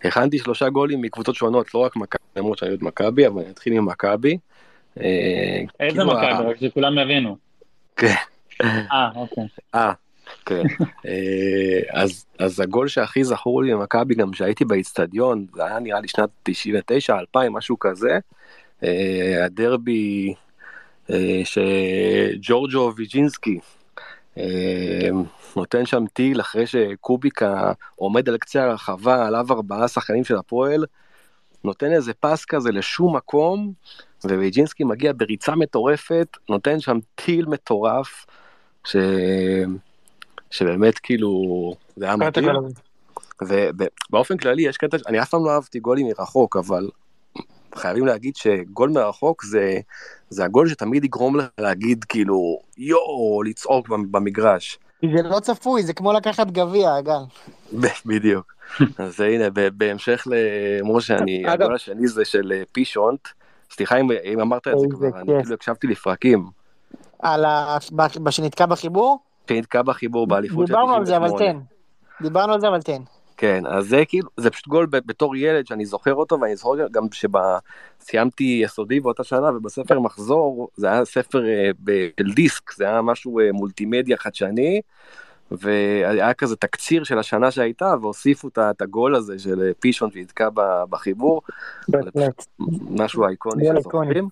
הכנתי 0.04 0.38
שלושה 0.38 0.68
גולים 0.68 1.02
מקבוצות 1.02 1.34
שונות, 1.34 1.74
לא 1.74 1.80
רק 1.80 1.96
מכבי, 1.96 2.22
למרות 2.36 2.58
שאני 2.58 2.70
אוהד 2.70 2.84
מכבי, 2.84 3.26
אבל 3.26 3.42
אני 3.42 3.50
אתחיל 3.50 3.72
עם 3.72 3.86
מכבי. 3.86 4.38
אה, 5.00 5.60
איזה 5.80 5.96
כאילו 5.98 6.06
מכבי? 6.06 6.50
רק 6.50 6.56
שכולם 6.60 6.98
יבינו. 6.98 7.36
כן. 7.96 8.14
אה, 8.62 9.08
אוקיי. 9.14 9.44
אה, 9.74 9.92
כן. 10.46 10.62
אה, 11.06 12.02
אז, 12.38 12.60
הגול 12.60 12.88
שהכי 12.88 13.24
זכור 13.24 13.62
לי 13.62 13.74
במכבי 13.74 14.14
גם 14.14 14.32
שהייתי 14.32 14.64
באיצטדיון, 14.64 15.46
זה 15.54 15.64
היה 15.66 15.78
נראה 15.78 16.00
לי 16.00 16.08
שנת 16.08 16.28
99, 16.42 17.18
2000, 17.18 17.52
משהו 17.52 17.78
כזה. 17.78 18.18
אה, 18.84 19.44
הדרבי 19.44 20.34
שג'ורג'ו 21.44 22.92
ויג'ינסקי 22.96 23.58
נותן 25.56 25.86
שם 25.86 26.04
טיל 26.12 26.40
אחרי 26.40 26.66
שקוביקה 26.66 27.72
עומד 27.96 28.28
על 28.28 28.36
קצה 28.36 28.64
הרחבה, 28.64 29.26
עליו 29.26 29.46
ארבעה 29.50 29.88
שחקנים 29.88 30.24
של 30.24 30.36
הפועל, 30.36 30.84
נותן 31.64 31.92
איזה 31.92 32.12
פס 32.14 32.44
כזה 32.44 32.72
לשום 32.72 33.16
מקום, 33.16 33.72
וויג'ינסקי 34.24 34.84
מגיע 34.84 35.12
בריצה 35.16 35.54
מטורפת, 35.54 36.36
נותן 36.48 36.80
שם 36.80 36.98
טיל 37.14 37.46
מטורף. 37.46 38.26
ש... 38.84 38.96
שבאמת 40.50 40.98
כאילו 40.98 41.30
זה 41.96 42.04
היה 42.04 42.16
מדהים. 42.16 42.48
ובאופן 43.42 44.36
כללי 44.36 44.62
יש 44.62 44.76
קטע, 44.76 44.96
אני 45.06 45.22
אף 45.22 45.28
פעם 45.28 45.44
לא 45.44 45.50
אהבתי 45.50 45.80
גולים 45.80 46.06
מרחוק, 46.06 46.56
אבל 46.56 46.88
חייבים 47.74 48.06
להגיד 48.06 48.36
שגול 48.36 48.90
מרחוק 48.90 49.44
זה, 49.44 49.78
זה 50.30 50.44
הגול 50.44 50.68
שתמיד 50.68 51.04
יגרום 51.04 51.36
לך 51.36 51.46
להגיד 51.58 52.04
כאילו 52.04 52.58
יואו, 52.78 53.42
לצעוק 53.42 53.88
במגרש. 53.88 54.78
זה 55.02 55.22
לא 55.22 55.40
צפוי, 55.40 55.82
זה 55.82 55.92
כמו 55.92 56.12
לקחת 56.12 56.46
גביע, 56.50 57.00
גל. 57.00 57.12
ב- 57.80 57.86
בדיוק. 58.06 58.54
אז 58.98 59.20
הנה, 59.20 59.50
ב- 59.50 59.68
בהמשך 59.78 60.26
למשה, 60.82 61.18
אני, 61.18 61.42
אגב- 61.46 61.62
הגול 61.62 61.74
השני 61.74 62.08
זה 62.08 62.24
של 62.24 62.52
אה, 62.52 62.62
פישונט. 62.72 63.28
סליחה 63.70 63.96
אם, 63.96 64.08
אם 64.24 64.40
אמרת 64.40 64.68
את 64.68 64.78
זה 64.78 64.86
כבר, 64.90 65.06
אני 65.06 65.26
כיף. 65.26 65.40
כאילו 65.42 65.54
הקשבתי 65.54 65.86
לפרקים. 65.86 66.46
על 67.22 67.44
ה... 67.44 67.78
ב- 67.92 68.30
שנתקע 68.30 68.66
בחיבור? 68.66 69.18
שנתקע 69.48 69.82
בחיבור 69.82 70.26
באליפות 70.26 70.66
של 70.66 70.72
דיברנו 70.74 70.94
על 70.94 71.04
זה, 71.06 71.16
אבל 71.16 71.28
98. 71.28 71.52
תן. 71.52 71.58
דיברנו 72.22 72.52
על 72.52 72.60
זה, 72.60 72.68
אבל 72.68 72.82
תן. 72.82 73.02
כן, 73.38 73.62
אז 73.66 73.88
זה 73.88 74.04
כאילו, 74.08 74.28
זה 74.36 74.50
פשוט 74.50 74.66
גול 74.66 74.86
בתור 74.86 75.36
ילד 75.36 75.66
שאני 75.66 75.86
זוכר 75.86 76.14
אותו, 76.14 76.40
ואני 76.40 76.56
זוכר 76.56 76.88
גם 76.90 77.06
שסיימתי 78.00 78.60
יסודי 78.64 79.00
באותה 79.00 79.24
שנה, 79.24 79.50
ובספר 79.56 80.00
מחזור, 80.00 80.68
זה 80.76 80.90
היה 80.90 81.04
ספר 81.04 81.46
אה, 81.46 81.70
של 82.20 82.32
דיסק, 82.34 82.72
זה 82.72 82.84
היה 82.84 83.02
משהו 83.02 83.40
אה, 83.40 83.52
מולטימדיה 83.52 84.16
חדשני, 84.16 84.80
והיה 85.50 86.34
כזה 86.34 86.56
תקציר 86.56 87.04
של 87.04 87.18
השנה 87.18 87.50
שהייתה, 87.50 87.94
והוסיפו 88.00 88.48
את 88.48 88.82
הגול 88.82 89.14
הזה 89.14 89.38
של 89.38 89.62
אה, 89.62 89.70
פישון 89.80 90.10
שהתקע 90.10 90.48
בחיבור. 90.90 91.42
משהו 92.90 93.28
איקוני 93.28 93.64
גול 93.66 93.80
שזוכרים. 93.80 94.28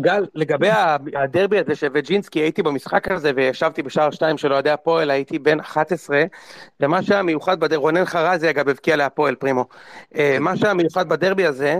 גל, 0.00 0.26
לגבי 0.34 0.68
הדרבי 1.14 1.58
הזה 1.58 1.74
של 1.74 1.88
וג'ינסקי, 1.94 2.40
הייתי 2.40 2.62
במשחק 2.62 3.10
הזה 3.10 3.32
וישבתי 3.36 3.82
בשער 3.82 4.10
שתיים 4.10 4.38
של 4.38 4.52
אוהדי 4.52 4.70
הפועל, 4.70 5.10
הייתי 5.10 5.38
בן 5.38 5.60
11, 5.60 6.24
ומה 6.80 7.02
שהיה 7.02 7.22
מיוחד 7.22 7.60
בדרבי, 7.60 7.76
רונן 7.76 8.04
חרזי 8.04 8.50
אגב 8.50 8.68
הבקיע 8.68 8.96
להפועל 8.96 9.34
פרימו, 9.34 9.64
אה, 10.16 10.36
מה 10.40 10.56
שהיה 10.56 10.74
מיוחד 10.74 11.08
בדרבי 11.08 11.46
הזה, 11.46 11.78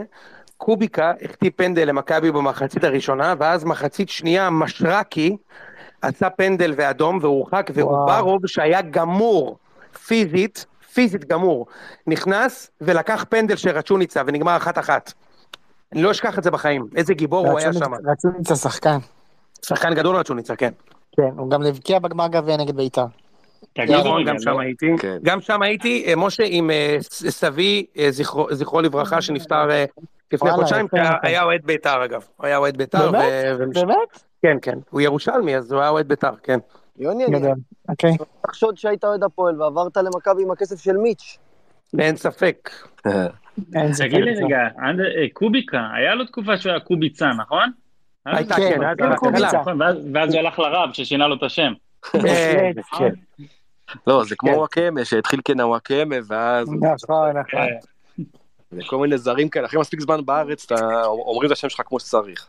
קוביקה 0.56 1.12
החטיא 1.22 1.50
פנדל 1.56 1.88
למכבי 1.88 2.30
במחצית 2.30 2.84
הראשונה, 2.84 3.34
ואז 3.38 3.64
מחצית 3.64 4.08
שנייה 4.08 4.50
משרקי 4.50 5.36
עשה 6.02 6.30
פנדל 6.30 6.74
ואדום 6.76 7.18
והורחק, 7.22 7.70
ואוברוב 7.74 8.46
שהיה 8.46 8.82
גמור 8.82 9.58
פיזית, 10.06 10.66
פיזית 10.94 11.24
גמור, 11.24 11.66
נכנס 12.06 12.70
ולקח 12.80 13.24
פנדל 13.28 13.56
של 13.56 13.70
רצ'וניצה 13.70 14.22
ונגמר 14.26 14.56
אחת 14.56 14.78
אחת. 14.78 15.12
אני 15.96 16.04
לא 16.04 16.10
אשכח 16.10 16.38
את 16.38 16.44
זה 16.44 16.50
בחיים, 16.50 16.86
איזה 16.96 17.14
גיבור 17.14 17.48
הוא 17.48 17.58
היה 17.58 17.72
שם. 17.72 17.94
רצו 17.94 18.28
למצוא 18.36 18.56
שחקן. 18.56 18.98
שחקן 19.62 19.94
גדול 19.94 20.16
רצ'וניצה, 20.16 20.56
כן. 20.56 20.72
כן, 21.12 21.30
הוא 21.36 21.50
גם 21.50 21.62
הבקיע 21.62 21.98
בגמר 21.98 22.26
גביע 22.26 22.56
נגד 22.56 22.76
בית"ר. 22.76 23.04
תגיד, 23.72 23.96
נכון, 23.96 24.20
רגע, 24.20 24.32
גם 24.32 24.38
שם 24.38 24.50
לא- 24.50 24.60
הייתי. 24.60 24.86
כן. 24.98 25.18
גם 25.22 25.40
שם 25.40 25.62
הייתי, 25.62 26.14
משה 26.16 26.42
עם 26.46 26.70
אה, 26.70 26.96
סבי, 27.10 27.86
אה, 27.98 28.08
זכרו 28.50 28.80
לברכה, 28.80 29.22
שנפטר 29.22 29.70
אה, 29.70 29.84
לפני 30.32 30.50
חודשיים. 30.50 30.86
היה 31.22 31.42
אוהד 31.42 31.60
בית"ר 31.64 32.04
אגב. 32.04 32.24
הוא 32.36 32.46
היה 32.46 32.56
אוהד 32.56 32.76
בית"ר. 32.76 33.10
באמת? 33.10 33.58
באמת? 33.74 34.24
כן, 34.42 34.56
כן. 34.62 34.78
הוא 34.90 35.00
ירושלמי, 35.00 35.56
אז 35.56 35.72
הוא 35.72 35.80
היה 35.80 35.88
אוהד 35.88 36.08
בית"ר, 36.08 36.34
כן. 36.42 36.58
יוני, 36.98 37.26
אני. 37.26 37.48
אוקיי. 37.88 38.16
לחשוד 38.48 38.76
שהיית 38.76 39.04
אוהד 39.04 39.22
הפועל 39.22 39.62
ועברת 39.62 39.96
למכבי 39.96 40.42
עם 40.42 40.50
הכסף 40.50 40.80
של 40.80 40.96
מיץ'. 40.96 41.38
אין 41.98 42.16
ספק. 42.16 42.70
ספק. 42.98 43.32
תגיד 43.98 44.20
לי 44.24 44.44
רגע, 44.44 44.58
אנד- 44.78 45.00
אה, 45.00 45.26
קוביקה, 45.32 45.80
היה 45.94 46.14
לו 46.14 46.24
תקופה 46.24 46.56
שהוא 46.58 46.70
היה 46.70 46.80
קוביצה, 46.80 47.26
נכון? 47.38 47.70
הייתה, 48.26 48.54
תקופה, 48.54 48.68
כן, 48.68 48.80
נכון, 48.82 49.08
לו 49.10 49.16
קוביצה. 49.16 49.58
נכון, 49.60 49.82
ואז- 49.82 50.34
הוא 50.34 50.40
הלך 50.40 50.58
לרב 50.58 50.92
ששינה 50.92 51.26
לו 51.28 51.34
את 51.36 51.42
השם. 51.42 51.72
כן, 52.12 52.72
כן. 52.98 53.08
לא, 54.06 54.24
זה 54.24 54.28
כן. 54.30 54.34
כמו 54.48 54.50
וואקמה, 54.58 55.04
שהתחיל 55.04 55.40
כנוואקמה, 55.44 56.16
ואז 56.26 56.68
נכון, 56.72 57.28
נכון. 57.36 57.60
אה, 57.60 57.66
וכל 58.72 58.98
מיני 58.98 59.18
זרים 59.18 59.48
כאלה, 59.48 59.66
אחרי 59.66 59.80
מספיק 59.80 60.00
זמן 60.00 60.24
בארץ, 60.24 60.64
אתה 60.72 61.04
אומרים 61.04 61.46
את 61.46 61.52
השם 61.52 61.68
שלך 61.68 61.80
כמו 61.84 62.00
שצריך. 62.00 62.46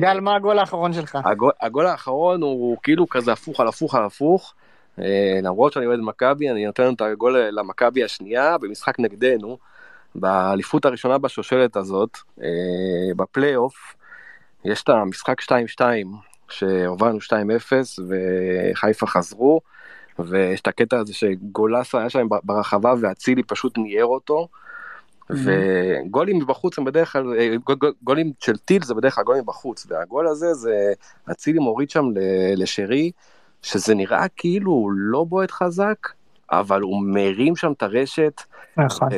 גל, 0.00 0.20
מה 0.20 0.36
הגול 0.36 0.58
האחרון 0.58 0.92
שלך? 0.92 1.18
הגול 1.60 1.86
האחרון 1.86 2.42
הוא 2.42 2.76
כאילו 2.82 3.08
כזה 3.08 3.32
הפוך 3.32 3.60
על 3.60 3.68
הפוך 3.68 3.94
על 3.94 4.04
הפוך. 4.04 4.54
אה, 5.00 5.38
למרות 5.42 5.72
שאני 5.72 5.86
אוהד 5.86 6.00
מכבי, 6.00 6.50
אני 6.50 6.66
נותן 6.66 6.94
את 6.94 7.00
הגול 7.00 7.38
למכבי 7.38 8.04
השנייה 8.04 8.58
במשחק 8.58 8.98
נגדנו, 8.98 9.58
באליפות 10.14 10.84
הראשונה 10.84 11.18
בשושלת 11.18 11.76
הזאת, 11.76 12.18
אה, 12.42 12.48
בפלייאוף, 13.16 13.94
יש 14.64 14.82
את 14.82 14.88
המשחק 14.88 15.40
2-2, 15.40 15.50
שהובלנו 16.48 17.20
2-0 17.20 17.98
וחיפה 18.08 19.06
חזרו, 19.06 19.60
ויש 20.18 20.60
את 20.60 20.66
הקטע 20.66 20.98
הזה 20.98 21.14
שגולסה 21.14 21.98
היה 21.98 22.10
שם 22.10 22.26
ברחבה 22.42 22.94
ואצילי 23.00 23.42
פשוט 23.42 23.78
ניער 23.78 24.04
אותו. 24.04 24.48
וגולים 25.30 26.38
מבחוץ 26.38 26.78
הם 26.78 26.84
בדרך 26.84 27.12
כלל, 27.12 27.34
אה, 27.38 27.56
גול- 27.64 27.76
גול- 27.76 27.92
גולים 28.02 28.32
של 28.40 28.56
טיל 28.56 28.82
זה 28.82 28.94
בדרך 28.94 29.14
כלל 29.14 29.24
גולים 29.24 29.42
מבחוץ, 29.42 29.86
והגול 29.88 30.26
הזה 30.28 30.54
זה 30.54 30.92
אצילי 31.30 31.58
מוריד 31.58 31.90
שם 31.90 32.04
לשרי, 32.56 33.10
שזה 33.66 33.94
נראה 33.94 34.28
כאילו 34.36 34.70
הוא 34.72 34.90
לא 34.94 35.24
בועט 35.24 35.50
חזק, 35.50 36.08
אבל 36.52 36.80
הוא 36.80 37.02
מרים 37.06 37.56
שם 37.56 37.72
את 37.72 37.82
הרשת, 37.82 38.42
נכון. 38.76 39.08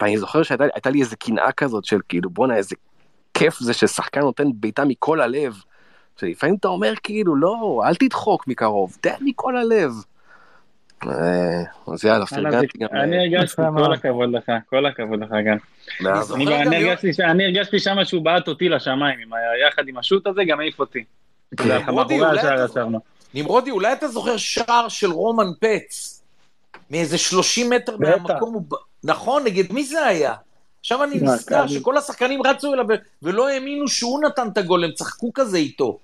ואני 0.00 0.18
זוכר 0.18 0.42
שהייתה 0.42 0.64
הייתה 0.74 0.90
לי 0.90 1.00
איזה 1.00 1.16
קנאה 1.16 1.52
כזאת 1.52 1.84
של 1.84 1.98
כאילו 2.08 2.30
בואנה 2.30 2.56
איזה 2.56 2.76
כיף 3.34 3.58
זה 3.58 3.72
ששחקן 3.72 4.20
נותן 4.20 4.44
בעיטה 4.54 4.84
מכל 4.84 5.20
הלב. 5.20 5.54
שלפעמים 6.20 6.56
אתה 6.60 6.68
אומר 6.68 6.92
כאילו 7.02 7.36
לא, 7.36 7.82
אל 7.86 7.94
תדחוק 7.94 8.48
מקרוב, 8.48 8.96
תן 9.00 9.14
מכל 9.20 9.56
הלב. 9.56 9.92
אה, 11.06 11.12
אז 11.92 12.04
יאללה, 12.04 12.26
פרגנתי 12.26 12.78
גם. 12.78 12.88
אני 12.92 13.18
הרגשתי. 13.18 13.62
כל 13.76 13.92
הכבוד 13.92 14.30
לך, 14.32 14.52
כל 14.70 14.86
הכבוד 14.86 15.20
לך 15.20 15.30
גם. 15.46 15.56
אני 16.50 16.76
הרגשתי 16.76 17.12
ש- 17.12 17.20
אני 17.20 17.44
הרגשתי 17.44 17.78
שמה 17.78 18.04
שהוא 18.04 18.22
בעט 18.24 18.48
אותי 18.48 18.68
לשמיים, 18.68 19.18
יחד 19.68 19.88
עם 19.88 19.98
השוט 19.98 20.26
הזה, 20.26 20.44
גם 20.44 20.60
העיף 20.60 20.78
אותי. 20.80 21.04
אולי 21.60 22.64
ישבנו. 22.64 23.00
נמרודי, 23.34 23.70
אולי 23.70 23.92
אתה 23.92 24.08
זוכר 24.08 24.36
שער 24.36 24.88
של 24.88 25.10
רומן 25.10 25.48
פץ, 25.60 26.22
מאיזה 26.90 27.18
30 27.18 27.70
מטר. 27.70 27.96
מהמקום, 27.96 28.54
הוא 28.54 28.62
נכון, 29.04 29.44
נגד 29.44 29.72
מי 29.72 29.84
זה 29.84 30.04
היה? 30.04 30.34
עכשיו 30.80 31.04
אני 31.04 31.14
נזכר. 31.20 31.66
שכל 31.66 31.96
השחקנים 31.96 32.42
רצו 32.46 32.74
אליו 32.74 32.86
ולא 33.22 33.48
האמינו 33.48 33.88
שהוא 33.88 34.22
נתן 34.22 34.48
את 34.48 34.58
הגול, 34.58 34.84
הם 34.84 34.90
צחקו 34.92 35.32
כזה 35.34 35.58
איתו. 35.58 35.98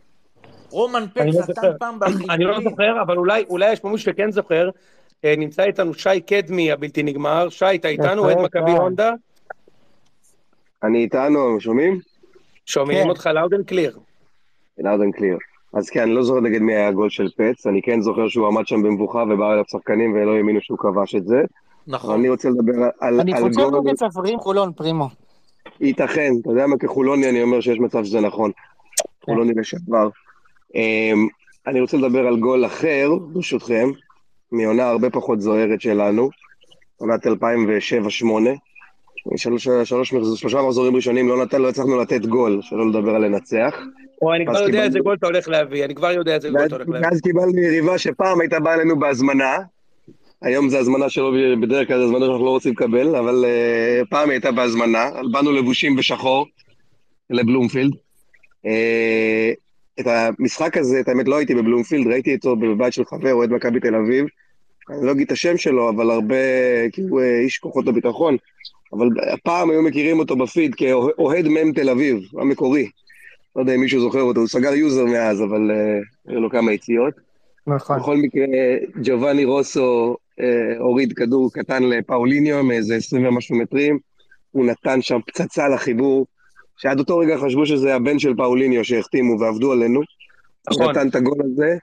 רומן 0.71 1.05
פץ 1.15 1.17
לא 1.17 1.25
נתן 1.25 1.53
זוכר. 1.53 1.73
פעם 1.79 1.99
אני 2.31 2.45
לא. 2.45 2.61
זוכר, 2.65 3.03
אבל 3.03 3.17
אולי 3.17 3.45
אולי 3.49 3.73
יש 3.73 3.81
פה 3.81 3.89
מישהו 3.89 4.13
שכן 4.13 4.31
זוכר. 4.31 4.71
אה, 5.25 5.35
נמצא 5.39 5.63
איתנו 5.63 5.95
שי 5.95 6.21
קדמי 6.27 6.73
הבלתי 6.73 7.03
נגמר. 7.03 7.49
שי, 7.49 7.75
אתה 7.75 7.89
איתנו? 7.89 8.07
יפה, 8.07 8.21
אוהד 8.21 8.39
מכבי. 8.39 8.71
הונדה? 8.71 9.11
אני 10.83 10.99
איתנו, 10.99 11.61
שומעים? 11.61 12.01
שומעים 12.67 13.03
כן. 13.03 13.09
אותך 13.09 13.27
clear. 13.27 13.97
loud 14.81 15.01
and 15.01 15.19
clear. 15.19 15.54
אז 15.75 15.91
כן, 15.91 16.01
אני 16.03 16.15
לא 16.15 16.23
זוכר 16.23 16.41
נגד 16.41 16.61
מי 16.63 16.75
היה 16.75 16.89
הגול 16.89 17.11
של 17.11 17.29
פץ, 17.37 17.67
אני 17.67 17.83
כן 17.83 18.01
זוכר 18.01 18.29
שהוא 18.29 18.47
עמד 18.47 18.67
שם 18.67 18.83
במבוכה 18.83 19.19
ובאו 19.31 19.53
אליו 19.53 19.65
שחקנים 19.67 20.13
ולא 20.15 20.35
האמינו 20.35 20.61
שהוא 20.61 20.79
כבש 20.79 21.15
את 21.15 21.27
זה. 21.27 21.37
אבל 21.39 21.47
נכון. 21.87 22.19
אני 22.19 22.29
רוצה 22.29 22.49
לדבר 22.49 22.73
על, 23.01 23.21
אני 23.21 23.35
על 23.35 23.41
חושב 23.43 23.61
גול, 23.71 23.81
נגד 23.81 23.95
צפרים 23.95 24.39
חולון, 24.39 24.73
פרימו. 24.73 25.09
ייתכן, 25.81 26.33
אתה 26.43 26.51
יודע 26.51 26.67
מה, 26.67 26.77
כחולוני 26.79 27.31
אני 27.31 27.43
אומר 27.43 27.61
שיש 27.61 27.79
מצב 27.79 28.05
שזה 28.05 28.21
נכון. 28.21 28.51
חולוני 29.25 29.53
לשעבר. 29.57 30.09
אמ, 30.75 31.27
אני 31.67 31.81
רוצה 31.81 31.97
לדבר 31.97 32.27
על 32.27 32.37
גול 32.37 32.67
אחר, 32.67 33.11
ברשותכם, 33.33 33.89
מעונה 34.53 34.89
הרבה 34.89 35.11
פחות 35.11 35.41
זוהרת 35.41 35.81
שלנו, 35.81 36.31
עונת 36.97 37.27
2007-2008. 37.27 37.31
שלוש, 39.37 39.69
שלוש, 39.85 40.13
מחזור- 40.13 40.37
שלושה 40.37 40.63
מחזורים 40.63 40.97
ראשונים 40.97 41.29
לא, 41.29 41.43
נתן, 41.45 41.63
לא 41.63 41.69
הצלחנו 41.69 41.97
לתת 42.01 42.27
גול, 42.27 42.59
שלא 42.63 42.89
לדבר 42.89 43.15
על 43.15 43.25
לנצח. 43.25 43.75
או, 44.25 44.35
אני 44.35 44.47
כבר 44.47 44.63
יודע 44.63 44.85
איזה 44.85 44.99
גול 44.99 45.15
אתה 45.15 45.27
הולך 45.27 45.49
להביא, 45.49 45.85
אני 45.85 45.95
כבר 45.95 46.11
יודע 46.11 46.35
איזה 46.35 46.51
גול 46.51 46.67
אתה 46.67 46.75
הולך 46.75 46.89
להביא. 46.89 47.09
ואז 47.09 47.21
קיבלנו 47.21 47.59
יריבה 47.59 47.99
שפעם 47.99 48.41
הייתה 48.41 48.61
באה 48.61 48.75
אלינו 48.75 48.99
בהזמנה, 48.99 49.59
היום 50.43 50.69
זה 50.69 50.79
הזמנה 50.79 51.09
שלו, 51.09 51.33
בדרך 51.63 51.89
כלל 51.89 51.99
זה 51.99 52.05
הזמנה 52.05 52.27
שאנחנו 52.27 52.45
לא 52.45 52.51
רוצים 52.51 52.73
לקבל, 52.73 53.17
אבל 53.17 53.45
uh, 53.45 54.07
פעם 54.11 54.31
הייתה 54.31 54.53
בהזמנה, 54.53 55.11
באנו 55.33 55.53
לבושים 55.53 55.97
בשחור 55.97 56.47
לבלומפילד. 57.31 57.93
Uh, 57.93 58.69
את 60.01 60.07
המשחק 60.07 60.77
הזה, 60.77 61.01
את 61.01 61.09
האמת 61.09 61.29
לא 61.29 61.37
הייתי 61.37 61.55
בבלומפילד, 61.55 62.07
ראיתי 62.07 62.35
אותו 62.35 62.57
בבית 62.57 62.93
של 62.93 63.05
חבר, 63.05 63.33
אוהד 63.33 63.51
מכבי 63.51 63.81
תל 63.81 63.95
אביב. 63.95 64.27
אני 64.91 65.07
לא 65.07 65.13
אגיד 65.13 65.27
את 65.27 65.33
השם 65.33 65.57
שלו, 65.57 65.89
אבל 65.89 66.11
הרבה, 66.11 66.37
הוא 67.09 67.21
אה, 67.21 67.41
איש 67.41 67.59
כוחות 67.59 67.89
הביטחון, 67.89 68.37
אבל 68.93 69.09
הפעם 69.33 69.71
היו 69.71 69.83
מכירים 69.83 70.19
אותו 70.19 70.37
בפיד 70.37 70.75
כאוהד 70.75 71.49
מ"ם 71.49 71.73
תל 71.73 71.91
אביב, 71.91 72.19
המקורי. 72.41 72.89
לא 73.57 73.63
יודע 73.63 73.75
אם 73.75 73.81
מישהו 73.81 74.01
זוכר 74.01 74.21
אותו, 74.21 74.41
הוא 74.41 74.49
סגר 74.49 74.75
יוזר 74.75 75.05
מאז, 75.05 75.43
אבל 75.43 75.71
אה, 75.71 76.01
היו 76.29 76.41
לו 76.41 76.51
כמה 76.51 76.73
יציאות. 76.73 77.15
נכון. 77.67 77.99
בכל 77.99 78.17
מקרה, 78.17 78.47
ג'ובאני 79.05 79.45
רוסו 79.45 80.17
אה, 80.41 80.79
הוריד 80.79 81.13
כדור 81.13 81.53
קטן 81.53 81.83
לפאוליניו 81.83 82.65
מאיזה 82.65 82.97
20 82.97 83.27
ומשהו 83.27 83.57
מטרים, 83.57 83.99
הוא 84.51 84.67
נתן 84.67 85.03
שם 85.03 85.19
פצצה 85.27 85.69
לחיבור, 85.69 86.27
שעד 86.77 86.99
אותו 86.99 87.19
רגע 87.19 87.39
חשבו 87.39 87.67
שזה 87.67 87.95
הבן 87.95 88.19
של 88.19 88.35
פאוליניו 88.37 88.85
שהחתימו 88.85 89.41
ועבדו 89.41 89.73
עלינו. 89.73 90.01
נכון. 90.71 90.91
נתן 90.91 91.09
את 91.09 91.15
הגול 91.15 91.39
הזה. 91.45 91.77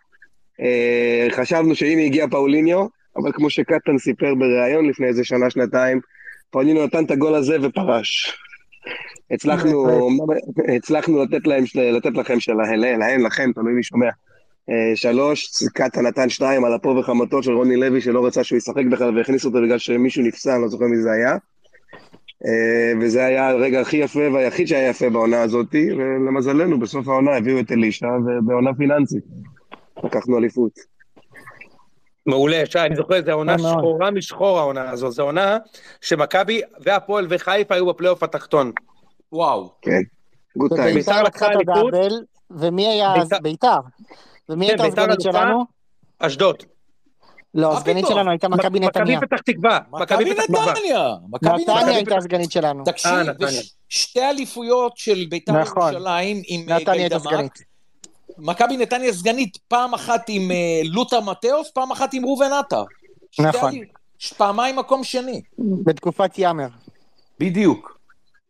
אה, 0.61 1.27
חשבנו 1.31 1.75
שהנה 1.75 2.01
הגיע 2.01 2.27
פאוליניו, 2.27 2.85
אבל 3.15 3.31
כמו 3.31 3.49
שקטן 3.49 3.97
סיפר 3.97 4.35
בריאיון 4.35 4.89
לפני 4.89 5.07
איזה 5.07 5.23
שנה, 5.23 5.49
שנתיים, 5.49 6.01
פאולינו 6.51 6.85
נתן 6.85 7.05
את 7.05 7.11
הגול 7.11 7.35
הזה 7.35 7.57
ופרש. 7.61 8.37
הצלחנו, 9.31 10.09
הצלחנו 10.77 11.23
לתת 11.23 11.47
להם, 11.47 11.63
לתת 11.75 12.17
לכם 12.17 12.39
שלהם, 12.39 12.79
להם, 12.99 13.25
לכם, 13.25 13.51
תלוי 13.55 13.73
מי 13.73 13.83
שומע. 13.83 14.09
אה, 14.69 14.95
שלוש, 14.95 15.49
קטן 15.73 16.05
נתן 16.05 16.29
שתיים 16.29 16.65
על 16.65 16.75
אפו 16.75 16.89
וחמתו 16.89 17.43
של 17.43 17.51
רוני 17.51 17.75
לוי 17.75 18.01
שלא 18.01 18.25
רצה 18.25 18.43
שהוא 18.43 18.57
ישחק 18.57 18.85
בכלל 18.91 19.17
והכניס 19.17 19.45
אותו 19.45 19.61
בגלל 19.61 19.77
שמישהו 19.77 20.23
נפסע, 20.23 20.53
אני 20.53 20.61
לא 20.61 20.67
זוכר 20.67 20.85
מי 20.85 20.97
זה 20.97 21.11
היה. 21.11 21.37
אה, 22.45 22.93
וזה 23.01 23.25
היה 23.25 23.49
הרגע 23.49 23.81
הכי 23.81 23.97
יפה 23.97 24.31
והיחיד 24.33 24.67
שהיה 24.67 24.89
יפה 24.89 25.09
בעונה 25.09 25.41
הזאת, 25.41 25.75
ולמזלנו 25.97 26.79
בסוף 26.79 27.07
העונה 27.07 27.37
הביאו 27.37 27.59
את 27.59 27.71
אלישע 27.71 28.07
ובעונה 28.07 28.73
פיננסית. 28.73 29.23
לקחנו 30.03 30.37
אליפות. 30.37 30.71
מעולה, 32.25 32.65
שי, 32.65 32.79
אני 32.79 32.95
זוכר, 32.95 33.25
זו 33.25 33.31
עונה 33.31 33.57
מאוד. 33.57 33.77
שחורה 33.77 34.11
משחור 34.11 34.59
העונה 34.59 34.89
הזו, 34.89 35.11
זו 35.11 35.23
עונה 35.23 35.57
שמכבי 36.01 36.61
והפועל 36.79 37.27
וחיפה 37.29 37.75
היו 37.75 37.85
בפלייאוף 37.85 38.23
התחתון. 38.23 38.71
וואו. 39.31 39.69
כן, 39.81 40.01
גוד 40.57 40.75
טיים. 40.75 40.95
בית"ר 40.95 41.23
לקחה 41.23 41.51
את. 41.53 41.57
הדאבל, 41.59 42.23
ומי 42.51 42.87
היה 42.87 43.15
אז? 43.15 43.29
בית"ר-. 43.41 43.79
ומי 44.49 44.67
כן, 44.67 44.71
הייתה 44.71 44.83
בית"ר 44.83 45.01
הסגנית 45.01 45.21
שלנו? 45.21 45.65
אשדוד. 46.19 46.63
לא, 47.53 47.77
הסגנית? 47.77 48.07
שלנו 48.07 48.29
הייתה 48.31 48.49
מכבי 48.49 48.79
נתניה. 48.79 49.17
מכבי 49.17 49.27
פתח 49.27 49.41
תקווה. 49.41 49.79
מכבי. 49.91 50.33
נתניה. 50.33 51.15
מכבי 51.29 51.61
נתניה. 51.61 51.95
הייתה 51.95 52.17
הסגנית 52.17 52.51
שלנו. 52.51 52.83
תקשיב, 52.83 53.11
אה, 53.11 53.47
שתי 53.89 54.21
אליפויות 54.29 54.97
של 54.97 55.25
בית"ר 55.29 55.61
נכון. 55.61 55.93
ירושלים 55.93 56.41
עם 56.47 56.69
אה, 56.69 56.79
גיידמק. 56.79 57.21
סגנית. 57.21 57.63
מכבי 58.37 58.77
נתניה 58.77 59.13
סגנית 59.13 59.57
פעם 59.67 59.93
אחת 59.93 60.25
עם 60.27 60.51
אה, 60.51 60.81
לוטה 60.83 61.19
מתאוס, 61.19 61.71
פעם 61.71 61.91
אחת 61.91 62.13
עם 62.13 62.25
ראובן 62.25 62.53
עטר. 62.53 62.83
נכון. 63.39 63.73
פעמיים 64.37 64.75
מקום 64.75 65.03
שני. 65.03 65.41
בתקופת 65.57 66.39
יאמר. 66.39 66.67
בדיוק. 67.39 68.00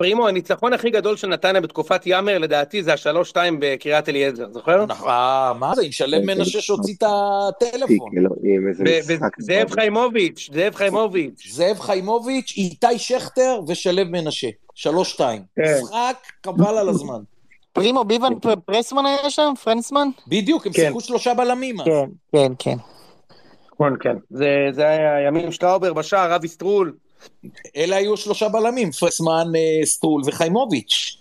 פרימו, 0.01 0.27
הניצחון 0.27 0.73
הכי 0.73 0.89
גדול 0.89 1.15
של 1.17 1.27
נתניה 1.27 1.61
בתקופת 1.61 2.07
יאמר, 2.07 2.37
לדעתי, 2.37 2.83
זה 2.83 2.93
השלוש-שתיים 2.93 3.57
בקריית 3.61 4.09
אליעזר, 4.09 4.45
זוכר? 4.51 4.85
נכון, 4.85 5.09
אה, 5.09 5.53
מה 5.59 5.75
זה, 5.75 5.81
עם 5.85 5.91
שלו 5.91 6.17
מנשה 6.25 6.61
שהוציא 6.61 6.93
את 6.97 7.03
הטלפון. 7.07 8.09
משחק. 8.71 9.31
וזאב 9.39 9.71
חיימוביץ', 9.71 10.49
זאב 10.53 10.75
חיימוביץ'. 10.75 11.47
זאב 11.51 11.79
חיימוביץ', 11.79 12.53
איתי 12.57 12.97
שכטר 12.99 13.59
ושלו 13.67 14.01
מנשה. 14.05 14.47
שלוש-שתיים. 14.75 15.41
כן. 15.55 15.79
משחק, 15.83 16.15
חבל 16.45 16.77
על 16.77 16.89
הזמן. 16.89 17.19
פרימו 17.73 18.03
ביבן 18.03 18.39
פ- 18.41 18.59
פרסמן 18.65 19.05
היה 19.05 19.29
שם? 19.29 19.53
פרנסמן? 19.63 20.07
בדיוק, 20.27 20.65
הם 20.67 20.73
כן. 20.73 20.81
שיחקו 20.81 21.01
שלושה 21.01 21.33
בלמים. 21.33 21.79
אז. 21.81 21.85
כן, 21.85 22.09
כן, 22.31 22.53
כן. 22.59 22.77
כן. 24.01 24.15
זה- 24.29 24.67
זה 24.71 24.87
היה 24.87 25.27
ימים 25.27 25.51
ששטראובר 25.51 25.93
בשער, 25.93 26.35
אבי 26.35 26.47
סטרול. 26.47 26.93
אלה 27.75 27.95
היו 27.95 28.17
שלושה 28.17 28.49
בלמים, 28.49 28.91
פרסמן, 28.91 29.47
אה, 29.55 29.85
סטרול 29.85 30.21
וחיימוביץ'. 30.25 31.17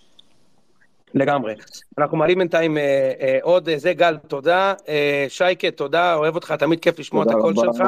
לגמרי. 1.14 1.55
אנחנו 1.98 2.16
מעלים 2.16 2.39
בינתיים 2.39 2.78
אה, 2.78 3.12
אה, 3.20 3.39
עוד, 3.43 3.68
אה, 3.68 3.78
זה 3.78 3.93
גל, 3.93 4.16
תודה. 4.16 4.74
אה, 4.89 5.27
שייקה, 5.28 5.70
תודה, 5.70 6.14
אוהב 6.14 6.35
אותך, 6.35 6.52
תמיד 6.52 6.81
כיף 6.81 6.98
לשמוע 6.98 7.24
את 7.24 7.31
הקול. 7.31 7.55
שלך. 7.55 7.82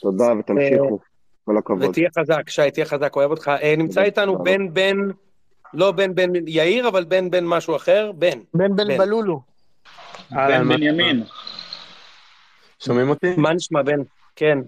תודה 0.00 0.32
ותמשיכו. 0.38 0.98
כל 1.44 1.58
הכבוד. 1.58 1.84
ותהיה 1.84 2.08
חזק, 2.18 2.50
שי, 2.50 2.70
תהיה 2.70 2.86
חזק, 2.86 3.16
אוהב 3.16 3.30
אותך. 3.30 3.50
אה, 3.62 3.74
נמצא 3.76 4.02
איתנו 4.02 4.38
בן 4.38 4.74
בן, 4.74 4.96
לא 5.74 5.92
בן 5.92 6.14
בן 6.14 6.32
יאיר, 6.46 6.88
אבל 6.88 7.04
בן 7.04 7.30
בן 7.30 7.44
משהו 7.44 7.76
אחר, 7.76 8.12
בן. 8.12 8.38
בן 8.54 8.76
בן 8.76 8.88
בן. 8.88 8.98
בלולו. 8.98 9.40
בן 10.30 10.68
בנימין. 10.68 11.22
שומעים 12.80 13.08
אותי? 13.10 13.34
מה 13.36 13.52
נשמע 13.52 13.82
בן? 13.82 13.98
כן. 14.36 14.58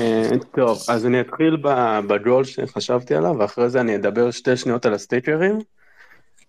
אה, 0.00 0.30
טוב, 0.54 0.78
אז 0.88 1.06
אני 1.06 1.20
אתחיל 1.20 1.56
בגול 2.08 2.44
שחשבתי 2.44 3.14
עליו, 3.14 3.36
ואחרי 3.38 3.70
זה 3.70 3.80
אני 3.80 3.96
אדבר 3.96 4.30
שתי 4.30 4.56
שניות 4.56 4.86
על 4.86 4.94
הסטיקרים. 4.94 5.58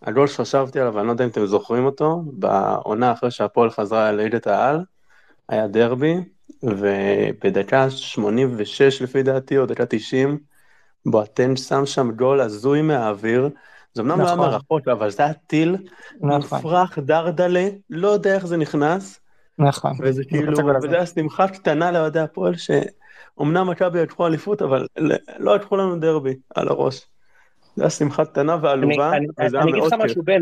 הגול 0.02 0.28
שחשבתי 0.28 0.80
עליו, 0.80 1.00
אני 1.00 1.08
לא 1.08 1.12
יודע 1.12 1.24
אם 1.24 1.30
אתם 1.30 1.46
זוכרים 1.46 1.86
אותו, 1.86 2.24
בעונה 2.26 3.12
אחרי 3.12 3.32
שהפועל 3.32 3.70
חזרה 3.70 4.12
לליגת 4.12 4.48
העל, 4.48 4.84
היה 5.50 5.68
דרבי, 5.68 6.16
ובדקה 6.64 7.90
86 7.90 9.02
לפי 9.02 9.24
דעתי, 9.24 9.58
או 9.58 9.66
דקה 9.66 9.86
90, 9.86 10.38
בואטן 11.06 11.56
שם 11.56 11.86
שם 11.86 12.12
גול 12.12 12.42
הזוי 12.42 12.82
מהאוויר. 12.82 13.50
זה 13.94 14.02
אמנם 14.02 14.20
לא 14.20 14.26
היה 14.26 14.36
נכון. 14.36 14.50
מרחוק, 14.50 14.88
אבל 14.88 15.10
זה 15.10 15.24
היה 15.24 15.34
טיל 15.34 15.78
נכון, 16.22 16.58
מופרך 16.58 17.00
דרדלה, 17.00 17.68
לא 17.90 18.08
יודע 18.08 18.36
איך 18.36 18.46
זה 18.46 18.58
נכנס. 18.58 19.20
נכון. 19.60 19.94
וזה 20.02 20.24
כאילו. 20.24 20.54
וזה 20.84 20.96
היה 20.96 21.06
שמחה 21.06 21.48
קטנה 21.48 21.92
לאוהדי 21.92 22.20
הפועל, 22.20 22.54
שאומנם 23.36 23.70
מכבי 23.70 24.02
לקחו 24.02 24.28
אליפות, 24.28 24.62
אבל 24.62 24.88
לא 25.40 25.56
לקחו 25.56 25.78
לנו 25.78 26.00
דרבי 26.00 26.34
על 26.56 26.68
הראש. 26.68 27.06
זה 27.76 27.84
היה 27.84 27.90
שמחה 27.90 28.26
קטנה 28.26 28.54
אני 28.54 28.62
ועלובה, 28.64 29.12
וזה 29.46 29.58
היה 29.58 29.64
אני 29.64 29.72
אגיד 29.72 29.76
מאוד 29.76 29.94
לך 29.94 30.00
כיף. 30.02 30.06
משהו, 30.06 30.24
בן. 30.24 30.42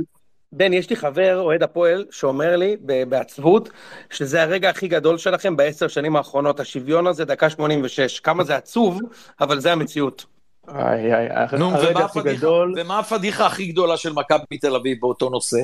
בן, 0.51 0.73
יש 0.73 0.89
לי 0.89 0.95
חבר, 0.95 1.39
אוהד 1.39 1.63
הפועל, 1.63 2.05
שאומר 2.11 2.55
לי 2.55 2.77
ב- 2.85 3.03
בעצבות, 3.09 3.69
שזה 4.09 4.43
הרגע 4.43 4.69
הכי 4.69 4.87
גדול 4.87 5.17
שלכם 5.17 5.55
בעשר 5.57 5.87
שנים 5.87 6.15
האחרונות, 6.15 6.59
השוויון 6.59 7.07
הזה, 7.07 7.25
דקה 7.25 7.49
86. 7.49 8.19
כמה 8.19 8.43
זה 8.43 8.55
עצוב, 8.55 8.99
אבל 9.41 9.59
זה 9.59 9.71
המציאות. 9.71 10.25
איי, 10.67 11.13
איי, 11.15 11.29
נו, 11.59 11.71
הרגע 11.75 11.99
הכי 12.05 12.19
הפדיחה- 12.19 12.37
גדול, 12.37 12.73
ומה 12.77 12.99
הפדיחה 12.99 13.45
הכי 13.45 13.65
גדולה 13.65 13.97
של 13.97 14.13
מכבי 14.13 14.57
תל 14.61 14.75
אביב 14.75 14.97
באותו 15.01 15.29
נושא? 15.29 15.57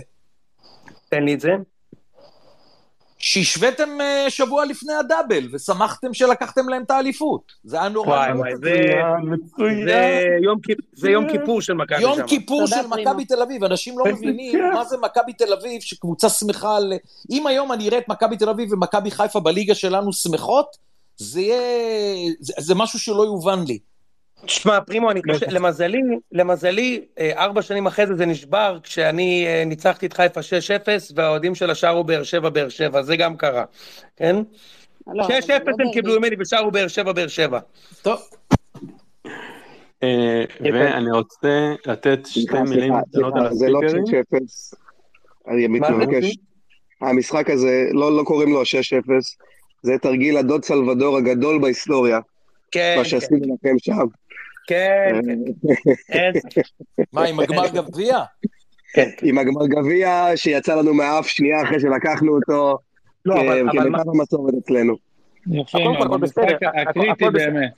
תן 1.10 1.24
לי 1.24 1.34
את 1.34 1.40
זה. 1.40 1.52
שהשוויתם 3.20 3.90
אה, 4.02 4.26
שבוע 4.30 4.66
לפני 4.66 4.94
הדאבל, 4.94 5.48
ושמחתם 5.54 6.14
שלקחתם 6.14 6.70
להם 6.70 6.84
את 6.84 6.92
האליפות. 6.92 7.42
זה 7.64 7.80
היה 7.80 7.90
נורא 7.90 8.08
וואי. 8.08 8.32
וואי, 8.34 8.52
זה- 8.64 8.84
מצוין. 9.24 9.88
זה 9.88 10.28
יום 10.44 10.60
כיפ- 10.70 10.86
זה 10.94 11.10
יום 11.12 11.30
כיפור 11.32 11.62
של 11.62 11.74
מכבי 11.74 12.02
יום. 12.02 12.28
כיפור 12.28 12.68
של. 12.68 12.76
מכבי 12.90 13.26
תל 13.26 13.42
אביב, 13.42 13.64
אנשים 13.64 14.00
לא 14.00 14.06
מבינים. 14.06 14.52
מה 14.74 14.86
זה 14.86 14.98
מכבי 14.98 15.34
תל 15.34 15.54
אביב, 15.54 15.82
שקבוצה 15.82 16.30
שמחה 16.30 16.76
על... 16.78 16.94
אם 17.32 17.48
היום 17.48 17.72
אני 17.72 17.88
אראה 17.90 17.98
את 17.98 18.08
מכבי 18.10 18.38
תל 18.38 18.50
אביב 18.50 18.74
ומכבי 18.74 19.12
חיפה 19.12 19.40
בליגה 19.40 19.76
שלנו 19.76 20.14
שמחות, 20.14 20.78
זה 21.18 21.42
יהיה... 21.42 21.62
זה, 22.40 22.54
זה 22.58 22.76
משהו 22.76 23.00
שלא 23.00 23.24
יובן 23.26 23.64
לי. 23.68 23.80
תשמע, 24.46 24.82
פרימו, 24.82 25.12
אני 25.12 25.22
חושב, 25.32 25.46
למזלי, 25.50 26.02
למזלי, 26.32 27.02
אה, 27.20 27.44
ארבע 27.44 27.62
שנים 27.62 27.88
אחרי 27.88 28.08
זה 28.08 28.16
זה 28.16 28.26
נשבר, 28.26 28.78
כשאני 28.84 29.48
אה, 29.48 29.64
ניצחתי 29.66 30.06
את 30.06 30.14
חיפה 30.14 30.40
6-0, 30.40 31.14
והאוהדים 31.16 31.56
של 31.56 31.70
השאר 31.70 31.90
הוא 31.90 32.06
באר 32.06 32.24
שבע, 32.24 32.50
באר 32.50 32.70
שבע, 32.70 33.02
זה 33.02 33.16
גם 33.16 33.38
קרה, 33.38 33.64
כן? 34.16 34.36
לא, 35.08 35.26
אבל 35.26 35.38
6-0 35.40 35.46
זה 35.46 35.54
לא 35.54 35.86
הם. 35.86 35.94
קיבלו 35.94 36.20
ממני 36.20 36.36
ושרו 36.40 36.72
באר 36.72 36.88
שבע, 36.88 37.12
באר 37.12 37.28
שבע. 37.28 37.60
טוב, 38.02 38.20
אה, 40.04 40.44
ואני 40.62 41.12
רוצה 41.12 41.74
לתת 41.86 42.20
שתי 42.26 42.62
מילים 42.70 42.94
קטנות 43.10 43.34
על 43.36 43.42
סליחה, 43.42 43.56
זה 43.56 43.70
לא 43.70 43.80
הסטיקרים. 43.86 44.24
6-0. 44.34 44.76
אני? 45.48 45.68
מבקש. 45.68 46.38
המשחק 47.02 47.50
הזה, 47.50 47.86
לא 47.92 48.18
לא 48.18 48.24
קוראים 48.24 48.54
לו 48.54 48.62
6-0, 48.62 48.66
זה 49.82 49.98
תרגיל 50.02 50.38
הדוד 50.38 50.66
סלבדור 50.66 51.18
הגדול 51.18 51.62
בהיסטוריה, 51.62 52.20
כן, 52.72 52.94
מה 52.98 53.04
כן, 53.04 53.10
שעשינו 53.10 53.58
לכם 53.64 53.76
שם. 53.80 54.06
כן, 54.70 55.20
כן. 55.26 55.40
איזה- 56.14 56.40
מה, 57.14 57.24
עם 57.24 57.40
הגמר 57.40 57.68
גביע? 57.68 58.18
כן. 58.94 59.10
עם 59.22 59.38
הגמר 59.38 59.68
גביע 59.68 60.32
שיצא 60.36 60.76
לנו 60.76 60.94
מהאף 60.94 61.28
שנייה 61.28 61.64
אחרי 61.64 61.80
שלקחנו 61.80 62.36
אותו, 62.36 62.78
לא, 63.26 63.34
אבל- 63.42 63.64
מה- 63.64 63.72
כמיטב 63.72 64.10
המסורת 64.10 64.54
אצלנו. 64.64 64.96
יפה 65.52 65.78
מאוד, 65.80 66.06
הכל 66.08 66.18
בסדר. 66.18 66.58
הקריטי. 66.90 67.30
באמת. 67.30 67.72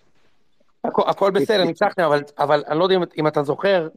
הכל, 0.83 1.31
ניצחתם, 1.65 2.03
אבל, 2.03 2.21
אבל 2.39 2.63
אני 2.67 2.79
לא 2.79 2.83
יודע 2.83 2.95
אם, 3.19 3.27
אתה 3.27 3.43
זוכר, 3.43 3.87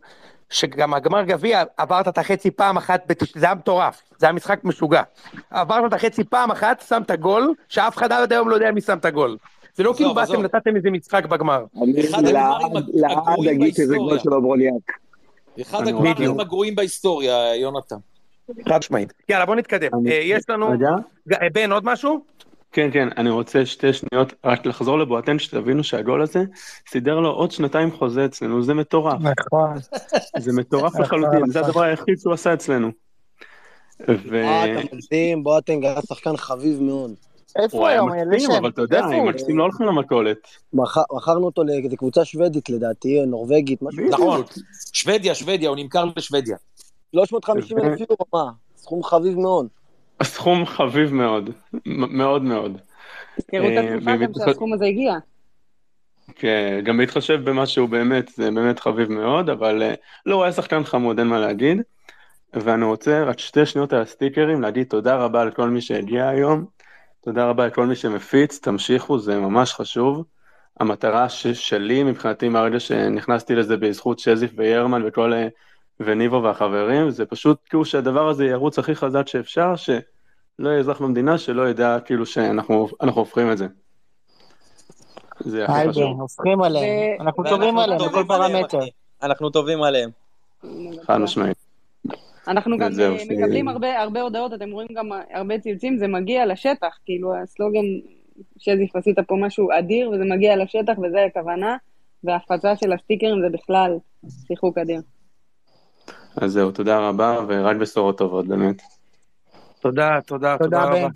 שגם 0.50 0.94
הגמר 0.94 1.22
גביע 1.22 1.62
עברת 1.76 2.08
את 2.08 2.18
החצי 2.18 2.50
פעם 2.50 2.76
אחת. 2.76 3.12
זה 3.34 3.46
היה 3.46 3.54
מטורף, 3.54 4.02
זה 4.18 4.26
היה 4.26 4.32
משחק 4.32 4.60
משוגע. 4.64 5.02
עברת 5.50 5.84
את 5.88 5.92
החצי 5.92 6.24
פעם 6.24 6.50
אחת, 6.50 6.80
שמת 6.88 7.10
גול, 7.10 7.54
שאף 7.68 7.96
אחד 7.96 8.12
עד 8.12 8.32
היום 8.32 8.48
לא 8.48 8.54
יודע 8.54 8.70
מי 8.70 8.80
שם 8.80 8.98
את 8.98 9.04
הגול. 9.04 9.36
זה 9.74 9.82
לא 9.82 9.92
כאילו. 9.96 10.14
באתם, 10.14 10.42
נתתם 10.42 10.76
איזה 10.76 10.90
משחק 10.90 11.26
בגמר. 11.26 11.64
אחד 12.00 12.18
הגמרים 12.18 12.34
לעד- 12.34 12.62
הגרועים 12.64 13.44
לעד 13.44 13.62
אגיד 13.62 13.74
שזה 13.74 13.86
בהיסטוריה. 13.86 14.08
גול 14.08 14.18
של 14.18 14.34
אובראניאק. 14.34 14.72
אחד 15.60 15.88
הגמרים. 15.88 16.40
הגרועים 16.40 16.74
בהיסטוריה, 16.74 17.56
יונתן. 17.56 17.96
חד 18.68 18.78
משמעית. 18.78 19.12
יאללה, 19.28 19.46
בוא 19.46 19.54
נתקדם. 19.54 19.90
אה, 20.06 20.12
יש 20.12 20.44
לנו, 20.48 20.66
אה, 21.32 21.48
בן, 21.52 21.72
עוד 21.72 21.84
משהו? 21.84 22.24
כן, 22.72 22.88
כן, 22.92 23.08
אני 23.16 23.30
רוצה 23.30 23.66
שתי 23.66 23.92
שניות 23.92 24.32
רק 24.44 24.66
לחזור 24.66 24.98
לבואטן, 24.98 25.38
שתבינו 25.38 25.84
שהגול 25.84 26.22
הזה 26.22 26.44
סידר 26.88 27.20
לו 27.20 27.30
עוד 27.30 27.50
שנתיים 27.50 27.90
חוזה 27.90 28.24
אצלנו, 28.24 28.62
זה 28.62 28.74
מטורף. 28.74 29.20
נכון. 29.20 29.74
זה 30.38 30.52
מטורף 30.52 30.98
לחלוטין, 31.00 31.46
זה 31.46 31.60
הדבר 31.60 31.82
היחיד 31.82 32.18
שהוא 32.18 32.32
עשה 32.34 32.54
אצלנו. 32.54 32.88
ו... 34.08 34.36
אה, 34.42 34.80
אתה 34.80 34.96
מדהים, 34.96 35.44
בואטנג 35.44 35.84
היה 35.84 36.02
שחקן 36.08 36.36
חביב 36.36 36.82
מאוד. 36.82 37.10
איפה 37.56 37.76
הוא 37.76 37.80
הוא 37.82 37.88
היה 37.88 37.96
היום? 37.96 38.30
מקסים? 38.32 38.50
אבל 38.50 38.68
אתה 38.68 38.82
יודע, 38.82 39.04
עם? 39.04 39.28
מקסים 39.28 39.58
לא 39.58 39.62
הולכים 39.62 39.86
למכולת. 39.86 40.38
מכר- 40.72 41.02
מכרנו 41.16 41.46
אותו 41.46 41.64
לאיזה 41.64 41.96
קבוצה 41.96 42.24
שוודית 42.24 42.70
לדעתי, 42.70 43.26
נורבגית, 43.26 43.82
משהו 43.82 43.98
כזה. 44.06 44.14
נכון, 44.14 44.42
שוודיה, 44.92 45.34
שוודיה, 45.34 45.68
הוא 45.68 45.76
נמכר 45.76 46.04
לשוודיה. 46.16 46.56
350 47.14 47.78
אלף 47.78 48.00
יורו, 48.00 48.16
מה? 48.32 48.50
סכום 48.76 49.02
חביב 49.02 49.38
מאוד. 49.38 49.66
סכום 50.22 50.66
חביב 50.66 51.14
מאוד, 51.14 51.50
מאוד 51.86 52.42
מאוד. 52.42 52.78
תזכרו 53.36 53.66
את 53.66 53.72
אה, 53.72 53.94
התקופה 53.94 54.16
גם 54.16 54.32
שהסכום 54.46 54.72
הזה 54.72 54.84
הגיע. 54.84 55.14
כן, 56.36 56.80
גם 56.84 56.98
בהתחשב 56.98 57.50
במה 57.50 57.66
שהוא 57.66 57.88
באמת, 57.88 58.28
זה 58.36 58.50
באמת 58.50 58.80
חביב 58.80 59.12
מאוד, 59.12 59.50
אבל 59.50 59.82
אה, 59.82 59.94
לא, 60.26 60.34
הוא 60.34 60.42
היה 60.44 60.52
שחקן 60.52 60.84
חמוד, 60.84 61.18
אין 61.18 61.28
מה 61.28 61.38
להגיד. 61.38 61.78
ואני 62.54 62.84
רוצה 62.84 63.24
רק 63.24 63.38
שתי 63.38 63.66
שניות 63.66 63.92
על 63.92 64.02
הסטיקרים, 64.02 64.62
להגיד 64.62 64.86
תודה 64.86 65.16
רבה 65.16 65.44
לכל 65.44 65.68
מי 65.70 65.80
שהגיע 65.80 66.28
היום, 66.28 66.64
תודה 67.24 67.46
רבה 67.46 67.66
לכל 67.66 67.86
מי 67.86 67.96
שמפיץ, 67.96 68.58
תמשיכו, 68.58 69.18
זה 69.18 69.38
ממש 69.38 69.72
חשוב. 69.72 70.24
המטרה 70.80 71.28
ש- 71.28 71.46
שלי 71.46 72.02
מבחינתי 72.02 72.48
מהרגע 72.48 72.80
שנכנסתי 72.80 73.54
לזה 73.54 73.76
בזכות 73.76 74.18
שזיף 74.18 74.50
וירמן 74.56 75.02
וכל, 75.06 75.32
אה, 75.32 75.48
וניבו 76.00 76.42
והחברים, 76.42 77.10
זה 77.10 77.26
פשוט 77.26 77.58
כאילו 77.68 77.84
שהדבר 77.84 78.28
הזה 78.28 78.46
ירוץ 78.46 78.78
הכי 78.78 78.94
חזק 78.94 79.28
שאפשר, 79.28 79.76
שלא 79.76 80.68
יהיה 80.68 80.78
אזרח 80.78 81.00
במדינה 81.00 81.38
שלא 81.38 81.68
ידע 81.68 81.98
כאילו 82.04 82.26
שאנחנו 82.26 82.88
אנחנו 83.00 83.20
הופכים 83.20 83.52
את 83.52 83.58
זה. 83.58 83.66
זה 85.40 85.64
הכי 85.64 85.88
חשוב. 85.88 86.20
הופכים 86.20 86.62
עליהם. 86.62 87.20
אנחנו 87.20 87.44
טובים 87.48 87.78
עליהם 87.78 88.00
בכל 88.08 88.24
פרמטר. 88.28 88.80
אנחנו 89.22 89.50
טובים 89.50 89.82
עליהם. 89.82 90.10
חד 91.06 91.16
משמעית. 91.18 91.63
אנחנו 92.48 92.78
גם 92.78 92.90
אה, 93.00 93.18
ש- 93.18 93.26
מקבלים 93.30 93.68
הרבה, 93.68 94.00
הרבה 94.00 94.20
הודעות, 94.20 94.54
אתם 94.54 94.70
רואים 94.70 94.88
גם 94.94 95.08
הרבה 95.30 95.58
ציוצים, 95.58 95.98
זה 95.98 96.08
מגיע 96.08 96.46
לשטח, 96.46 96.98
כאילו 97.04 97.34
הסלוגן, 97.36 97.84
שזיף 98.58 98.96
עשית 98.96 99.18
פה 99.26 99.36
משהו 99.40 99.68
אדיר, 99.78 100.10
וזה 100.10 100.24
מגיע 100.24 100.56
לשטח, 100.56 100.98
וזה 100.98 101.24
הכוונה, 101.24 101.76
וההפצה 102.24 102.76
של 102.76 102.92
הסטיקרים 102.92 103.40
זה 103.40 103.48
בכלל 103.52 103.98
שיחוק 104.46 104.78
אדיר. 104.78 105.00
אז 106.36 106.52
זהו, 106.52 106.70
תודה 106.70 106.98
רבה, 107.08 107.38
ורק 107.48 107.76
בשורות 107.76 108.18
טובות, 108.18 108.48
באמת. 108.48 108.82
תודה, 109.80 110.18
תודה, 110.26 110.56
תודה, 110.58 110.82
תודה. 110.82 110.84
רבה. 110.84 111.08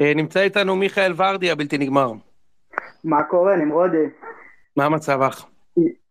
אה, 0.00 0.12
נמצא 0.14 0.40
איתנו 0.40 0.76
מיכאל 0.76 1.12
ורדי 1.16 1.50
הבלתי 1.50 1.78
נגמר. 1.78 2.12
מה 3.04 3.22
קורה, 3.22 3.56
נמרודי? 3.56 4.04
מה 4.76 4.84
המצב 4.84 5.20
אח? 5.22 5.46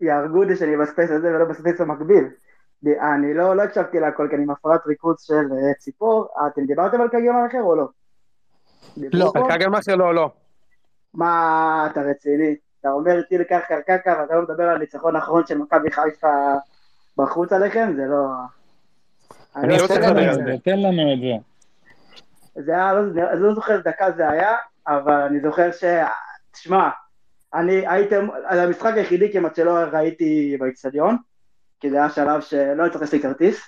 יהרגו 0.02 0.44
אותי 0.44 0.56
שאני 0.56 0.78
ב 0.78 0.84
space 0.84 1.12
הזה 1.12 1.28
ולא 1.28 1.46
ב 1.46 1.52
space 1.52 1.82
המקביל. 1.82 2.24
ד- 2.86 2.98
אני 3.16 3.34
לא, 3.34 3.56
לא 3.56 3.62
הקשבתי 3.62 4.00
להכל, 4.00 4.28
כי 4.30 4.36
אני 4.36 4.44
עם 4.44 4.50
הפרעת 4.52 4.86
ריכוז 4.88 5.22
של 5.22 5.34
אה, 5.34 5.74
ציפור. 5.74 6.28
אה, 6.38 6.48
אתם 6.48 6.66
דיברתם 6.66 7.02
על 7.02 7.08
קגלמאכר 7.08 7.62
או 7.62 7.76
לא? 7.76 7.88
לא. 8.98 9.32
על 9.36 9.42
קגלמאכר 9.50 9.96
לא, 9.96 10.16
לא. 10.16 10.30
מה, 11.14 11.88
אתה 11.92 12.02
רציני? 12.02 12.56
אתה 12.82 12.90
אומר 12.90 13.22
טיל 13.22 13.44
קרקע 13.44 13.76
על 13.76 13.82
קרקע 13.82 14.16
ואתה 14.22 14.36
לא 14.36 14.42
מדבר 14.42 14.64
על 14.64 14.78
ניצחון 14.78 15.16
האחרון 15.16 15.46
של 15.48 15.58
מכבי 15.58 15.92
חיפה 15.92 16.54
בחוץ 17.18 17.52
עליכם? 17.52 17.94
זה 17.96 18.06
לא... 18.06 18.26
אני 19.56 19.68
לא 19.68 19.78
לא 19.78 19.88
צריך 19.88 20.00
לדבר 20.00 20.34
זה. 20.34 20.42
על 20.42 20.46
זה. 20.46 20.56
תן 20.64 20.80
לנו 20.80 21.14
את 21.14 21.20
זה. 21.20 22.62
זה 22.62 22.72
היה, 22.72 22.94
לא, 22.94 23.32
אני 23.32 23.40
לא 23.42 23.54
זוכר 23.56 23.80
דקה 23.80 24.12
זה 24.12 24.30
היה, 24.30 24.56
אבל 24.88 25.14
אני 25.22 25.40
זוכר 25.40 25.72
ש... 25.72 25.84
תשמע, 26.52 26.90
אני 27.54 27.88
הייתם, 27.88 28.28
על 28.46 28.60
המשחק 28.60 28.94
היחידי 28.96 29.34
כמעט 29.34 29.56
שלא 29.56 29.72
ראיתי 29.92 30.58
באיצטדיון, 30.60 31.18
כי 31.80 31.90
זה 31.90 31.98
היה 31.98 32.10
שלב 32.10 32.42
שלא 32.42 32.86
הצטרך 32.86 33.14
לי 33.14 33.22
כרטיס. 33.22 33.62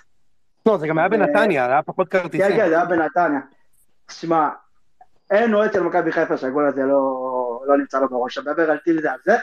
לא, 0.66 0.78
זה 0.78 0.86
גם 0.86 0.98
היה 0.98 1.08
בנתניה, 1.08 1.66
היה 1.66 1.82
פחות 1.82 2.08
כן, 2.08 2.22
כרטיסים. 2.22 2.56
כן, 2.56 2.68
זה 2.68 2.76
היה 2.76 2.84
בנתניה. 2.84 3.40
תשמע, 4.06 4.48
אין 5.30 5.54
אוהד 5.54 5.72
של 5.72 5.82
מכבי 5.82 6.12
חיפה 6.12 6.36
שהגול 6.36 6.68
הזה 6.68 6.82
לא, 6.82 7.62
לא 7.66 7.78
נמצא 7.78 8.00
לו 8.00 8.08
בראש. 8.08 8.38
אני 8.38 8.46
מדבר 8.50 8.70
על 8.70 8.78
טיל 8.78 9.02
זה 9.02 9.12
על 9.12 9.18
זה, 9.24 9.36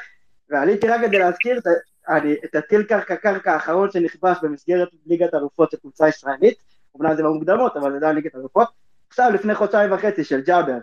ועליתי 0.50 0.88
רק 0.88 1.02
כדי 1.02 1.20
להזכיר 1.20 1.58
את, 1.58 1.68
ה- 1.68 2.16
אני, 2.16 2.36
את 2.46 2.56
הטיל 2.56 2.84
קרקע 2.84 3.16
קרקע 3.16 3.54
האחרון 3.54 3.92
שנכבש 3.92 4.38
במסגרת 4.42 4.88
ליגת 5.06 5.34
אלופות 5.34 5.72
של 5.72 5.78
קבוצה 5.78 6.08
ישראלית, 6.08 6.58
אומנם 6.96 7.16
זה 7.16 7.24
במוקדמות, 7.24 7.78
אבל 7.78 7.92
זה 7.92 7.98
עדיין 7.98 8.16
ליגת 8.16 8.36
אלופות, 8.36 8.68
עכשיו 9.10 9.32
לפני 9.34 9.56
חודשיים 9.56 9.92
וחצי 9.92 10.24
של 10.24 10.42
ג'אבר. 10.42 10.78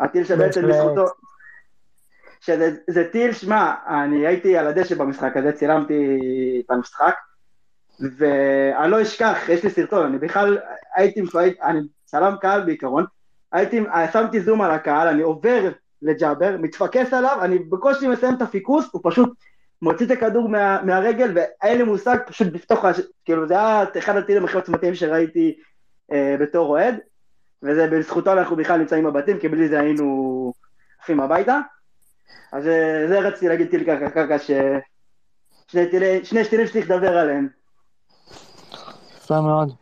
הטיל 0.00 0.24
שבעצם. 0.24 0.68
בזכותו... 0.68 1.06
שזה 2.40 2.76
זה 2.90 3.08
טיל, 3.12 3.32
שמע, 3.32 3.74
אני 3.86 4.26
הייתי 4.26 4.56
על 4.56 4.66
הדשא 4.66 4.94
במשחק 4.94 5.36
הזה, 5.36 5.52
צילמתי 5.52 6.18
את 6.66 6.70
המשחק, 6.70 7.14
ואני 8.18 8.90
לא 8.90 9.02
אשכח, 9.02 9.38
יש 9.48 9.64
לי 9.64 9.70
סרטון, 9.70 10.06
אני 10.06 10.18
בכלל 10.18 10.58
הייתי, 10.96 11.22
אני 11.62 11.80
צלם 12.04 12.34
קהל 12.40 12.64
בעיקרון, 12.64 13.04
הייתי, 13.52 13.80
שמתי 14.12 14.40
זום 14.40 14.62
על 14.62 14.70
הקהל, 14.70 15.08
אני 15.08 15.22
עובר 15.22 15.70
לג'אבר, 16.02 16.56
מתפקס 16.58 17.12
עליו, 17.12 17.38
אני 17.42 17.58
בקושי 17.58 18.08
מסיים 18.08 18.34
את 18.34 18.42
הפיקוס, 18.42 18.88
הוא 18.92 19.00
פשוט 19.04 19.32
מוציא 19.82 20.06
את 20.06 20.10
הכדור 20.10 20.48
מה, 20.48 20.82
מהרגל, 20.82 21.32
ואין 21.34 21.78
לי 21.78 21.84
מושג 21.84 22.16
פשוט 22.26 22.48
לפתוח, 22.52 22.84
כאילו 23.24 23.48
זה 23.48 23.54
היה 23.54 23.84
אחד 23.98 24.16
הטילים 24.16 24.44
הכי 24.44 24.56
עוצמתיים 24.56 24.94
שראיתי 24.94 25.58
אה, 26.12 26.36
בתור 26.40 26.68
אוהד, 26.68 26.94
וזה 27.62 27.86
בזכותו 27.86 28.32
אנחנו 28.32 28.56
בכלל 28.56 28.78
נמצאים 28.78 29.04
בבתים, 29.04 29.38
כי 29.38 29.48
בלי 29.48 29.68
זה 29.68 29.80
היינו 29.80 30.52
עפים 31.02 31.20
הביתה. 31.20 31.60
אז 32.52 32.66
אה, 32.68 33.04
זה 33.08 33.20
רציתי 33.20 33.48
להגיד 33.48 33.70
טיל 33.70 33.84
קרקע 33.84 34.10
קרקע, 34.10 34.38
ש... 34.38 34.50
שני 35.72 35.90
טילי- 35.90 36.24
שני 36.24 36.44
טילים 36.44 36.66
שצריך 36.66 36.90
לדבר 36.90 37.18
עליהם. 37.18 37.48
יפה 39.16 39.40
מאוד. 39.40 39.72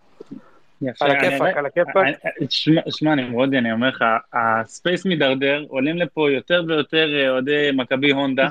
יפה, 0.82 1.04
על 1.04 1.10
הכיפאק, 1.10 1.56
על 1.56 1.66
הכיפאק. 1.66 1.96
אני- 1.96 2.46
שמע- 2.90 3.14
נמרודי, 3.14 3.58
אני 3.58 3.72
אומר 3.72 3.88
לך, 3.88 4.04
הספייס 4.32 5.06
מידרדר, 5.06 5.64
עולים 5.68 5.96
לפה 5.98 6.30
יותר 6.30 6.62
ויותר 6.68 7.08
אה, 7.20 7.30
אוהדי 7.30 7.70
מכבי 7.74 8.10
הונדה, 8.12 8.48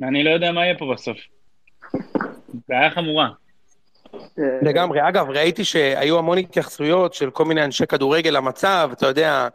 ואני 0.00 0.24
לא 0.24 0.30
יודע 0.30 0.52
מה 0.52 0.64
יהיה 0.64 0.78
פה 0.78 0.92
בסוף. 0.94 1.18
בעיה 2.68 2.90
חמורה. 2.90 3.28
אה, 4.14 4.44
לגמרי. 4.62 5.08
אגב, 5.08 5.30
ראיתי 5.30 5.64
שהיו 5.64 6.18
המון 6.18 6.38
התייחסויות 6.38 7.14
של 7.14 7.30
כל 7.30 7.44
מיני 7.44 7.64
אנשי 7.64 7.86
כדורגל 7.86 8.30
למצב, 8.30 8.90
אתה 8.92 9.06
יודע, 9.06 9.48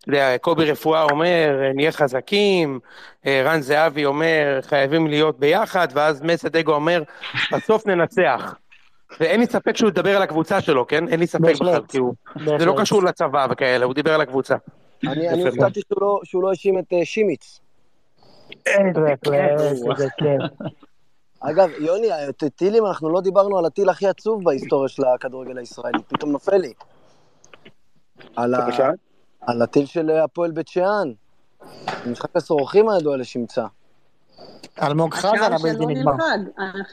אתה 0.00 0.08
יודע, 0.10 0.38
קובי 0.38 0.70
רפואה 0.70 1.02
אומר, 1.02 1.60
אה, 1.62 1.72
נהיה 1.74 1.92
חזקים, 1.92 2.80
אה, 3.26 3.42
רן 3.44 3.60
זהבי 3.60 4.04
אומר, 4.04 4.58
חייבים 4.62 5.06
להיות 5.06 5.38
ביחד, 5.38 5.88
ואז 5.94 6.22
מסד 6.22 6.56
אגו 6.56 6.74
אומר, 6.74 7.02
בסוף 7.52 7.86
ננצח. 7.86 8.54
ואין 9.20 9.40
לי 9.40 9.46
ספק 9.46 9.76
שהוא 9.76 9.88
ידבר 9.88 10.16
על 10.16 10.22
הקבוצה 10.22 10.60
שלו, 10.60 10.86
כן? 10.86 11.08
אין 11.08 11.20
לי 11.20 11.26
ספק. 11.26 11.42
בכלל, 11.42 11.80
כאילו, 11.88 12.12
זה 12.58 12.64
לא 12.64 12.74
קשור 12.80 13.02
לצבא 13.02 13.46
וכאלה, 13.50 13.84
הוא 13.84 13.94
דיבר 13.94 14.14
על 14.14 14.20
הקבוצה. 14.20 14.56
אני. 15.06 15.44
הופתעתי 15.44 15.80
שהוא 15.80 16.00
לא- 16.00 16.20
שהוא 16.24 16.42
לא 16.42 16.50
האשים 16.50 16.78
את 16.78 16.92
אה, 16.92 17.04
שימיץ. 17.04 17.60
איזה 18.66 20.06
כיף. 20.18 20.68
אגב, 21.40 21.70
יוני, 21.78 22.08
טילים, 22.56 22.86
אנחנו 22.86 23.10
לא 23.12 23.20
דיברנו 23.20 23.58
על 23.58 23.64
הטיל 23.64 23.88
הכי 23.88 24.06
עצוב 24.08 24.44
בהיסטוריה 24.44 24.88
של 24.88 25.04
הכדורגל 25.04 25.58
הישראלי, 25.58 25.98
פתאום 26.08 26.32
נופל 26.32 26.56
לי. 26.56 26.72
על, 28.36 28.54
ה... 28.54 28.66
על 29.48 29.62
הטיל 29.62 29.86
של 29.86 30.10
הפועל 30.10 30.50
בית 30.50 30.68
שאן. 30.68 31.12
משחק 32.06 32.36
הסורכים 32.36 32.88
הידוע 32.88 33.16
לשמצה. 33.16 33.64
אלמוג 34.82 35.14
חזן 35.14 35.52
הבלתי 35.52 35.86
נגמר. 35.86 36.12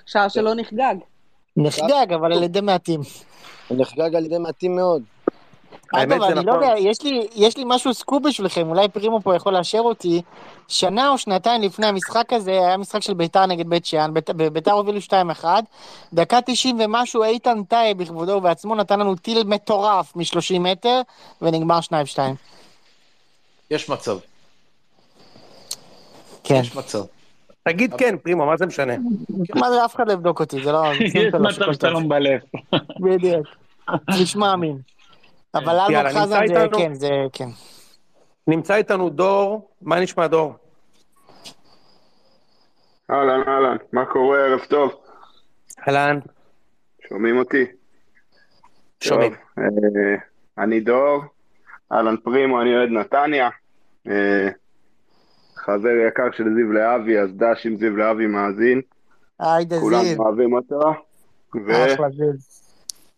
השער 0.06 0.28
שלא 0.28 0.56
נחגג. 0.56 0.96
נחגג, 1.58 2.14
אבל 2.16 2.34
על 2.34 2.44
ידי 2.44 2.62
מעטים. 2.62 3.02
נחגג 3.72 4.16
על 4.16 4.26
ידי 4.26 4.38
מעטים 4.38 4.76
מאוד. 4.76 5.04
האמת 5.94 6.12
אגב, 6.12 6.22
זה 6.22 6.28
אני 6.28 6.36
לא 6.36 6.42
נכון. 6.54 6.64
יודע, 6.64 6.80
יש 6.80 7.02
לי, 7.02 7.28
יש 7.36 7.58
לי 7.58 7.64
משהו 7.68 7.94
סקופ 7.94 8.24
בשבילכם, 8.24 8.70
אולי 8.70 8.88
פרימו 8.90 9.22
פה 9.22 9.36
יכול 9.36 9.54
לאשר 9.54 9.80
אותי. 9.80 10.22
שנה 10.68 11.10
או 11.10 11.18
שנתיים 11.18 11.62
לפני 11.62 11.86
המשחק 11.88 12.34
הזה, 12.34 12.52
היה 12.52 12.78
משחק 12.78 13.02
של 13.02 13.14
ביתר 13.14 13.46
נגד 13.46 13.70
בית 13.70 13.86
שאן, 13.86 14.14
בית- 14.14 14.30
ביתר 14.30 14.72
הובילו 14.72 15.00
2-1, 15.42 15.46
דקה 16.14 16.40
90 16.46 16.80
ומשהו, 16.80 17.24
איתן 17.24 17.64
טייב 17.64 17.98
בכבודו 17.98 18.32
ובעצמו 18.32 18.76
נתן 18.76 19.00
לנו 19.00 19.16
טיל 19.16 19.44
מטורף 19.44 20.16
מ-30 20.16 20.60
מטר, 20.60 21.02
ונגמר 21.42 21.80
2-2. 21.80 21.92
יש 23.72 23.90
מצב, 23.90 24.18
כן. 26.44 26.56
יש 26.56 26.76
מצב. 26.76 27.04
תגיד 27.64 27.94
כן, 27.98 28.16
פרימו, 28.24 28.46
מה 28.46 28.58
זה 28.58 28.66
משנה? 28.66 28.94
מה 29.56 29.70
זה, 29.72 29.86
אף 29.86 29.96
אחד 29.96 30.08
לא 30.08 30.14
יבדוק 30.14 30.40
אותי, 30.40 30.64
זה 30.64 30.72
לא... 30.72 30.84
יש 31.00 31.16
מצב 31.34 31.74
שאתה 31.74 31.90
לא 31.90 32.00
מבלף. 32.00 32.42
בדיוק. 33.00 33.48
נשמע 34.10 34.54
אמין. 34.54 34.78
אבל 35.56 35.80
אלמוג 35.80 36.22
חזן 36.22 36.48
זה? 36.48 36.68
כן, 36.78 36.94
זה, 36.94 37.10
כן. 37.34 37.50
נמצא 38.48 38.76
איתנו 38.76 39.10
דור, 39.10 39.70
מה 39.82 40.00
נשמע 40.00 40.28
דור? 40.28 40.54
אהלן, 43.12 43.42
אהלן, 43.48 43.78
מה 43.94 44.06
קורה? 44.06 44.40
ערב 44.40 44.60
טוב. 44.60 44.92
אהלן, 45.88 46.20
שומעים 47.10 47.38
אותי? 47.38 47.66
שומעים. 49.04 49.32
טוב, 49.32 49.40
אה, 49.60 50.16
אני 50.64 50.80
דור, 50.80 51.22
אהלן 51.92 52.18
פרימו, 52.18 52.62
אני 52.62 52.76
אוהד 52.76 52.90
נתניה. 52.90 53.50
אה, 54.08 54.50
חבר 55.56 55.90
יקר 56.08 56.32
של 56.32 56.44
זיו 56.56 56.72
להבי, 56.72 57.20
אז 57.20 57.30
דש 57.36 57.66
עם 57.66 57.78
זיו 57.78 57.98
להבי 57.98 58.28
מאזין. 58.28 58.82
היידה 59.40 59.80
כולם 59.80 60.04
זיו, 60.04 60.20
אוהבים 60.20 60.54
אותו. 60.54 60.80
ו... 61.66 61.94
אחלה 61.94 62.10
זיו. 62.10 62.34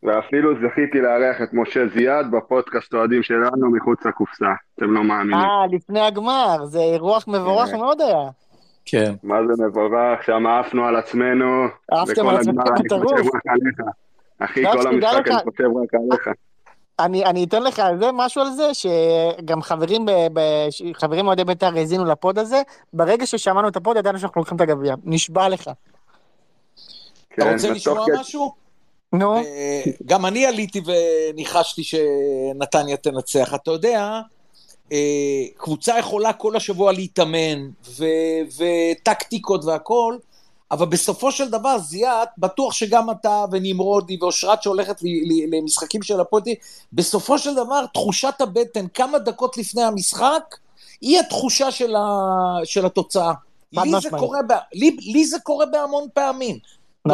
ואפילו 0.04 0.54
זכיתי 0.56 1.02
לארח 1.02 1.42
את 1.44 1.50
משה 1.54 1.80
זיאד 1.98 2.32
בפודקאסט 2.32 2.94
אוהדים 2.94 3.24
שלנו 3.24 3.72
מחוץ 3.72 4.06
לקופסה. 4.06 4.46
אתם 4.76 4.92
לא 4.94 5.04
מאמינים. 5.04 5.34
אה, 5.34 5.66
לפני 5.72 6.00
הגמר, 6.00 6.66
זה 6.66 6.80
אירוח 6.80 7.28
מבורך 7.28 7.70
כן. 7.70 7.78
מאוד 7.78 8.02
היה. 8.02 8.30
כן. 8.86 9.14
מה 9.24 9.36
זה 9.56 9.64
מבורך, 9.66 10.24
שם 10.26 10.48
עפנו 10.48 10.86
על 10.86 10.96
עצמנו. 10.96 11.66
עפתם 11.92 12.28
על 12.28 12.38
עצמכם 12.38 12.74
בטירוף. 12.84 13.28
אחי, 14.40 14.64
כל 14.72 14.88
המשחק 14.88 15.28
אני 15.28 15.36
חושב 15.44 15.64
רק 15.84 15.94
עליך. 15.94 16.28
אני, 17.00 17.26
אני 17.26 17.44
אתן 17.44 17.64
לך 17.64 17.80
על 17.80 17.98
זה 18.00 18.06
משהו 18.14 18.42
על 18.42 18.50
זה, 18.52 18.64
שגם 18.74 19.62
חברים, 19.62 20.06
ב, 20.06 20.12
ב, 20.34 20.40
חברים 20.94 21.28
אוהדי 21.28 21.44
בית"ר 21.44 21.78
האזינו 21.78 22.06
לפוד 22.06 22.40
הזה, 22.40 22.62
ברגע 22.94 23.26
ששמענו 23.26 23.68
את 23.68 23.76
הפוד 23.76 23.98
ידענו 23.98 24.20
שאנחנו 24.20 24.42
לוקחים 24.42 24.56
את 24.56 24.62
הגביע, 24.62 24.96
נשבע 25.04 25.50
לך. 25.50 25.62
אתה 25.62 25.72
כן, 27.46 27.54
רוצה 27.54 27.68
בתוך 27.68 27.76
לשמוע 27.78 28.06
כדי- 28.06 28.20
משהו? 28.20 28.67
נו. 29.14 29.36
גם 30.06 30.26
אני 30.26 30.46
עליתי 30.46 30.82
וניחשתי 30.86 31.84
שנתניה 31.84 32.98
תנצח. 32.98 33.54
אתה 33.56 33.72
יודע, 33.72 34.20
אה, 34.92 34.98
קבוצה 35.58 36.00
יכולה 36.00 36.34
כל 36.34 36.56
השבוע 36.56 36.92
להתאמן, 36.92 37.70
ו- 37.88 38.06
וטקטיקות 38.58 39.66
והכל, 39.66 40.18
אבל 40.72 40.86
בסופו 40.86 41.32
של 41.32 41.50
דבר, 41.50 41.78
זיאת, 41.80 42.28
בטוח 42.38 42.74
שגם 42.74 43.12
אתה 43.12 43.46
ונמרודי 43.52 44.18
ואושרת 44.22 44.64
שהולכת 44.64 44.96
למשחקים 45.52 46.04
של 46.04 46.20
הפועל, 46.20 46.42
אביב, 46.42 46.56
בסופו 46.94 47.40
של 47.40 47.56
דבר, 47.56 47.86
תחושת 47.94 48.34
הבטן 48.40 48.88
כמה 48.94 49.20
דקות 49.20 49.58
לפני 49.58 49.84
המשחק, 49.84 50.56
היא 51.02 51.20
התחושה 51.20 51.72
של, 51.72 51.96
ה- 51.96 52.60
של 52.66 52.86
התוצאה. 52.86 53.34
לי 53.74 53.92
זה. 54.02 54.10
קורה 54.20 54.40
ב- 54.50 54.54
לי, 54.74 54.98
לי 55.00 55.26
זה 55.26 55.38
קורה 55.44 55.66
בהמון 55.66 56.08
פעמים. 56.14 56.58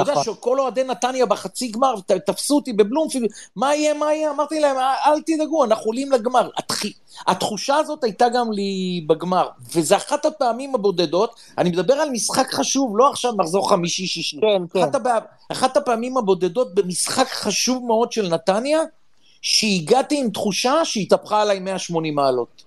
אתה 0.02 0.12
יודע 0.12 0.22
נכון. 0.22 0.24
שכל 0.34 0.60
אוהדי 0.60 0.84
נתניה 0.84 1.26
בחצי 1.26 1.68
גמר, 1.72 1.94
תפסו 2.26 2.56
אותי 2.56 2.74
בבלומפילד, 2.74 3.30
מה 3.56 3.76
יהיה, 3.76 3.94
מה 3.94 4.14
יהיה? 4.14 4.32
אמרתי 4.32 4.60
להם, 4.60 4.78
"אל- 4.78 5.12
אל 5.14 5.22
תדאגו, 5.22 5.64
אנחנו 5.64 5.86
עולים 5.86 6.12
לגמר. 6.12 6.50
התח... 6.58 6.82
התחושה 7.28 7.76
הזאת 7.76 8.04
הייתה 8.04 8.26
גם 8.36 8.52
לי 8.52 9.04
בגמר, 9.08 9.48
וזה 9.76 9.96
אחת 9.96 10.26
הפעמים 10.26 10.76
הבודדות, 10.76 11.36
אני 11.58 11.70
מדבר 11.70 11.94
על 11.94 12.10
משחק 12.10 12.52
חשוב, 12.52 12.98
לא 12.98 13.10
עכשיו 13.10 13.34
מחזור 13.38 13.70
חמישי-שישי. 13.70 14.38
כן, 14.42 14.64
כן. 14.74 14.80
אחת, 14.84 14.96
הפע... 14.96 15.18
אחת 15.52 15.78
הפעמים 15.78 16.18
הבודדות 16.18 16.76
במשחק 16.76 17.28
חשוב 17.28 17.86
מאוד 17.86 18.12
של 18.12 18.28
נתניה, 18.30 18.80
שהגעתי 19.42 20.20
עם 20.20 20.30
תחושה 20.30 20.86
שהתהפכה 20.86 21.42
עליי 21.42 21.60
180 21.60 22.16
מעלות. 22.16 22.64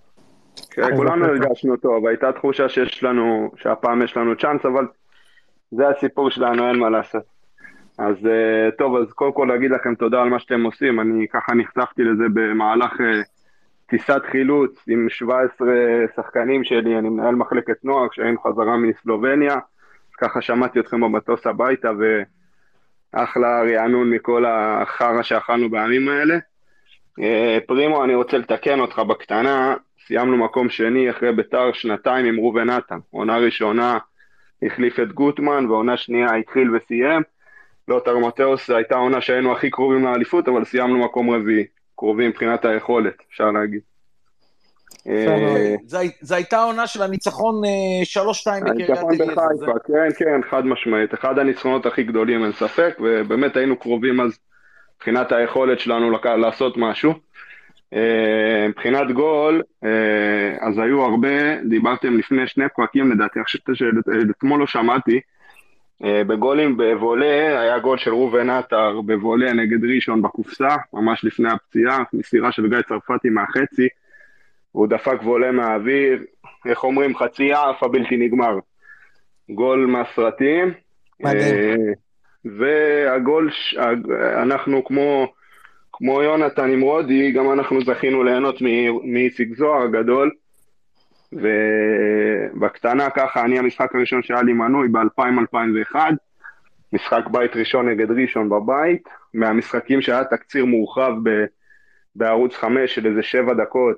כן, 0.70 0.96
כולנו 0.96 1.24
הרגשנו 1.24 1.76
טוב, 1.76 2.06
הייתה 2.06 2.26
תחושה 2.38 2.68
שיש 2.68 3.02
לנו, 3.02 3.50
שהפעם 3.62 4.02
יש 4.02 4.16
לנו 4.16 4.32
צ'אנס, 4.42 4.60
אבל 4.64 4.86
זה 5.70 5.88
הסיפור 5.88 6.30
שלנו, 6.30 6.68
אין 6.68 6.78
מה 6.78 6.90
לעשות. 6.90 7.22
אז 7.98 8.26
אה, 8.26 8.70
טוב, 8.78 8.96
אז 8.96 9.12
קודם 9.12 9.32
כל 9.32 9.46
להגיד 9.48 9.70
לכם 9.70 9.94
תודה 9.94 10.22
על 10.22 10.28
מה 10.28 10.38
שאתם 10.38 10.64
עושים, 10.64 11.00
אני 11.00 11.26
ככה 11.28 11.54
נחשפתי 11.54 12.02
לזה 12.02 12.24
במהלך 12.34 13.00
אה, 13.00 13.22
טיסת 13.86 14.22
חילוץ 14.30 14.84
עם 14.88 15.06
17 15.08 15.68
שחקנים 16.16 16.64
שלי, 16.64 16.98
אני 16.98 17.08
מנהל 17.08 17.34
מחלקת 17.34 17.84
נוער, 17.84 18.08
כשהיינו 18.08 18.40
חזרה 18.40 18.76
מסלובניה, 18.76 19.54
אז 19.54 20.14
ככה 20.20 20.40
שמעתי 20.40 20.80
אתכם 20.80 21.00
במטוס 21.00 21.46
הביתה, 21.46 21.90
ואחלה 23.12 23.62
רענון 23.62 24.10
מכל 24.10 24.44
החרא 24.46 25.22
שאכלנו 25.22 25.70
בימים 25.70 26.08
האלה. 26.08 26.38
אה, 27.20 27.58
פרימו, 27.66 28.04
אני 28.04 28.14
רוצה 28.14 28.38
לתקן 28.38 28.80
אותך 28.80 28.98
בקטנה, 28.98 29.74
סיימנו 30.06 30.36
מקום 30.36 30.68
שני 30.68 31.10
אחרי 31.10 31.32
ביתר 31.32 31.72
שנתיים 31.72 32.26
עם 32.26 32.36
ראובן 32.36 32.70
עטר. 32.70 32.96
עונה 33.10 33.36
ראשונה 33.36 33.98
החליף 34.62 35.00
את 35.00 35.12
גוטמן, 35.12 35.66
ועונה 35.66 35.96
שנייה 35.96 36.34
התחיל 36.34 36.76
וסיים. 36.76 37.22
לוטר 37.88 38.18
מטאוס 38.18 38.70
הייתה 38.70 38.94
עונה 38.94 39.20
שהיינו 39.20 39.52
הכי 39.52 39.70
קרובים 39.70 40.04
לאליפות, 40.04 40.48
אבל 40.48 40.64
סיימנו 40.64 41.04
מקום 41.04 41.30
רביעי. 41.30 41.64
קרובים 41.96 42.28
מבחינת 42.28 42.64
היכולת, 42.64 43.14
אפשר 43.30 43.50
להגיד. 43.50 43.80
אה, 45.08 45.74
זו 46.20 46.34
הייתה 46.34 46.58
העונה 46.58 46.86
של 46.86 47.02
הניצחון 47.02 47.62
אה, 47.64 48.22
3-2 48.22 48.64
בקריית 48.64 48.90
הניצחון 48.90 49.12
אליעזר. 49.14 49.66
כן, 49.86 50.08
כן, 50.18 50.40
חד 50.50 50.66
משמעית. 50.66 51.14
אחד 51.14 51.38
הניצחונות 51.38 51.86
הכי 51.86 52.02
גדולים, 52.02 52.44
אין 52.44 52.52
ספק, 52.52 52.96
ובאמת 53.00 53.56
היינו 53.56 53.76
קרובים 53.76 54.20
אז 54.20 54.38
מבחינת 54.96 55.32
היכולת 55.32 55.80
שלנו 55.80 56.18
לעשות 56.36 56.76
משהו. 56.76 57.12
אה, 57.94 58.68
מבחינת 58.68 59.10
גול, 59.12 59.62
אה, 59.84 60.56
אז 60.60 60.78
היו 60.78 61.02
הרבה, 61.02 61.62
דיברתם 61.68 62.18
לפני 62.18 62.46
שני 62.46 62.64
פרקים 62.76 63.12
לדעתי, 63.12 63.38
אני 63.38 63.44
חושב 63.44 63.58
שאתמול 63.74 64.60
לא 64.60 64.66
שמעתי, 64.66 65.20
אה, 66.04 66.24
בגולים 66.24 66.76
בוולה, 66.76 67.60
היה 67.60 67.78
גול 67.78 67.98
של 67.98 68.10
ראובן 68.10 68.50
עטר 68.50 69.00
בוולה 69.00 69.52
נגד 69.52 69.84
ראשון 69.94 70.22
בקופסה, 70.22 70.76
ממש 70.92 71.24
לפני 71.24 71.50
הפציעה, 71.50 72.02
מסירה 72.12 72.52
של 72.52 72.68
גיא 72.68 72.82
צרפתי 72.82 73.28
מהחצי, 73.28 73.88
הוא 74.72 74.86
דפק 74.86 75.22
וולה 75.22 75.52
מהאוויר, 75.52 76.22
איך 76.66 76.84
אומרים, 76.84 77.16
חצי 77.16 77.44
יעף 77.44 77.82
הבלתי 77.82 78.16
נגמר. 78.16 78.58
גול 79.50 79.86
מהסרטים. 79.86 80.72
מדהים. 81.20 81.78
והגול, 82.44 83.50
אנחנו 84.42 84.84
כמו, 84.84 85.32
כמו 85.98 86.22
יונתן 86.22 86.70
נמרודי, 86.70 87.32
גם 87.32 87.52
אנחנו 87.52 87.84
זכינו 87.84 88.24
ליהנות 88.24 88.58
מאיציק 89.04 89.56
זוהר 89.56 89.82
הגדול. 89.82 90.30
ובקטנה 91.32 93.10
ככה, 93.10 93.44
אני 93.44 93.58
המשחק 93.58 93.94
הראשון 93.94 94.22
שהיה 94.22 94.42
לי 94.42 94.52
מנוי 94.52 94.88
ב-2000-2001, 94.88 95.96
משחק 96.92 97.26
בית 97.30 97.56
ראשון 97.56 97.88
נגד 97.88 98.10
ראשון 98.10 98.48
בבית, 98.48 99.08
מהמשחקים 99.34 100.00
שהיה 100.02 100.24
תקציר 100.24 100.64
מורחב 100.64 101.12
ב- 101.22 101.44
בערוץ 102.16 102.54
5 102.54 102.94
של 102.94 103.06
איזה 103.06 103.22
שבע 103.22 103.54
דקות, 103.54 103.96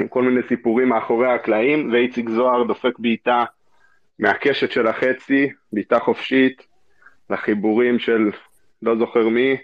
עם 0.00 0.08
כל 0.08 0.22
מיני 0.22 0.40
סיפורים 0.48 0.88
מאחורי 0.88 1.32
הקלעים, 1.32 1.92
ואיציק 1.92 2.28
זוהר 2.28 2.64
דופק 2.64 2.98
בעיטה 2.98 3.44
מהקשת 4.18 4.70
של 4.70 4.86
החצי, 4.86 5.50
בעיטה 5.72 5.98
חופשית, 5.98 6.66
לחיבורים 7.30 7.98
של 7.98 8.30
לא 8.82 8.96
זוכר 8.98 9.28
מי, 9.28 9.56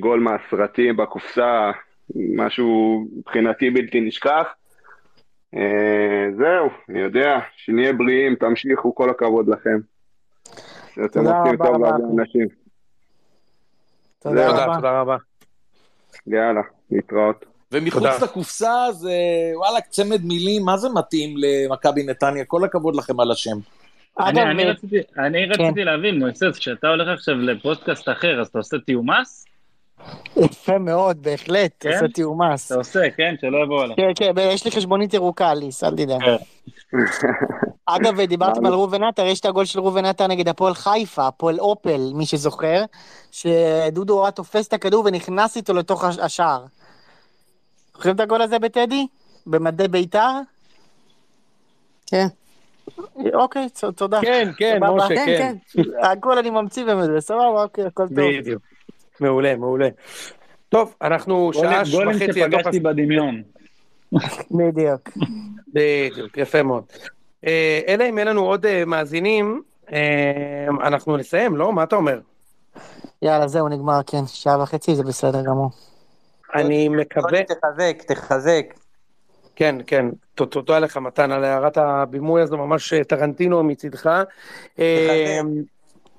גול 0.00 0.20
מהסרטים 0.20 0.96
בקופסה, 0.96 1.70
משהו 2.14 3.04
מבחינתי 3.16 3.70
בלתי 3.70 4.00
נשכח. 4.00 4.46
אה, 5.56 6.26
זהו, 6.36 6.68
אני 6.88 7.00
יודע, 7.00 7.38
שנהיה 7.56 7.92
בריאים, 7.92 8.34
תמשיכו, 8.34 8.94
כל 8.94 9.10
הכבוד 9.10 9.48
לכם. 9.48 9.78
שאתם 10.94 11.06
תודה 11.06 11.38
עושים 11.38 11.54
רבה 11.54 11.66
טוב 11.66 11.74
רבה. 11.74 11.88
להרבה 11.88 12.22
אנשים. 12.22 12.48
תודה. 14.18 14.48
רבה. 14.48 14.74
תודה 14.74 15.00
רבה. 15.00 15.16
יאללה, 16.26 16.62
להתראות. 16.90 17.44
ומחוץ. 17.72 18.22
לקופסה 18.22 18.92
זה 18.92 19.12
וואלה 19.54 19.80
צמד 19.80 20.24
מילים, 20.24 20.64
מה 20.64 20.76
זה 20.76 20.88
מתאים 20.88 21.34
למכבי 21.36 22.02
נתניה? 22.02 22.44
כל 22.44 22.64
הכבוד 22.64 22.96
לכם 22.96 23.20
על 23.20 23.30
השם. 23.30 23.56
אני- 24.20 24.40
אגב, 24.42 24.48
אני 24.50 24.64
רציתי- 24.64 24.96
אני 25.18 25.46
רציתי 25.46 25.84
להבין, 25.84 26.18
מויסס, 26.18 26.58
כשאתה 26.58 26.88
הולך 26.88 27.08
עכשיו 27.08 27.34
לפודקאסט 27.34 28.08
אחר, 28.08 28.40
אז 28.40 28.46
אתה 28.46 28.58
עושה 28.58 28.76
תיאומס? 28.86 29.44
יפה 30.36 30.78
מאוד, 30.78 31.22
בהחלט, 31.22 31.70
כן? 31.80 31.90
עושה 31.92 32.08
תיאום 32.08 32.42
מס. 32.42 32.66
אתה 32.72 32.78
עושה, 32.78 33.00
כן? 33.16 33.34
שלא 33.40 33.64
יבואו 33.64 33.82
עליך. 33.82 33.96
כן, 33.96 34.10
כן, 34.14 34.32
יש 34.40 34.64
לי 34.64 34.70
חשבונית 34.70 35.14
ירוקה, 35.14 35.54
ליס, 35.54 35.84
אל 35.84 35.90
תדאג. 35.90 36.20
אגב, 37.86 38.20
דיברתם 38.20 38.66
על 38.66 38.72
ראובן 38.72 39.02
עטר, 39.02 39.26
יש 39.26 39.40
את 39.40 39.46
הגול 39.46 39.64
של 39.64 39.80
ראובן 39.80 40.04
עטר 40.04 40.26
נגד 40.26 40.48
הפועל 40.48 40.74
חיפה, 40.74 41.26
הפועל 41.26 41.58
אופל, 41.60 42.00
מי 42.14 42.26
שזוכר, 42.26 42.84
שדודו 43.32 44.18
אוהד 44.18 44.32
תופס 44.32 44.68
את 44.68 44.72
הכדור 44.72 45.04
ונכנס 45.06 45.56
איתו 45.56 45.74
לתוך 45.74 46.04
הש- 46.04 46.18
השער. 46.18 46.64
זוכרים 47.94 48.14
את 48.14 48.20
הגול 48.20 48.42
הזה 48.42 48.58
בטדי? 48.58 49.06
במדי 49.46 49.88
בית"ר? 49.88 50.30
כן. 52.06 52.26
אוקיי, 53.34 53.68
תודה. 53.96 54.20
כן, 54.22 54.50
כן. 54.56 54.80
משה, 54.94 55.08
כן. 55.14 55.54
הכל 56.02 56.38
אני 56.38 56.50
ממציא 56.50 56.84
באמת, 56.84 57.18
סבבה, 57.18 57.62
אוקיי, 57.62 57.84
הכל 57.84 58.08
טוב. 58.08 58.16
בדיוק. 58.40 58.62
מעולה, 59.20 59.56
מעולה. 59.56 59.88
טוב, 60.68 60.94
אנחנו 61.02 61.50
גולים- 61.54 61.70
שעה 61.70 61.82
גולים 61.92 62.10
וחצי 62.16 62.40
לתוך 62.40 62.60
שפגשתי 62.60 62.80
בדמיון. 62.80 63.42
בדיוק. 64.50 65.10
בדיוק, 65.74 66.36
יפה 66.38 66.62
מאוד. 66.62 66.84
אה, 67.46 67.80
אלא 67.88 68.04
אם 68.08 68.18
אין 68.18 68.26
לנו 68.28 68.40
עוד 68.46 68.66
אה, 68.66 68.84
מאזינים, 68.84 69.62
אה, 69.92 70.66
אנחנו 70.80 71.16
נסיים, 71.16 71.56
לא? 71.56 71.72
מה 71.72 71.82
אתה 71.82 71.96
אומר? 71.96 72.20
יאללה, 73.22 73.48
זהו, 73.48 73.68
נגמר, 73.68 74.00
כן, 74.06 74.26
שעה 74.26 74.62
וחצי, 74.62 74.94
זה 74.94 75.02
בסדר 75.02 75.42
גמור. 75.42 75.70
אני 76.54 76.88
מקווה... 76.88 77.40
תחזק, 77.44 78.02
תחזק. 78.06 78.64
כן, 79.56 79.76
כן, 79.86 80.06
תודה 80.34 80.78
לך 80.78 80.96
מתן 80.96 81.32
על 81.32 81.44
הערת 81.44 81.76
הבימוי 81.76 82.42
הזו, 82.42 82.56
ממש 82.56 82.92
אה, 82.92 83.04
טרנטינו 83.04 83.62
מצידך. 83.62 84.06
אה, 84.78 85.40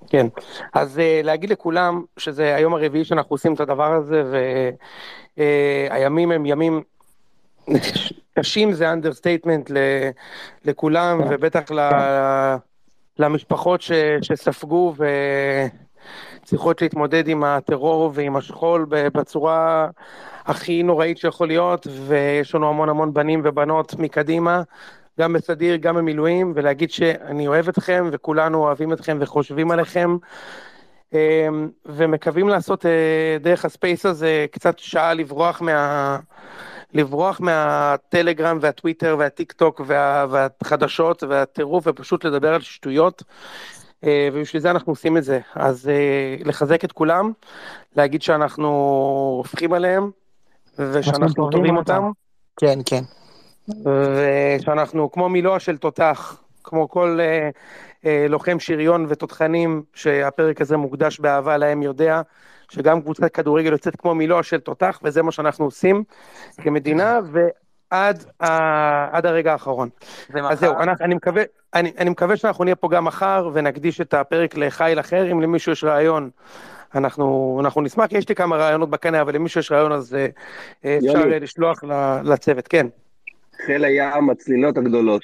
כן, 0.10 0.28
אז 0.74 1.00
אה, 1.00 1.22
להגיד 1.24 1.50
לכולם 1.50 2.04
שזה 2.18 2.56
היום 2.56 2.74
הרביעי 2.74 3.06
שאנחנו 3.06 3.34
עושים 3.34 3.54
את 3.54 3.60
הדבר 3.60 3.94
הזה, 3.94 4.24
והימים 5.38 6.32
הם 6.32 6.46
ימים 6.46 6.82
קשים, 8.40 8.74
זה 8.74 8.92
understatement 8.92 9.72
לכולם, 10.66 11.22
ובטח 11.30 11.72
ל- 11.72 12.56
למשפחות 13.20 13.82
שספגו 14.22 14.94
וצריכות 16.46 16.82
להתמודד 16.82 17.28
עם 17.28 17.44
הטרור 17.44 18.12
ועם 18.14 18.36
השכול 18.36 18.86
בצורה 18.90 19.88
הכי 20.46 20.84
נוראית 20.84 21.18
שיכול 21.18 21.48
להיות, 21.48 21.88
ויש 22.08 22.56
לנו 22.56 22.70
המון 22.70 22.90
המון 22.90 23.14
בנים 23.14 23.42
ובנות 23.44 23.96
מקדימה, 24.00 24.62
גם 25.20 25.34
בסדיר, 25.34 25.76
גם 25.76 25.96
במילואים, 25.96 26.54
ולהגיד 26.56 26.92
שאני 26.92 27.48
אוהב 27.48 27.70
אתכם, 27.70 28.10
וכולנו 28.12 28.64
אוהבים 28.64 28.94
אתכם 28.94 29.18
וחושבים 29.22 29.72
עליכם. 29.72 30.18
אה, 31.14 31.48
ומקווים 31.86 32.50
לעשות 32.50 32.86
אה, 32.86 33.38
דרך 33.40 33.66
הספייס 33.66 34.06
הזה 34.06 34.46
קצת 34.52 34.80
שעה 34.80 35.14
לברוח 35.14 35.62
מה... 35.62 36.18
לברוח 36.94 37.42
מהטלגרם 37.42 38.58
והטוויטר 38.62 39.16
והטיק 39.20 39.52
טוק 39.52 39.82
וה, 39.86 40.26
והחדשות 40.30 41.24
והטירוף 41.24 41.84
ופשוט 41.88 42.26
לדבר 42.26 42.54
על 42.54 42.62
שטויות. 42.62 43.24
אה, 44.06 44.30
ובשביל 44.34 44.62
זה 44.62 44.72
אנחנו 44.72 44.92
עושים 44.92 45.18
את 45.18 45.24
זה. 45.24 45.40
אז 45.56 45.90
אה, 45.90 46.36
לחזק 46.46 46.86
את 46.86 46.92
כולם, 46.92 47.32
להגיד 47.96 48.22
שאנחנו 48.22 48.68
הופכים 49.38 49.74
עליהם, 49.74 50.12
ושאנחנו 50.80 51.50
טובים 51.50 51.78
אותם, 51.78 52.12
כן, 52.58 52.80
כן. 52.86 53.04
ושאנחנו 53.70 55.12
כמו 55.12 55.30
מילוע 55.30 55.60
של 55.60 55.78
תותח, 55.78 56.42
כמו 56.64 56.90
כל 56.90 57.20
אה, 57.22 57.50
אה, 58.06 58.26
לוחם 58.30 58.60
שריון 58.60 59.06
ותותחנים 59.10 59.84
שהפרק 59.94 60.62
הזה 60.62 60.78
מוקדש 60.78 61.20
באהבה 61.20 61.58
להם 61.58 61.82
יודע, 61.82 62.22
שגם 62.70 63.02
קבוצת 63.02 63.34
כדורגל 63.34 63.72
יוצאת 63.72 63.96
כמו 63.96 64.16
מילוע 64.16 64.44
של 64.44 64.60
תותח, 64.60 65.00
וזה 65.04 65.22
מה 65.22 65.32
שאנחנו 65.32 65.66
עושים 65.66 66.04
כמדינה, 66.58 67.20
ועד 67.92 68.26
ה- 68.40 69.18
עד 69.18 69.26
הרגע 69.26 69.52
האחרון. 69.52 69.90
ומחר? 70.30 70.52
אז 70.52 70.60
זהו, 70.60 70.74
אנחנו, 70.80 71.06
אני, 71.06 71.16
מקווה, 71.16 71.44
אני, 71.74 71.92
אני 71.98 72.10
מקווה 72.10 72.38
שאנחנו 72.38 72.64
נהיה 72.64 72.76
פה 72.76 72.90
גם 72.90 73.06
מחר 73.06 73.50
ונקדיש 73.54 74.02
את 74.02 74.14
הפרק 74.14 74.58
לחיל 74.58 75.00
אחר, 75.00 75.32
אם 75.32 75.42
למישהו 75.42 75.72
יש 75.72 75.84
רעיון. 75.84 76.30
אנחנו, 76.96 77.58
אנחנו 77.64 77.82
נשמח, 77.82 78.12
יש 78.12 78.30
לי 78.30 78.36
כמה 78.36 78.56
רעיונות 78.58 78.90
בקנה, 78.90 79.22
אבל 79.22 79.36
למישהו 79.36 79.60
יש 79.60 79.72
רעיון 79.72 79.92
אז 79.92 80.16
אה, 80.16 80.28
אה, 80.86 80.98
אפשר 80.98 81.08
יוני. 81.20 81.34
אה, 81.34 81.40
לשלוח 81.40 81.84
ל- 81.84 82.20
לצוות, 82.24 82.68
כן. 82.68 82.88
חיל 83.66 83.86
הים, 83.86 84.30
הצלילות 84.30 84.78
הגדולות. 84.78 85.24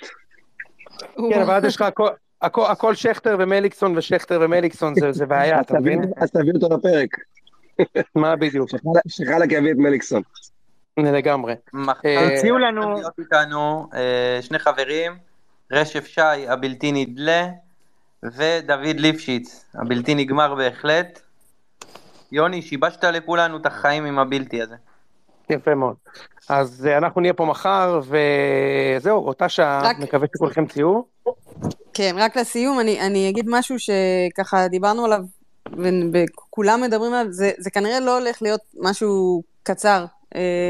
כן, 1.30 1.42
אבל 1.42 1.54
אז 1.54 1.64
יש 1.66 1.76
לך 1.76 1.82
הכל, 1.82 2.08
הכל, 2.42 2.66
הכל 2.70 2.96
שכטר 2.96 3.36
ומליקסון 3.40 3.98
ושכטר 3.98 4.40
ומליקסון, 4.42 4.94
זה, 5.00 5.12
זה 5.12 5.26
בעיה, 5.26 5.62
אתה 5.62 5.80
מבין? 5.80 6.02
אז 6.18 6.32
תביא 6.32 6.52
אותו 6.54 6.76
לפרק. 6.78 7.10
מה 8.16 8.36
בדיוק? 8.36 8.70
שחלק 9.08 9.52
יביא 9.52 9.72
את 9.72 9.78
מליקסון. 9.78 10.22
לגמרי. 11.06 11.54
אה, 12.06 12.34
הציעו 12.36 12.58
לנו- 12.58 12.94
להיות 12.94 13.20
איתנו 13.20 13.88
אה, 13.94 14.42
שני 14.42 14.60
חברים, 14.60 15.12
רשף 15.72 16.06
שי 16.06 16.22
הבלתי 16.50 16.92
נדלה, 16.92 17.48
ודוד 18.24 19.00
ליפשיץ, 19.00 19.66
הבלתי 19.76 20.16
נגמר 20.16 20.56
בהחלט. 20.56 21.20
יוני, 22.32 22.62
שיבשת 22.62 23.04
לכולנו 23.04 23.58
את 23.58 23.66
החיים 23.66 24.06
עם 24.06 24.20
הבלתי 24.20 24.62
הזה. 24.62 24.76
יפה 25.50 25.76
מאוד. 25.76 25.96
אז 26.50 26.88
אה, 26.92 26.98
אנחנו 26.98 27.22
נהיה 27.22 27.34
פה 27.34 27.46
מחר, 27.46 28.00
וזהו, 28.98 29.28
אותה 29.28 29.50
שעה, 29.50 29.82
רק- 29.84 30.00
מקווה 30.00 30.28
שכולכם 30.36 30.66
תהיו. 30.66 31.02
כן, 31.94 32.16
רק 32.20 32.38
לסיום, 32.38 32.80
אני, 32.80 33.02
אני 33.02 33.30
אגיד 33.30 33.46
משהו 33.50 33.76
שככה 33.80 34.68
דיברנו 34.68 35.06
עליו, 35.06 35.20
וכולם 36.14 36.82
מדברים 36.82 37.14
עליו, 37.14 37.32
זה, 37.32 37.52
זה 37.58 37.70
כנראה 37.72 38.00
לא 38.00 38.18
הולך 38.18 38.42
להיות 38.42 38.62
משהו 38.80 39.44
קצר, 39.64 40.06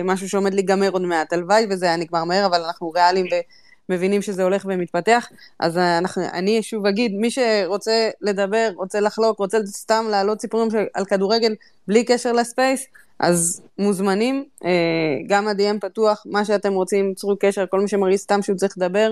משהו 0.04 0.30
שעומד 0.30 0.54
להיגמר 0.54 0.90
עוד 0.90 1.02
מעט. 1.02 1.34
הלוואי 1.34 1.66
וזה 1.70 1.86
היה 1.86 1.98
נגמר 1.98 2.24
מהר, 2.24 2.46
אבל 2.46 2.62
אנחנו 2.62 2.90
ריאליים 2.90 3.26
ומבינים 3.92 4.22
שזה 4.22 4.44
הולך 4.44 4.66
ומתפתח. 4.70 5.28
אז 5.60 5.78
אה, 5.78 5.98
אנחנו, 5.98 6.24
אני 6.34 6.64
שוב 6.64 6.86
אגיד, 6.86 7.16
מי 7.16 7.32
שרוצה 7.32 8.10
לדבר, 8.22 8.72
רוצה 8.76 9.00
לחלוק, 9.00 9.40
רוצה 9.40 9.58
סתם 9.66 10.06
להעלות 10.10 10.42
סיפורים 10.42 10.72
של, 10.72 10.84
על 10.94 11.06
כדורגל 11.06 11.56
בלי 11.88 12.04
קשר 12.04 12.32
לספייס, 12.32 12.86
אז 13.20 13.62
מוזמנים, 13.78 14.46
אה, 14.66 14.70
גם 15.28 15.48
ה-DM 15.48 15.80
פתוח, 15.82 16.24
מה 16.26 16.46
שאתם 16.46 16.74
רוצים, 16.74 17.14
צרו 17.14 17.36
קשר, 17.40 17.66
כל 17.70 17.80
מי 17.80 17.88
שמרגיש 17.88 18.22
סתם 18.22 18.42
שהוא 18.42 18.58
צריך 18.58 18.78
לדבר, 18.78 19.12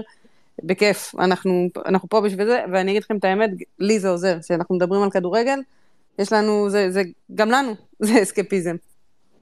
בכיף, 0.63 1.15
אנחנו, 1.19 1.69
אנחנו 1.85 2.09
פה 2.09 2.21
בשביל 2.21 2.47
זה, 2.47 2.63
ואני 2.71 2.91
אגיד 2.91 3.03
לכם 3.03 3.17
את 3.17 3.23
האמת, 3.23 3.49
לי 3.79 3.99
זה 3.99 4.09
עוזר, 4.09 4.37
כשאנחנו 4.41 4.75
מדברים 4.75 5.01
על 5.03 5.11
כדורגל, 5.11 5.59
יש 6.19 6.33
לנו, 6.33 6.69
זה, 6.69 6.91
זה 6.91 7.01
גם 7.35 7.51
לנו, 7.51 7.75
זה 7.99 8.21
אסקפיזם. 8.21 8.75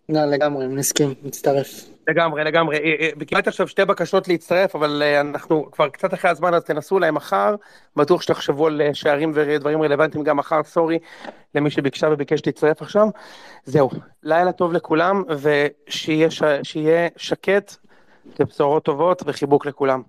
לא, 0.10 0.26
לגמרי, 0.26 0.66
אני 0.66 0.76
מסכים, 0.76 1.14
מצטרף. 1.24 1.90
לגמרי, 2.08 2.44
לגמרי. 2.44 2.78
אה, 2.78 2.96
אה, 3.00 3.26
קיבלתי 3.26 3.50
עכשיו 3.50 3.68
שתי 3.68 3.86
בקשות 3.86 4.28
להצטרף, 4.28 4.76
אבל 4.76 5.02
אה, 5.06 5.20
אנחנו 5.20 5.72
כבר 5.72 5.90
קצת 5.90 6.14
אחרי 6.14 6.32
הזמן, 6.32 6.54
אז 6.54 6.64
תנסו 6.64 6.96
אולי 6.96 7.12
מחר. 7.12 7.56
בטוח 7.96 8.22
שתחשבו 8.22 8.68
על 8.68 8.82
שערים 8.94 9.32
ודברים 9.36 9.82
רלוונטיים 9.82 10.24
גם 10.24 10.38
מחר, 10.38 10.64
סורי, 10.64 11.00
למי 11.56 11.70
שביקשה 11.70 12.08
וביקש 12.12 12.42
להצטרף 12.46 12.82
עכשיו. 12.82 13.08
זהו, 13.66 13.90
לילה 14.24 14.52
טוב 14.52 14.74
לכולם, 14.74 15.24
ושיהיה 15.40 17.08
שקט, 17.18 17.76
ובשורות 18.40 18.84
טובות, 18.84 19.24
וחיבוק 19.26 19.66
לכולם. 19.66 20.02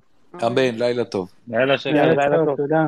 אמן, 0.47 0.75
לילה 0.75 1.05
טוב. 1.05 1.33
לילה 1.49 1.75
יאללה, 1.87 2.29
לילה 2.29 2.45
טוב. 2.45 2.57
תודה. 2.57 2.87